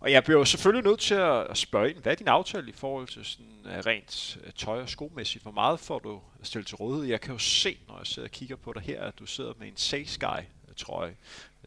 Og 0.00 0.12
jeg 0.12 0.24
bliver 0.24 0.38
jo 0.38 0.44
selvfølgelig 0.44 0.90
nødt 0.90 1.00
til 1.00 1.14
at 1.14 1.58
spørge 1.58 1.90
ind, 1.90 1.98
hvad 2.02 2.12
er 2.12 2.16
din 2.16 2.28
aftale 2.28 2.68
i 2.68 2.72
forhold 2.72 3.08
til 3.08 3.24
sådan 3.24 3.46
uh, 3.64 3.86
rent 3.86 4.38
uh, 4.46 4.50
tøj 4.56 4.82
og 4.82 4.88
skomæssigt? 4.88 5.42
Hvor 5.42 5.52
meget 5.52 5.80
får 5.80 5.98
du 5.98 6.20
stillet 6.42 6.66
til 6.66 6.76
rådighed? 6.76 7.08
Jeg 7.08 7.20
kan 7.20 7.32
jo 7.32 7.38
se, 7.38 7.78
når 7.88 7.98
jeg 7.98 8.06
sidder 8.06 8.28
og 8.28 8.32
kigger 8.32 8.56
på 8.56 8.72
dig 8.72 8.82
her, 8.82 9.02
at 9.02 9.18
du 9.18 9.26
sidder 9.26 9.52
med 9.58 9.68
en 9.68 9.76
Say 9.76 10.04
Sky 10.04 10.44
trøje. 10.78 11.16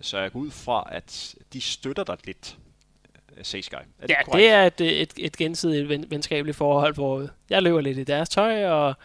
Så 0.02 0.18
jeg 0.18 0.32
går 0.32 0.40
ud 0.40 0.52
fra, 0.52 0.88
at 0.92 1.36
de 1.54 1.62
støtter 1.62 2.04
dig 2.04 2.18
lidt, 2.24 2.58
uh, 3.32 3.38
Say 3.44 3.62
Sky. 3.62 3.74
Er 3.74 3.80
det 4.02 4.10
ja, 4.10 4.24
korrekt? 4.24 4.38
det 4.38 4.50
er 4.50 4.64
et, 4.66 5.02
et, 5.02 5.14
et 5.18 5.38
gensidigt 5.38 5.90
ven, 5.90 6.06
venskabeligt 6.10 6.58
forhold, 6.58 6.94
hvor 6.94 7.28
jeg 7.50 7.64
løber 7.64 7.82
lidt 7.82 7.98
i 7.98 8.04
deres 8.04 8.30
tøj, 8.30 8.66
og, 8.66 8.96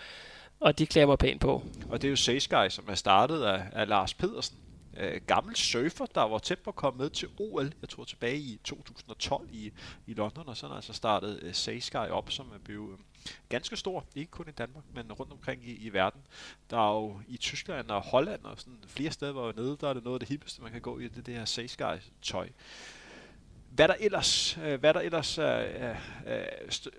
og 0.60 0.78
de 0.78 0.86
klæder 0.86 1.06
mig 1.06 1.18
pænt 1.18 1.40
på. 1.40 1.62
Og 1.88 2.02
det 2.02 2.08
er 2.08 2.10
jo 2.10 2.16
Say 2.16 2.38
Sky, 2.38 2.68
som 2.68 2.84
er 2.88 2.94
startet 2.94 3.42
af, 3.42 3.62
af 3.72 3.88
Lars 3.88 4.14
Pedersen, 4.14 4.56
øh, 5.00 5.20
gammel 5.26 5.56
surfer, 5.56 6.06
der 6.06 6.22
var 6.22 6.38
tæt 6.38 6.58
på 6.58 6.70
at 6.70 6.76
komme 6.76 6.98
med 6.98 7.10
til 7.10 7.28
OL, 7.38 7.72
jeg 7.80 7.88
tror 7.88 8.04
tilbage 8.04 8.38
i 8.38 8.60
2012 8.64 9.48
i, 9.52 9.72
i 10.06 10.14
London, 10.14 10.48
og 10.48 10.56
så 10.56 10.66
altså 10.66 10.92
startet 10.92 11.40
øh, 11.42 11.54
Sky 11.80 11.96
op, 11.96 12.30
som 12.30 12.46
er 12.54 12.58
blevet 12.64 12.92
øh, 12.92 12.98
ganske 13.48 13.76
stor, 13.76 14.04
ikke 14.14 14.30
kun 14.30 14.48
i 14.48 14.52
Danmark, 14.52 14.84
men 14.94 15.12
rundt 15.12 15.32
omkring 15.32 15.68
i, 15.68 15.72
i 15.72 15.92
verden. 15.92 16.20
Der 16.70 16.78
er 16.78 16.94
jo 16.94 17.20
i 17.28 17.36
Tyskland 17.36 17.90
og 17.90 18.02
Holland 18.02 18.44
og 18.44 18.58
sådan 18.58 18.78
flere 18.86 19.10
steder, 19.10 19.32
hvor 19.32 19.52
nede, 19.56 19.76
der 19.80 19.88
er 19.88 19.94
det 19.94 20.04
noget 20.04 20.14
af 20.14 20.20
det 20.20 20.28
hippeste, 20.28 20.62
man 20.62 20.72
kan 20.72 20.80
gå 20.80 20.98
i, 20.98 21.08
det, 21.08 21.26
det 21.26 21.34
her 21.34 21.44
Sky 21.44 22.02
tøj 22.22 22.48
hvad 23.76 23.88
der 23.88 23.94
ellers, 24.00 24.58
øh, 24.64 24.80
hvad 24.80 24.94
der 24.94 25.00
ellers 25.00 25.38
er, 25.38 25.44
er, 25.44 25.96
er 26.26 26.44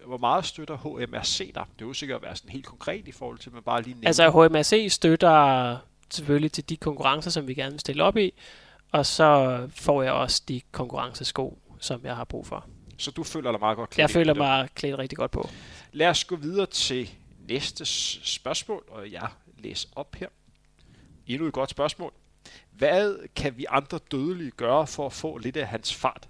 hvor 0.06 0.18
meget 0.18 0.45
støtter 0.45 0.78
HMRC 0.78 1.54
der? 1.54 1.64
Det 1.80 1.82
er 1.82 1.88
jo 1.88 1.93
sikkert 1.93 2.16
at 2.16 2.22
være 2.22 2.36
sådan 2.36 2.52
helt 2.52 2.66
konkret 2.66 3.08
i 3.08 3.12
forhold 3.12 3.38
til, 3.38 3.50
at 3.50 3.54
man 3.54 3.64
bare 3.64 3.82
lige 3.82 3.93
nævner. 3.93 4.08
Altså 4.08 4.30
HMRC 4.30 4.88
støtter 4.89 5.78
selvfølgelig 6.10 6.51
til 6.51 6.70
de 6.70 6.78
konkurrencer, 6.78 7.32
som 7.32 7.47
vi 7.47 7.53
gerne 7.53 7.72
vil 7.72 7.80
stille 7.80 8.03
op 8.03 8.18
i, 8.18 8.34
og 8.91 9.05
så 9.05 9.62
får 9.76 10.03
jeg 10.03 10.12
også 10.12 10.43
de 10.47 10.62
konkurrencesko, 10.72 11.60
som 11.80 12.01
jeg 12.03 12.16
har 12.16 12.24
brug 12.24 12.47
for. 12.47 12.66
Så 12.97 13.12
du 13.12 13.24
føler 13.24 13.51
dig 13.51 13.60
meget 13.60 13.78
godt 13.78 13.89
klædt? 13.89 13.99
Jeg 13.99 14.10
føler 14.10 14.34
mig 14.34 14.70
klædt 14.76 14.97
rigtig 14.97 15.18
godt 15.18 15.32
på. 15.32 15.49
Lad 15.91 16.08
os 16.08 16.26
gå 16.26 16.36
videre 16.36 16.66
til 16.66 17.10
næste 17.47 17.86
spørgsmål, 18.26 18.84
og 18.88 19.12
jeg 19.12 19.30
læser 19.58 19.89
op 19.95 20.16
her. 20.16 20.28
Endnu 21.28 21.47
et 21.47 21.53
godt 21.53 21.70
spørgsmål. 21.70 22.14
Hvad 22.72 23.28
kan 23.36 23.58
vi 23.58 23.66
andre 23.70 23.99
dødelige 24.12 24.51
gøre 24.51 24.88
for 24.88 25.05
at 25.05 25.14
få 25.14 25.38
lidt 25.38 25.58
af 25.58 25.68
hans 25.68 25.93
fart? 25.95 26.30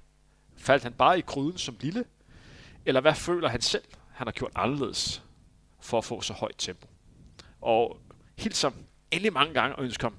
Faldt 0.58 0.84
han 0.84 0.94
bare 0.94 1.20
i 1.20 1.22
gryden 1.22 1.58
som 1.58 1.78
lille? 1.80 2.06
Eller 2.86 3.02
hvad 3.02 3.16
føler 3.16 3.50
han 3.50 3.62
selv, 3.62 3.84
han 4.14 4.28
har 4.28 4.32
gjort 4.32 4.52
anderledes 4.56 5.24
for 5.80 5.98
at 5.98 6.06
få 6.06 6.22
så 6.22 6.34
højt 6.34 6.56
tempo? 6.58 6.88
Og 7.62 8.00
helt 8.36 8.56
som 8.56 8.74
endelig 9.12 9.34
mange 9.34 9.54
gange 9.54 9.76
og 9.76 9.84
ønsker 9.84 10.08
ham 10.08 10.16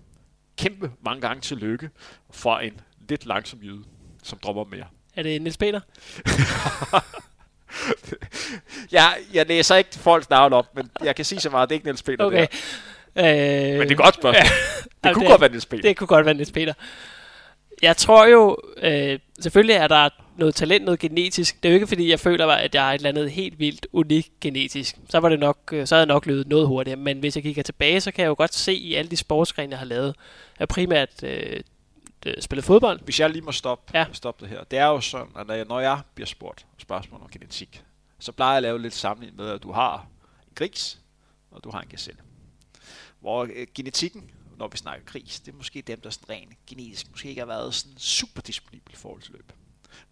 kæmpe 0.59 0.91
mange 1.01 1.20
gange 1.20 1.41
til 1.41 1.57
lykke 1.57 1.91
fra 2.30 2.62
en 2.64 2.80
lidt 3.09 3.26
langsom 3.26 3.59
jyde, 3.62 3.84
som 4.22 4.39
drømmer 4.39 4.64
mere. 4.64 4.86
Er 5.16 5.22
det 5.22 5.43
Niels 5.43 5.57
Peter? 5.57 5.80
ja, 8.93 9.07
jeg 9.32 9.47
læser 9.47 9.76
ikke 9.76 9.91
folks 9.95 10.30
navn 10.30 10.53
op, 10.53 10.76
men 10.76 10.91
jeg 11.05 11.16
kan 11.16 11.24
sige 11.24 11.41
så 11.41 11.51
meget, 11.51 11.62
at 11.62 11.68
det 11.68 11.74
er 11.74 11.76
ikke 11.76 11.86
Niels 11.86 12.03
Peter. 12.03 12.24
Okay. 12.24 12.47
Der. 13.16 13.72
Øh, 13.72 13.78
men 13.78 13.89
det 13.89 13.91
er 13.91 13.97
godt 13.97 14.14
spørgsmål. 14.14 14.45
det 15.05 15.14
kunne 15.14 15.22
det, 15.22 15.30
godt 15.30 15.41
være 15.41 15.51
Niels 15.51 15.66
Peter. 15.66 15.82
Det 15.82 15.97
kunne 15.97 16.07
godt 16.07 16.26
være 16.26 16.34
Niels 16.34 16.53
Peter. 16.53 16.74
Jeg 17.82 17.96
tror 17.96 18.26
jo, 18.26 18.56
øh, 18.76 19.18
selvfølgelig 19.40 19.74
er 19.74 19.88
der 19.88 20.08
noget 20.36 20.54
talent, 20.54 20.84
noget 20.84 21.00
genetisk. 21.00 21.62
Det 21.62 21.68
er 21.68 21.72
jo 21.72 21.74
ikke, 21.74 21.86
fordi 21.86 22.10
jeg 22.10 22.20
føler, 22.20 22.46
at 22.46 22.74
jeg 22.74 22.88
er 22.88 22.92
et 22.92 22.94
eller 22.94 23.08
andet 23.08 23.30
helt 23.30 23.58
vildt 23.58 23.86
unikt 23.92 24.40
genetisk. 24.40 24.96
Så 25.08 25.20
var 25.20 25.28
det 25.28 25.40
nok, 25.40 25.58
øh, 25.72 25.86
så 25.86 25.94
havde 25.94 26.00
jeg 26.00 26.14
nok 26.14 26.26
løbet 26.26 26.48
noget 26.48 26.66
hurtigere. 26.66 26.96
Men 26.96 27.18
hvis 27.18 27.36
jeg 27.36 27.42
kigger 27.42 27.62
tilbage, 27.62 28.00
så 28.00 28.10
kan 28.10 28.22
jeg 28.22 28.28
jo 28.28 28.34
godt 28.38 28.54
se 28.54 28.74
i 28.74 28.94
alle 28.94 29.10
de 29.10 29.16
sportsgrene, 29.16 29.70
jeg 29.70 29.78
har 29.78 29.86
lavet, 29.86 30.16
at 30.58 30.68
primært 30.68 31.22
øh, 31.22 31.60
spillet 32.40 32.64
fodbold. 32.64 33.00
Hvis 33.04 33.20
jeg 33.20 33.30
lige 33.30 33.42
må 33.42 33.52
stoppe, 33.52 33.98
ja. 33.98 34.06
stoppe 34.12 34.44
det 34.44 34.50
her. 34.50 34.64
Det 34.64 34.78
er 34.78 34.86
jo 34.86 35.00
sådan, 35.00 35.26
at 35.38 35.46
når 35.46 35.54
jeg, 35.54 35.64
når 35.64 35.80
jeg 35.80 36.00
bliver 36.14 36.26
spurgt 36.26 36.66
spørgsmål 36.78 37.20
om 37.20 37.28
genetik, 37.28 37.82
så 38.18 38.32
plejer 38.32 38.52
jeg 38.52 38.56
at 38.56 38.62
lave 38.62 38.82
lidt 38.82 38.94
sammenligning 38.94 39.36
med, 39.40 39.50
at 39.50 39.62
du 39.62 39.72
har 39.72 40.06
en 40.48 40.52
gris, 40.54 40.98
og 41.50 41.64
du 41.64 41.70
har 41.70 41.80
en 41.80 41.88
gazelle. 41.88 42.20
Hvor 43.20 43.42
øh, 43.42 43.66
genetikken, 43.74 44.30
når 44.59 44.68
vi 44.68 44.76
snakker 44.76 45.04
gris, 45.06 45.40
det 45.40 45.52
er 45.52 45.56
måske 45.56 45.82
dem, 45.82 46.00
der 46.00 46.11
sådan 46.11 46.30
rent 46.30 46.66
genetisk 46.66 47.11
måske 47.11 47.28
ikke 47.28 47.40
har 47.40 47.46
været 47.46 47.74
sådan 47.74 47.98
super 47.98 48.42
disponibel 48.42 48.92
i 48.92 48.96
forhold 48.96 49.22
til 49.22 49.32
løb 49.32 49.52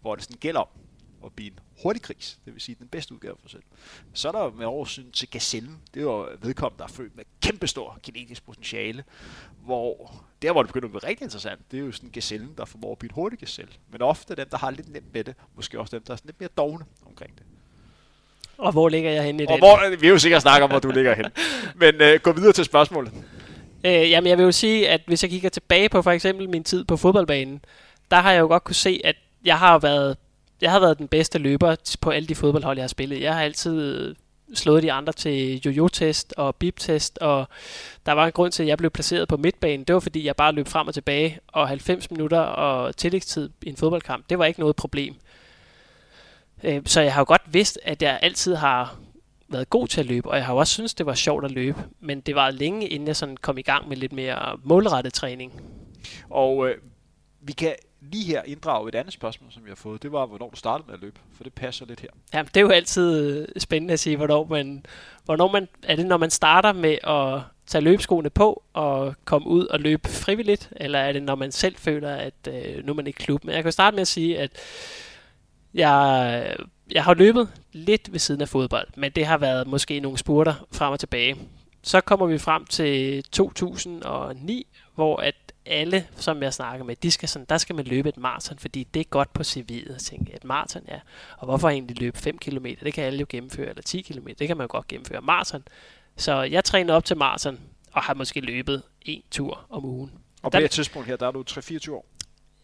hvor 0.01 0.15
det 0.15 0.23
sådan 0.23 0.37
gælder 0.37 0.59
om 0.59 0.67
at 1.25 1.33
blive 1.33 1.51
en 1.51 1.59
hurtig 1.83 2.01
gris, 2.01 2.39
det 2.45 2.53
vil 2.53 2.61
sige 2.61 2.75
den 2.79 2.87
bedste 2.87 3.13
udgave 3.13 3.35
for 3.41 3.49
sig 3.49 3.51
selv. 3.51 3.63
Så 4.13 4.27
er 4.27 4.31
der 4.31 4.51
med 4.51 4.65
oversyn 4.65 5.11
til 5.11 5.29
gazellen, 5.29 5.77
det 5.93 5.99
er 5.99 6.03
jo 6.03 6.29
vedkommende, 6.41 6.79
der 6.79 6.83
er 6.83 6.93
født 6.93 7.15
med 7.15 7.23
kæmpestor 7.41 7.99
genetisk 8.03 8.45
potentiale, 8.45 9.03
hvor 9.65 10.13
der, 10.41 10.51
hvor 10.51 10.63
det 10.63 10.69
begynder 10.69 10.87
at 10.87 10.91
blive 10.91 11.09
rigtig 11.09 11.23
interessant, 11.23 11.71
det 11.71 11.79
er 11.79 11.85
jo 11.85 11.91
sådan 11.91 12.09
gazellen, 12.09 12.53
der 12.57 12.65
formår 12.65 12.91
at 12.91 12.99
blive 12.99 13.09
en 13.09 13.15
hurtig 13.15 13.39
gazelle. 13.39 13.71
Men 13.91 14.01
ofte 14.01 14.35
dem, 14.35 14.49
der 14.49 14.57
har 14.57 14.71
lidt 14.71 14.89
nemt 14.89 15.13
med 15.13 15.23
det, 15.23 15.35
måske 15.55 15.79
også 15.79 15.95
dem, 15.95 16.03
der 16.03 16.13
er 16.13 16.17
lidt 16.23 16.39
mere 16.39 16.49
dogne 16.57 16.85
omkring 17.05 17.37
det. 17.37 17.43
Og 18.57 18.71
hvor 18.71 18.89
ligger 18.89 19.11
jeg 19.11 19.23
henne 19.23 19.43
i 19.43 19.45
det? 19.45 19.53
Og 19.53 19.57
hvor, 19.57 19.97
vi 19.97 20.07
er 20.07 20.11
jo 20.11 20.19
sikkert 20.19 20.41
snakke 20.41 20.63
om, 20.63 20.69
hvor 20.69 20.79
du 20.79 20.91
ligger 20.91 21.15
hen. 21.15 21.25
Men 21.81 22.01
øh, 22.01 22.19
gå 22.19 22.31
videre 22.31 22.53
til 22.53 22.65
spørgsmålet. 22.65 23.13
Øh, 23.85 24.09
jamen, 24.09 24.29
jeg 24.29 24.37
vil 24.37 24.43
jo 24.43 24.51
sige, 24.51 24.89
at 24.89 25.01
hvis 25.07 25.23
jeg 25.23 25.29
kigger 25.29 25.49
tilbage 25.49 25.89
på 25.89 26.01
for 26.01 26.11
eksempel 26.11 26.49
min 26.49 26.63
tid 26.63 26.83
på 26.83 26.97
fodboldbanen, 26.97 27.61
der 28.11 28.17
har 28.17 28.31
jeg 28.31 28.39
jo 28.39 28.47
godt 28.47 28.63
kunne 28.63 28.75
se, 28.75 29.01
at 29.03 29.15
jeg 29.45 29.59
har 29.59 29.79
været 29.79 30.17
jeg 30.61 30.71
har 30.71 30.79
været 30.79 30.97
den 30.97 31.07
bedste 31.07 31.39
løber 31.39 31.75
på 32.01 32.09
alle 32.09 32.27
de 32.27 32.35
fodboldhold, 32.35 32.77
jeg 32.77 32.83
har 32.83 32.87
spillet. 32.87 33.21
Jeg 33.21 33.33
har 33.33 33.41
altid 33.41 34.15
slået 34.53 34.83
de 34.83 34.91
andre 34.91 35.13
til 35.13 35.61
jojo-test 35.65 36.33
og 36.37 36.55
bip-test, 36.55 37.17
og 37.17 37.47
der 38.05 38.11
var 38.11 38.25
en 38.25 38.31
grund 38.31 38.51
til, 38.51 38.63
at 38.63 38.69
jeg 38.69 38.77
blev 38.77 38.91
placeret 38.91 39.27
på 39.27 39.37
midtbanen. 39.37 39.83
Det 39.83 39.93
var, 39.93 39.99
fordi 39.99 40.25
jeg 40.25 40.35
bare 40.35 40.51
løb 40.51 40.67
frem 40.67 40.87
og 40.87 40.93
tilbage, 40.93 41.39
og 41.47 41.67
90 41.67 42.11
minutter 42.11 42.39
og 42.39 42.97
tillægstid 42.97 43.49
i 43.61 43.69
en 43.69 43.77
fodboldkamp, 43.77 44.29
det 44.29 44.39
var 44.39 44.45
ikke 44.45 44.59
noget 44.59 44.75
problem. 44.75 45.15
Øh, 46.63 46.81
så 46.85 47.01
jeg 47.01 47.13
har 47.13 47.21
jo 47.21 47.25
godt 47.27 47.41
vidst, 47.45 47.79
at 47.83 48.01
jeg 48.01 48.19
altid 48.21 48.55
har 48.55 48.95
været 49.49 49.69
god 49.69 49.87
til 49.87 49.99
at 49.99 50.05
løbe, 50.05 50.29
og 50.29 50.37
jeg 50.37 50.45
har 50.45 50.53
også 50.53 50.73
synes 50.73 50.93
det 50.93 51.05
var 51.05 51.13
sjovt 51.13 51.45
at 51.45 51.51
løbe, 51.51 51.83
men 51.99 52.21
det 52.21 52.35
var 52.35 52.49
længe, 52.49 52.87
inden 52.87 53.07
jeg 53.07 53.15
sådan 53.15 53.37
kom 53.37 53.57
i 53.57 53.61
gang 53.61 53.89
med 53.89 53.97
lidt 53.97 54.13
mere 54.13 54.59
målrettet 54.63 55.13
træning. 55.13 55.61
Og 56.29 56.69
øh, 56.69 56.75
vi 57.41 57.53
kan 57.53 57.75
lige 58.01 58.25
her 58.25 58.41
inddrage 58.45 58.89
et 58.89 58.95
andet 58.95 59.13
spørgsmål, 59.13 59.51
som 59.51 59.63
jeg 59.63 59.71
har 59.71 59.75
fået. 59.75 60.03
Det 60.03 60.11
var, 60.11 60.25
hvornår 60.25 60.49
du 60.49 60.55
startede 60.55 60.87
med 60.87 60.93
at 60.93 61.01
løbe, 61.01 61.19
for 61.33 61.43
det 61.43 61.53
passer 61.53 61.85
lidt 61.85 61.99
her. 61.99 62.09
Ja, 62.33 62.41
det 62.41 62.57
er 62.57 62.61
jo 62.61 62.69
altid 62.69 63.31
øh, 63.31 63.47
spændende 63.57 63.93
at 63.93 63.99
sige, 63.99 64.17
hvornår 64.17 64.47
man, 64.49 64.85
hvornår 65.25 65.51
man, 65.51 65.67
er 65.83 65.95
det 65.95 66.05
når 66.05 66.17
man 66.17 66.29
starter 66.29 66.73
med 66.73 66.97
at 67.03 67.41
tage 67.67 67.81
løbeskoene 67.83 68.29
på 68.29 68.63
og 68.73 69.15
komme 69.25 69.47
ud 69.47 69.65
og 69.65 69.79
løbe 69.79 70.09
frivilligt, 70.09 70.73
eller 70.75 70.99
er 70.99 71.11
det 71.11 71.23
når 71.23 71.35
man 71.35 71.51
selv 71.51 71.75
føler, 71.75 72.15
at 72.15 72.47
øh, 72.47 72.85
nu 72.85 72.91
er 72.91 72.95
man 72.95 73.07
i 73.07 73.11
klub? 73.11 73.43
Men 73.43 73.55
jeg 73.55 73.63
kan 73.63 73.71
starte 73.71 73.95
med 73.95 74.01
at 74.01 74.07
sige, 74.07 74.39
at 74.39 74.51
jeg, 75.73 76.55
jeg 76.91 77.03
har 77.03 77.13
løbet 77.13 77.49
lidt 77.71 78.11
ved 78.11 78.19
siden 78.19 78.41
af 78.41 78.49
fodbold, 78.49 78.87
men 78.95 79.11
det 79.11 79.25
har 79.25 79.37
været 79.37 79.67
måske 79.67 79.99
nogle 79.99 80.17
spurter 80.17 80.67
frem 80.71 80.91
og 80.91 80.99
tilbage. 80.99 81.35
Så 81.81 82.01
kommer 82.01 82.25
vi 82.25 82.37
frem 82.37 82.65
til 82.65 83.23
2009, 83.23 84.67
hvor 84.95 85.17
at 85.17 85.35
alle, 85.65 86.07
som 86.15 86.43
jeg 86.43 86.53
snakker 86.53 86.85
med, 86.85 86.95
de 86.95 87.11
skal 87.11 87.29
sådan, 87.29 87.45
der 87.49 87.57
skal 87.57 87.75
man 87.75 87.85
løbe 87.85 88.09
et 88.09 88.17
maraton, 88.17 88.59
fordi 88.59 88.83
det 88.93 88.99
er 88.99 89.03
godt 89.03 89.33
på 89.33 89.41
CV'et 89.41 89.95
at 89.95 90.01
tænke, 90.01 90.33
et 90.35 90.43
maraton, 90.43 90.81
ja. 90.87 90.99
Og 91.37 91.45
hvorfor 91.45 91.69
egentlig 91.69 91.99
løbe 91.99 92.17
5 92.17 92.37
km? 92.37 92.65
Det 92.83 92.93
kan 92.93 93.03
alle 93.03 93.19
jo 93.19 93.25
gennemføre, 93.29 93.69
eller 93.69 93.81
10 93.81 94.01
km, 94.01 94.27
det 94.39 94.47
kan 94.47 94.57
man 94.57 94.63
jo 94.63 94.71
godt 94.71 94.87
gennemføre. 94.87 95.21
Maraton. 95.21 95.63
Så 96.15 96.41
jeg 96.41 96.63
træner 96.63 96.93
op 96.93 97.05
til 97.05 97.17
maraton, 97.17 97.59
og 97.91 98.03
har 98.03 98.13
måske 98.13 98.41
løbet 98.41 98.81
en 99.01 99.21
tur 99.31 99.65
om 99.69 99.85
ugen. 99.85 100.11
Og 100.41 100.51
på 100.51 100.59
det 100.59 100.71
tidspunkt 100.71 101.07
her, 101.07 101.15
der 101.15 101.27
er 101.27 101.31
du 101.31 101.43
3-24 101.49 101.91
år? 101.91 102.05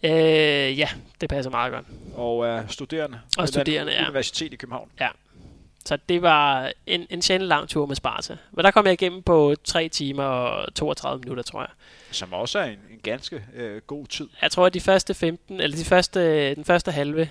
Øh, 0.03 0.79
ja, 0.79 0.89
det 1.21 1.29
passer 1.29 1.51
meget 1.51 1.73
godt. 1.73 1.85
Og 2.15 2.37
uh, 2.37 2.69
studerende? 2.69 3.19
Og 3.37 3.47
studerende, 3.47 3.91
ja. 3.91 4.03
Universitet 4.03 4.53
i 4.53 4.55
København? 4.55 4.89
Ja. 4.99 5.07
Så 5.85 5.97
det 6.09 6.21
var 6.21 6.71
en, 6.87 7.07
en 7.09 7.21
sjældent 7.21 7.47
lang 7.47 7.69
tur 7.69 7.85
med 7.85 7.95
Sparta. 7.95 8.37
Men 8.51 8.65
der 8.65 8.71
kom 8.71 8.85
jeg 8.85 8.93
igennem 8.93 9.23
på 9.23 9.55
3 9.63 9.89
timer 9.89 10.23
og 10.23 10.75
32 10.75 11.19
minutter, 11.19 11.43
tror 11.43 11.61
jeg. 11.61 11.69
Som 12.11 12.33
også 12.33 12.59
er 12.59 12.63
en, 12.63 12.79
en 12.91 12.99
ganske 13.03 13.45
øh, 13.55 13.81
god 13.81 14.05
tid. 14.07 14.29
Jeg 14.41 14.51
tror, 14.51 14.65
at 14.65 14.73
de 14.73 14.81
første 14.81 15.13
15, 15.13 15.59
eller 15.59 15.77
de 15.77 15.85
første, 15.85 16.55
den 16.55 16.65
første 16.65 16.91
halve 16.91 17.29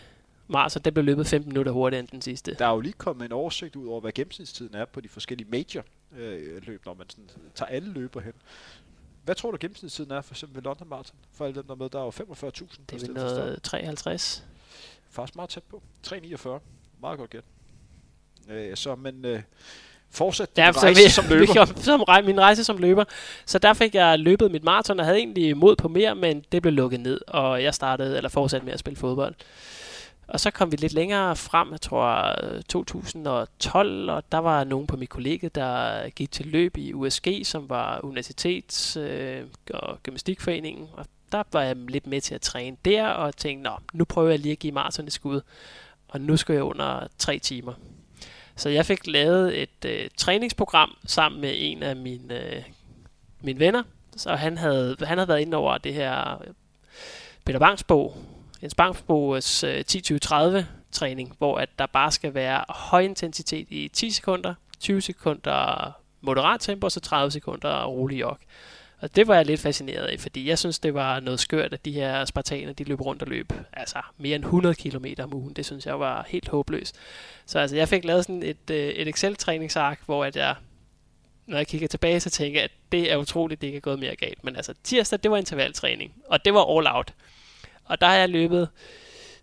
mars, 0.49 0.73
det 0.85 0.95
blev 0.95 1.05
løbet 1.05 1.27
15 1.27 1.49
minutter 1.49 1.73
hurtigere 1.73 2.01
end 2.01 2.09
den 2.09 2.23
sidste. 2.23 2.55
Der 2.59 2.67
er 2.67 2.73
jo 2.73 2.81
lige 2.81 2.95
kommet 2.99 3.25
en 3.25 3.33
oversigt 3.33 3.77
ud 3.77 3.87
over, 3.87 4.01
hvad 4.01 4.13
gennemsnitstiden 4.13 4.75
er 4.75 4.85
på 4.85 5.01
de 5.01 5.09
forskellige 5.09 5.49
major 5.51 5.85
øh, 6.19 6.67
løb, 6.67 6.87
når 6.87 6.95
man 6.95 7.11
sådan, 7.11 7.31
tager 7.55 7.69
alle 7.69 7.93
løber 7.93 8.21
hen. 8.21 8.33
Hvad 9.25 9.35
tror 9.35 9.51
du 9.51 9.57
gennemsnitstiden 9.61 10.11
er 10.11 10.21
for 10.21 10.35
eksempel 10.35 10.57
ved 10.57 10.63
London 10.63 10.89
Marathon? 10.89 11.17
For 11.35 11.45
alle 11.45 11.55
dem, 11.55 11.65
der 11.65 11.75
er 11.75 11.77
med, 11.77 11.89
der 11.89 11.99
er 11.99 12.05
jo 12.05 12.11
45.000. 12.11 12.81
Det 12.91 13.03
er 13.03 13.13
noget 13.13 13.63
53. 13.63 14.45
Faktisk 15.11 15.37
meget 15.37 15.51
tæt 15.51 15.63
på. 15.63 15.83
3,49. 16.07 16.49
Meget 17.01 17.19
godt 17.19 17.31
gæt. 17.31 17.45
Øh, 18.49 18.77
så, 18.77 18.95
men 18.95 19.25
øh, 19.25 19.43
fortsat 20.11 20.57
din 20.57 20.65
rejse 20.65 21.03
vi, 21.03 21.11
som 21.11 21.25
løber. 21.35 21.75
Vi, 21.75 21.83
som, 21.83 22.05
min 22.25 22.41
rejse 22.41 22.65
som 22.65 22.79
løber. 22.79 23.05
Så 23.47 23.59
der 23.59 23.73
fik 23.73 23.95
jeg 23.95 24.19
løbet 24.19 24.51
mit 24.51 24.65
maraton, 24.65 25.01
og 25.01 25.07
havde 25.07 25.19
egentlig 25.19 25.57
mod 25.57 25.77
på 25.77 25.89
mere, 25.89 26.15
men 26.15 26.45
det 26.53 26.63
blev 26.63 26.75
lukket 26.75 27.01
ned, 27.01 27.21
og 27.29 27.63
jeg 27.63 27.75
startede, 27.75 28.17
eller 28.17 28.29
fortsatte 28.29 28.65
med 28.65 28.73
at 28.73 28.79
spille 28.79 28.97
fodbold. 28.97 29.35
Og 30.27 30.41
så 30.41 30.51
kom 30.51 30.73
vi 30.73 30.77
lidt 30.77 30.93
længere 30.93 31.37
frem, 31.37 31.73
jeg 31.73 31.81
tror 31.81 32.35
øh, 32.45 32.63
2012, 32.63 34.11
og 34.11 34.23
der 34.33 34.39
var 34.39 34.65
nogen 34.65 34.87
på 34.87 34.97
mit 34.97 35.09
kollega, 35.09 35.49
der 35.55 36.09
gik 36.09 36.33
til 36.33 36.47
løb 36.47 36.77
i 36.77 36.93
USG, 36.93 37.27
som 37.45 37.69
var 37.69 38.01
universitets- 38.05 38.99
øh, 38.99 39.47
og 39.75 40.03
gymnastikforeningen. 40.03 40.89
Og 40.93 41.07
der 41.33 41.43
var 41.53 41.63
jeg 41.63 41.77
lidt 41.77 42.07
med 42.07 42.21
til 42.21 42.35
at 42.35 42.41
træne 42.41 42.77
der, 42.85 43.09
og 43.09 43.37
tænkte, 43.37 43.71
Nå, 43.71 43.77
nu 43.93 44.05
prøver 44.05 44.31
jeg 44.31 44.39
lige 44.39 44.53
at 44.53 44.59
give 44.59 44.73
maraton 44.73 45.07
et 45.07 45.13
skud. 45.13 45.41
Og 46.09 46.21
nu 46.21 46.37
skal 46.37 46.53
jeg 46.53 46.63
under 46.63 47.07
tre 47.19 47.39
timer. 47.39 47.73
Så 48.57 48.69
jeg 48.69 48.87
fik 48.87 49.07
lavet 49.07 49.63
et 49.63 49.85
øh, 49.87 50.11
træningsprogram 50.17 50.97
sammen 51.07 51.41
med 51.41 51.53
en 51.57 51.83
af 51.83 51.97
mine, 51.97 52.57
øh, 52.57 52.63
mine 53.41 53.59
venner. 53.59 53.83
Så 54.17 54.35
han 54.35 54.59
havde, 54.59 54.97
han 55.01 55.19
havde 55.19 55.29
været 55.29 55.41
inde 55.41 55.57
over 55.57 55.79
det 55.79 55.95
her 55.95 56.43
Peter 57.45 57.59
Bangs 57.59 57.85
bog, 57.85 58.17
Jens 58.63 58.75
Bangsboes 58.75 59.65
10-20-30 59.65 60.35
øh, 60.35 60.65
træning, 60.93 61.35
hvor 61.39 61.59
at 61.59 61.69
der 61.79 61.87
bare 61.87 62.13
skal 62.13 62.35
være 62.35 62.65
høj 62.69 63.01
intensitet 63.01 63.67
i 63.71 63.89
10 63.89 64.11
sekunder, 64.11 64.55
20 64.81 65.01
sekunder 65.01 65.93
moderat 66.21 66.61
tempo, 66.61 66.85
og 66.85 66.93
så 66.93 67.01
30 67.01 67.31
sekunder 67.31 67.85
rolig 67.85 68.21
jog. 68.21 68.39
Og 69.01 69.17
det 69.17 69.29
var 69.29 69.35
jeg 69.35 69.47
lidt 69.47 69.61
fascineret 69.61 70.07
af, 70.07 70.21
fordi 70.21 70.49
jeg 70.49 70.59
synes, 70.59 70.79
det 70.79 70.95
var 70.95 71.21
noget 71.21 71.41
skørt, 71.41 71.73
at 71.73 71.85
de 71.85 71.93
her 71.93 72.25
spartaner, 72.25 72.73
de 72.73 72.85
løb 72.85 73.01
rundt 73.01 73.23
og 73.23 73.29
løb 73.29 73.53
altså 73.73 73.99
mere 74.19 74.37
end 74.37 74.45
100 74.45 74.75
km 74.75 75.07
om 75.19 75.35
ugen. 75.35 75.55
Det 75.55 75.67
synes 75.67 75.87
jeg 75.87 76.01
var 76.01 76.27
helt 76.29 76.49
håbløst. 76.49 76.97
Så 77.47 77.59
altså, 77.59 77.77
jeg 77.77 77.89
fik 77.89 78.05
lavet 78.05 78.25
sådan 78.25 78.43
et, 78.43 78.71
øh, 78.71 78.89
et 78.89 79.09
Excel-træningsark, 79.09 80.01
hvor 80.07 80.25
at 80.25 80.37
jeg, 80.37 80.55
når 81.47 81.57
jeg 81.57 81.67
kigger 81.67 81.89
tilbage, 81.89 82.21
så 82.21 82.31
tænker 82.31 82.61
jeg, 82.61 82.65
at 82.65 82.93
det 82.93 83.13
er 83.13 83.17
utroligt, 83.17 83.61
det 83.61 83.67
ikke 83.67 83.77
er 83.77 83.81
gået 83.81 83.99
mere 83.99 84.17
galt. 84.17 84.45
Men 84.45 84.57
altså, 84.57 84.75
tirsdag, 84.85 85.19
det 85.23 85.31
var 85.31 85.37
intervaltræning, 85.37 86.13
og 86.27 86.45
det 86.45 86.55
var 86.55 86.79
all 86.79 86.87
out. 86.91 87.13
Og 87.85 88.01
der 88.01 88.07
har 88.07 88.15
jeg 88.15 88.29
løbet, 88.29 88.69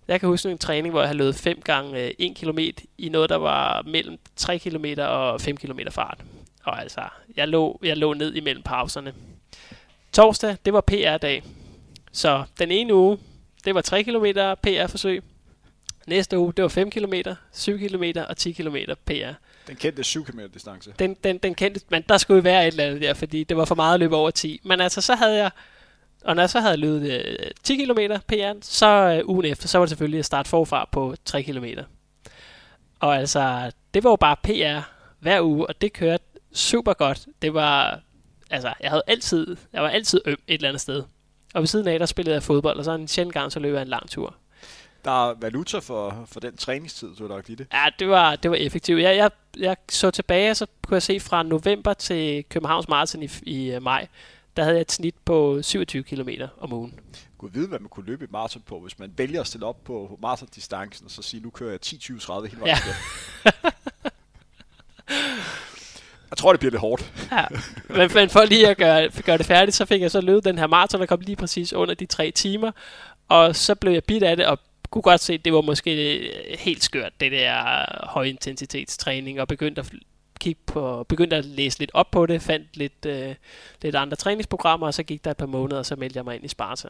jeg 0.08 0.20
kan 0.20 0.30
huske 0.30 0.52
en 0.52 0.58
træning, 0.58 0.92
hvor 0.92 1.02
jeg 1.02 1.10
har 1.10 1.16
løbet 1.16 1.36
5 1.36 1.62
gange 1.62 2.22
1 2.22 2.36
km 2.36 2.60
i 2.98 3.10
noget, 3.10 3.30
der 3.30 3.36
var 3.36 3.82
mellem 3.82 4.18
3 4.36 4.58
km 4.60 4.86
og 4.98 5.42
5 5.42 5.58
km 5.58 5.80
fart. 5.92 6.20
Og 6.64 6.82
altså, 6.82 7.02
jeg 7.36 7.48
lå, 7.48 7.80
jeg 7.84 7.98
lå 7.98 8.14
ned 8.14 8.34
imellem 8.36 8.64
pauserne. 8.64 9.14
Torsdag, 10.14 10.58
det 10.66 10.74
var 10.74 10.82
PR-dag. 10.82 11.44
Så 12.12 12.44
den 12.60 12.72
ene 12.72 12.94
uge, 12.94 13.18
det 13.66 13.76
var 13.76 13.82
3 13.82 14.04
km 14.04 14.26
PR-forsøg. 14.64 15.24
Næste 16.08 16.40
uge, 16.40 16.54
det 16.54 16.64
var 16.64 16.70
5 16.70 16.92
km, 16.92 17.14
7 17.54 17.78
km 17.80 18.04
og 18.30 18.38
10 18.38 18.52
km 18.52 18.76
PR. 19.06 19.34
Den 19.68 19.76
kendte 19.76 20.04
7 20.04 20.26
km 20.26 20.40
distance. 20.54 20.94
Den, 21.00 21.14
den, 21.24 21.38
den 21.38 21.56
kendte, 21.56 21.82
men 21.90 22.04
der 22.10 22.18
skulle 22.18 22.38
jo 22.38 22.42
være 22.42 22.68
et 22.68 22.72
eller 22.72 22.84
andet 22.84 23.02
der, 23.02 23.14
fordi 23.14 23.44
det 23.44 23.58
var 23.58 23.66
for 23.66 23.76
meget 23.76 23.94
at 23.94 24.00
løbe 24.00 24.16
over 24.16 24.32
10. 24.32 24.62
Men 24.64 24.82
altså, 24.82 25.02
så 25.02 25.16
havde 25.16 25.36
jeg, 25.36 25.52
og 26.26 26.36
når 26.36 26.42
jeg 26.42 26.50
så 26.50 26.60
havde 26.60 26.78
løbet 26.78 27.12
øh, 27.12 27.36
10 27.64 27.86
km 27.86 28.00
PR, 28.28 28.54
så 28.62 28.88
øh, 28.88 29.30
ugen 29.30 29.46
efter, 29.46 29.68
så 29.68 29.78
var 29.78 29.86
det 29.86 29.90
selvfølgelig 29.90 30.20
at 30.20 30.26
starte 30.26 30.50
forfra 30.50 30.90
på 30.92 31.16
3 31.26 31.44
km. 31.44 31.66
Og 33.00 33.18
altså, 33.18 33.72
det 33.94 34.04
var 34.04 34.10
jo 34.10 34.16
bare 34.16 34.36
PR 34.44 34.90
hver 35.20 35.42
uge, 35.42 35.68
og 35.68 35.82
det 35.82 35.94
kørte 35.94 36.24
super 36.54 36.94
godt. 36.94 37.28
Det 37.42 37.54
var, 37.54 38.00
altså, 38.50 38.74
jeg 38.82 38.90
havde 38.90 39.04
altid, 39.08 39.58
jeg 39.74 39.84
var 39.84 39.90
altid 39.90 40.22
øm 40.26 40.38
et 40.48 40.54
eller 40.54 40.70
andet 40.70 40.82
sted. 40.82 41.04
Og 41.54 41.62
ved 41.62 41.68
siden 41.68 41.88
af, 41.88 42.00
der 42.00 42.06
spillede 42.06 42.34
jeg 42.34 42.44
fodbold, 42.44 42.78
og 42.78 42.86
så 42.86 42.92
en 42.92 43.08
sjældent 43.08 43.34
gang, 43.34 43.52
så 43.52 43.60
løb 43.60 43.74
jeg 43.74 43.82
en 43.82 43.88
lang 43.88 44.10
tur. 44.10 44.36
Der 45.06 45.30
er 45.30 45.34
valuta 45.42 45.80
for, 45.80 46.24
for 46.26 46.40
den 46.40 46.58
træningstid, 46.58 47.16
du 47.16 47.28
har 47.28 47.36
lagt 47.36 47.50
i 47.50 47.56
det. 47.56 47.68
Ja, 47.74 47.86
det 48.00 48.10
var, 48.10 48.36
det 48.36 48.52
var 48.52 48.58
effektivt. 48.58 49.02
Jeg, 49.02 49.16
jeg, 49.18 49.32
jeg 49.58 49.76
så 49.90 50.12
tilbage, 50.12 50.56
så 50.56 50.66
kunne 50.88 50.96
jeg 50.96 51.04
se 51.04 51.20
fra 51.20 51.44
november 51.44 51.94
til 51.94 52.46
Københavns 52.50 52.88
Marathon 52.88 53.24
i, 53.24 53.30
i 53.42 53.76
uh, 53.76 53.84
maj, 53.84 54.08
der 54.60 54.66
havde 54.66 54.76
jeg 54.76 54.82
et 54.82 54.92
snit 54.92 55.16
på 55.26 55.60
27 55.62 56.04
km 56.04 56.30
om 56.60 56.74
ugen. 56.74 57.00
Kunne 57.38 57.54
vide, 57.54 57.68
hvad 57.68 57.80
man 57.80 57.90
kunne 57.90 58.06
løbe 58.06 58.24
et 58.24 58.32
maraton 58.32 58.62
på, 58.66 58.80
hvis 58.80 59.00
man 59.00 59.14
vælger 59.18 59.42
at 59.42 59.48
stille 59.48 59.66
op 59.66 59.84
på 59.84 60.20
maratondistancen, 60.22 61.06
og 61.06 61.12
så 61.12 61.22
sige, 61.22 61.44
nu 61.44 61.50
kører 61.50 61.72
jeg 61.72 61.80
10-20-30 61.86 62.48
hele 62.48 62.62
vejen 62.62 62.78
ja. 63.46 63.52
Jeg 66.30 66.38
tror, 66.38 66.54
det 66.54 66.60
bliver 66.60 66.72
lidt 66.72 66.82
hårdt. 66.82 67.14
ja, 67.32 67.46
men, 67.90 68.10
men 68.14 68.30
for 68.30 68.46
lige 68.46 68.68
at 68.68 68.78
gøre, 68.78 69.10
gøre 69.26 69.38
det 69.38 69.46
færdigt, 69.46 69.76
så 69.78 69.86
fik 69.86 70.02
jeg 70.02 70.12
så 70.12 70.22
løbet 70.22 70.44
den 70.44 70.58
her 70.58 70.68
maraton, 70.68 71.00
der 71.00 71.06
kom 71.06 71.20
lige 71.20 71.36
præcis 71.36 71.74
under 71.74 71.94
de 71.96 72.06
tre 72.06 72.32
timer. 72.32 72.72
Og 73.28 73.56
så 73.56 73.76
blev 73.76 73.94
jeg 73.94 74.04
bit 74.04 74.24
af 74.24 74.38
det, 74.38 74.46
og 74.46 74.60
kunne 74.90 75.02
godt 75.02 75.22
se, 75.22 75.34
at 75.34 75.46
det 75.46 75.54
var 75.54 75.62
måske 75.62 76.32
helt 76.60 76.84
skørt, 76.84 77.12
det 77.20 77.32
der 77.32 77.86
højintensitetstræning, 78.10 79.42
og 79.42 79.48
begyndte 79.48 79.80
at 79.80 79.94
kigge 80.40 80.62
på, 80.66 81.06
begyndte 81.10 81.36
at 81.36 81.46
læse 81.46 81.80
lidt 81.80 81.92
op 81.94 82.12
på 82.12 82.26
det, 82.26 82.42
fandt 82.42 82.78
lidt, 82.78 83.06
øh, 83.06 83.36
lidt 83.82 83.96
andre 83.96 84.16
træningsprogrammer, 84.16 84.88
og 84.88 84.94
så 84.94 85.04
gik 85.04 85.26
der 85.26 85.32
et 85.32 85.38
par 85.38 85.46
måneder, 85.46 85.80
og 85.80 85.86
så 85.86 85.96
meldte 85.96 86.18
jeg 86.18 86.26
mig 86.26 86.36
ind 86.36 86.46
i 86.46 86.48
Sparta. 86.48 86.88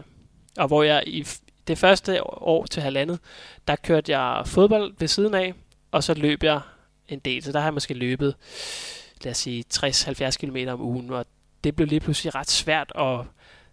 Og 0.58 0.68
hvor 0.68 0.84
jeg 0.84 1.04
i 1.08 1.28
det 1.68 1.78
første 1.78 2.24
år 2.24 2.66
til 2.66 2.82
halvandet, 2.82 3.20
der 3.68 3.76
kørte 3.76 4.18
jeg 4.18 4.48
fodbold 4.48 4.94
ved 5.00 5.08
siden 5.08 5.34
af, 5.34 5.54
og 5.92 6.04
så 6.04 6.14
løb 6.14 6.44
jeg 6.44 6.62
en 7.08 7.20
del. 7.20 7.44
Så 7.44 7.52
der 7.52 7.60
har 7.60 7.68
jeg 7.68 7.74
måske 7.74 7.94
løbet, 7.94 8.36
lad 9.24 9.32
os 9.32 9.38
sige, 9.38 9.64
60-70 9.74 10.38
km 10.38 10.58
om 10.68 10.82
ugen, 10.82 11.10
og 11.10 11.26
det 11.64 11.76
blev 11.76 11.88
lige 11.88 12.00
pludselig 12.00 12.36
ret 12.36 12.50
svært 12.50 12.92
at 12.96 13.20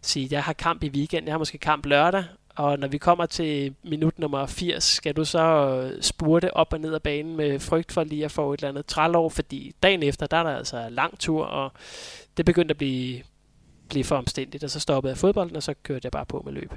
sige, 0.02 0.28
jeg 0.30 0.44
har 0.44 0.52
kamp 0.52 0.82
i 0.82 0.88
weekend, 0.88 1.26
jeg 1.26 1.32
har 1.32 1.38
måske 1.38 1.58
kamp 1.58 1.86
lørdag, 1.86 2.24
og 2.56 2.78
når 2.78 2.88
vi 2.88 2.98
kommer 2.98 3.26
til 3.26 3.74
minut 3.82 4.18
nummer 4.18 4.46
80, 4.46 4.84
skal 4.84 5.16
du 5.16 5.24
så 5.24 5.40
øh, 5.40 6.02
spurte 6.02 6.56
op 6.56 6.72
og 6.72 6.80
ned 6.80 6.94
ad 6.94 7.00
banen 7.00 7.36
med 7.36 7.60
frygt 7.60 7.92
for 7.92 8.04
lige 8.04 8.24
at 8.24 8.30
få 8.30 8.52
et 8.52 8.58
eller 8.58 8.68
andet 8.68 8.86
trælov, 8.86 9.30
fordi 9.30 9.74
dagen 9.82 10.02
efter, 10.02 10.26
der 10.26 10.36
er 10.36 10.42
der 10.42 10.56
altså 10.56 10.88
lang 10.88 11.18
tur, 11.18 11.44
og 11.44 11.72
det 12.36 12.44
begyndte 12.44 12.72
at 12.72 12.78
blive, 12.78 13.22
blive 13.88 14.04
for 14.04 14.16
omstændigt, 14.16 14.64
og 14.64 14.70
så 14.70 14.80
stoppede 14.80 15.10
jeg 15.10 15.18
fodbolden, 15.18 15.56
og 15.56 15.62
så 15.62 15.74
kørte 15.82 16.06
jeg 16.06 16.12
bare 16.12 16.26
på 16.26 16.42
med 16.44 16.52
løb. 16.52 16.72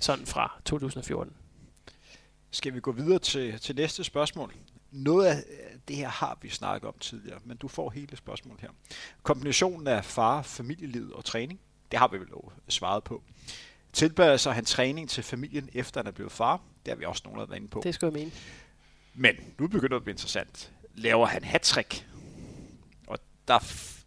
Sådan 0.00 0.26
fra 0.26 0.60
2014. 0.64 1.34
Skal 2.50 2.74
vi 2.74 2.80
gå 2.80 2.92
videre 2.92 3.18
til, 3.18 3.60
til 3.60 3.76
næste 3.76 4.04
spørgsmål? 4.04 4.54
Noget 4.90 5.26
af 5.26 5.36
øh, 5.36 5.78
det 5.88 5.96
her 5.96 6.08
har 6.08 6.38
vi 6.42 6.48
snakket 6.48 6.88
om 6.88 6.94
tidligere, 7.00 7.38
men 7.44 7.56
du 7.56 7.68
får 7.68 7.90
hele 7.90 8.16
spørgsmålet 8.16 8.60
her. 8.60 8.70
Kombinationen 9.22 9.86
af 9.86 10.04
far, 10.04 10.42
familieliv 10.42 11.12
og 11.14 11.24
træning, 11.24 11.60
det 11.90 11.98
har 11.98 12.08
vi 12.08 12.18
vel 12.18 12.28
svaret 12.68 13.04
på. 13.04 13.22
Tilpasser 13.92 14.50
han 14.50 14.64
træning 14.64 15.10
til 15.10 15.22
familien, 15.24 15.68
efter 15.74 16.00
han 16.00 16.06
er 16.06 16.10
blevet 16.12 16.32
far? 16.32 16.60
Det 16.86 16.92
har 16.92 16.96
vi 16.96 17.04
også 17.04 17.22
nogen, 17.24 17.40
der 17.40 17.46
været 17.46 17.58
inde 17.58 17.68
på. 17.68 17.80
Det 17.84 17.94
skulle 17.94 18.12
jeg 18.14 18.20
mene. 18.20 18.32
Men 19.14 19.34
nu 19.58 19.68
begynder 19.68 19.88
det 19.88 19.96
at 19.96 20.02
blive 20.04 20.12
interessant. 20.12 20.70
Laver 20.94 21.26
han 21.26 21.44
hat 21.44 21.78
Og 23.06 23.18
der 23.48 23.58
f- 23.58 24.04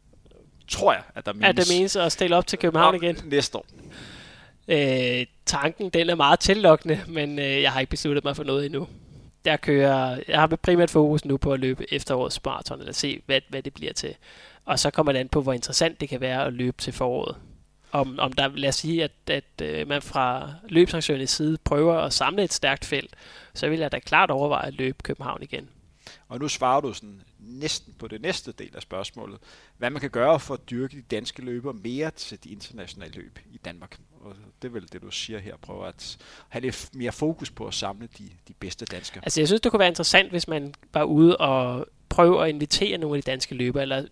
tror 0.67 0.93
jeg, 0.93 1.03
at 1.15 1.25
der 1.25 1.33
menes... 1.33 1.45
Ja, 1.47 1.51
det 1.51 1.67
menes 1.77 1.95
at 1.95 2.11
stille 2.11 2.35
op 2.35 2.47
til 2.47 2.59
København 2.59 2.95
igen. 2.95 3.17
Næste 3.25 3.57
år. 3.57 3.65
Øh, 4.67 5.25
tanken, 5.45 5.89
den 5.89 6.09
er 6.09 6.15
meget 6.15 6.39
tillokkende, 6.39 7.01
men 7.07 7.39
øh, 7.39 7.61
jeg 7.61 7.71
har 7.71 7.79
ikke 7.79 7.89
besluttet 7.89 8.23
mig 8.23 8.35
for 8.35 8.43
noget 8.43 8.65
endnu. 8.65 8.87
Jeg 9.45 9.61
kører, 9.61 10.19
jeg 10.27 10.39
har 10.39 10.47
primært 10.47 10.89
fokus 10.91 11.25
nu 11.25 11.37
på 11.37 11.53
at 11.53 11.59
løbe 11.59 11.93
efterårets 11.93 12.45
maraton, 12.45 12.79
eller 12.79 12.93
se, 12.93 13.21
hvad, 13.25 13.41
hvad 13.49 13.63
det 13.63 13.73
bliver 13.73 13.93
til. 13.93 14.15
Og 14.65 14.79
så 14.79 14.89
kommer 14.89 15.11
det 15.11 15.19
an 15.19 15.29
på, 15.29 15.41
hvor 15.41 15.53
interessant 15.53 16.01
det 16.01 16.09
kan 16.09 16.21
være 16.21 16.45
at 16.45 16.53
løbe 16.53 16.77
til 16.81 16.93
foråret 16.93 17.35
om, 17.91 18.19
om 18.19 18.33
der, 18.33 18.47
lad 18.47 18.69
os 18.69 18.75
sige, 18.75 19.03
at, 19.03 19.11
at 19.27 19.61
øh, 19.61 19.87
man 19.87 20.01
fra 20.01 20.53
løbsanktionens 20.69 21.31
side 21.31 21.57
prøver 21.63 21.95
at 21.95 22.13
samle 22.13 22.43
et 22.43 22.53
stærkt 22.53 22.85
felt, 22.85 23.15
så 23.53 23.69
vil 23.69 23.79
jeg 23.79 23.91
da 23.91 23.99
klart 23.99 24.31
overveje 24.31 24.67
at 24.67 24.73
løbe 24.73 24.97
København 25.03 25.43
igen. 25.43 25.69
Og 26.27 26.39
nu 26.39 26.47
svarer 26.47 26.81
du 26.81 26.93
sådan 26.93 27.21
næsten 27.39 27.93
på 27.99 28.07
det 28.07 28.21
næste 28.21 28.51
del 28.51 28.75
af 28.75 28.81
spørgsmålet. 28.81 29.39
Hvad 29.77 29.89
man 29.89 30.01
kan 30.01 30.09
gøre 30.09 30.39
for 30.39 30.53
at 30.53 30.69
dyrke 30.69 30.97
de 30.97 31.01
danske 31.01 31.41
løber 31.41 31.73
mere 31.73 32.11
til 32.11 32.43
de 32.43 32.49
internationale 32.49 33.13
løb 33.13 33.39
i 33.51 33.57
Danmark. 33.57 33.99
Og 34.21 34.35
det 34.61 34.67
er 34.67 34.71
vel 34.71 34.91
det, 34.91 35.01
du 35.01 35.11
siger 35.11 35.39
her. 35.39 35.57
Prøve 35.57 35.87
at 35.87 36.17
have 36.49 36.61
lidt 36.61 36.89
mere 36.93 37.11
fokus 37.11 37.51
på 37.51 37.67
at 37.67 37.73
samle 37.73 38.09
de, 38.17 38.29
de 38.47 38.53
bedste 38.53 38.85
danskere. 38.85 39.25
Altså 39.25 39.41
jeg 39.41 39.47
synes, 39.47 39.61
det 39.61 39.71
kunne 39.71 39.79
være 39.79 39.87
interessant, 39.87 40.29
hvis 40.29 40.47
man 40.47 40.73
var 40.93 41.03
ude 41.03 41.37
og 41.37 41.85
prøve 42.09 42.43
at 42.43 42.49
invitere 42.49 42.97
nogle 42.97 43.17
af 43.17 43.23
de 43.23 43.31
danske 43.31 43.55
løbere. 43.55 43.83
Eller 43.83 44.05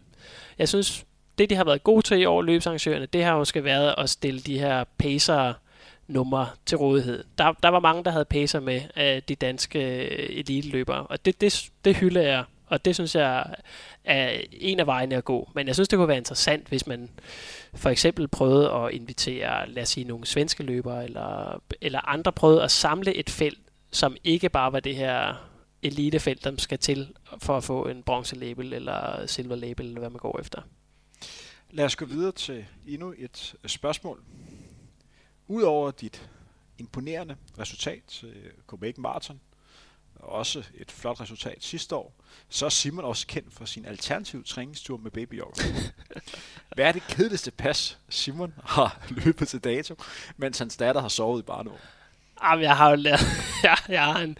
jeg 0.57 0.69
synes, 0.69 1.05
det, 1.39 1.49
de 1.49 1.55
har 1.55 1.63
været 1.63 1.83
gode 1.83 2.01
til 2.01 2.19
i 2.19 2.25
år, 2.25 2.41
løbsarrangørerne, 2.41 3.05
det 3.05 3.23
har 3.23 3.37
jo 3.37 3.45
skal 3.45 3.63
været 3.63 3.95
at 3.97 4.09
stille 4.09 4.39
de 4.39 4.59
her 4.59 4.83
pacer 4.97 5.53
numre 6.07 6.47
til 6.65 6.77
rådighed. 6.77 7.23
Der, 7.37 7.51
der 7.63 7.69
var 7.69 7.79
mange, 7.79 8.03
der 8.03 8.11
havde 8.11 8.25
pacer 8.25 8.59
med 8.59 8.81
af 8.95 9.23
de 9.23 9.35
danske 9.35 9.79
øh, 9.79 10.37
eliteløbere, 10.39 11.07
og 11.07 11.25
det, 11.25 11.41
det, 11.41 11.69
det 11.85 11.95
hylder 11.95 12.21
jeg, 12.21 12.43
og 12.67 12.85
det 12.85 12.95
synes 12.95 13.15
jeg 13.15 13.45
er 14.03 14.41
en 14.51 14.79
af 14.79 14.87
vejene 14.87 15.15
at 15.15 15.25
gå. 15.25 15.49
Men 15.55 15.67
jeg 15.67 15.75
synes, 15.75 15.89
det 15.89 15.97
kunne 15.97 16.07
være 16.07 16.17
interessant, 16.17 16.67
hvis 16.67 16.87
man 16.87 17.09
for 17.73 17.89
eksempel 17.89 18.27
prøvede 18.27 18.71
at 18.71 18.91
invitere, 18.91 19.69
lad 19.69 19.83
os 19.83 19.89
sige, 19.89 20.07
nogle 20.07 20.25
svenske 20.25 20.63
løbere, 20.63 21.03
eller, 21.03 21.61
eller 21.81 22.09
andre 22.09 22.31
prøvede 22.31 22.63
at 22.63 22.71
samle 22.71 23.15
et 23.15 23.29
felt, 23.29 23.59
som 23.91 24.15
ikke 24.23 24.49
bare 24.49 24.73
var 24.73 24.79
det 24.79 24.95
her 24.95 25.33
elitefelt, 25.83 26.43
der 26.43 26.51
skal 26.57 26.77
til 26.77 27.07
for 27.37 27.57
at 27.57 27.63
få 27.63 27.87
en 27.87 28.03
bronze-label 28.03 28.73
eller 28.73 29.25
silver-label, 29.25 29.85
eller 29.85 29.99
hvad 29.99 30.09
man 30.09 30.19
går 30.19 30.39
efter. 30.39 30.61
Lad 31.71 31.85
os 31.85 31.95
gå 31.95 32.05
videre 32.05 32.31
til 32.31 32.65
endnu 32.87 33.13
et 33.17 33.55
spørgsmål. 33.65 34.23
Udover 35.47 35.91
dit 35.91 36.29
imponerende 36.77 37.35
resultat 37.59 38.03
til 38.07 38.33
Copenhagen 38.67 39.01
Marathon, 39.01 39.39
og 40.15 40.29
også 40.29 40.63
et 40.73 40.91
flot 40.91 41.21
resultat 41.21 41.63
sidste 41.63 41.95
år, 41.95 42.13
så 42.49 42.65
er 42.65 42.69
Simon 42.69 43.05
også 43.05 43.27
kendt 43.27 43.53
for 43.53 43.65
sin 43.65 43.85
alternative 43.85 44.43
træningstur 44.43 44.97
med 44.97 45.11
babyjogger. 45.11 45.63
Hvad 46.75 46.85
er 46.85 46.91
det 46.91 47.03
kedeligste 47.07 47.51
pas, 47.51 47.97
Simon 48.09 48.53
har 48.63 49.07
løbet 49.25 49.47
til 49.47 49.59
dato, 49.63 49.95
mens 50.37 50.59
hans 50.59 50.77
datter 50.77 51.01
har 51.01 51.09
sovet 51.09 51.41
i 51.41 51.45
barnevogn? 51.45 51.81
Jamen, 52.43 52.63
jeg 52.63 52.77
har 52.77 52.89
jo 52.89 52.95
lært, 52.95 53.25
jeg, 53.63 53.77
jeg 53.89 54.05
har 54.05 54.19
en, 54.19 54.37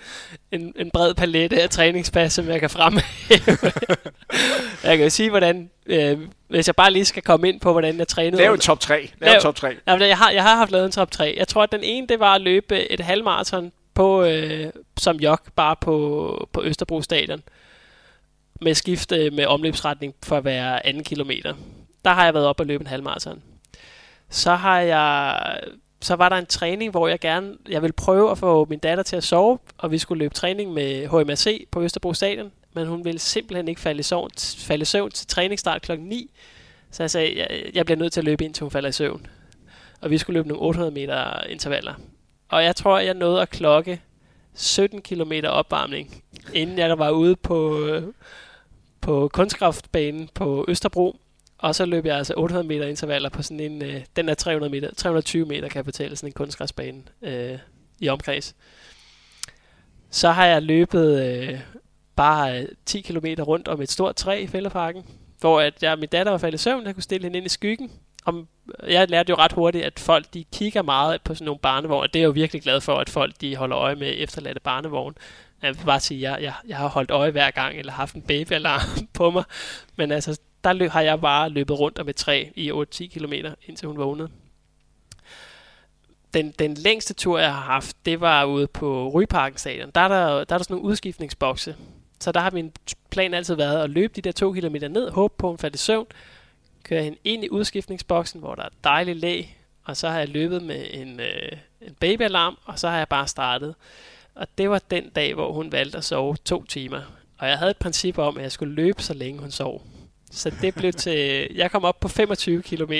en, 0.52 0.74
en 0.76 0.92
bred 0.92 1.14
palette 1.14 1.62
af 1.62 1.70
træningspas, 1.70 2.34
som 2.34 2.48
jeg 2.48 2.60
kan 2.60 2.70
fremhæve. 2.70 3.72
Jeg 4.84 4.98
kan 4.98 5.04
jo 5.04 5.10
sige, 5.10 5.30
hvordan, 5.30 5.70
øh, 5.86 6.20
hvis 6.48 6.68
jeg 6.68 6.76
bare 6.76 6.92
lige 6.92 7.06
skal 7.06 7.24
komme 7.24 7.50
ind 7.50 7.60
på, 7.60 7.72
hvordan 7.72 7.98
jeg 7.98 8.08
trænede. 8.08 8.42
Lav 8.42 8.54
en 8.54 8.60
top 8.60 8.80
3. 8.80 9.10
Lav 9.20 9.34
Lav- 9.34 9.42
top 9.42 9.56
3. 9.56 9.76
Jamen, 9.88 10.08
jeg, 10.08 10.18
har, 10.18 10.32
jeg 10.32 10.44
har 10.44 10.56
haft 10.56 10.72
lavet 10.72 10.86
en 10.86 10.92
top 10.92 11.12
3. 11.12 11.36
Jeg 11.38 11.48
tror, 11.48 11.64
at 11.64 11.72
den 11.72 11.84
ene, 11.84 12.08
det 12.08 12.20
var 12.20 12.36
at 12.36 12.42
løbe 12.42 12.92
et 12.92 13.00
halvmarathon 13.00 13.72
på, 13.94 14.24
øh, 14.24 14.68
som 15.00 15.16
jog, 15.18 15.40
bare 15.56 15.76
på, 15.82 16.48
på 16.54 16.64
Østerbro 16.64 17.02
Stadion. 17.02 17.42
Med 18.62 18.74
skift 18.74 19.12
øh, 19.12 19.34
med 19.34 19.46
omløbsretning 19.46 20.16
for 20.24 20.40
hver 20.40 20.80
anden 20.84 21.04
kilometer. 21.04 21.54
Der 22.06 22.12
har 22.12 22.26
jeg 22.26 22.34
været 22.34 22.46
op 22.48 22.60
og 22.60 22.66
løbe 22.66 22.82
en 22.82 22.88
halvmarathon. 22.88 23.42
Så 24.30 24.56
har 24.56 24.80
jeg... 24.80 25.40
Så 26.02 26.16
var 26.16 26.30
der 26.30 26.36
en 26.36 26.46
træning, 26.46 26.92
hvor 26.92 27.08
jeg 27.08 27.20
gerne 27.20 27.54
jeg 27.70 27.82
ville 27.82 27.94
prøve 27.94 28.32
at 28.32 28.38
få 28.38 28.66
min 28.70 28.80
datter 28.80 29.04
til 29.04 29.16
at 29.16 29.24
sove, 29.24 29.60
og 29.78 29.92
vi 29.92 29.98
skulle 29.98 30.20
løbe 30.20 30.34
træning 30.34 30.74
med 30.74 31.08
HMRC 31.08 31.68
på 31.72 31.82
Østerbro 31.82 32.14
Stadion, 32.14 32.52
men 32.80 32.88
hun 32.88 33.06
ville 33.06 33.20
simpelthen 33.20 33.68
ikke 33.68 33.82
falde 33.82 34.00
i 34.00 34.04
søvn, 34.04 34.30
falde 34.58 34.82
i 34.82 34.86
søvn 34.86 35.12
til 35.12 35.28
træningsstart 35.28 35.82
klokken 35.82 36.08
9. 36.08 36.32
Så 36.92 37.04
jeg 37.04 37.12
sagde, 37.12 37.40
jeg, 37.40 37.72
jeg 37.74 37.86
bliver 37.86 37.98
nødt 37.98 38.14
til 38.14 38.20
at 38.20 38.26
løbe 38.26 38.46
indtil 38.46 38.64
hun 38.64 38.72
falder 38.72 38.90
i 38.90 38.92
søvn 38.92 39.28
og 40.02 40.10
vi 40.10 40.18
skulle 40.18 40.38
løbe 40.38 40.48
nogle 40.48 40.64
800 40.64 40.94
meter 40.94 41.44
intervaller. 41.44 41.94
Og 42.50 42.64
jeg 42.64 42.76
tror, 42.76 43.00
jeg 43.00 43.14
nåede 43.14 43.42
at 43.42 43.50
klokke 43.50 44.02
17 44.54 45.02
km 45.02 45.32
opvarmning, 45.48 46.24
inden 46.54 46.78
jeg 46.78 47.00
var 47.00 47.10
ude 47.10 47.36
på, 47.36 47.88
på 49.02 49.30
kunstkraftbanen 49.34 50.30
på 50.34 50.66
Østerbro. 50.68 51.20
Og 51.58 51.76
så 51.76 51.86
løb 51.86 52.06
jeg 52.06 52.18
altså 52.18 52.34
800 52.38 52.68
meter 52.68 52.88
intervaller 52.88 53.30
på 53.30 53.42
sådan 53.42 53.60
en, 53.60 53.82
øh, 53.82 54.02
den 54.16 54.30
er 54.30 54.34
300 54.34 54.72
meter, 54.72 54.96
320 54.96 55.46
meter 55.46 55.68
kan 55.68 55.78
jeg 55.78 55.86
fortælle, 55.86 56.16
sådan 56.16 56.28
en 56.28 56.34
kunstgræsbane 56.34 57.04
øh, 57.22 57.58
i 58.00 58.10
omkreds. 58.10 58.56
Så 60.10 60.32
har 60.32 60.46
jeg 60.46 60.62
løbet 60.62 61.24
øh, 61.24 61.60
bare 62.20 62.59
øh, 62.59 62.67
10 62.86 63.01
km 63.01 63.26
rundt 63.39 63.67
om 63.67 63.82
et 63.82 63.91
stort 63.91 64.15
træ 64.15 64.41
i 64.41 64.47
fældeparken, 64.47 65.05
hvor 65.39 65.61
at 65.61 65.84
jeg, 65.84 65.97
min 65.97 66.09
datter 66.09 66.32
var 66.32 66.38
faldet 66.38 66.59
i 66.59 66.63
søvn, 66.63 66.86
jeg 66.86 66.93
kunne 66.93 67.03
stille 67.03 67.24
hende 67.24 67.38
ind 67.38 67.45
i 67.45 67.49
skyggen, 67.49 67.91
om, 68.26 68.47
øh, 68.84 68.93
jeg 68.93 69.09
lærte 69.09 69.30
jo 69.30 69.36
ret 69.36 69.51
hurtigt, 69.51 69.86
at 69.86 69.99
folk 69.99 70.34
de 70.34 70.43
kigger 70.53 70.82
meget 70.82 71.22
på 71.22 71.36
sådan 71.36 71.45
nogle 71.45 71.59
barnevogne, 71.59 72.03
og 72.03 72.13
det 72.13 72.20
er 72.20 72.24
jeg 72.24 72.28
jo 72.28 72.32
virkelig 72.32 72.61
glad 72.61 72.82
for, 72.82 72.95
at 72.95 73.09
folk 73.09 73.34
de 73.41 73.55
holder 73.55 73.78
øje 73.78 73.95
med 73.95 74.13
efterladte 74.17 74.61
barnevogn. 74.61 75.15
Jeg 75.61 75.78
vil 75.78 75.86
bare 75.86 75.99
sige, 75.99 76.28
at 76.28 76.34
jeg, 76.34 76.43
jeg, 76.43 76.53
jeg 76.67 76.78
har 76.78 76.88
holdt 76.88 77.11
øje 77.11 77.32
hver 77.32 77.51
gang, 77.51 77.78
eller 77.78 77.93
haft 77.93 78.15
en 78.15 78.22
babyalarm 78.22 79.07
på 79.13 79.30
mig, 79.30 79.43
men 79.95 80.11
altså, 80.11 80.39
der 80.63 80.74
løb, 80.74 80.89
har 80.89 81.01
jeg 81.01 81.22
bare 81.22 81.49
løbet 81.49 81.80
rundt 81.80 81.99
om 81.99 82.09
et 82.09 82.15
træ 82.15 82.45
i 82.55 82.72
8-10 82.72 83.07
km, 83.07 83.34
indtil 83.67 83.88
hun 83.88 83.97
vågnede. 83.97 84.30
Den, 86.34 86.51
den 86.59 86.74
længste 86.74 87.13
tur, 87.13 87.39
jeg 87.39 87.53
har 87.53 87.61
haft, 87.61 88.05
det 88.05 88.22
var 88.22 88.45
ude 88.45 88.67
på 88.67 89.09
Ryparken 89.09 89.57
stadion. 89.57 89.91
Der 89.95 90.01
er 90.01 90.07
der, 90.07 90.26
der, 90.26 90.39
er 90.39 90.43
der 90.43 90.57
sådan 90.57 90.74
nogle 90.74 90.89
udskiftningsbokse, 90.89 91.76
så 92.20 92.32
der 92.32 92.39
har 92.39 92.51
min 92.51 92.72
plan 93.09 93.34
altid 93.34 93.55
været 93.55 93.84
at 93.84 93.89
løbe 93.89 94.13
de 94.15 94.22
der 94.22 94.32
to 94.32 94.53
kilometer 94.53 94.88
ned, 94.88 95.09
håbe 95.09 95.34
på, 95.38 95.47
at 95.47 95.51
hun 95.51 95.57
faldt 95.57 95.76
i 95.76 95.78
søvn, 95.78 96.07
køre 96.84 97.03
hende 97.03 97.17
ind 97.24 97.43
i 97.43 97.49
udskiftningsboksen, 97.49 98.39
hvor 98.39 98.55
der 98.55 98.63
er 98.63 98.70
dejligt 98.84 99.17
læg, 99.17 99.57
og 99.84 99.97
så 99.97 100.09
har 100.09 100.20
jeg 100.20 100.30
løbet 100.30 100.63
med 100.63 100.86
en, 100.91 101.20
øh, 101.20 101.51
en 101.82 101.93
babyalarm, 101.99 102.57
og 102.65 102.80
så 102.80 102.89
har 102.89 102.97
jeg 102.97 103.07
bare 103.07 103.28
startet. 103.28 103.76
Og 104.36 104.47
det 104.57 104.70
var 104.70 104.80
den 104.91 105.09
dag, 105.09 105.34
hvor 105.34 105.51
hun 105.51 105.72
valgte 105.72 105.97
at 105.97 106.03
sove 106.03 106.36
to 106.45 106.63
timer. 106.63 107.01
Og 107.38 107.47
jeg 107.47 107.57
havde 107.57 107.72
et 107.72 107.78
princip 107.78 108.17
om, 108.17 108.38
at 108.38 108.43
jeg 108.43 108.51
skulle 108.51 108.74
løbe, 108.74 109.03
så 109.03 109.13
længe 109.13 109.39
hun 109.39 109.51
sov. 109.51 109.84
Så 110.32 110.51
det 110.61 110.76
blev 110.76 110.93
til... 110.93 111.47
Jeg 111.55 111.72
kom 111.72 111.84
op 111.84 111.99
på 111.99 112.07
25 112.07 112.61
km 112.61 112.91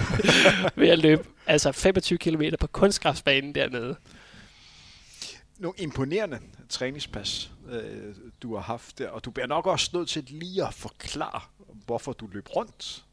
ved 0.80 0.88
at 0.88 0.98
løbe. 0.98 1.24
Altså 1.46 1.72
25 1.72 2.18
km 2.18 2.42
på 2.60 2.66
kunstgræsbanen 2.66 3.54
dernede. 3.54 3.96
Nogle 5.58 5.74
imponerende 5.78 6.38
træningspas, 6.68 7.50
øh, 7.70 8.14
du 8.42 8.54
har 8.54 8.62
haft 8.62 8.98
der, 8.98 9.08
og 9.08 9.24
du 9.24 9.30
bliver 9.30 9.46
nok 9.46 9.66
også 9.66 9.90
nødt 9.94 10.08
til 10.08 10.24
lige 10.28 10.66
at 10.66 10.74
forklare, 10.74 11.40
hvorfor 11.86 12.12
du 12.12 12.26
løb 12.26 12.56
rundt 12.56 13.04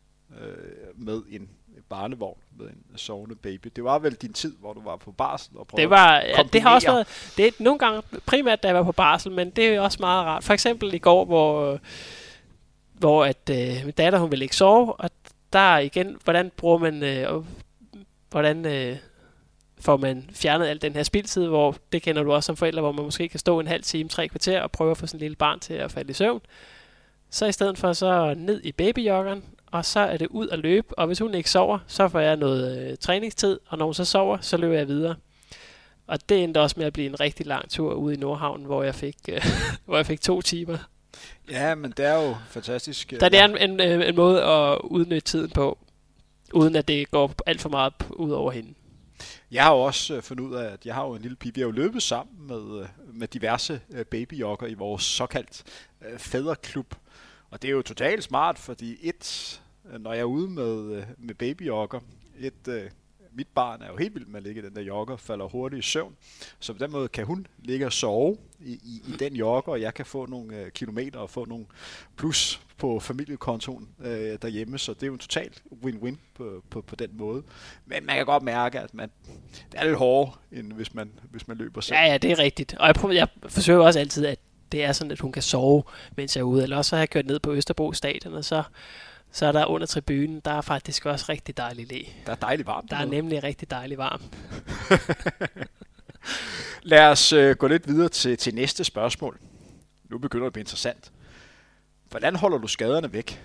øh, 0.41 0.57
med 0.95 1.21
en 1.29 1.49
barnevogn 1.89 2.37
med 2.57 2.67
en 2.67 2.97
sovende 2.97 3.35
baby. 3.35 3.71
Det 3.75 3.83
var 3.83 3.99
vel 3.99 4.13
din 4.13 4.33
tid, 4.33 4.55
hvor 4.59 4.73
du 4.73 4.81
var 4.81 4.95
på 4.95 5.11
barsel 5.11 5.57
og 5.57 5.67
prøvede 5.67 5.81
Det, 5.81 5.89
var, 5.89 6.15
ja, 6.15 6.43
det 6.53 6.61
har 6.61 6.73
også 6.73 6.91
været... 6.91 7.07
Det 7.37 7.47
er 7.47 7.51
nogle 7.59 7.79
gange 7.79 8.01
primært, 8.25 8.63
da 8.63 8.67
jeg 8.67 8.75
var 8.75 8.83
på 8.83 8.91
barsel, 8.91 9.31
men 9.31 9.49
det 9.49 9.67
er 9.67 9.81
også 9.81 9.97
meget 9.99 10.25
rart. 10.25 10.43
For 10.43 10.53
eksempel 10.53 10.93
i 10.93 10.97
går, 10.97 11.25
hvor, 11.25 11.79
hvor 12.93 13.25
at, 13.25 13.49
øh, 13.51 13.85
min 13.85 13.93
datter 13.93 14.19
hun 14.19 14.31
ville 14.31 14.45
ikke 14.45 14.55
sove, 14.55 14.93
og 14.93 15.09
der 15.53 15.77
igen, 15.77 16.17
hvordan 16.23 16.51
bruger 16.57 16.77
man... 16.77 17.03
Øh, 17.03 17.43
hvordan 18.29 18.65
øh, 18.65 18.97
får 19.79 19.97
man 19.97 20.29
fjernet 20.33 20.65
al 20.67 20.81
den 20.81 20.93
her 20.93 21.03
spildtid, 21.03 21.47
hvor 21.47 21.75
det 21.91 22.01
kender 22.01 22.23
du 22.23 22.33
også 22.33 22.47
som 22.47 22.57
forældre, 22.57 22.81
hvor 22.81 22.91
man 22.91 23.05
måske 23.05 23.29
kan 23.29 23.39
stå 23.39 23.59
en 23.59 23.67
halv 23.67 23.83
time, 23.83 24.09
tre 24.09 24.27
kvarter 24.27 24.61
og 24.61 24.71
prøve 24.71 24.91
at 24.91 24.97
få 24.97 25.05
en 25.13 25.19
lille 25.19 25.35
barn 25.35 25.59
til 25.59 25.73
at 25.73 25.91
falde 25.91 26.09
i 26.11 26.13
søvn. 26.13 26.41
Så 27.29 27.45
i 27.45 27.51
stedet 27.51 27.77
for 27.77 27.93
så 27.93 28.33
ned 28.37 28.61
i 28.63 28.71
babyjoggeren, 28.71 29.43
og 29.71 29.85
så 29.85 29.99
er 29.99 30.17
det 30.17 30.27
ud 30.27 30.47
at 30.49 30.59
løbe, 30.59 30.99
og 30.99 31.07
hvis 31.07 31.19
hun 31.19 31.33
ikke 31.33 31.49
sover, 31.49 31.79
så 31.87 32.07
får 32.07 32.19
jeg 32.19 32.35
noget 32.35 32.91
øh, 32.91 32.97
træningstid, 32.97 33.59
og 33.67 33.77
når 33.77 33.85
hun 33.85 33.93
så 33.93 34.05
sover, 34.05 34.37
så 34.41 34.57
løber 34.57 34.75
jeg 34.75 34.87
videre. 34.87 35.15
Og 36.07 36.29
det 36.29 36.43
endte 36.43 36.61
også 36.61 36.75
med 36.79 36.85
at 36.85 36.93
blive 36.93 37.07
en 37.07 37.19
rigtig 37.19 37.45
lang 37.45 37.69
tur 37.69 37.93
ude 37.93 38.13
i 38.13 38.17
Nordhavn, 38.17 38.65
hvor 38.65 38.83
jeg 38.83 38.95
fik, 38.95 39.15
øh, 39.29 39.45
hvor 39.85 39.95
jeg 39.97 40.05
fik 40.05 40.21
to 40.21 40.41
timer. 40.41 40.77
Ja, 41.51 41.75
men 41.75 41.91
det 41.97 42.05
er 42.05 42.27
jo 42.27 42.35
fantastisk. 42.49 43.13
øh, 43.13 43.19
Så 43.19 43.29
det 43.29 43.39
er 43.39 43.45
en, 43.45 43.57
en, 43.71 43.79
øh, 43.81 44.09
en 44.09 44.15
måde 44.15 44.43
at 44.43 44.79
udnytte 44.83 45.19
tiden 45.19 45.49
på, 45.49 45.77
uden 46.53 46.75
at 46.75 46.87
det 46.87 47.11
går 47.11 47.33
alt 47.45 47.61
for 47.61 47.69
meget 47.69 47.93
ud 48.09 48.31
over 48.31 48.51
hende. 48.51 48.73
Jeg 49.51 49.63
har 49.63 49.71
jo 49.71 49.79
også 49.79 50.15
øh, 50.15 50.23
fundet 50.23 50.43
ud 50.43 50.55
af, 50.55 50.73
at 50.73 50.85
jeg 50.85 50.95
har 50.95 51.05
jo 51.05 51.13
en 51.13 51.21
lille 51.21 51.37
pige. 51.37 51.53
Vi 51.53 51.61
har 51.61 51.67
jo 51.67 51.71
løbet 51.71 52.03
sammen 52.03 52.47
med, 52.47 52.81
øh, 52.81 52.87
med 53.13 53.27
diverse 53.27 53.81
babyjokker 53.89 54.03
babyjogger 54.03 54.67
i 54.67 54.73
vores 54.73 55.03
såkaldt 55.03 55.63
fædreklub. 56.17 56.95
Og 57.49 57.61
det 57.61 57.67
er 57.67 57.71
jo 57.71 57.81
totalt 57.81 58.23
smart, 58.23 58.59
fordi 58.59 58.97
et, 59.01 59.61
når 59.99 60.13
jeg 60.13 60.19
er 60.21 60.25
ude 60.25 60.49
med, 60.49 61.03
med 61.17 61.35
babyjogger, 61.35 61.99
et, 62.39 62.91
mit 63.35 63.47
barn 63.55 63.81
er 63.81 63.87
jo 63.87 63.97
helt 63.97 64.15
vildt 64.15 64.29
med 64.29 64.37
at 64.37 64.43
ligge 64.43 64.61
i 64.61 64.65
den 64.65 64.75
der 64.75 64.81
jogger, 64.81 65.17
falder 65.17 65.45
hurtigt 65.45 65.85
i 65.85 65.89
søvn. 65.89 66.15
Så 66.59 66.73
på 66.73 66.79
den 66.79 66.91
måde 66.91 67.07
kan 67.07 67.25
hun 67.25 67.47
ligge 67.59 67.85
og 67.85 67.93
sove 67.93 68.37
i, 68.59 68.71
i, 68.71 69.01
i 69.07 69.11
den 69.19 69.35
jogger, 69.35 69.71
og 69.71 69.81
jeg 69.81 69.93
kan 69.93 70.05
få 70.05 70.25
nogle 70.25 70.55
øh, 70.55 70.71
kilometer 70.71 71.19
og 71.19 71.29
få 71.29 71.45
nogle 71.45 71.65
plus 72.17 72.61
på 72.77 72.99
familiekontoen 72.99 73.89
øh, 73.99 74.37
derhjemme. 74.41 74.77
Så 74.77 74.93
det 74.93 75.03
er 75.03 75.07
jo 75.07 75.13
en 75.13 75.19
total 75.19 75.51
win-win 75.85 76.15
på, 76.33 76.63
på, 76.69 76.81
på 76.81 76.95
den 76.95 77.09
måde. 77.13 77.43
Men 77.85 78.05
man 78.05 78.15
kan 78.15 78.25
godt 78.25 78.43
mærke, 78.43 78.79
at 78.79 78.93
man, 78.93 79.11
det 79.71 79.79
er 79.79 79.83
lidt 79.83 79.97
hårdere, 79.97 80.33
end 80.51 80.73
hvis 80.73 80.93
man, 80.93 81.11
hvis 81.31 81.47
man 81.47 81.57
løber 81.57 81.81
selv. 81.81 81.97
Ja, 81.97 82.05
ja, 82.05 82.17
det 82.17 82.31
er 82.31 82.39
rigtigt. 82.39 82.73
Og 82.73 82.87
jeg, 82.87 82.95
prøver, 82.95 83.13
jeg 83.13 83.27
forsøger 83.47 83.79
også 83.79 83.99
altid, 83.99 84.25
at 84.25 84.39
det 84.71 84.83
er 84.83 84.91
sådan, 84.91 85.11
at 85.11 85.19
hun 85.19 85.31
kan 85.31 85.41
sove, 85.41 85.83
mens 86.15 86.35
jeg 86.35 86.41
er 86.41 86.45
ude. 86.45 86.63
Eller 86.63 86.77
også 86.77 86.89
så 86.89 86.95
har 86.95 87.01
jeg 87.01 87.09
kørt 87.09 87.25
ned 87.25 87.39
på 87.39 87.53
Østerbro 87.53 87.93
Stadion, 87.93 88.33
og 88.33 88.45
så, 88.45 88.63
så 89.35 89.45
er 89.45 89.51
der 89.51 89.65
under 89.65 89.87
tribunen, 89.87 90.39
der 90.39 90.51
er 90.51 90.61
faktisk 90.61 91.05
også 91.05 91.25
rigtig 91.29 91.57
dejligt 91.57 91.91
læ. 91.91 92.03
Der 92.25 92.31
er 92.31 92.35
dejligt 92.35 92.67
varmt. 92.67 92.91
Der 92.91 92.97
er 92.97 93.05
nemlig 93.05 93.43
rigtig 93.43 93.69
dejligt 93.69 93.97
varmt. 93.97 94.37
Lad 96.91 97.07
os 97.07 97.33
øh, 97.33 97.55
gå 97.55 97.67
lidt 97.67 97.87
videre 97.87 98.09
til, 98.09 98.37
til 98.37 98.55
næste 98.55 98.83
spørgsmål. 98.83 99.39
Nu 100.09 100.17
begynder 100.17 100.43
det 100.43 100.49
at 100.49 100.53
blive 100.53 100.61
interessant. 100.61 101.11
Hvordan 102.09 102.35
holder 102.35 102.57
du 102.57 102.67
skaderne 102.67 103.13
væk? 103.13 103.43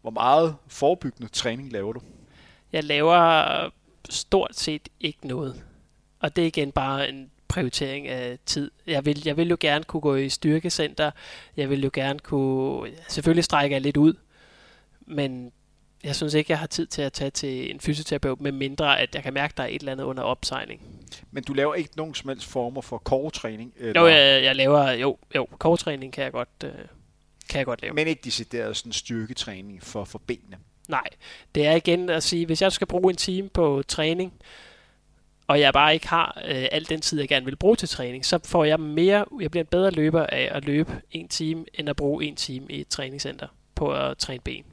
Hvor 0.00 0.10
meget 0.10 0.56
forebyggende 0.68 1.32
træning 1.32 1.72
laver 1.72 1.92
du? 1.92 2.00
Jeg 2.72 2.84
laver 2.84 3.70
stort 4.10 4.56
set 4.56 4.88
ikke 5.00 5.26
noget. 5.28 5.62
Og 6.20 6.36
det 6.36 6.42
er 6.42 6.46
igen 6.46 6.72
bare 6.72 7.08
en 7.08 7.30
prioritering 7.48 8.08
af 8.08 8.38
tid. 8.46 8.70
Jeg 8.86 9.04
vil, 9.04 9.22
jeg 9.24 9.36
vil 9.36 9.48
jo 9.48 9.56
gerne 9.60 9.84
kunne 9.84 10.00
gå 10.00 10.14
i 10.16 10.28
styrkecenter. 10.28 11.10
Jeg 11.56 11.70
vil 11.70 11.82
jo 11.82 11.90
gerne 11.92 12.18
kunne... 12.18 12.90
Selvfølgelig 13.08 13.44
strække 13.44 13.74
jeg 13.74 13.80
lidt 13.80 13.96
ud. 13.96 14.14
Men 15.06 15.52
jeg 16.04 16.16
synes 16.16 16.34
ikke, 16.34 16.50
jeg 16.50 16.58
har 16.58 16.66
tid 16.66 16.86
til 16.86 17.02
at 17.02 17.12
tage 17.12 17.30
til 17.30 17.70
en 17.70 17.80
fysioterapeut, 17.80 18.40
med 18.40 18.52
mindre 18.52 19.00
at 19.00 19.14
jeg 19.14 19.22
kan 19.22 19.34
mærke, 19.34 19.52
at 19.52 19.56
der 19.56 19.62
er 19.62 19.68
et 19.68 19.80
eller 19.80 19.92
andet 19.92 20.04
under 20.04 20.22
opsejling. 20.22 20.80
Men 21.30 21.44
du 21.44 21.52
laver 21.52 21.74
ikke 21.74 21.90
nogen 21.96 22.14
som 22.14 22.28
helst 22.28 22.46
former 22.46 22.80
for 22.80 22.98
core-træning? 22.98 23.72
Eller, 23.76 24.00
Jo, 24.00 24.06
jeg, 24.06 24.44
jeg 24.44 24.56
laver... 24.56 24.90
Jo, 24.90 25.18
jo 25.34 25.48
kovtræning 25.58 26.12
kan 26.12 26.24
jeg 26.24 26.32
godt... 26.32 26.48
Øh, 26.64 26.70
kan 27.48 27.58
jeg 27.58 27.66
godt 27.66 27.82
lave. 27.82 27.94
Men 27.94 28.06
ikke 28.08 28.20
decideret 28.24 28.76
sådan 28.76 28.92
styrketræning 28.92 29.82
for, 29.82 30.04
for 30.04 30.18
benene? 30.26 30.56
Nej, 30.88 31.08
det 31.54 31.66
er 31.66 31.72
igen 31.72 32.10
at 32.10 32.22
sige, 32.22 32.46
hvis 32.46 32.62
jeg 32.62 32.72
skal 32.72 32.86
bruge 32.86 33.10
en 33.10 33.16
time 33.16 33.48
på 33.48 33.82
træning, 33.88 34.32
og 35.46 35.60
jeg 35.60 35.72
bare 35.72 35.94
ikke 35.94 36.08
har 36.08 36.42
øh, 36.44 36.66
al 36.72 36.88
den 36.88 37.00
tid, 37.00 37.18
jeg 37.18 37.28
gerne 37.28 37.44
vil 37.44 37.56
bruge 37.56 37.76
til 37.76 37.88
træning, 37.88 38.26
så 38.26 38.38
får 38.44 38.64
jeg 38.64 38.80
mere, 38.80 39.24
jeg 39.40 39.50
bliver 39.50 39.64
en 39.64 39.68
bedre 39.70 39.90
løber 39.90 40.26
af 40.26 40.48
at 40.52 40.64
løbe 40.64 41.00
en 41.10 41.28
time, 41.28 41.64
end 41.74 41.88
at 41.88 41.96
bruge 41.96 42.24
en 42.24 42.36
time 42.36 42.66
i 42.70 42.80
et 42.80 42.88
træningscenter 42.88 43.46
på 43.74 43.92
at 43.94 44.18
træne 44.18 44.40
ben. 44.44 44.64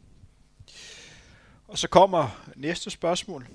Og 1.71 1.77
så 1.77 1.87
kommer 1.87 2.43
næste 2.55 2.89
spørgsmål. 2.89 3.47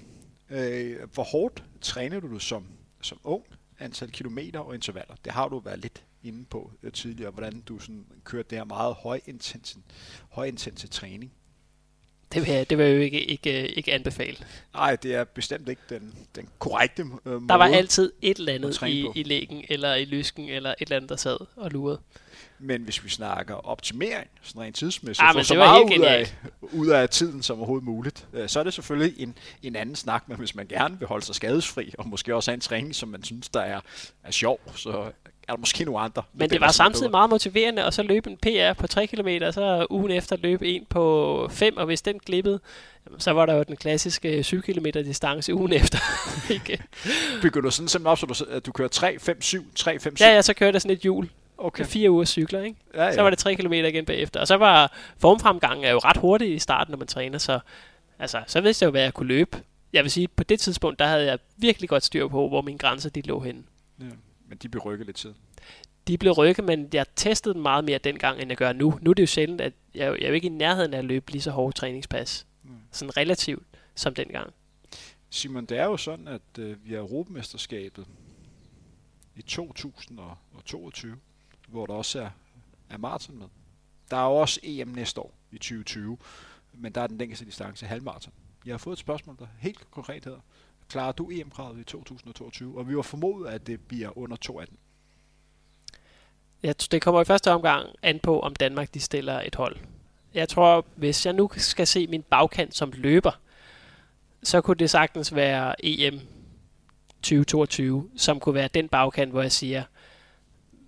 Øh, 0.50 0.96
hvor 1.14 1.22
hårdt 1.22 1.62
træner 1.80 2.20
du 2.20 2.38
som, 2.38 2.66
som 3.02 3.20
ung? 3.24 3.44
Antal 3.78 4.10
kilometer 4.10 4.60
og 4.60 4.74
intervaller. 4.74 5.14
Det 5.24 5.32
har 5.32 5.48
du 5.48 5.58
været 5.58 5.78
lidt 5.78 6.04
inde 6.22 6.44
på 6.44 6.72
øh, 6.82 6.92
tidligere, 6.92 7.30
hvordan 7.30 7.60
du 7.60 7.78
sådan 7.78 8.06
kørte 8.24 8.48
det 8.50 8.58
her 8.58 8.64
meget 8.64 8.94
højintense 8.94 9.78
høj 10.30 10.52
træning. 10.90 11.32
Det 12.32 12.46
vil 12.46 12.52
jeg, 12.52 12.70
det 12.70 12.78
vil 12.78 12.86
jeg 12.86 12.96
jo 12.96 13.00
ikke, 13.00 13.24
ikke, 13.24 13.68
ikke 13.68 13.92
anbefale. 13.92 14.36
Nej, 14.74 14.96
det 14.96 15.14
er 15.14 15.24
bestemt 15.24 15.68
ikke 15.68 15.82
den, 15.88 16.14
den 16.34 16.48
korrekte 16.58 17.02
øh, 17.02 17.08
måde. 17.08 17.48
Der 17.48 17.54
var 17.54 17.66
altid 17.66 18.12
et 18.22 18.38
eller 18.38 18.52
andet 18.52 18.82
i, 18.82 19.02
på. 19.06 19.12
i 19.16 19.22
lægen, 19.22 19.64
eller 19.68 19.94
i 19.94 20.04
lysken, 20.04 20.48
eller 20.48 20.70
et 20.70 20.76
eller 20.80 20.96
andet, 20.96 21.08
der 21.08 21.16
sad 21.16 21.38
og 21.56 21.70
lurede. 21.70 22.00
Men 22.58 22.82
hvis 22.82 23.04
vi 23.04 23.08
snakker 23.08 23.54
optimering, 23.54 24.28
sådan 24.42 24.62
rent 24.62 24.76
tidsmæssigt, 24.76 25.28
Ah, 25.28 25.32
få 25.32 25.38
men 25.38 25.44
så 25.44 25.54
det 25.54 25.60
var 25.60 25.66
meget 25.66 25.98
ud 25.98 26.04
af, 26.04 26.36
ud 26.72 26.88
af 26.88 27.08
tiden 27.08 27.42
som 27.42 27.58
overhovedet 27.58 27.84
muligt, 27.84 28.26
øh, 28.32 28.48
så 28.48 28.60
er 28.60 28.64
det 28.64 28.74
selvfølgelig 28.74 29.20
en, 29.22 29.38
en 29.62 29.76
anden 29.76 29.96
snak, 29.96 30.28
men 30.28 30.38
hvis 30.38 30.54
man 30.54 30.66
gerne 30.66 30.98
vil 30.98 31.08
holde 31.08 31.24
sig 31.26 31.34
skadesfri, 31.34 31.94
og 31.98 32.08
måske 32.08 32.34
også 32.34 32.50
have 32.50 32.54
en 32.54 32.60
træning, 32.60 32.94
som 32.94 33.08
man 33.08 33.24
synes, 33.24 33.48
der 33.48 33.60
er, 33.60 33.80
er 34.24 34.30
sjov, 34.30 34.60
så 34.74 34.90
er 35.48 35.52
der 35.52 35.56
måske 35.56 35.84
nogle 35.84 36.00
andre. 36.00 36.22
Men 36.32 36.40
det 36.40 36.44
modeller, 36.44 36.66
var 36.66 36.72
samtidig 36.72 37.02
bedre. 37.02 37.10
meget 37.10 37.30
motiverende, 37.30 37.84
og 37.84 37.94
så 37.94 38.02
løbe 38.02 38.30
en 38.30 38.36
PR 38.36 38.72
på 38.72 38.86
3 38.86 39.06
km, 39.06 39.28
og 39.42 39.54
så 39.54 39.86
ugen 39.90 40.10
efter 40.10 40.36
løbe 40.36 40.68
en 40.68 40.86
på 40.90 41.48
5, 41.52 41.76
og 41.76 41.86
hvis 41.86 42.02
den 42.02 42.18
glippede, 42.18 42.60
så 43.18 43.30
var 43.30 43.46
der 43.46 43.54
jo 43.54 43.62
den 43.62 43.76
klassiske 43.76 44.42
7 44.42 44.62
km 44.62 44.86
distance 44.94 45.54
ugen 45.54 45.72
efter. 45.72 45.98
Bygger 47.42 47.60
du 47.60 47.70
sådan 47.70 47.88
simpelthen 47.88 48.06
op, 48.06 48.18
så 48.18 48.26
du, 48.26 48.34
at 48.50 48.66
du 48.66 48.72
kører 48.72 48.88
3, 48.88 49.18
5, 49.18 49.42
7, 49.42 49.66
3, 49.74 49.98
5, 49.98 50.16
7? 50.16 50.24
ja, 50.24 50.34
ja, 50.34 50.42
så 50.42 50.54
kørte 50.54 50.74
jeg 50.74 50.82
sådan 50.82 50.96
et 50.96 51.02
hjul 51.02 51.28
okay. 51.58 51.80
med 51.80 51.86
fire 51.86 52.10
ugers 52.10 52.28
cykler, 52.28 52.62
ikke? 52.62 52.76
Ja, 52.94 53.04
ja. 53.04 53.12
Så 53.12 53.22
var 53.22 53.30
det 53.30 53.38
3 53.38 53.54
km 53.54 53.72
igen 53.72 54.04
bagefter. 54.04 54.40
Og 54.40 54.46
så 54.46 54.56
var 54.56 54.92
formfremgangen 55.18 55.84
er 55.84 55.90
jo 55.90 55.98
ret 55.98 56.16
hurtig 56.16 56.54
i 56.54 56.58
starten, 56.58 56.90
når 56.92 56.98
man 56.98 57.06
træner, 57.06 57.38
så, 57.38 57.60
altså, 58.18 58.42
så 58.46 58.60
vidste 58.60 58.82
jeg 58.82 58.86
jo, 58.86 58.90
hvad 58.90 59.02
jeg 59.02 59.14
kunne 59.14 59.28
løbe. 59.28 59.62
Jeg 59.92 60.04
vil 60.04 60.10
sige, 60.10 60.28
på 60.28 60.44
det 60.44 60.60
tidspunkt, 60.60 60.98
der 60.98 61.06
havde 61.06 61.24
jeg 61.24 61.38
virkelig 61.56 61.88
godt 61.88 62.04
styr 62.04 62.28
på, 62.28 62.48
hvor 62.48 62.62
mine 62.62 62.78
grænser 62.78 63.10
de 63.10 63.20
lå 63.22 63.40
henne. 63.40 63.62
ja. 64.00 64.04
Men 64.48 64.58
de 64.58 64.68
blev 64.68 64.82
rykket 64.82 65.06
lidt 65.06 65.16
tid. 65.16 65.34
De 66.08 66.18
blev 66.18 66.32
rykket, 66.32 66.64
men 66.64 66.88
jeg 66.92 67.06
testede 67.16 67.54
dem 67.54 67.62
meget 67.62 67.84
mere 67.84 67.98
dengang, 67.98 68.40
end 68.40 68.50
jeg 68.50 68.56
gør 68.56 68.72
nu. 68.72 68.98
Nu 69.02 69.10
er 69.10 69.14
det 69.14 69.22
jo 69.22 69.26
sjældent, 69.26 69.60
at 69.60 69.72
jeg, 69.94 70.00
jeg 70.18 70.24
er 70.24 70.28
jo 70.28 70.34
ikke 70.34 70.46
i 70.46 70.50
nærheden 70.50 70.94
af 70.94 70.98
at 70.98 71.04
løbe 71.04 71.30
lige 71.30 71.42
så 71.42 71.50
hårde 71.50 71.76
træningspas. 71.76 72.46
Mm. 72.62 72.70
Sådan 72.90 73.16
relativt 73.16 73.62
som 73.94 74.14
dengang. 74.14 74.52
Simon, 75.30 75.66
det 75.66 75.78
er 75.78 75.84
jo 75.84 75.96
sådan, 75.96 76.28
at 76.28 76.58
øh, 76.58 76.76
vi 76.84 76.92
har 76.92 77.00
Europamesterskabet 77.00 78.06
i 79.36 79.42
2022, 79.42 81.16
hvor 81.66 81.86
der 81.86 81.94
også 81.94 82.20
er, 82.20 82.30
er 82.90 82.98
maraton 82.98 83.38
med. 83.38 83.46
Der 84.10 84.16
er 84.16 84.24
jo 84.24 84.36
også 84.36 84.60
EM 84.62 84.88
næste 84.88 85.20
år 85.20 85.34
i 85.50 85.58
2020, 85.58 86.18
men 86.72 86.92
der 86.92 87.00
er 87.00 87.06
den 87.06 87.18
længste 87.18 87.44
distance 87.44 87.86
halvmaraton. 87.86 88.32
Jeg 88.66 88.72
har 88.72 88.78
fået 88.78 88.92
et 88.92 88.98
spørgsmål, 88.98 89.36
der 89.38 89.46
helt 89.58 89.90
konkret 89.90 90.24
hedder, 90.24 90.40
klarer 90.88 91.12
du 91.12 91.30
EM-kravet 91.30 91.80
i 91.80 91.84
2022? 91.84 92.78
Og 92.78 92.88
vi 92.88 92.96
var 92.96 93.02
formodet, 93.02 93.48
at 93.48 93.66
det 93.66 93.80
bliver 93.80 94.18
under 94.18 94.36
218. 94.36 94.78
Jeg, 96.62 96.74
t- 96.82 96.88
det 96.90 97.02
kommer 97.02 97.20
i 97.20 97.24
første 97.24 97.52
omgang 97.52 97.88
an 98.02 98.18
på, 98.18 98.40
om 98.40 98.54
Danmark 98.54 98.94
de 98.94 99.00
stiller 99.00 99.40
et 99.40 99.54
hold. 99.54 99.76
Jeg 100.34 100.48
tror, 100.48 100.86
hvis 100.96 101.26
jeg 101.26 101.32
nu 101.34 101.50
skal 101.56 101.86
se 101.86 102.06
min 102.06 102.22
bagkant 102.22 102.74
som 102.74 102.92
løber, 102.94 103.40
så 104.42 104.60
kunne 104.60 104.76
det 104.76 104.90
sagtens 104.90 105.34
være 105.34 105.86
EM 105.86 106.20
2022, 107.22 108.10
som 108.16 108.40
kunne 108.40 108.54
være 108.54 108.68
den 108.74 108.88
bagkant, 108.88 109.30
hvor 109.30 109.42
jeg 109.42 109.52
siger, 109.52 109.84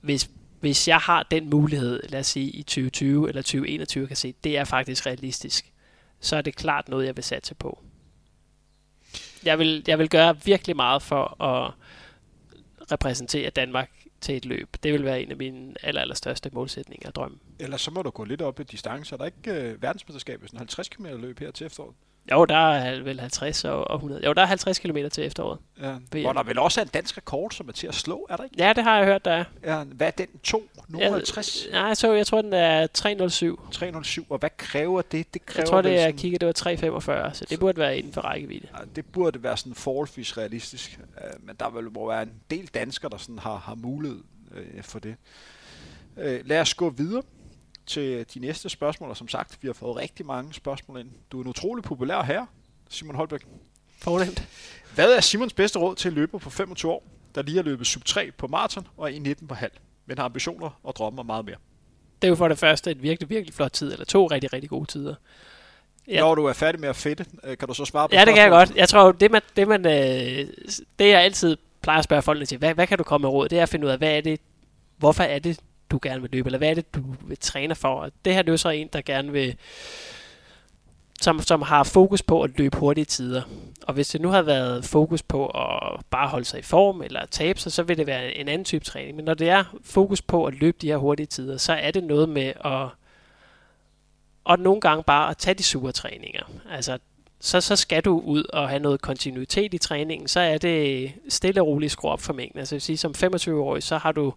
hvis, 0.00 0.30
hvis 0.60 0.88
jeg 0.88 0.98
har 0.98 1.22
den 1.22 1.50
mulighed, 1.50 2.02
lad 2.08 2.20
os 2.20 2.26
sige 2.26 2.50
i 2.50 2.62
2020 2.62 3.28
eller 3.28 3.42
2021, 3.42 4.06
kan 4.06 4.16
se, 4.16 4.34
det 4.44 4.58
er 4.58 4.64
faktisk 4.64 5.06
realistisk, 5.06 5.72
så 6.20 6.36
er 6.36 6.42
det 6.42 6.56
klart 6.56 6.88
noget, 6.88 7.06
jeg 7.06 7.16
vil 7.16 7.24
satse 7.24 7.54
på. 7.54 7.82
Jeg 9.44 9.58
vil, 9.58 9.84
jeg 9.86 9.98
vil 9.98 10.08
gøre 10.08 10.42
virkelig 10.44 10.76
meget 10.76 11.02
for 11.02 11.42
at 11.42 11.72
repræsentere 12.92 13.50
Danmark 13.50 13.90
til 14.20 14.36
et 14.36 14.44
løb. 14.44 14.76
Det 14.82 14.92
vil 14.92 15.04
være 15.04 15.22
en 15.22 15.30
af 15.30 15.36
mine 15.36 15.74
aller, 15.82 16.00
allerstørste 16.00 16.50
målsætninger 16.52 17.08
og 17.08 17.14
drømme. 17.14 17.38
Ellers 17.58 17.80
så 17.80 17.90
må 17.90 18.02
du 18.02 18.10
gå 18.10 18.24
lidt 18.24 18.42
op 18.42 18.60
i 18.60 18.62
distance. 18.62 19.14
Er 19.14 19.16
der 19.16 19.24
ikke 19.24 19.52
øh, 19.52 19.82
verdensmesterskab 19.82 20.44
i 20.44 20.46
sådan 20.46 20.58
50 20.58 20.88
km 20.88 21.06
løb 21.06 21.38
her 21.38 21.50
til 21.50 21.66
efteråret? 21.66 21.94
Jo, 22.32 22.44
der 22.44 22.72
er 22.72 23.02
vel 23.02 23.20
50 23.20 23.64
og 23.64 23.88
og 23.90 23.94
100. 23.96 24.26
Jo, 24.26 24.32
der 24.32 24.42
er 24.42 24.46
50 24.46 24.78
km 24.78 24.96
til 25.12 25.26
efteråret. 25.26 25.58
Ja. 25.82 26.20
Hvor 26.20 26.32
der 26.32 26.42
vel 26.42 26.58
også 26.58 26.80
er 26.80 26.84
en 26.84 26.90
dansk 26.94 27.16
rekord, 27.16 27.50
som 27.50 27.68
er 27.68 27.72
til 27.72 27.86
at 27.86 27.94
slå, 27.94 28.26
er 28.30 28.36
der 28.36 28.44
ikke? 28.44 28.56
Ja, 28.58 28.72
det 28.72 28.84
har 28.84 28.96
jeg 28.96 29.06
hørt, 29.06 29.24
der 29.24 29.30
er. 29.30 29.44
Ja, 29.64 29.84
hvad 29.84 30.06
er 30.06 30.10
den? 30.10 30.26
2? 30.42 30.68
Jeg, 30.98 31.12
50? 31.12 31.66
nej, 31.72 31.82
jeg, 31.82 31.96
så, 31.96 32.12
jeg 32.12 32.26
tror, 32.26 32.42
den 32.42 32.52
er 32.52 32.86
307. 32.86 33.60
307, 33.72 34.26
og 34.28 34.38
hvad 34.38 34.50
kræver 34.56 35.02
det? 35.02 35.34
Det 35.34 35.46
kræver 35.46 35.62
Jeg 35.62 35.68
tror, 35.68 35.82
det 35.82 35.90
er, 35.90 35.94
jeg 35.94 36.02
sådan, 36.02 36.18
kiggede, 36.18 36.38
det 36.38 36.46
var 36.46 36.52
345, 36.52 37.34
så 37.34 37.44
det 37.50 37.60
burde 37.60 37.78
være 37.78 37.98
inden 37.98 38.12
for 38.12 38.20
rækkevidde. 38.20 38.66
ja, 38.78 38.84
det 38.96 39.06
burde 39.06 39.42
være 39.42 39.56
sådan 39.56 39.74
forholdsvis 39.74 40.38
realistisk, 40.38 41.00
øh, 41.24 41.46
men 41.46 41.56
der 41.60 41.70
vil 41.70 41.92
må 41.92 42.08
være 42.08 42.22
en 42.22 42.32
del 42.50 42.66
danskere, 42.66 43.10
der 43.10 43.16
sådan 43.16 43.38
har, 43.38 43.56
har 43.56 43.74
mulighed 43.74 44.20
øh, 44.54 44.82
for 44.82 44.98
det. 44.98 45.14
Øh, 46.16 46.40
lad 46.44 46.60
os 46.60 46.74
gå 46.74 46.90
videre 46.90 47.22
til 47.88 48.26
de 48.34 48.38
næste 48.38 48.68
spørgsmål, 48.68 49.10
og 49.10 49.16
som 49.16 49.28
sagt, 49.28 49.58
vi 49.62 49.68
har 49.68 49.72
fået 49.72 49.96
rigtig 49.96 50.26
mange 50.26 50.54
spørgsmål 50.54 51.00
ind. 51.00 51.10
Du 51.32 51.38
er 51.38 51.42
en 51.42 51.48
utrolig 51.48 51.84
populær 51.84 52.22
herre, 52.22 52.46
Simon 52.88 53.14
Holbæk. 53.14 53.46
Fornemt. 53.98 54.48
Hvad 54.94 55.16
er 55.16 55.20
Simons 55.20 55.52
bedste 55.52 55.78
råd 55.78 55.94
til 55.94 56.12
løber 56.12 56.38
på 56.38 56.50
25 56.50 56.92
år, 56.92 57.04
der 57.34 57.42
lige 57.42 57.56
har 57.56 57.62
løbet 57.62 57.86
sub 57.86 58.04
3 58.04 58.30
på 58.38 58.46
maraton 58.46 58.86
og 58.96 59.10
1.19 59.10 59.46
på 59.46 59.54
halv, 59.54 59.72
men 60.06 60.18
har 60.18 60.24
ambitioner 60.24 60.80
og 60.82 60.96
drømmer 60.96 61.22
meget 61.22 61.44
mere? 61.44 61.56
Det 62.22 62.28
er 62.28 62.30
jo 62.30 62.36
for 62.36 62.48
det 62.48 62.58
første 62.58 62.90
en 62.90 63.02
virkelig, 63.02 63.30
virkelig 63.30 63.54
flot 63.54 63.72
tid, 63.72 63.92
eller 63.92 64.04
to 64.04 64.26
rigtig, 64.26 64.52
rigtig 64.52 64.70
gode 64.70 64.86
tider. 64.86 65.14
Ja. 66.08 66.20
Når 66.20 66.34
du 66.34 66.44
er 66.44 66.52
færdig 66.52 66.80
med 66.80 66.88
at 66.88 66.96
fedte, 66.96 67.26
øh, 67.44 67.58
kan 67.58 67.68
du 67.68 67.74
så 67.74 67.84
svare 67.84 68.08
på 68.08 68.14
Ja, 68.14 68.24
det 68.24 68.34
kan 68.34 68.42
jeg 68.42 68.50
godt. 68.50 68.76
Jeg 68.76 68.88
tror, 68.88 69.12
det, 69.12 69.30
man, 69.30 69.42
det, 69.56 69.68
man, 69.68 69.86
øh, 69.86 70.48
det 70.98 71.08
jeg 71.08 71.20
altid 71.20 71.56
plejer 71.82 71.98
at 71.98 72.04
spørge 72.04 72.22
folkene 72.22 72.46
til, 72.46 72.58
hvad, 72.58 72.74
hvad 72.74 72.86
kan 72.86 72.98
du 72.98 73.04
komme 73.04 73.24
med 73.24 73.28
råd? 73.30 73.48
Det 73.48 73.58
er 73.58 73.62
at 73.62 73.68
finde 73.68 73.86
ud 73.86 73.90
af, 73.90 73.98
hvad 73.98 74.16
er 74.16 74.20
det, 74.20 74.40
hvorfor 74.96 75.22
er 75.22 75.38
det, 75.38 75.60
du 75.90 75.98
gerne 76.02 76.20
vil 76.20 76.30
løbe, 76.30 76.48
eller 76.48 76.58
hvad 76.58 76.70
er 76.70 76.74
det, 76.74 76.94
du 76.94 77.02
vil 77.20 77.38
træne 77.40 77.74
for? 77.74 77.88
Og 77.88 78.10
det 78.24 78.34
her 78.34 78.42
det 78.42 78.48
er 78.48 78.52
jo 78.52 78.56
så 78.56 78.68
en, 78.68 78.88
der 78.92 79.00
gerne 79.00 79.32
vil, 79.32 79.56
som, 81.20 81.40
som 81.40 81.62
har 81.62 81.82
fokus 81.82 82.22
på 82.22 82.42
at 82.42 82.58
løbe 82.58 82.76
hurtige 82.78 83.04
tider. 83.04 83.42
Og 83.86 83.94
hvis 83.94 84.08
det 84.08 84.20
nu 84.20 84.28
har 84.28 84.42
været 84.42 84.84
fokus 84.84 85.22
på 85.22 85.46
at 85.46 86.00
bare 86.10 86.28
holde 86.28 86.44
sig 86.44 86.58
i 86.58 86.62
form, 86.62 87.02
eller 87.02 87.20
at 87.20 87.30
tabe 87.30 87.60
sig, 87.60 87.72
så 87.72 87.82
vil 87.82 87.98
det 87.98 88.06
være 88.06 88.34
en 88.34 88.48
anden 88.48 88.64
type 88.64 88.84
træning. 88.84 89.16
Men 89.16 89.24
når 89.24 89.34
det 89.34 89.48
er 89.48 89.64
fokus 89.84 90.22
på 90.22 90.44
at 90.44 90.54
løbe 90.54 90.78
de 90.80 90.86
her 90.86 90.96
hurtige 90.96 91.26
tider, 91.26 91.56
så 91.56 91.72
er 91.72 91.90
det 91.90 92.04
noget 92.04 92.28
med 92.28 92.52
at 92.64 92.88
og 94.48 94.58
nogle 94.58 94.80
gange 94.80 95.04
bare 95.04 95.30
at 95.30 95.36
tage 95.36 95.54
de 95.54 95.62
sure 95.62 95.92
træninger. 95.92 96.42
Altså, 96.70 96.98
så, 97.40 97.60
så 97.60 97.76
skal 97.76 98.04
du 98.04 98.20
ud 98.20 98.44
og 98.44 98.68
have 98.68 98.78
noget 98.78 99.00
kontinuitet 99.00 99.74
i 99.74 99.78
træningen, 99.78 100.28
så 100.28 100.40
er 100.40 100.58
det 100.58 101.12
stille 101.28 101.60
og 101.60 101.66
roligt 101.66 101.92
skrue 101.92 102.10
op 102.10 102.20
for 102.20 102.32
mængden. 102.32 102.58
Altså 102.58 102.74
jeg 102.74 102.76
vil 102.76 102.82
sige, 102.82 102.96
som 102.96 103.14
25-årig, 103.16 103.82
så 103.82 103.98
har 103.98 104.12
du 104.12 104.34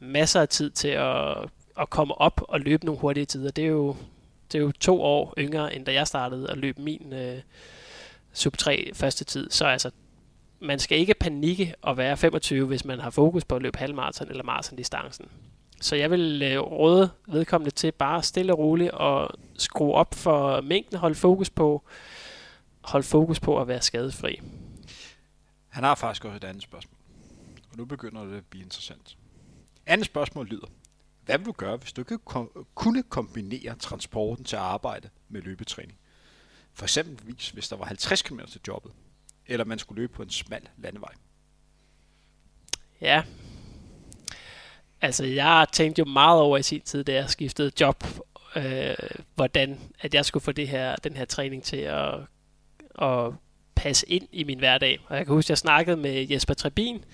masser 0.00 0.40
af 0.40 0.48
tid 0.48 0.70
til 0.70 0.88
at, 0.88 1.36
at 1.80 1.90
komme 1.90 2.14
op 2.14 2.42
og 2.48 2.60
løbe 2.60 2.86
nogle 2.86 3.00
hurtige 3.00 3.26
tider. 3.26 3.50
Det 3.50 3.64
er 3.64 3.68
jo, 3.68 3.96
det 4.52 4.58
er 4.58 4.62
jo 4.62 4.72
to 4.80 5.02
år 5.02 5.34
yngre, 5.38 5.74
end 5.74 5.84
da 5.84 5.92
jeg 5.92 6.06
startede 6.06 6.50
at 6.50 6.58
løbe 6.58 6.82
min 6.82 7.12
øh, 7.12 7.38
sub 8.32 8.56
3 8.56 8.90
første 8.94 9.24
tid. 9.24 9.50
Så 9.50 9.64
altså, 9.64 9.90
man 10.60 10.78
skal 10.78 10.98
ikke 10.98 11.14
panikke 11.14 11.74
og 11.82 11.96
være 11.96 12.16
25, 12.16 12.66
hvis 12.66 12.84
man 12.84 13.00
har 13.00 13.10
fokus 13.10 13.44
på 13.44 13.56
at 13.56 13.62
løbe 13.62 13.78
halvmarathon 13.78 14.30
eller 14.30 14.44
maratondistancen. 14.44 15.28
Så 15.80 15.96
jeg 15.96 16.10
vil 16.10 16.42
øh, 16.42 16.58
råde 16.58 17.10
vedkommende 17.26 17.70
til 17.70 17.92
bare 17.92 18.22
stille 18.22 18.52
og 18.52 18.58
roligt 18.58 18.90
og 18.90 19.30
skrue 19.58 19.94
op 19.94 20.14
for 20.14 20.60
mængden, 20.60 20.98
holde 20.98 21.14
fokus 21.14 21.50
på, 21.50 21.82
holde 22.80 23.06
fokus 23.06 23.40
på 23.40 23.60
at 23.60 23.68
være 23.68 23.82
skadesfri. 23.82 24.40
Han 25.68 25.84
har 25.84 25.94
faktisk 25.94 26.24
også 26.24 26.36
et 26.36 26.44
andet 26.44 26.62
spørgsmål. 26.62 26.96
Og 27.70 27.76
nu 27.76 27.84
begynder 27.84 28.24
det 28.24 28.36
at 28.36 28.44
blive 28.44 28.64
interessant. 28.64 29.16
Andet 29.86 30.06
spørgsmål 30.06 30.46
lyder. 30.46 30.66
Hvad 31.24 31.38
vil 31.38 31.46
du 31.46 31.52
gøre, 31.52 31.76
hvis 31.76 31.92
du 31.92 32.00
ikke 32.00 32.18
kom- 32.18 32.66
kunne 32.74 33.02
kombinere 33.02 33.74
transporten 33.74 34.44
til 34.44 34.56
arbejde 34.56 35.08
med 35.28 35.42
løbetræning? 35.42 35.98
For 36.74 36.84
eksempelvis, 36.84 37.50
hvis 37.50 37.68
der 37.68 37.76
var 37.76 37.84
50 37.84 38.22
km 38.22 38.40
til 38.48 38.60
jobbet, 38.68 38.92
eller 39.46 39.64
man 39.64 39.78
skulle 39.78 40.00
løbe 40.00 40.12
på 40.12 40.22
en 40.22 40.30
smal 40.30 40.68
landevej. 40.78 41.12
Ja. 43.00 43.22
Altså, 45.00 45.24
jeg 45.24 45.66
tænkte 45.72 46.00
jo 46.00 46.04
meget 46.04 46.40
over 46.40 46.58
i 46.58 46.62
sin 46.62 46.80
tid, 46.80 47.04
da 47.04 47.14
jeg 47.14 47.30
skiftede 47.30 47.72
job, 47.80 48.04
øh, 48.56 48.94
hvordan 49.34 49.80
at 50.00 50.14
jeg 50.14 50.24
skulle 50.24 50.42
få 50.42 50.52
det 50.52 50.68
her, 50.68 50.96
den 50.96 51.16
her 51.16 51.24
træning 51.24 51.62
til 51.62 51.76
at, 51.76 52.14
at 53.00 53.32
passe 53.74 54.08
ind 54.08 54.28
i 54.32 54.44
min 54.44 54.58
hverdag. 54.58 54.98
Og 55.06 55.16
jeg 55.16 55.26
kan 55.26 55.34
huske, 55.34 55.46
at 55.46 55.50
jeg 55.50 55.58
snakkede 55.58 55.96
med 55.96 56.28
Jesper 56.30 56.54
Trebin, 56.54 57.04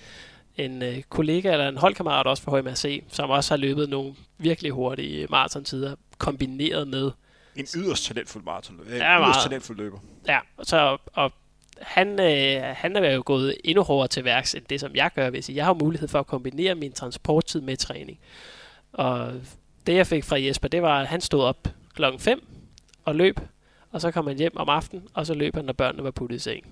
en 0.57 0.83
øh, 0.83 1.01
kollega 1.01 1.51
eller 1.51 1.69
en 1.69 1.77
holdkammerat 1.77 2.27
også 2.27 2.43
fra 2.43 2.59
HMRC, 2.59 3.03
som 3.07 3.29
også 3.29 3.53
har 3.53 3.57
løbet 3.57 3.89
nogle 3.89 4.15
virkelig 4.37 4.71
hurtige 4.71 5.27
maratontider, 5.29 5.95
kombineret 6.17 6.87
med 6.87 7.11
En 7.55 7.65
yderst 7.75 8.05
talentfuld 8.05 8.43
maraton, 8.43 8.75
en 8.75 8.97
Ja, 8.97 9.25
yderst 9.25 9.43
talentfuld 9.43 9.77
løber. 9.77 9.97
Ja, 10.27 10.39
så, 10.63 10.97
og 11.13 11.31
han, 11.81 12.19
øh, 12.19 12.61
han 12.63 12.95
er 12.95 13.13
jo 13.13 13.23
gået 13.25 13.55
endnu 13.63 13.83
hårdere 13.83 14.07
til 14.07 14.23
værks, 14.23 14.55
end 14.55 14.65
det, 14.69 14.79
som 14.79 14.95
jeg 14.95 15.11
gør. 15.15 15.29
Hvis 15.29 15.49
jeg 15.49 15.65
har 15.65 15.73
mulighed 15.73 16.07
for 16.07 16.19
at 16.19 16.27
kombinere 16.27 16.75
min 16.75 16.91
transporttid 16.91 17.61
med 17.61 17.77
træning. 17.77 18.19
Og 18.93 19.33
det, 19.87 19.95
jeg 19.95 20.07
fik 20.07 20.23
fra 20.23 20.41
Jesper, 20.41 20.67
det 20.67 20.81
var, 20.81 21.01
at 21.01 21.07
han 21.07 21.21
stod 21.21 21.43
op 21.43 21.67
klokken 21.95 22.19
5 22.19 22.47
og 23.05 23.15
løb, 23.15 23.39
og 23.97 24.01
så 24.01 24.11
kom 24.11 24.27
han 24.27 24.37
hjem 24.37 24.57
om 24.57 24.69
aftenen, 24.69 25.07
og 25.13 25.25
så 25.25 25.33
løb 25.33 25.55
han, 25.55 25.65
når 25.65 25.73
børnene 25.73 26.03
var 26.03 26.11
puttet 26.11 26.35
i 26.35 26.39
seng. 26.39 26.67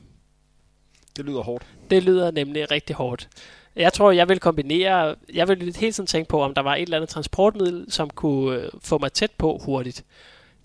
Det 1.18 1.26
lyder 1.26 1.41
hårdt. 1.41 1.65
Det 1.89 2.03
lyder 2.03 2.31
nemlig 2.31 2.72
rigtig 2.72 2.95
hårdt. 2.95 3.30
Jeg 3.76 3.93
tror, 3.93 4.11
jeg 4.11 4.30
vil 4.30 4.39
kombinere, 4.39 5.15
jeg 5.34 5.47
vil 5.47 5.76
hele 5.76 5.91
tiden 5.91 6.07
tænke 6.07 6.30
på, 6.30 6.41
om 6.41 6.53
der 6.53 6.61
var 6.61 6.76
et 6.76 6.81
eller 6.81 6.97
andet 6.97 7.10
transportmiddel, 7.10 7.91
som 7.91 8.10
kunne 8.10 8.60
øh, 8.60 8.69
få 8.81 8.97
mig 8.97 9.11
tæt 9.11 9.31
på 9.38 9.61
hurtigt. 9.65 10.06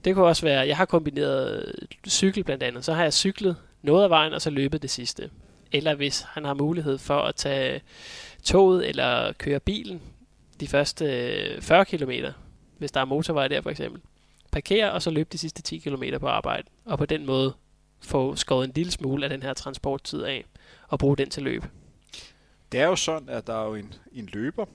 Det 0.05 0.15
kunne 0.15 0.27
også 0.27 0.47
være, 0.47 0.67
jeg 0.67 0.77
har 0.77 0.85
kombineret 0.85 1.73
cykel 2.09 2.45
blandt 2.45 2.63
andet. 2.63 2.85
Så 2.85 2.93
har 2.93 3.03
jeg 3.03 3.13
cyklet 3.13 3.57
noget 3.83 4.05
af 4.05 4.11
vejen, 4.11 4.33
og 4.33 4.43
så 4.43 4.51
løbet 4.51 4.83
det 4.83 4.91
sidste. 4.91 5.31
Eller 5.73 5.95
hvis 5.95 6.21
han 6.29 6.45
har 6.45 6.55
mulighed 6.55 6.99
for 6.99 7.19
at 7.19 7.35
tage 7.35 7.81
toget 8.43 8.89
eller 8.89 9.33
køre 9.33 9.61
bilen 9.61 10.01
de 10.61 10.69
første 10.69 11.05
40 11.61 11.85
km, 11.85 12.11
hvis 12.79 12.93
der 12.93 13.01
er 13.01 13.05
motorvej 13.05 13.49
der 13.49 13.63
for 13.63 13.71
eksempel. 13.71 14.01
Parkere 14.53 14.93
og 14.93 15.03
så 15.03 15.11
løbe 15.11 15.29
de 15.33 15.39
sidste 15.39 15.63
10 15.63 15.79
km 15.79 16.03
på 16.21 16.27
arbejde. 16.27 16.69
Og 16.85 16.99
på 16.99 17.07
den 17.07 17.27
måde 17.27 17.55
få 18.01 18.37
skåret 18.37 18.65
en 18.65 18.73
lille 18.75 18.93
smule 18.93 19.25
af 19.25 19.31
den 19.31 19.43
her 19.43 19.55
transporttid 19.55 20.23
af 20.23 20.45
og 20.89 20.99
bruge 20.99 21.17
den 21.17 21.31
til 21.31 21.43
løb. 21.43 21.65
Det 22.73 22.81
er 22.81 22.87
jo 22.87 22.97
sådan, 22.97 23.29
at 23.29 23.47
der 23.47 23.55
er 23.55 23.67
jo 23.67 23.75
en, 23.75 23.95
en 24.13 24.27
løber, 24.33 24.67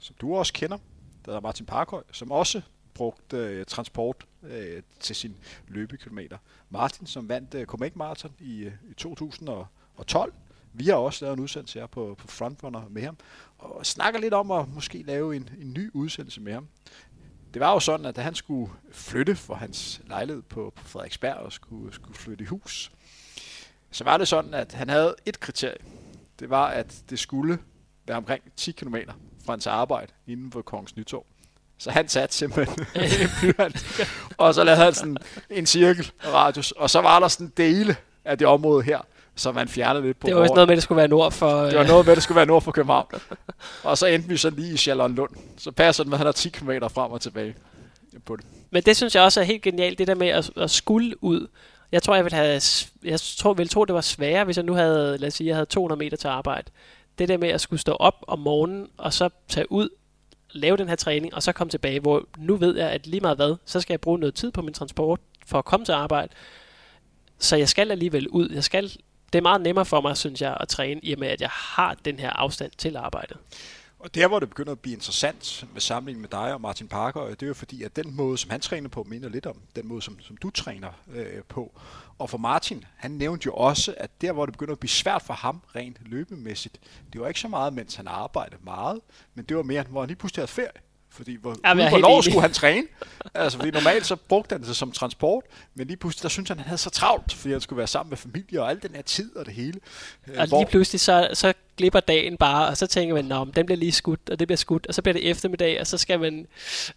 som 0.00 0.16
du 0.20 0.36
også 0.36 0.52
kender, 0.52 0.78
der 1.24 1.36
er 1.36 1.40
Martin 1.40 1.66
Parkhøj, 1.66 2.02
som 2.12 2.32
også 2.32 2.62
brugte 2.94 3.36
øh, 3.36 3.64
transport 3.64 4.26
øh, 4.42 4.82
til 5.00 5.16
sin 5.16 5.36
løbekilometer. 5.68 6.38
Martin, 6.70 7.06
som 7.06 7.28
vandt 7.28 7.54
øh, 7.54 7.66
Copenhagen 7.66 7.98
Marathon 7.98 8.32
i, 8.40 8.64
øh, 8.64 8.72
i 8.90 8.94
2012. 8.94 10.32
Vi 10.72 10.84
har 10.84 10.94
også 10.94 11.24
lavet 11.24 11.36
en 11.36 11.42
udsendelse 11.42 11.78
her 11.78 11.86
på, 11.86 12.14
på 12.18 12.26
Frontrunner 12.26 12.88
med 12.90 13.02
ham, 13.02 13.16
og 13.58 13.86
snakker 13.86 14.20
lidt 14.20 14.34
om 14.34 14.50
at 14.50 14.68
måske 14.68 15.02
lave 15.02 15.36
en, 15.36 15.48
en 15.60 15.72
ny 15.72 15.90
udsendelse 15.94 16.40
med 16.40 16.52
ham. 16.52 16.68
Det 17.56 17.60
var 17.60 17.72
jo 17.72 17.80
sådan, 17.80 18.06
at 18.06 18.16
da 18.16 18.20
han 18.20 18.34
skulle 18.34 18.72
flytte 18.92 19.36
fra 19.36 19.54
hans 19.54 20.00
lejlighed 20.06 20.42
på, 20.42 20.72
på 20.76 20.84
Frederiksberg 20.84 21.34
og 21.34 21.52
skulle, 21.52 21.94
skulle 21.94 22.18
flytte 22.18 22.44
i 22.44 22.46
hus, 22.46 22.92
så 23.90 24.04
var 24.04 24.16
det 24.16 24.28
sådan, 24.28 24.54
at 24.54 24.72
han 24.72 24.88
havde 24.88 25.14
et 25.26 25.40
kriterie. 25.40 25.78
Det 26.40 26.50
var, 26.50 26.66
at 26.66 27.02
det 27.10 27.18
skulle 27.18 27.58
være 28.06 28.16
omkring 28.16 28.42
10 28.56 28.72
km 28.72 28.96
fra 29.44 29.52
hans 29.52 29.66
arbejde 29.66 30.12
inden 30.26 30.52
for 30.52 30.62
Kongens 30.62 30.96
Nytorv. 30.96 31.26
Så 31.78 31.90
han 31.90 32.08
satte 32.08 32.34
simpelthen 32.34 32.86
en 33.22 33.28
blyant, 33.40 34.06
og 34.38 34.54
så 34.54 34.64
lavede 34.64 34.84
han 34.84 34.94
sådan 34.94 35.16
en 35.50 35.66
cirkel 35.66 36.12
radius, 36.24 36.72
og 36.72 36.90
så 36.90 37.00
var 37.00 37.20
der 37.20 37.28
sådan 37.28 37.52
dele 37.56 37.96
af 38.24 38.38
det 38.38 38.46
område 38.46 38.82
her, 38.82 39.00
som 39.36 39.54
man 39.54 39.68
fjernede 39.68 40.04
lidt 40.04 40.20
på 40.20 40.26
Det 40.26 40.34
var 40.34 40.40
også 40.40 40.54
noget 40.54 40.68
med, 40.68 40.72
at 40.72 40.76
det 40.76 40.82
skulle 40.82 40.96
være 40.96 41.08
nord 41.08 41.32
for... 41.32 41.62
Det 41.62 41.78
var 41.78 41.86
noget 41.86 42.06
med, 42.06 42.12
at 42.12 42.16
det 42.16 42.22
skulle 42.22 42.36
være 42.36 42.46
nord 42.46 42.62
for 42.62 42.72
København. 42.72 43.06
og 43.82 43.98
så 43.98 44.06
endte 44.06 44.28
vi 44.28 44.36
så 44.36 44.50
lige 44.50 44.74
i 44.74 44.76
Charlottenlund. 44.76 45.30
Så 45.58 45.70
passer 45.70 46.04
det 46.04 46.08
med, 46.10 46.14
at 46.14 46.18
han 46.18 46.26
har 46.26 46.32
10 46.32 46.48
km 46.48 46.70
frem 46.70 47.12
og 47.12 47.20
tilbage 47.20 47.54
på 48.24 48.36
det. 48.36 48.44
Men 48.70 48.82
det 48.82 48.96
synes 48.96 49.14
jeg 49.14 49.22
også 49.22 49.40
er 49.40 49.44
helt 49.44 49.62
genialt, 49.62 49.98
det 49.98 50.06
der 50.06 50.14
med 50.14 50.28
at, 50.28 50.50
at 50.56 50.70
skulle 50.70 51.24
ud. 51.24 51.46
Jeg 51.92 52.02
tror, 52.02 52.14
jeg 52.14 52.24
ville 52.24 52.36
have, 52.36 52.60
jeg 53.04 53.20
tror, 53.20 53.54
ville 53.54 53.68
tro, 53.68 53.84
det 53.84 53.94
var 53.94 54.00
sværere, 54.00 54.44
hvis 54.44 54.56
jeg 54.56 54.64
nu 54.64 54.74
havde, 54.74 55.18
lad 55.18 55.26
os 55.26 55.34
sige, 55.34 55.48
jeg 55.48 55.56
havde 55.56 55.66
200 55.66 55.98
meter 55.98 56.16
til 56.16 56.28
arbejde. 56.28 56.70
Det 57.18 57.28
der 57.28 57.38
med 57.38 57.48
at 57.48 57.60
skulle 57.60 57.80
stå 57.80 57.92
op 57.92 58.24
om 58.28 58.38
morgenen, 58.38 58.88
og 58.96 59.12
så 59.12 59.28
tage 59.48 59.72
ud, 59.72 59.88
lave 60.50 60.76
den 60.76 60.88
her 60.88 60.96
træning, 60.96 61.34
og 61.34 61.42
så 61.42 61.52
komme 61.52 61.70
tilbage, 61.70 62.00
hvor 62.00 62.28
nu 62.38 62.56
ved 62.56 62.76
jeg, 62.76 62.90
at 62.90 63.06
lige 63.06 63.20
meget 63.20 63.36
hvad, 63.36 63.56
så 63.64 63.80
skal 63.80 63.92
jeg 63.92 64.00
bruge 64.00 64.18
noget 64.18 64.34
tid 64.34 64.50
på 64.50 64.62
min 64.62 64.74
transport 64.74 65.20
for 65.46 65.58
at 65.58 65.64
komme 65.64 65.86
til 65.86 65.92
arbejde. 65.92 66.32
Så 67.38 67.56
jeg 67.56 67.68
skal 67.68 67.90
alligevel 67.90 68.28
ud. 68.28 68.50
Jeg 68.50 68.64
skal, 68.64 68.92
det 69.32 69.38
er 69.38 69.42
meget 69.42 69.60
nemmere 69.60 69.84
for 69.86 70.00
mig, 70.00 70.16
synes 70.16 70.40
jeg, 70.40 70.56
at 70.60 70.68
træne, 70.68 71.00
i 71.02 71.12
og 71.12 71.18
med, 71.18 71.28
at 71.28 71.40
jeg 71.40 71.50
har 71.52 71.94
den 72.04 72.18
her 72.18 72.30
afstand 72.30 72.72
til 72.78 72.96
arbejdet. 72.96 73.36
Og 73.98 74.14
der, 74.14 74.28
hvor 74.28 74.40
det 74.40 74.48
begynder 74.48 74.72
at 74.72 74.80
blive 74.80 74.94
interessant 74.94 75.66
med 75.72 75.80
sammenligning 75.80 76.20
med 76.20 76.28
dig 76.28 76.54
og 76.54 76.60
Martin 76.60 76.88
Parker, 76.88 77.24
øh, 77.24 77.30
det 77.30 77.42
er 77.42 77.46
jo 77.46 77.54
fordi, 77.54 77.82
at 77.82 77.96
den 77.96 78.16
måde, 78.16 78.38
som 78.38 78.50
han 78.50 78.60
træner 78.60 78.88
på, 78.88 79.02
minder 79.02 79.28
lidt 79.28 79.46
om 79.46 79.56
den 79.76 79.88
måde, 79.88 80.02
som, 80.02 80.20
som 80.20 80.36
du 80.36 80.50
træner 80.50 80.88
øh, 81.12 81.42
på. 81.48 81.80
Og 82.18 82.30
for 82.30 82.38
Martin, 82.38 82.84
han 82.96 83.10
nævnte 83.10 83.46
jo 83.46 83.54
også, 83.54 83.94
at 83.96 84.10
der, 84.20 84.32
hvor 84.32 84.46
det 84.46 84.52
begynder 84.52 84.72
at 84.72 84.78
blive 84.78 84.90
svært 84.90 85.22
for 85.22 85.34
ham 85.34 85.62
rent 85.76 85.96
løbemæssigt, 86.00 86.80
det 87.12 87.20
var 87.20 87.28
ikke 87.28 87.40
så 87.40 87.48
meget, 87.48 87.72
mens 87.72 87.94
han 87.94 88.08
arbejdede 88.08 88.60
meget, 88.64 89.00
men 89.34 89.44
det 89.44 89.56
var 89.56 89.62
mere, 89.62 89.82
hvor 89.82 90.00
han 90.00 90.08
lige 90.08 90.18
pludselig 90.18 90.40
havde 90.40 90.52
ferie. 90.52 90.85
Fordi 91.16 91.36
hvor, 91.36 91.56
Jamen, 91.64 91.88
hvornår 91.88 92.20
skulle 92.20 92.40
han 92.40 92.52
træne? 92.52 92.86
altså, 93.34 93.58
fordi 93.58 93.70
normalt 93.70 94.06
så 94.06 94.16
brugte 94.16 94.52
han 94.52 94.62
det 94.62 94.76
som 94.76 94.92
transport, 94.92 95.44
men 95.74 95.86
lige 95.86 95.96
pludselig, 95.96 96.22
der 96.22 96.28
synes 96.28 96.48
han, 96.48 96.58
han 96.58 96.66
havde 96.66 96.78
så 96.78 96.90
travlt, 96.90 97.32
fordi 97.32 97.52
han 97.52 97.60
skulle 97.60 97.78
være 97.78 97.86
sammen 97.86 98.10
med 98.10 98.16
familie 98.16 98.62
og 98.62 98.70
al 98.70 98.82
den 98.82 98.90
her 98.94 99.02
tid 99.02 99.36
og 99.36 99.46
det 99.46 99.54
hele. 99.54 99.80
Øh, 100.28 100.34
og 100.38 100.48
hvor... 100.48 100.58
lige 100.58 100.70
pludselig, 100.70 101.00
så, 101.00 101.28
så 101.32 101.52
glipper 101.76 102.00
dagen 102.00 102.36
bare, 102.36 102.68
og 102.68 102.76
så 102.76 102.86
tænker 102.86 103.14
man, 103.14 103.32
at 103.32 103.56
den 103.56 103.66
bliver 103.66 103.78
lige 103.78 103.92
skudt, 103.92 104.30
og 104.30 104.38
det 104.38 104.48
bliver 104.48 104.56
skudt, 104.56 104.86
og 104.86 104.94
så 104.94 105.02
bliver 105.02 105.12
det 105.12 105.30
eftermiddag, 105.30 105.80
og 105.80 105.86
så 105.86 105.98
skal 105.98 106.20
man, 106.20 106.46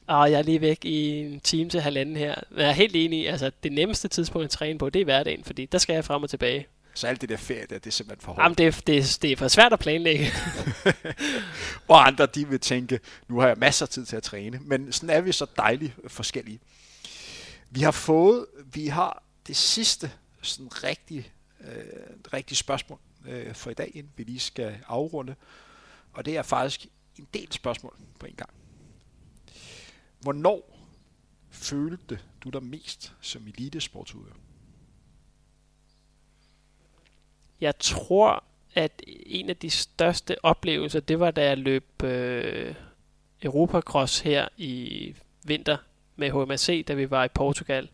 åh, 0.10 0.32
jeg 0.32 0.40
er 0.40 0.42
lige 0.42 0.62
væk 0.62 0.86
i 0.86 1.08
en 1.20 1.40
time 1.40 1.70
til 1.70 1.82
halvanden 1.82 2.16
her. 2.16 2.36
Men 2.50 2.60
jeg 2.60 2.70
er 2.70 2.74
helt 2.74 2.96
enig, 2.96 3.30
altså 3.30 3.52
det 3.64 3.72
nemmeste 3.72 4.08
tidspunkt 4.08 4.46
at 4.46 4.52
træne 4.52 4.80
på, 4.80 4.90
det 4.90 5.00
er 5.00 5.06
hverdagen, 5.06 5.44
fordi 5.44 5.66
der 5.66 5.78
skal 5.78 5.94
jeg 5.94 6.06
frem 6.06 6.24
og 6.24 6.30
tilbage. 6.30 6.68
Så 7.00 7.08
alt 7.08 7.22
det 7.22 7.30
der 7.30 7.38
ferie 7.38 7.66
der, 7.70 7.80
det 7.80 7.88
er 7.88 7.92
simpelthen 7.92 8.26
for 8.26 8.32
hårdt. 8.32 8.44
Jamen, 8.44 8.58
det 8.58 8.68
er, 8.68 8.82
det, 8.88 8.98
er, 8.98 9.18
det 9.22 9.32
er 9.32 9.36
for 9.36 9.48
svært 9.48 9.74
at 9.74 9.80
planlægge. 9.80 10.26
Hvor 11.86 11.96
andre, 11.96 12.26
de 12.26 12.48
vil 12.48 12.60
tænke, 12.60 13.00
nu 13.28 13.40
har 13.40 13.48
jeg 13.48 13.58
masser 13.58 13.86
af 13.86 13.90
tid 13.90 14.06
til 14.06 14.16
at 14.16 14.24
træne. 14.24 14.60
Men 14.62 14.92
sådan 14.92 15.10
er 15.10 15.22
vi 15.22 15.32
så 15.32 15.46
dejligt 15.58 15.94
forskellige. 16.08 16.60
Vi 17.70 17.82
har 17.82 17.92
fået, 17.92 18.46
vi 18.74 18.88
har 18.88 19.24
det 19.48 19.56
sidste 19.56 20.12
sådan 20.42 20.84
rigtig, 20.84 21.34
øh, 21.62 21.84
rigtig 22.34 22.58
spørgsmål 22.58 23.00
øh, 23.28 23.56
for 23.56 23.72
i 23.72 23.74
dag, 23.74 23.92
inden 23.94 24.12
vi 24.16 24.24
lige 24.24 24.40
skal 24.40 24.80
afrunde. 24.88 25.36
Og 26.14 26.26
det 26.26 26.38
er 26.38 26.42
faktisk 26.42 26.86
en 27.20 27.28
del 27.34 27.52
spørgsmål 27.52 27.98
på 28.20 28.26
en 28.26 28.36
gang. 28.36 28.50
Hvornår 30.20 30.88
følte 31.50 32.20
du 32.44 32.50
dig 32.50 32.64
mest 32.64 33.14
som 33.22 33.48
elitesportsudøver? 33.48 34.49
Jeg 37.62 37.80
tror, 37.80 38.44
at 38.76 39.02
en 39.26 39.50
af 39.50 39.58
de 39.58 39.70
største 39.70 40.46
oplevelser, 40.46 41.00
det 41.00 41.20
var 41.20 41.32
da 41.32 41.46
jeg 41.46 41.58
løb 41.58 42.04
øh, 42.04 42.74
Europacross 43.42 44.20
her 44.20 44.48
i 44.58 45.16
vinter 45.44 45.78
med 46.16 46.32
HMAC, 46.32 46.86
da 46.88 46.94
vi 46.94 47.10
var 47.10 47.24
i 47.24 47.28
Portugal. 47.28 47.90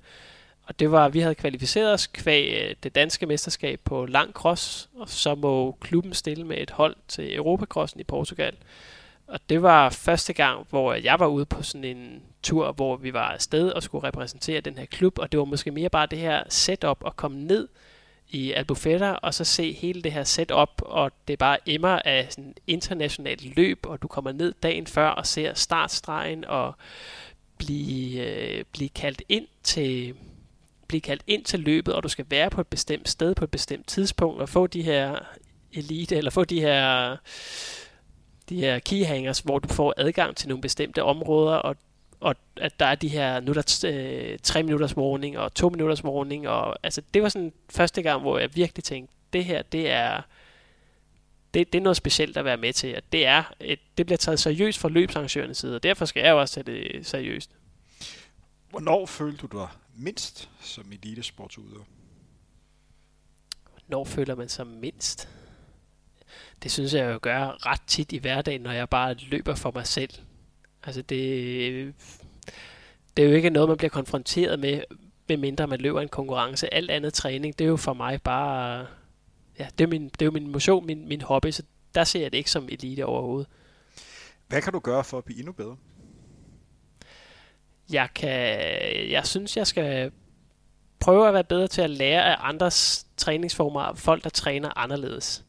Og 0.64 0.80
det 0.80 0.92
var, 0.92 1.06
at 1.06 1.14
vi 1.14 1.20
havde 1.20 1.36
kvalificeret 1.36 1.94
os 1.94 2.08
kvæg 2.08 2.64
øh, 2.64 2.76
det 2.84 2.96
danske 2.96 3.26
mesterskab 3.26 3.80
på 3.84 4.06
lang 4.06 4.34
cross, 4.34 4.90
og 4.96 5.10
så 5.10 5.36
må 5.36 5.72
klubben 5.72 6.14
stille 6.14 6.44
med 6.44 6.58
et 6.58 6.72
hold 6.72 6.96
til 7.08 7.36
Europacrossen 7.36 8.00
i 8.00 8.04
Portugal. 8.04 8.56
Og 9.28 9.40
det 9.50 9.62
var 9.62 9.90
første 9.90 10.34
gang, 10.34 10.68
hvor 10.70 10.94
jeg 10.94 11.20
var 11.20 11.28
ude 11.28 11.46
på 11.46 11.64
sådan 11.64 11.84
en 11.84 12.24
tur, 12.44 12.72
hvor 12.72 12.96
vi 12.96 13.14
var 13.14 13.32
afsted 13.32 13.70
og 13.72 13.84
skulle 13.84 14.08
repræsentere 14.08 14.62
den 14.62 14.78
her 14.78 14.86
klub, 14.86 15.20
og 15.20 15.32
det 15.32 15.38
var 15.38 15.46
måske 15.46 15.72
mere 15.72 15.90
bare 15.90 16.06
det 16.06 16.20
her 16.20 16.44
setup 16.50 17.04
at 17.06 17.16
komme 17.16 17.44
ned 17.44 17.68
i 18.36 18.52
Albufeira, 18.52 19.20
og 19.22 19.34
så 19.34 19.44
se 19.44 19.74
hele 19.74 20.02
det 20.02 20.12
her 20.12 20.24
setup, 20.24 20.82
og 20.82 21.12
det 21.28 21.34
er 21.34 21.38
bare 21.38 21.58
emmer 21.66 22.00
af 22.06 22.28
sådan 22.30 22.54
internationalt 22.68 23.56
løb, 23.56 23.86
og 23.86 24.02
du 24.02 24.08
kommer 24.08 24.32
ned 24.32 24.54
dagen 24.64 24.88
før 24.88 25.08
og 25.08 25.26
ser 25.28 25.54
startstregen, 25.54 26.46
og 26.46 26.74
blive, 27.58 28.22
øh, 28.22 28.64
blive 28.72 28.90
kaldt 28.90 29.24
ind 29.30 29.48
til 29.64 30.16
blive 30.88 31.02
kaldt 31.02 31.24
ind 31.28 31.44
til 31.44 31.60
løbet, 31.60 31.94
og 31.94 32.04
du 32.04 32.10
skal 32.10 32.26
være 32.30 32.50
på 32.50 32.62
et 32.62 32.68
bestemt 32.68 33.10
sted 33.10 33.36
på 33.36 33.44
et 33.44 33.52
bestemt 33.52 33.88
tidspunkt, 33.88 34.42
og 34.42 34.50
få 34.50 34.68
de 34.68 34.82
her 34.82 35.20
elite, 35.74 36.16
eller 36.16 36.32
få 36.32 36.44
de 36.44 36.62
her 36.62 37.18
de 38.50 38.56
her 38.56 38.80
keyhangers, 38.80 39.40
hvor 39.40 39.60
du 39.60 39.74
får 39.74 39.94
adgang 39.98 40.36
til 40.36 40.50
nogle 40.50 40.62
bestemte 40.62 41.04
områder, 41.04 41.56
og 41.56 41.76
og 42.26 42.36
at 42.58 42.80
der 42.80 42.86
er 42.86 42.96
de 42.96 43.08
her, 43.08 43.40
nu 43.40 43.52
er 43.52 43.54
der 43.54 43.86
øh, 43.88 44.40
tre 44.44 44.64
minutters 44.64 44.98
warning 44.98 45.38
og 45.38 45.54
to 45.54 45.70
minutters 45.70 46.04
warning, 46.04 46.48
og 46.48 46.76
altså 46.84 47.02
det 47.14 47.22
var 47.22 47.30
sådan 47.30 47.54
første 47.70 48.02
gang, 48.02 48.22
hvor 48.22 48.38
jeg 48.40 48.56
virkelig 48.56 48.84
tænkte, 48.84 49.14
det 49.34 49.46
her, 49.46 49.62
det 49.62 49.92
er, 49.92 50.22
det, 51.54 51.74
det 51.74 51.80
er 51.80 51.84
noget 51.84 51.98
specielt 51.98 52.38
at 52.38 52.46
være 52.46 52.58
med 52.58 52.74
til, 52.74 52.88
at 52.88 53.04
det 53.12 53.26
er, 53.26 53.44
et, 53.60 53.80
det 53.98 54.06
bliver 54.06 54.18
taget 54.18 54.40
seriøst 54.40 54.80
fra 54.80 54.90
løbsarrangørens 54.90 55.58
side, 55.58 55.76
og 55.76 55.84
derfor 55.84 56.06
skal 56.06 56.24
jeg 56.24 56.32
jo 56.32 56.40
også 56.40 56.54
tage 56.54 56.64
det 56.64 57.06
seriøst. 57.06 57.52
Hvornår 58.70 59.06
følte 59.06 59.48
du 59.48 59.58
dig 59.58 59.68
mindst 59.96 60.50
som 60.62 60.92
elitesportsudøver? 60.92 61.84
Hvornår 63.72 64.06
føler 64.06 64.36
man 64.36 64.50
sig 64.50 64.68
mindst? 64.68 65.30
Det 66.64 66.72
synes 66.72 66.94
jeg 66.94 67.14
jo 67.14 67.20
gør 67.22 67.66
ret 67.66 67.82
tit 67.88 68.12
i 68.12 68.18
hverdagen, 68.18 68.62
når 68.62 68.72
jeg 68.72 68.90
bare 68.90 69.14
løber 69.14 69.56
for 69.56 69.72
mig 69.76 69.88
selv. 69.88 70.14
Altså 70.86 71.02
det, 71.02 71.94
det 73.18 73.26
er 73.26 73.30
jo 73.30 73.36
ikke 73.36 73.50
noget, 73.50 73.70
man 73.70 73.78
bliver 73.78 73.90
konfronteret 73.90 74.60
med, 74.60 74.82
medmindre 75.30 75.68
man 75.68 75.80
løber 75.80 76.02
en 76.02 76.08
konkurrence. 76.08 76.74
Alt 76.74 76.92
andet 76.92 77.14
træning, 77.14 77.60
det 77.60 77.66
er 77.66 77.70
jo 77.70 77.78
for 77.78 77.94
mig 77.94 78.22
bare... 78.22 78.88
Ja, 79.60 79.68
det 79.78 79.84
er, 79.84 79.88
min, 79.88 80.04
det 80.10 80.22
er 80.22 80.26
jo 80.26 80.32
min 80.32 80.52
motion, 80.52 80.86
min, 80.86 81.08
min 81.08 81.22
hobby, 81.22 81.52
så 81.52 81.64
der 81.96 82.04
ser 82.04 82.22
jeg 82.22 82.32
det 82.32 82.38
ikke 82.38 82.52
som 82.52 82.70
elite 82.72 83.06
overhovedet. 83.06 83.48
Hvad 84.48 84.62
kan 84.62 84.74
du 84.74 84.80
gøre 84.80 85.04
for 85.04 85.18
at 85.18 85.24
blive 85.24 85.40
endnu 85.40 85.54
bedre? 85.54 85.78
Jeg 87.92 88.10
kan... 88.16 88.60
Jeg 89.12 89.28
synes, 89.28 89.58
jeg 89.58 89.68
skal 89.68 90.12
prøve 91.00 91.28
at 91.28 91.34
være 91.34 91.44
bedre 91.44 91.68
til 91.68 91.82
at 91.82 91.90
lære 91.90 92.24
af 92.24 92.36
andres 92.40 93.08
træningsformer, 93.18 93.94
folk, 93.94 94.24
der 94.24 94.30
træner 94.30 94.78
anderledes 94.78 95.45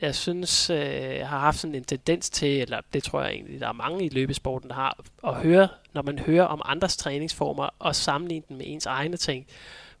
jeg 0.00 0.14
synes, 0.14 0.70
øh, 0.70 0.78
jeg 1.16 1.28
har 1.28 1.38
haft 1.38 1.58
sådan 1.58 1.74
en 1.74 1.84
tendens 1.84 2.30
til, 2.30 2.60
eller 2.60 2.80
det 2.92 3.02
tror 3.02 3.22
jeg 3.22 3.32
egentlig, 3.32 3.60
der 3.60 3.68
er 3.68 3.72
mange 3.72 4.04
i 4.04 4.08
løbesporten, 4.08 4.68
der 4.68 4.74
har, 4.74 5.04
at 5.26 5.34
høre, 5.34 5.68
når 5.92 6.02
man 6.02 6.18
hører 6.18 6.44
om 6.44 6.62
andres 6.64 6.96
træningsformer, 6.96 7.68
og 7.78 7.96
sammenligne 7.96 8.44
den 8.48 8.56
med 8.56 8.66
ens 8.68 8.86
egne 8.86 9.16
ting. 9.16 9.46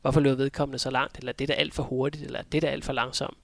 Hvorfor 0.02 0.20
løber 0.20 0.36
vedkommende 0.36 0.78
så 0.78 0.90
langt, 0.90 1.18
eller 1.18 1.32
det 1.32 1.50
er 1.50 1.54
alt 1.54 1.74
for 1.74 1.82
hurtigt, 1.82 2.24
eller 2.24 2.42
det 2.42 2.64
er 2.64 2.68
alt 2.68 2.84
for 2.84 2.92
langsomt. 2.92 3.38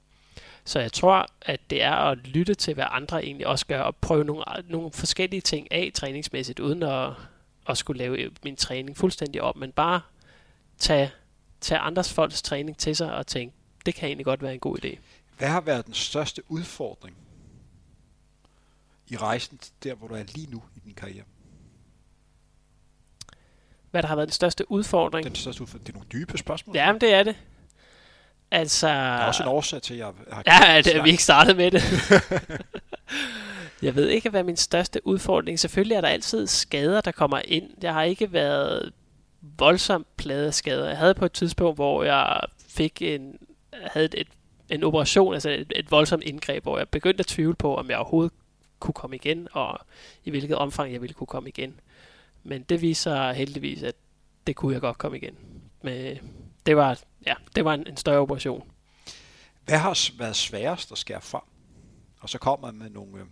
Så 0.65 0.81
jeg 0.81 0.93
tror, 0.93 1.27
at 1.43 1.61
det 1.71 1.83
er 1.83 1.93
at 1.93 2.19
lytte 2.19 2.55
til, 2.55 2.75
hvad 2.75 2.85
andre 2.91 3.25
egentlig 3.25 3.47
også 3.47 3.67
gør, 3.67 3.81
og 3.81 3.97
prøve 3.97 4.25
nogle, 4.25 4.45
nogle 4.69 4.91
forskellige 4.93 5.41
ting 5.41 5.73
af 5.73 5.91
træningsmæssigt, 5.95 6.61
uden 6.61 6.83
at, 6.83 7.11
at 7.69 7.79
skulle 7.79 7.99
lave 7.99 8.31
min 8.45 8.57
træning 8.57 8.97
fuldstændig 8.97 9.43
op, 9.43 9.57
men 9.57 9.73
bare 9.73 10.01
tage, 10.79 11.11
tage 11.61 11.79
andres 11.79 12.13
folks 12.13 12.43
træning 12.43 12.79
til 12.79 12.97
sig 12.97 13.15
og 13.15 13.27
tænke, 13.27 13.57
det 13.87 13.95
kan 13.95 14.07
egentlig 14.07 14.25
godt 14.25 14.43
være 14.43 14.55
en 14.55 14.61
god 14.61 14.85
idé. 14.85 14.99
Hvad 15.41 15.49
har 15.49 15.61
været 15.61 15.87
den 15.87 15.95
største 15.95 16.43
udfordring 16.49 17.17
i 19.09 19.17
rejsen 19.17 19.61
der, 19.83 19.95
hvor 19.95 20.09
du 20.09 20.15
er 20.15 20.23
lige 20.35 20.51
nu 20.51 20.63
i 20.77 20.81
din 20.85 20.95
karriere? 20.95 21.25
Hvad 23.91 24.03
der 24.03 24.09
har 24.09 24.17
været 24.17 24.29
den 24.29 24.33
største 24.33 24.71
udfordring? 24.71 25.27
Den 25.27 25.35
største 25.35 25.63
udfordring. 25.63 25.87
Det 25.87 25.93
er 25.93 25.97
nogle 25.97 26.09
dybe 26.13 26.39
spørgsmål. 26.39 26.77
Ja, 26.77 26.93
men 26.93 27.01
det 27.01 27.15
er 27.15 27.23
det. 27.23 27.37
Altså... 28.51 28.87
Der 28.89 28.95
er 28.95 29.27
også 29.27 29.43
en 29.43 29.49
årsag 29.49 29.83
til, 29.83 29.95
at 29.95 29.99
jeg 29.99 30.13
har... 30.33 30.43
Ja, 30.47 30.79
at 30.79 31.05
vi 31.05 31.11
ikke 31.11 31.23
startede 31.23 31.57
med 31.57 31.71
det. 31.71 31.83
jeg 33.87 33.95
ved 33.95 34.09
ikke, 34.09 34.31
hvad 34.31 34.43
min 34.43 34.57
største 34.57 35.07
udfordring... 35.07 35.59
Selvfølgelig 35.59 35.95
er 35.95 36.01
der 36.01 36.09
altid 36.09 36.47
skader, 36.47 37.01
der 37.01 37.13
kommer 37.13 37.41
ind. 37.45 37.71
Jeg 37.83 37.93
har 37.93 38.03
ikke 38.03 38.33
været 38.33 38.93
voldsomt 39.41 40.17
pladet 40.17 40.47
af 40.47 40.55
skader. 40.55 40.89
Jeg 40.89 40.99
havde 40.99 41.15
på 41.15 41.25
et 41.25 41.33
tidspunkt, 41.33 41.77
hvor 41.77 42.03
jeg 42.03 42.41
fik 42.69 43.03
en... 43.03 43.39
havde 43.73 44.09
et, 44.19 44.29
en 44.71 44.85
operation, 44.85 45.35
altså 45.35 45.51
et, 45.51 45.73
et 45.77 45.91
voldsomt 45.91 46.23
indgreb, 46.23 46.63
hvor 46.63 46.79
jeg 46.79 46.89
begyndte 46.89 47.21
at 47.21 47.27
tvivle 47.27 47.55
på, 47.55 47.77
om 47.77 47.91
jeg 47.91 47.99
overhovedet 47.99 48.33
kunne 48.81 48.95
komme 48.95 49.17
igen, 49.17 49.49
og 49.53 49.79
i 50.25 50.31
hvilket 50.31 50.57
omfang 50.57 50.93
jeg 50.93 51.01
ville 51.01 51.15
kunne 51.15 51.27
komme 51.27 51.49
igen. 51.49 51.81
Men 52.43 52.63
det 52.63 52.81
viser 52.81 53.33
heldigvis, 53.33 53.83
at 53.83 53.95
det 54.47 54.57
kunne 54.57 54.73
jeg 54.73 54.81
godt 54.81 54.99
komme 54.99 55.17
igen. 55.17 55.37
Men 55.83 56.19
det 56.67 56.77
var, 56.77 57.01
ja, 57.27 57.35
det 57.57 57.65
var 57.65 57.75
en, 57.75 57.87
en 57.87 57.97
større 57.97 58.19
operation. 58.19 58.71
Hvad 59.65 59.79
har 59.79 60.19
været 60.19 60.37
sværest 60.37 60.93
at 60.93 60.99
skære 60.99 61.21
fra? 61.21 61.45
Og 62.21 62.29
så 62.29 62.39
kommer 62.39 62.67
man 62.67 62.79
med 62.79 62.91
nogle, 62.91 63.21
øh, 63.21 63.27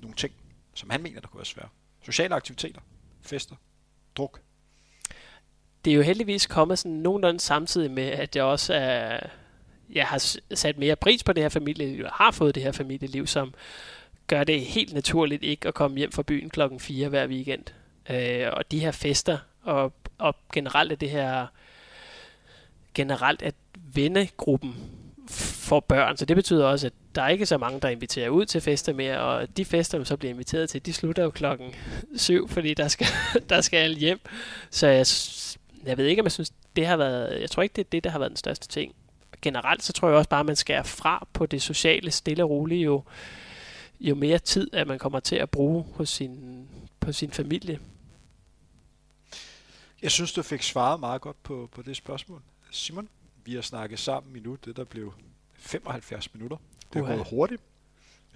nogle 0.00 0.16
ting, 0.16 0.32
som 0.74 0.90
han 0.90 1.02
mener, 1.02 1.20
der 1.20 1.28
kunne 1.28 1.38
være 1.38 1.46
svære. 1.46 1.68
Sociale 2.02 2.34
aktiviteter, 2.34 2.80
fester, 3.22 3.56
druk. 4.16 4.40
Det 5.84 5.90
er 5.90 5.94
jo 5.94 6.02
heldigvis 6.02 6.46
kommet 6.46 6.78
sådan 6.78 6.96
nogenlunde 6.96 7.40
samtidig 7.40 7.90
med, 7.90 8.06
at 8.06 8.36
jeg 8.36 8.44
også 8.44 8.74
er, 8.74 9.20
jeg 9.92 10.06
har 10.06 10.38
sat 10.54 10.78
mere 10.78 10.96
pris 10.96 11.24
på 11.24 11.32
det 11.32 11.42
her 11.42 11.48
familieliv, 11.48 12.04
og 12.04 12.10
har 12.12 12.30
fået 12.30 12.54
det 12.54 12.62
her 12.62 12.72
familieliv, 12.72 13.26
som 13.26 13.54
gør 14.26 14.44
det 14.44 14.60
helt 14.60 14.94
naturligt 14.94 15.42
ikke 15.42 15.68
at 15.68 15.74
komme 15.74 15.98
hjem 15.98 16.12
fra 16.12 16.22
byen 16.22 16.50
klokken 16.50 16.80
4 16.80 17.08
hver 17.08 17.26
weekend. 17.26 17.64
Øh, 18.10 18.46
og 18.52 18.70
de 18.70 18.78
her 18.78 18.90
fester, 18.90 19.38
og, 19.62 19.92
og 20.18 20.36
generelt 20.52 20.92
er 20.92 20.96
det 20.96 21.10
her, 21.10 21.46
generelt 22.94 23.42
at 23.42 23.54
vennegruppen 23.94 24.76
får 25.28 25.80
børn, 25.80 26.16
så 26.16 26.24
det 26.24 26.36
betyder 26.36 26.66
også, 26.66 26.86
at 26.86 26.92
der 27.14 27.22
er 27.22 27.28
ikke 27.28 27.46
så 27.46 27.58
mange, 27.58 27.80
der 27.80 27.88
inviterer 27.88 28.28
ud 28.28 28.46
til 28.46 28.60
fester 28.60 28.92
mere, 28.92 29.20
og 29.20 29.56
de 29.56 29.64
fester, 29.64 29.98
man 29.98 30.04
så 30.04 30.16
bliver 30.16 30.32
inviteret 30.32 30.70
til, 30.70 30.86
de 30.86 30.92
slutter 30.92 31.22
jo 31.22 31.30
klokken 31.30 31.74
7, 32.16 32.48
fordi 32.48 32.74
der 32.74 32.88
skal, 32.88 33.06
der 33.50 33.60
skal 33.60 33.76
alle 33.76 33.96
hjem. 33.96 34.20
Så 34.70 34.86
jeg, 34.86 35.06
jeg 35.86 35.98
ved 35.98 36.06
ikke, 36.06 36.22
om 36.22 36.26
jeg 36.26 36.32
synes, 36.32 36.52
det 36.76 36.86
har 36.86 36.96
været, 36.96 37.40
jeg 37.40 37.50
tror 37.50 37.62
ikke, 37.62 37.72
det 37.72 37.84
er 37.84 37.90
det, 37.92 38.04
der 38.04 38.10
har 38.10 38.18
været 38.18 38.30
den 38.30 38.36
største 38.36 38.68
ting. 38.68 38.94
Generelt, 39.42 39.82
så 39.82 39.92
tror 39.92 40.08
jeg 40.08 40.16
også 40.16 40.30
bare, 40.30 40.40
at 40.40 40.46
man 40.46 40.56
skal 40.56 40.84
fra 40.84 41.26
på 41.32 41.46
det 41.46 41.62
sociale 41.62 42.10
stille 42.10 42.44
og 42.44 42.50
roligt, 42.50 42.84
jo, 42.84 43.02
jo 44.00 44.14
mere 44.14 44.38
tid, 44.38 44.74
at 44.74 44.86
man 44.86 44.98
kommer 44.98 45.20
til 45.20 45.36
at 45.36 45.50
bruge 45.50 45.84
hos 45.94 46.08
sin, 46.08 46.68
på 47.00 47.12
sin 47.12 47.30
familie. 47.30 47.80
Jeg 50.02 50.10
synes, 50.10 50.32
du 50.32 50.42
fik 50.42 50.62
svaret 50.62 51.00
meget 51.00 51.20
godt 51.20 51.42
på, 51.42 51.68
på 51.72 51.82
det 51.82 51.96
spørgsmål. 51.96 52.42
Simon, 52.70 53.08
vi 53.44 53.54
har 53.54 53.62
snakket 53.62 53.98
sammen 53.98 54.36
i 54.36 54.40
nu, 54.40 54.54
det 54.64 54.76
der 54.76 54.84
blev 54.84 55.12
75 55.54 56.34
minutter. 56.34 56.56
Det 56.92 56.98
er 56.98 57.06
gået 57.06 57.26
hurtigt. 57.30 57.62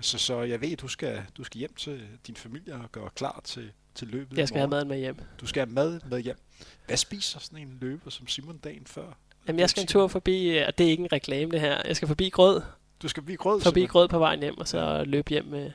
Så, 0.00 0.18
så 0.18 0.42
jeg 0.42 0.60
ved, 0.60 0.76
du 0.76 0.88
skal, 0.88 1.22
du 1.36 1.44
skal 1.44 1.58
hjem 1.58 1.74
til 1.74 2.08
din 2.26 2.36
familie 2.36 2.74
og 2.74 2.92
gøre 2.92 3.10
klar 3.14 3.40
til, 3.44 3.72
til 3.94 4.08
løbet 4.08 4.38
Jeg 4.38 4.48
skal 4.48 4.58
have 4.58 4.70
mad 4.70 4.84
med 4.84 4.98
hjem. 4.98 5.16
Du 5.40 5.46
skal 5.46 5.66
have 5.66 5.74
mad 5.74 6.00
med 6.08 6.20
hjem. 6.20 6.38
Hvad 6.86 6.96
spiser 6.96 7.40
sådan 7.40 7.58
en 7.58 7.78
løber 7.80 8.10
som 8.10 8.26
Simon 8.26 8.58
dagen 8.58 8.86
før? 8.86 9.12
Jamen, 9.48 9.60
jeg 9.60 9.70
skal 9.70 9.80
en 9.80 9.86
tur 9.86 10.08
forbi, 10.08 10.56
og 10.56 10.78
det 10.78 10.86
er 10.86 10.90
ikke 10.90 11.02
en 11.02 11.12
reklame 11.12 11.50
det 11.50 11.60
her, 11.60 11.82
jeg 11.86 11.96
skal 11.96 12.08
forbi 12.08 12.28
Grød. 12.28 12.62
Du 13.02 13.08
skal 13.08 13.22
forbi 13.22 13.34
Grød? 13.34 13.60
Forbi 13.60 13.86
Grød 13.86 14.08
på 14.08 14.18
vejen 14.18 14.40
hjem, 14.40 14.58
og 14.58 14.68
så 14.68 15.04
løbe 15.06 15.30
hjem 15.30 15.44
med... 15.44 15.70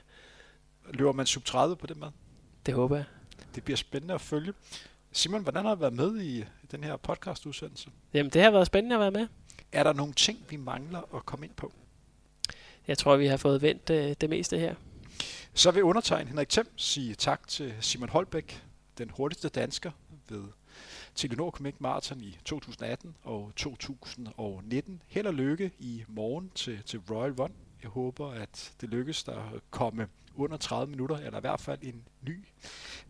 Løber 0.93 1.11
man 1.11 1.25
sub 1.25 1.45
30 1.45 1.75
på 1.75 1.87
det 1.87 1.97
mad? 1.97 2.09
Det 2.65 2.73
håber 2.73 2.95
jeg. 2.95 3.05
Det 3.55 3.63
bliver 3.63 3.77
spændende 3.77 4.13
at 4.13 4.21
følge. 4.21 4.53
Simon, 5.11 5.43
hvordan 5.43 5.65
har 5.65 5.75
du 5.75 5.79
været 5.79 5.93
med 5.93 6.21
i 6.21 6.43
den 6.71 6.83
her 6.83 6.97
podcast-udsendelse? 6.97 7.89
Jamen, 8.13 8.29
det 8.29 8.41
har 8.41 8.51
været 8.51 8.67
spændende 8.67 8.95
at 8.95 8.99
være 8.99 9.11
med. 9.11 9.27
Er 9.71 9.83
der 9.83 9.93
nogle 9.93 10.13
ting, 10.13 10.45
vi 10.49 10.55
mangler 10.55 11.15
at 11.15 11.25
komme 11.25 11.45
ind 11.45 11.53
på? 11.55 11.73
Jeg 12.87 12.97
tror, 12.97 13.15
vi 13.15 13.27
har 13.27 13.37
fået 13.37 13.61
vendt 13.61 13.87
det, 13.87 14.09
øh, 14.09 14.15
det 14.21 14.29
meste 14.29 14.59
her. 14.59 14.75
Så 15.53 15.71
vil 15.71 15.83
undertegn 15.83 16.27
Henrik 16.27 16.49
Thiem 16.49 16.67
sige 16.75 17.15
tak 17.15 17.47
til 17.47 17.73
Simon 17.81 18.09
Holbæk, 18.09 18.63
den 18.97 19.09
hurtigste 19.09 19.49
dansker 19.49 19.91
ved 20.29 20.43
Telenor 21.17 21.51
Connect 21.51 21.81
Marathon 21.81 22.21
i 22.21 22.37
2018 22.45 23.15
og 23.23 23.51
2019. 23.55 25.01
Held 25.07 25.27
og 25.27 25.33
lykke 25.33 25.71
i 25.79 26.03
morgen 26.07 26.51
til, 26.55 26.83
til 26.85 26.99
Royal 27.11 27.31
Run. 27.31 27.51
Jeg 27.83 27.89
håber, 27.89 28.31
at 28.31 28.71
det 28.81 28.89
lykkes 28.89 29.23
der 29.23 29.35
at 29.35 29.61
komme 29.71 30.07
under 30.35 30.57
30 30.57 30.91
minutter, 30.91 31.17
eller 31.17 31.37
i 31.37 31.41
hvert 31.41 31.59
fald 31.59 31.79
en 31.81 32.03
ny 32.21 32.45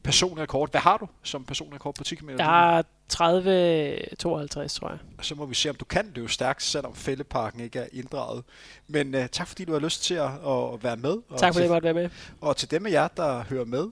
personrekord. 0.04 0.72
Hvad 0.72 0.82
har 0.82 0.98
du 0.98 1.08
som 1.24 1.46
personrekord 1.46 1.96
på 1.96 2.04
10 2.04 2.16
km? 2.16 2.30
Jeg 2.30 2.78
er 2.78 2.84
30-52, 3.14 4.80
tror 4.80 4.90
jeg. 4.90 5.00
Så 5.22 5.36
må 5.36 5.46
vi 5.46 5.56
se, 5.56 5.70
om 5.70 5.76
du 5.76 5.86
kan 5.86 6.12
løbe 6.16 6.30
stærkt, 6.30 6.64
selvom 6.64 6.96
fældeparken 6.96 7.60
ikke 7.60 7.80
er 7.80 7.88
inddraget. 7.92 8.44
Men 8.88 9.16
uh, 9.16 9.26
tak 9.32 9.48
fordi 9.48 9.66
du 9.66 9.72
har 9.72 9.80
lyst 9.80 10.04
til 10.04 10.14
at, 10.14 10.32
at 10.48 10.84
være 10.84 10.98
med. 10.98 11.18
Og 11.30 11.40
tak 11.40 11.54
fordi 11.54 11.64
jeg 11.64 11.72
måtte 11.72 11.86
være 11.86 11.94
med. 11.94 12.10
Og 12.42 12.58
til 12.58 12.72
dem 12.72 12.86
af 12.86 12.92
jer, 12.92 13.08
der 13.08 13.44
hører 13.44 13.66
med, 13.66 13.88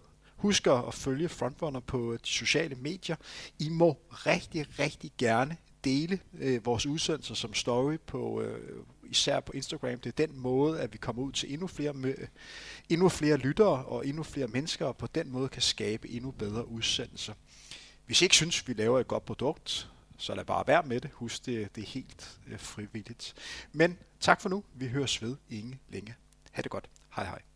husk 0.46 0.68
at 0.68 0.94
følge 0.94 1.30
Frontrunner 1.30 1.80
på 1.80 2.14
øh, 2.14 2.20
de 2.24 2.28
sociale 2.30 2.76
medier. 2.76 3.16
I 3.60 3.70
må 3.70 3.98
rigtig, 4.12 4.80
rigtig 4.80 5.12
gerne 5.18 5.58
dele 5.84 6.20
øh, 6.40 6.66
vores 6.66 6.86
udsendelser 6.86 7.36
som 7.36 7.54
story 7.54 7.98
på 8.08 8.42
øh, 8.42 8.84
især 9.04 9.40
på 9.40 9.52
Instagram. 9.52 10.00
Det 10.00 10.20
er 10.20 10.28
den 10.28 10.40
måde, 10.40 10.82
at 10.82 10.94
vi 10.94 10.98
kommer 10.98 11.22
ud 11.22 11.32
til 11.32 11.54
endnu 11.54 11.68
flere, 11.68 11.94
endnu 12.90 13.10
flere 13.10 13.38
lyttere 13.38 13.86
og 13.86 14.08
endnu 14.08 14.24
flere 14.24 14.48
mennesker, 14.48 14.86
og 14.86 14.98
på 14.98 15.08
den 15.08 15.32
måde 15.32 15.50
kan 15.50 15.62
skabe 15.62 16.10
endnu 16.10 16.32
bedre 16.32 16.68
udsendelser. 16.68 17.34
Hvis 18.06 18.22
I 18.22 18.26
ikke 18.26 18.36
synes, 18.36 18.68
vi 18.68 18.74
laver 18.74 19.00
et 19.00 19.08
godt 19.08 19.26
produkt, 19.26 19.90
så 20.18 20.36
lad 20.36 20.46
bare 20.46 20.68
være 20.68 20.84
med 20.84 21.02
det. 21.02 21.12
Husk, 21.14 21.46
det, 21.46 21.76
det 21.76 21.82
er 21.84 21.88
helt 21.88 22.40
øh, 22.48 22.60
frivilligt. 22.60 23.34
Men 23.74 23.98
tak 24.20 24.42
for 24.42 24.50
nu. 24.50 24.64
Vi 24.74 24.88
høres 24.88 25.22
ved 25.22 25.36
ingen 25.50 25.80
længe. 25.90 26.16
Ha' 26.52 26.62
det 26.62 26.72
godt. 26.72 26.90
Hej 27.16 27.26
hej. 27.26 27.55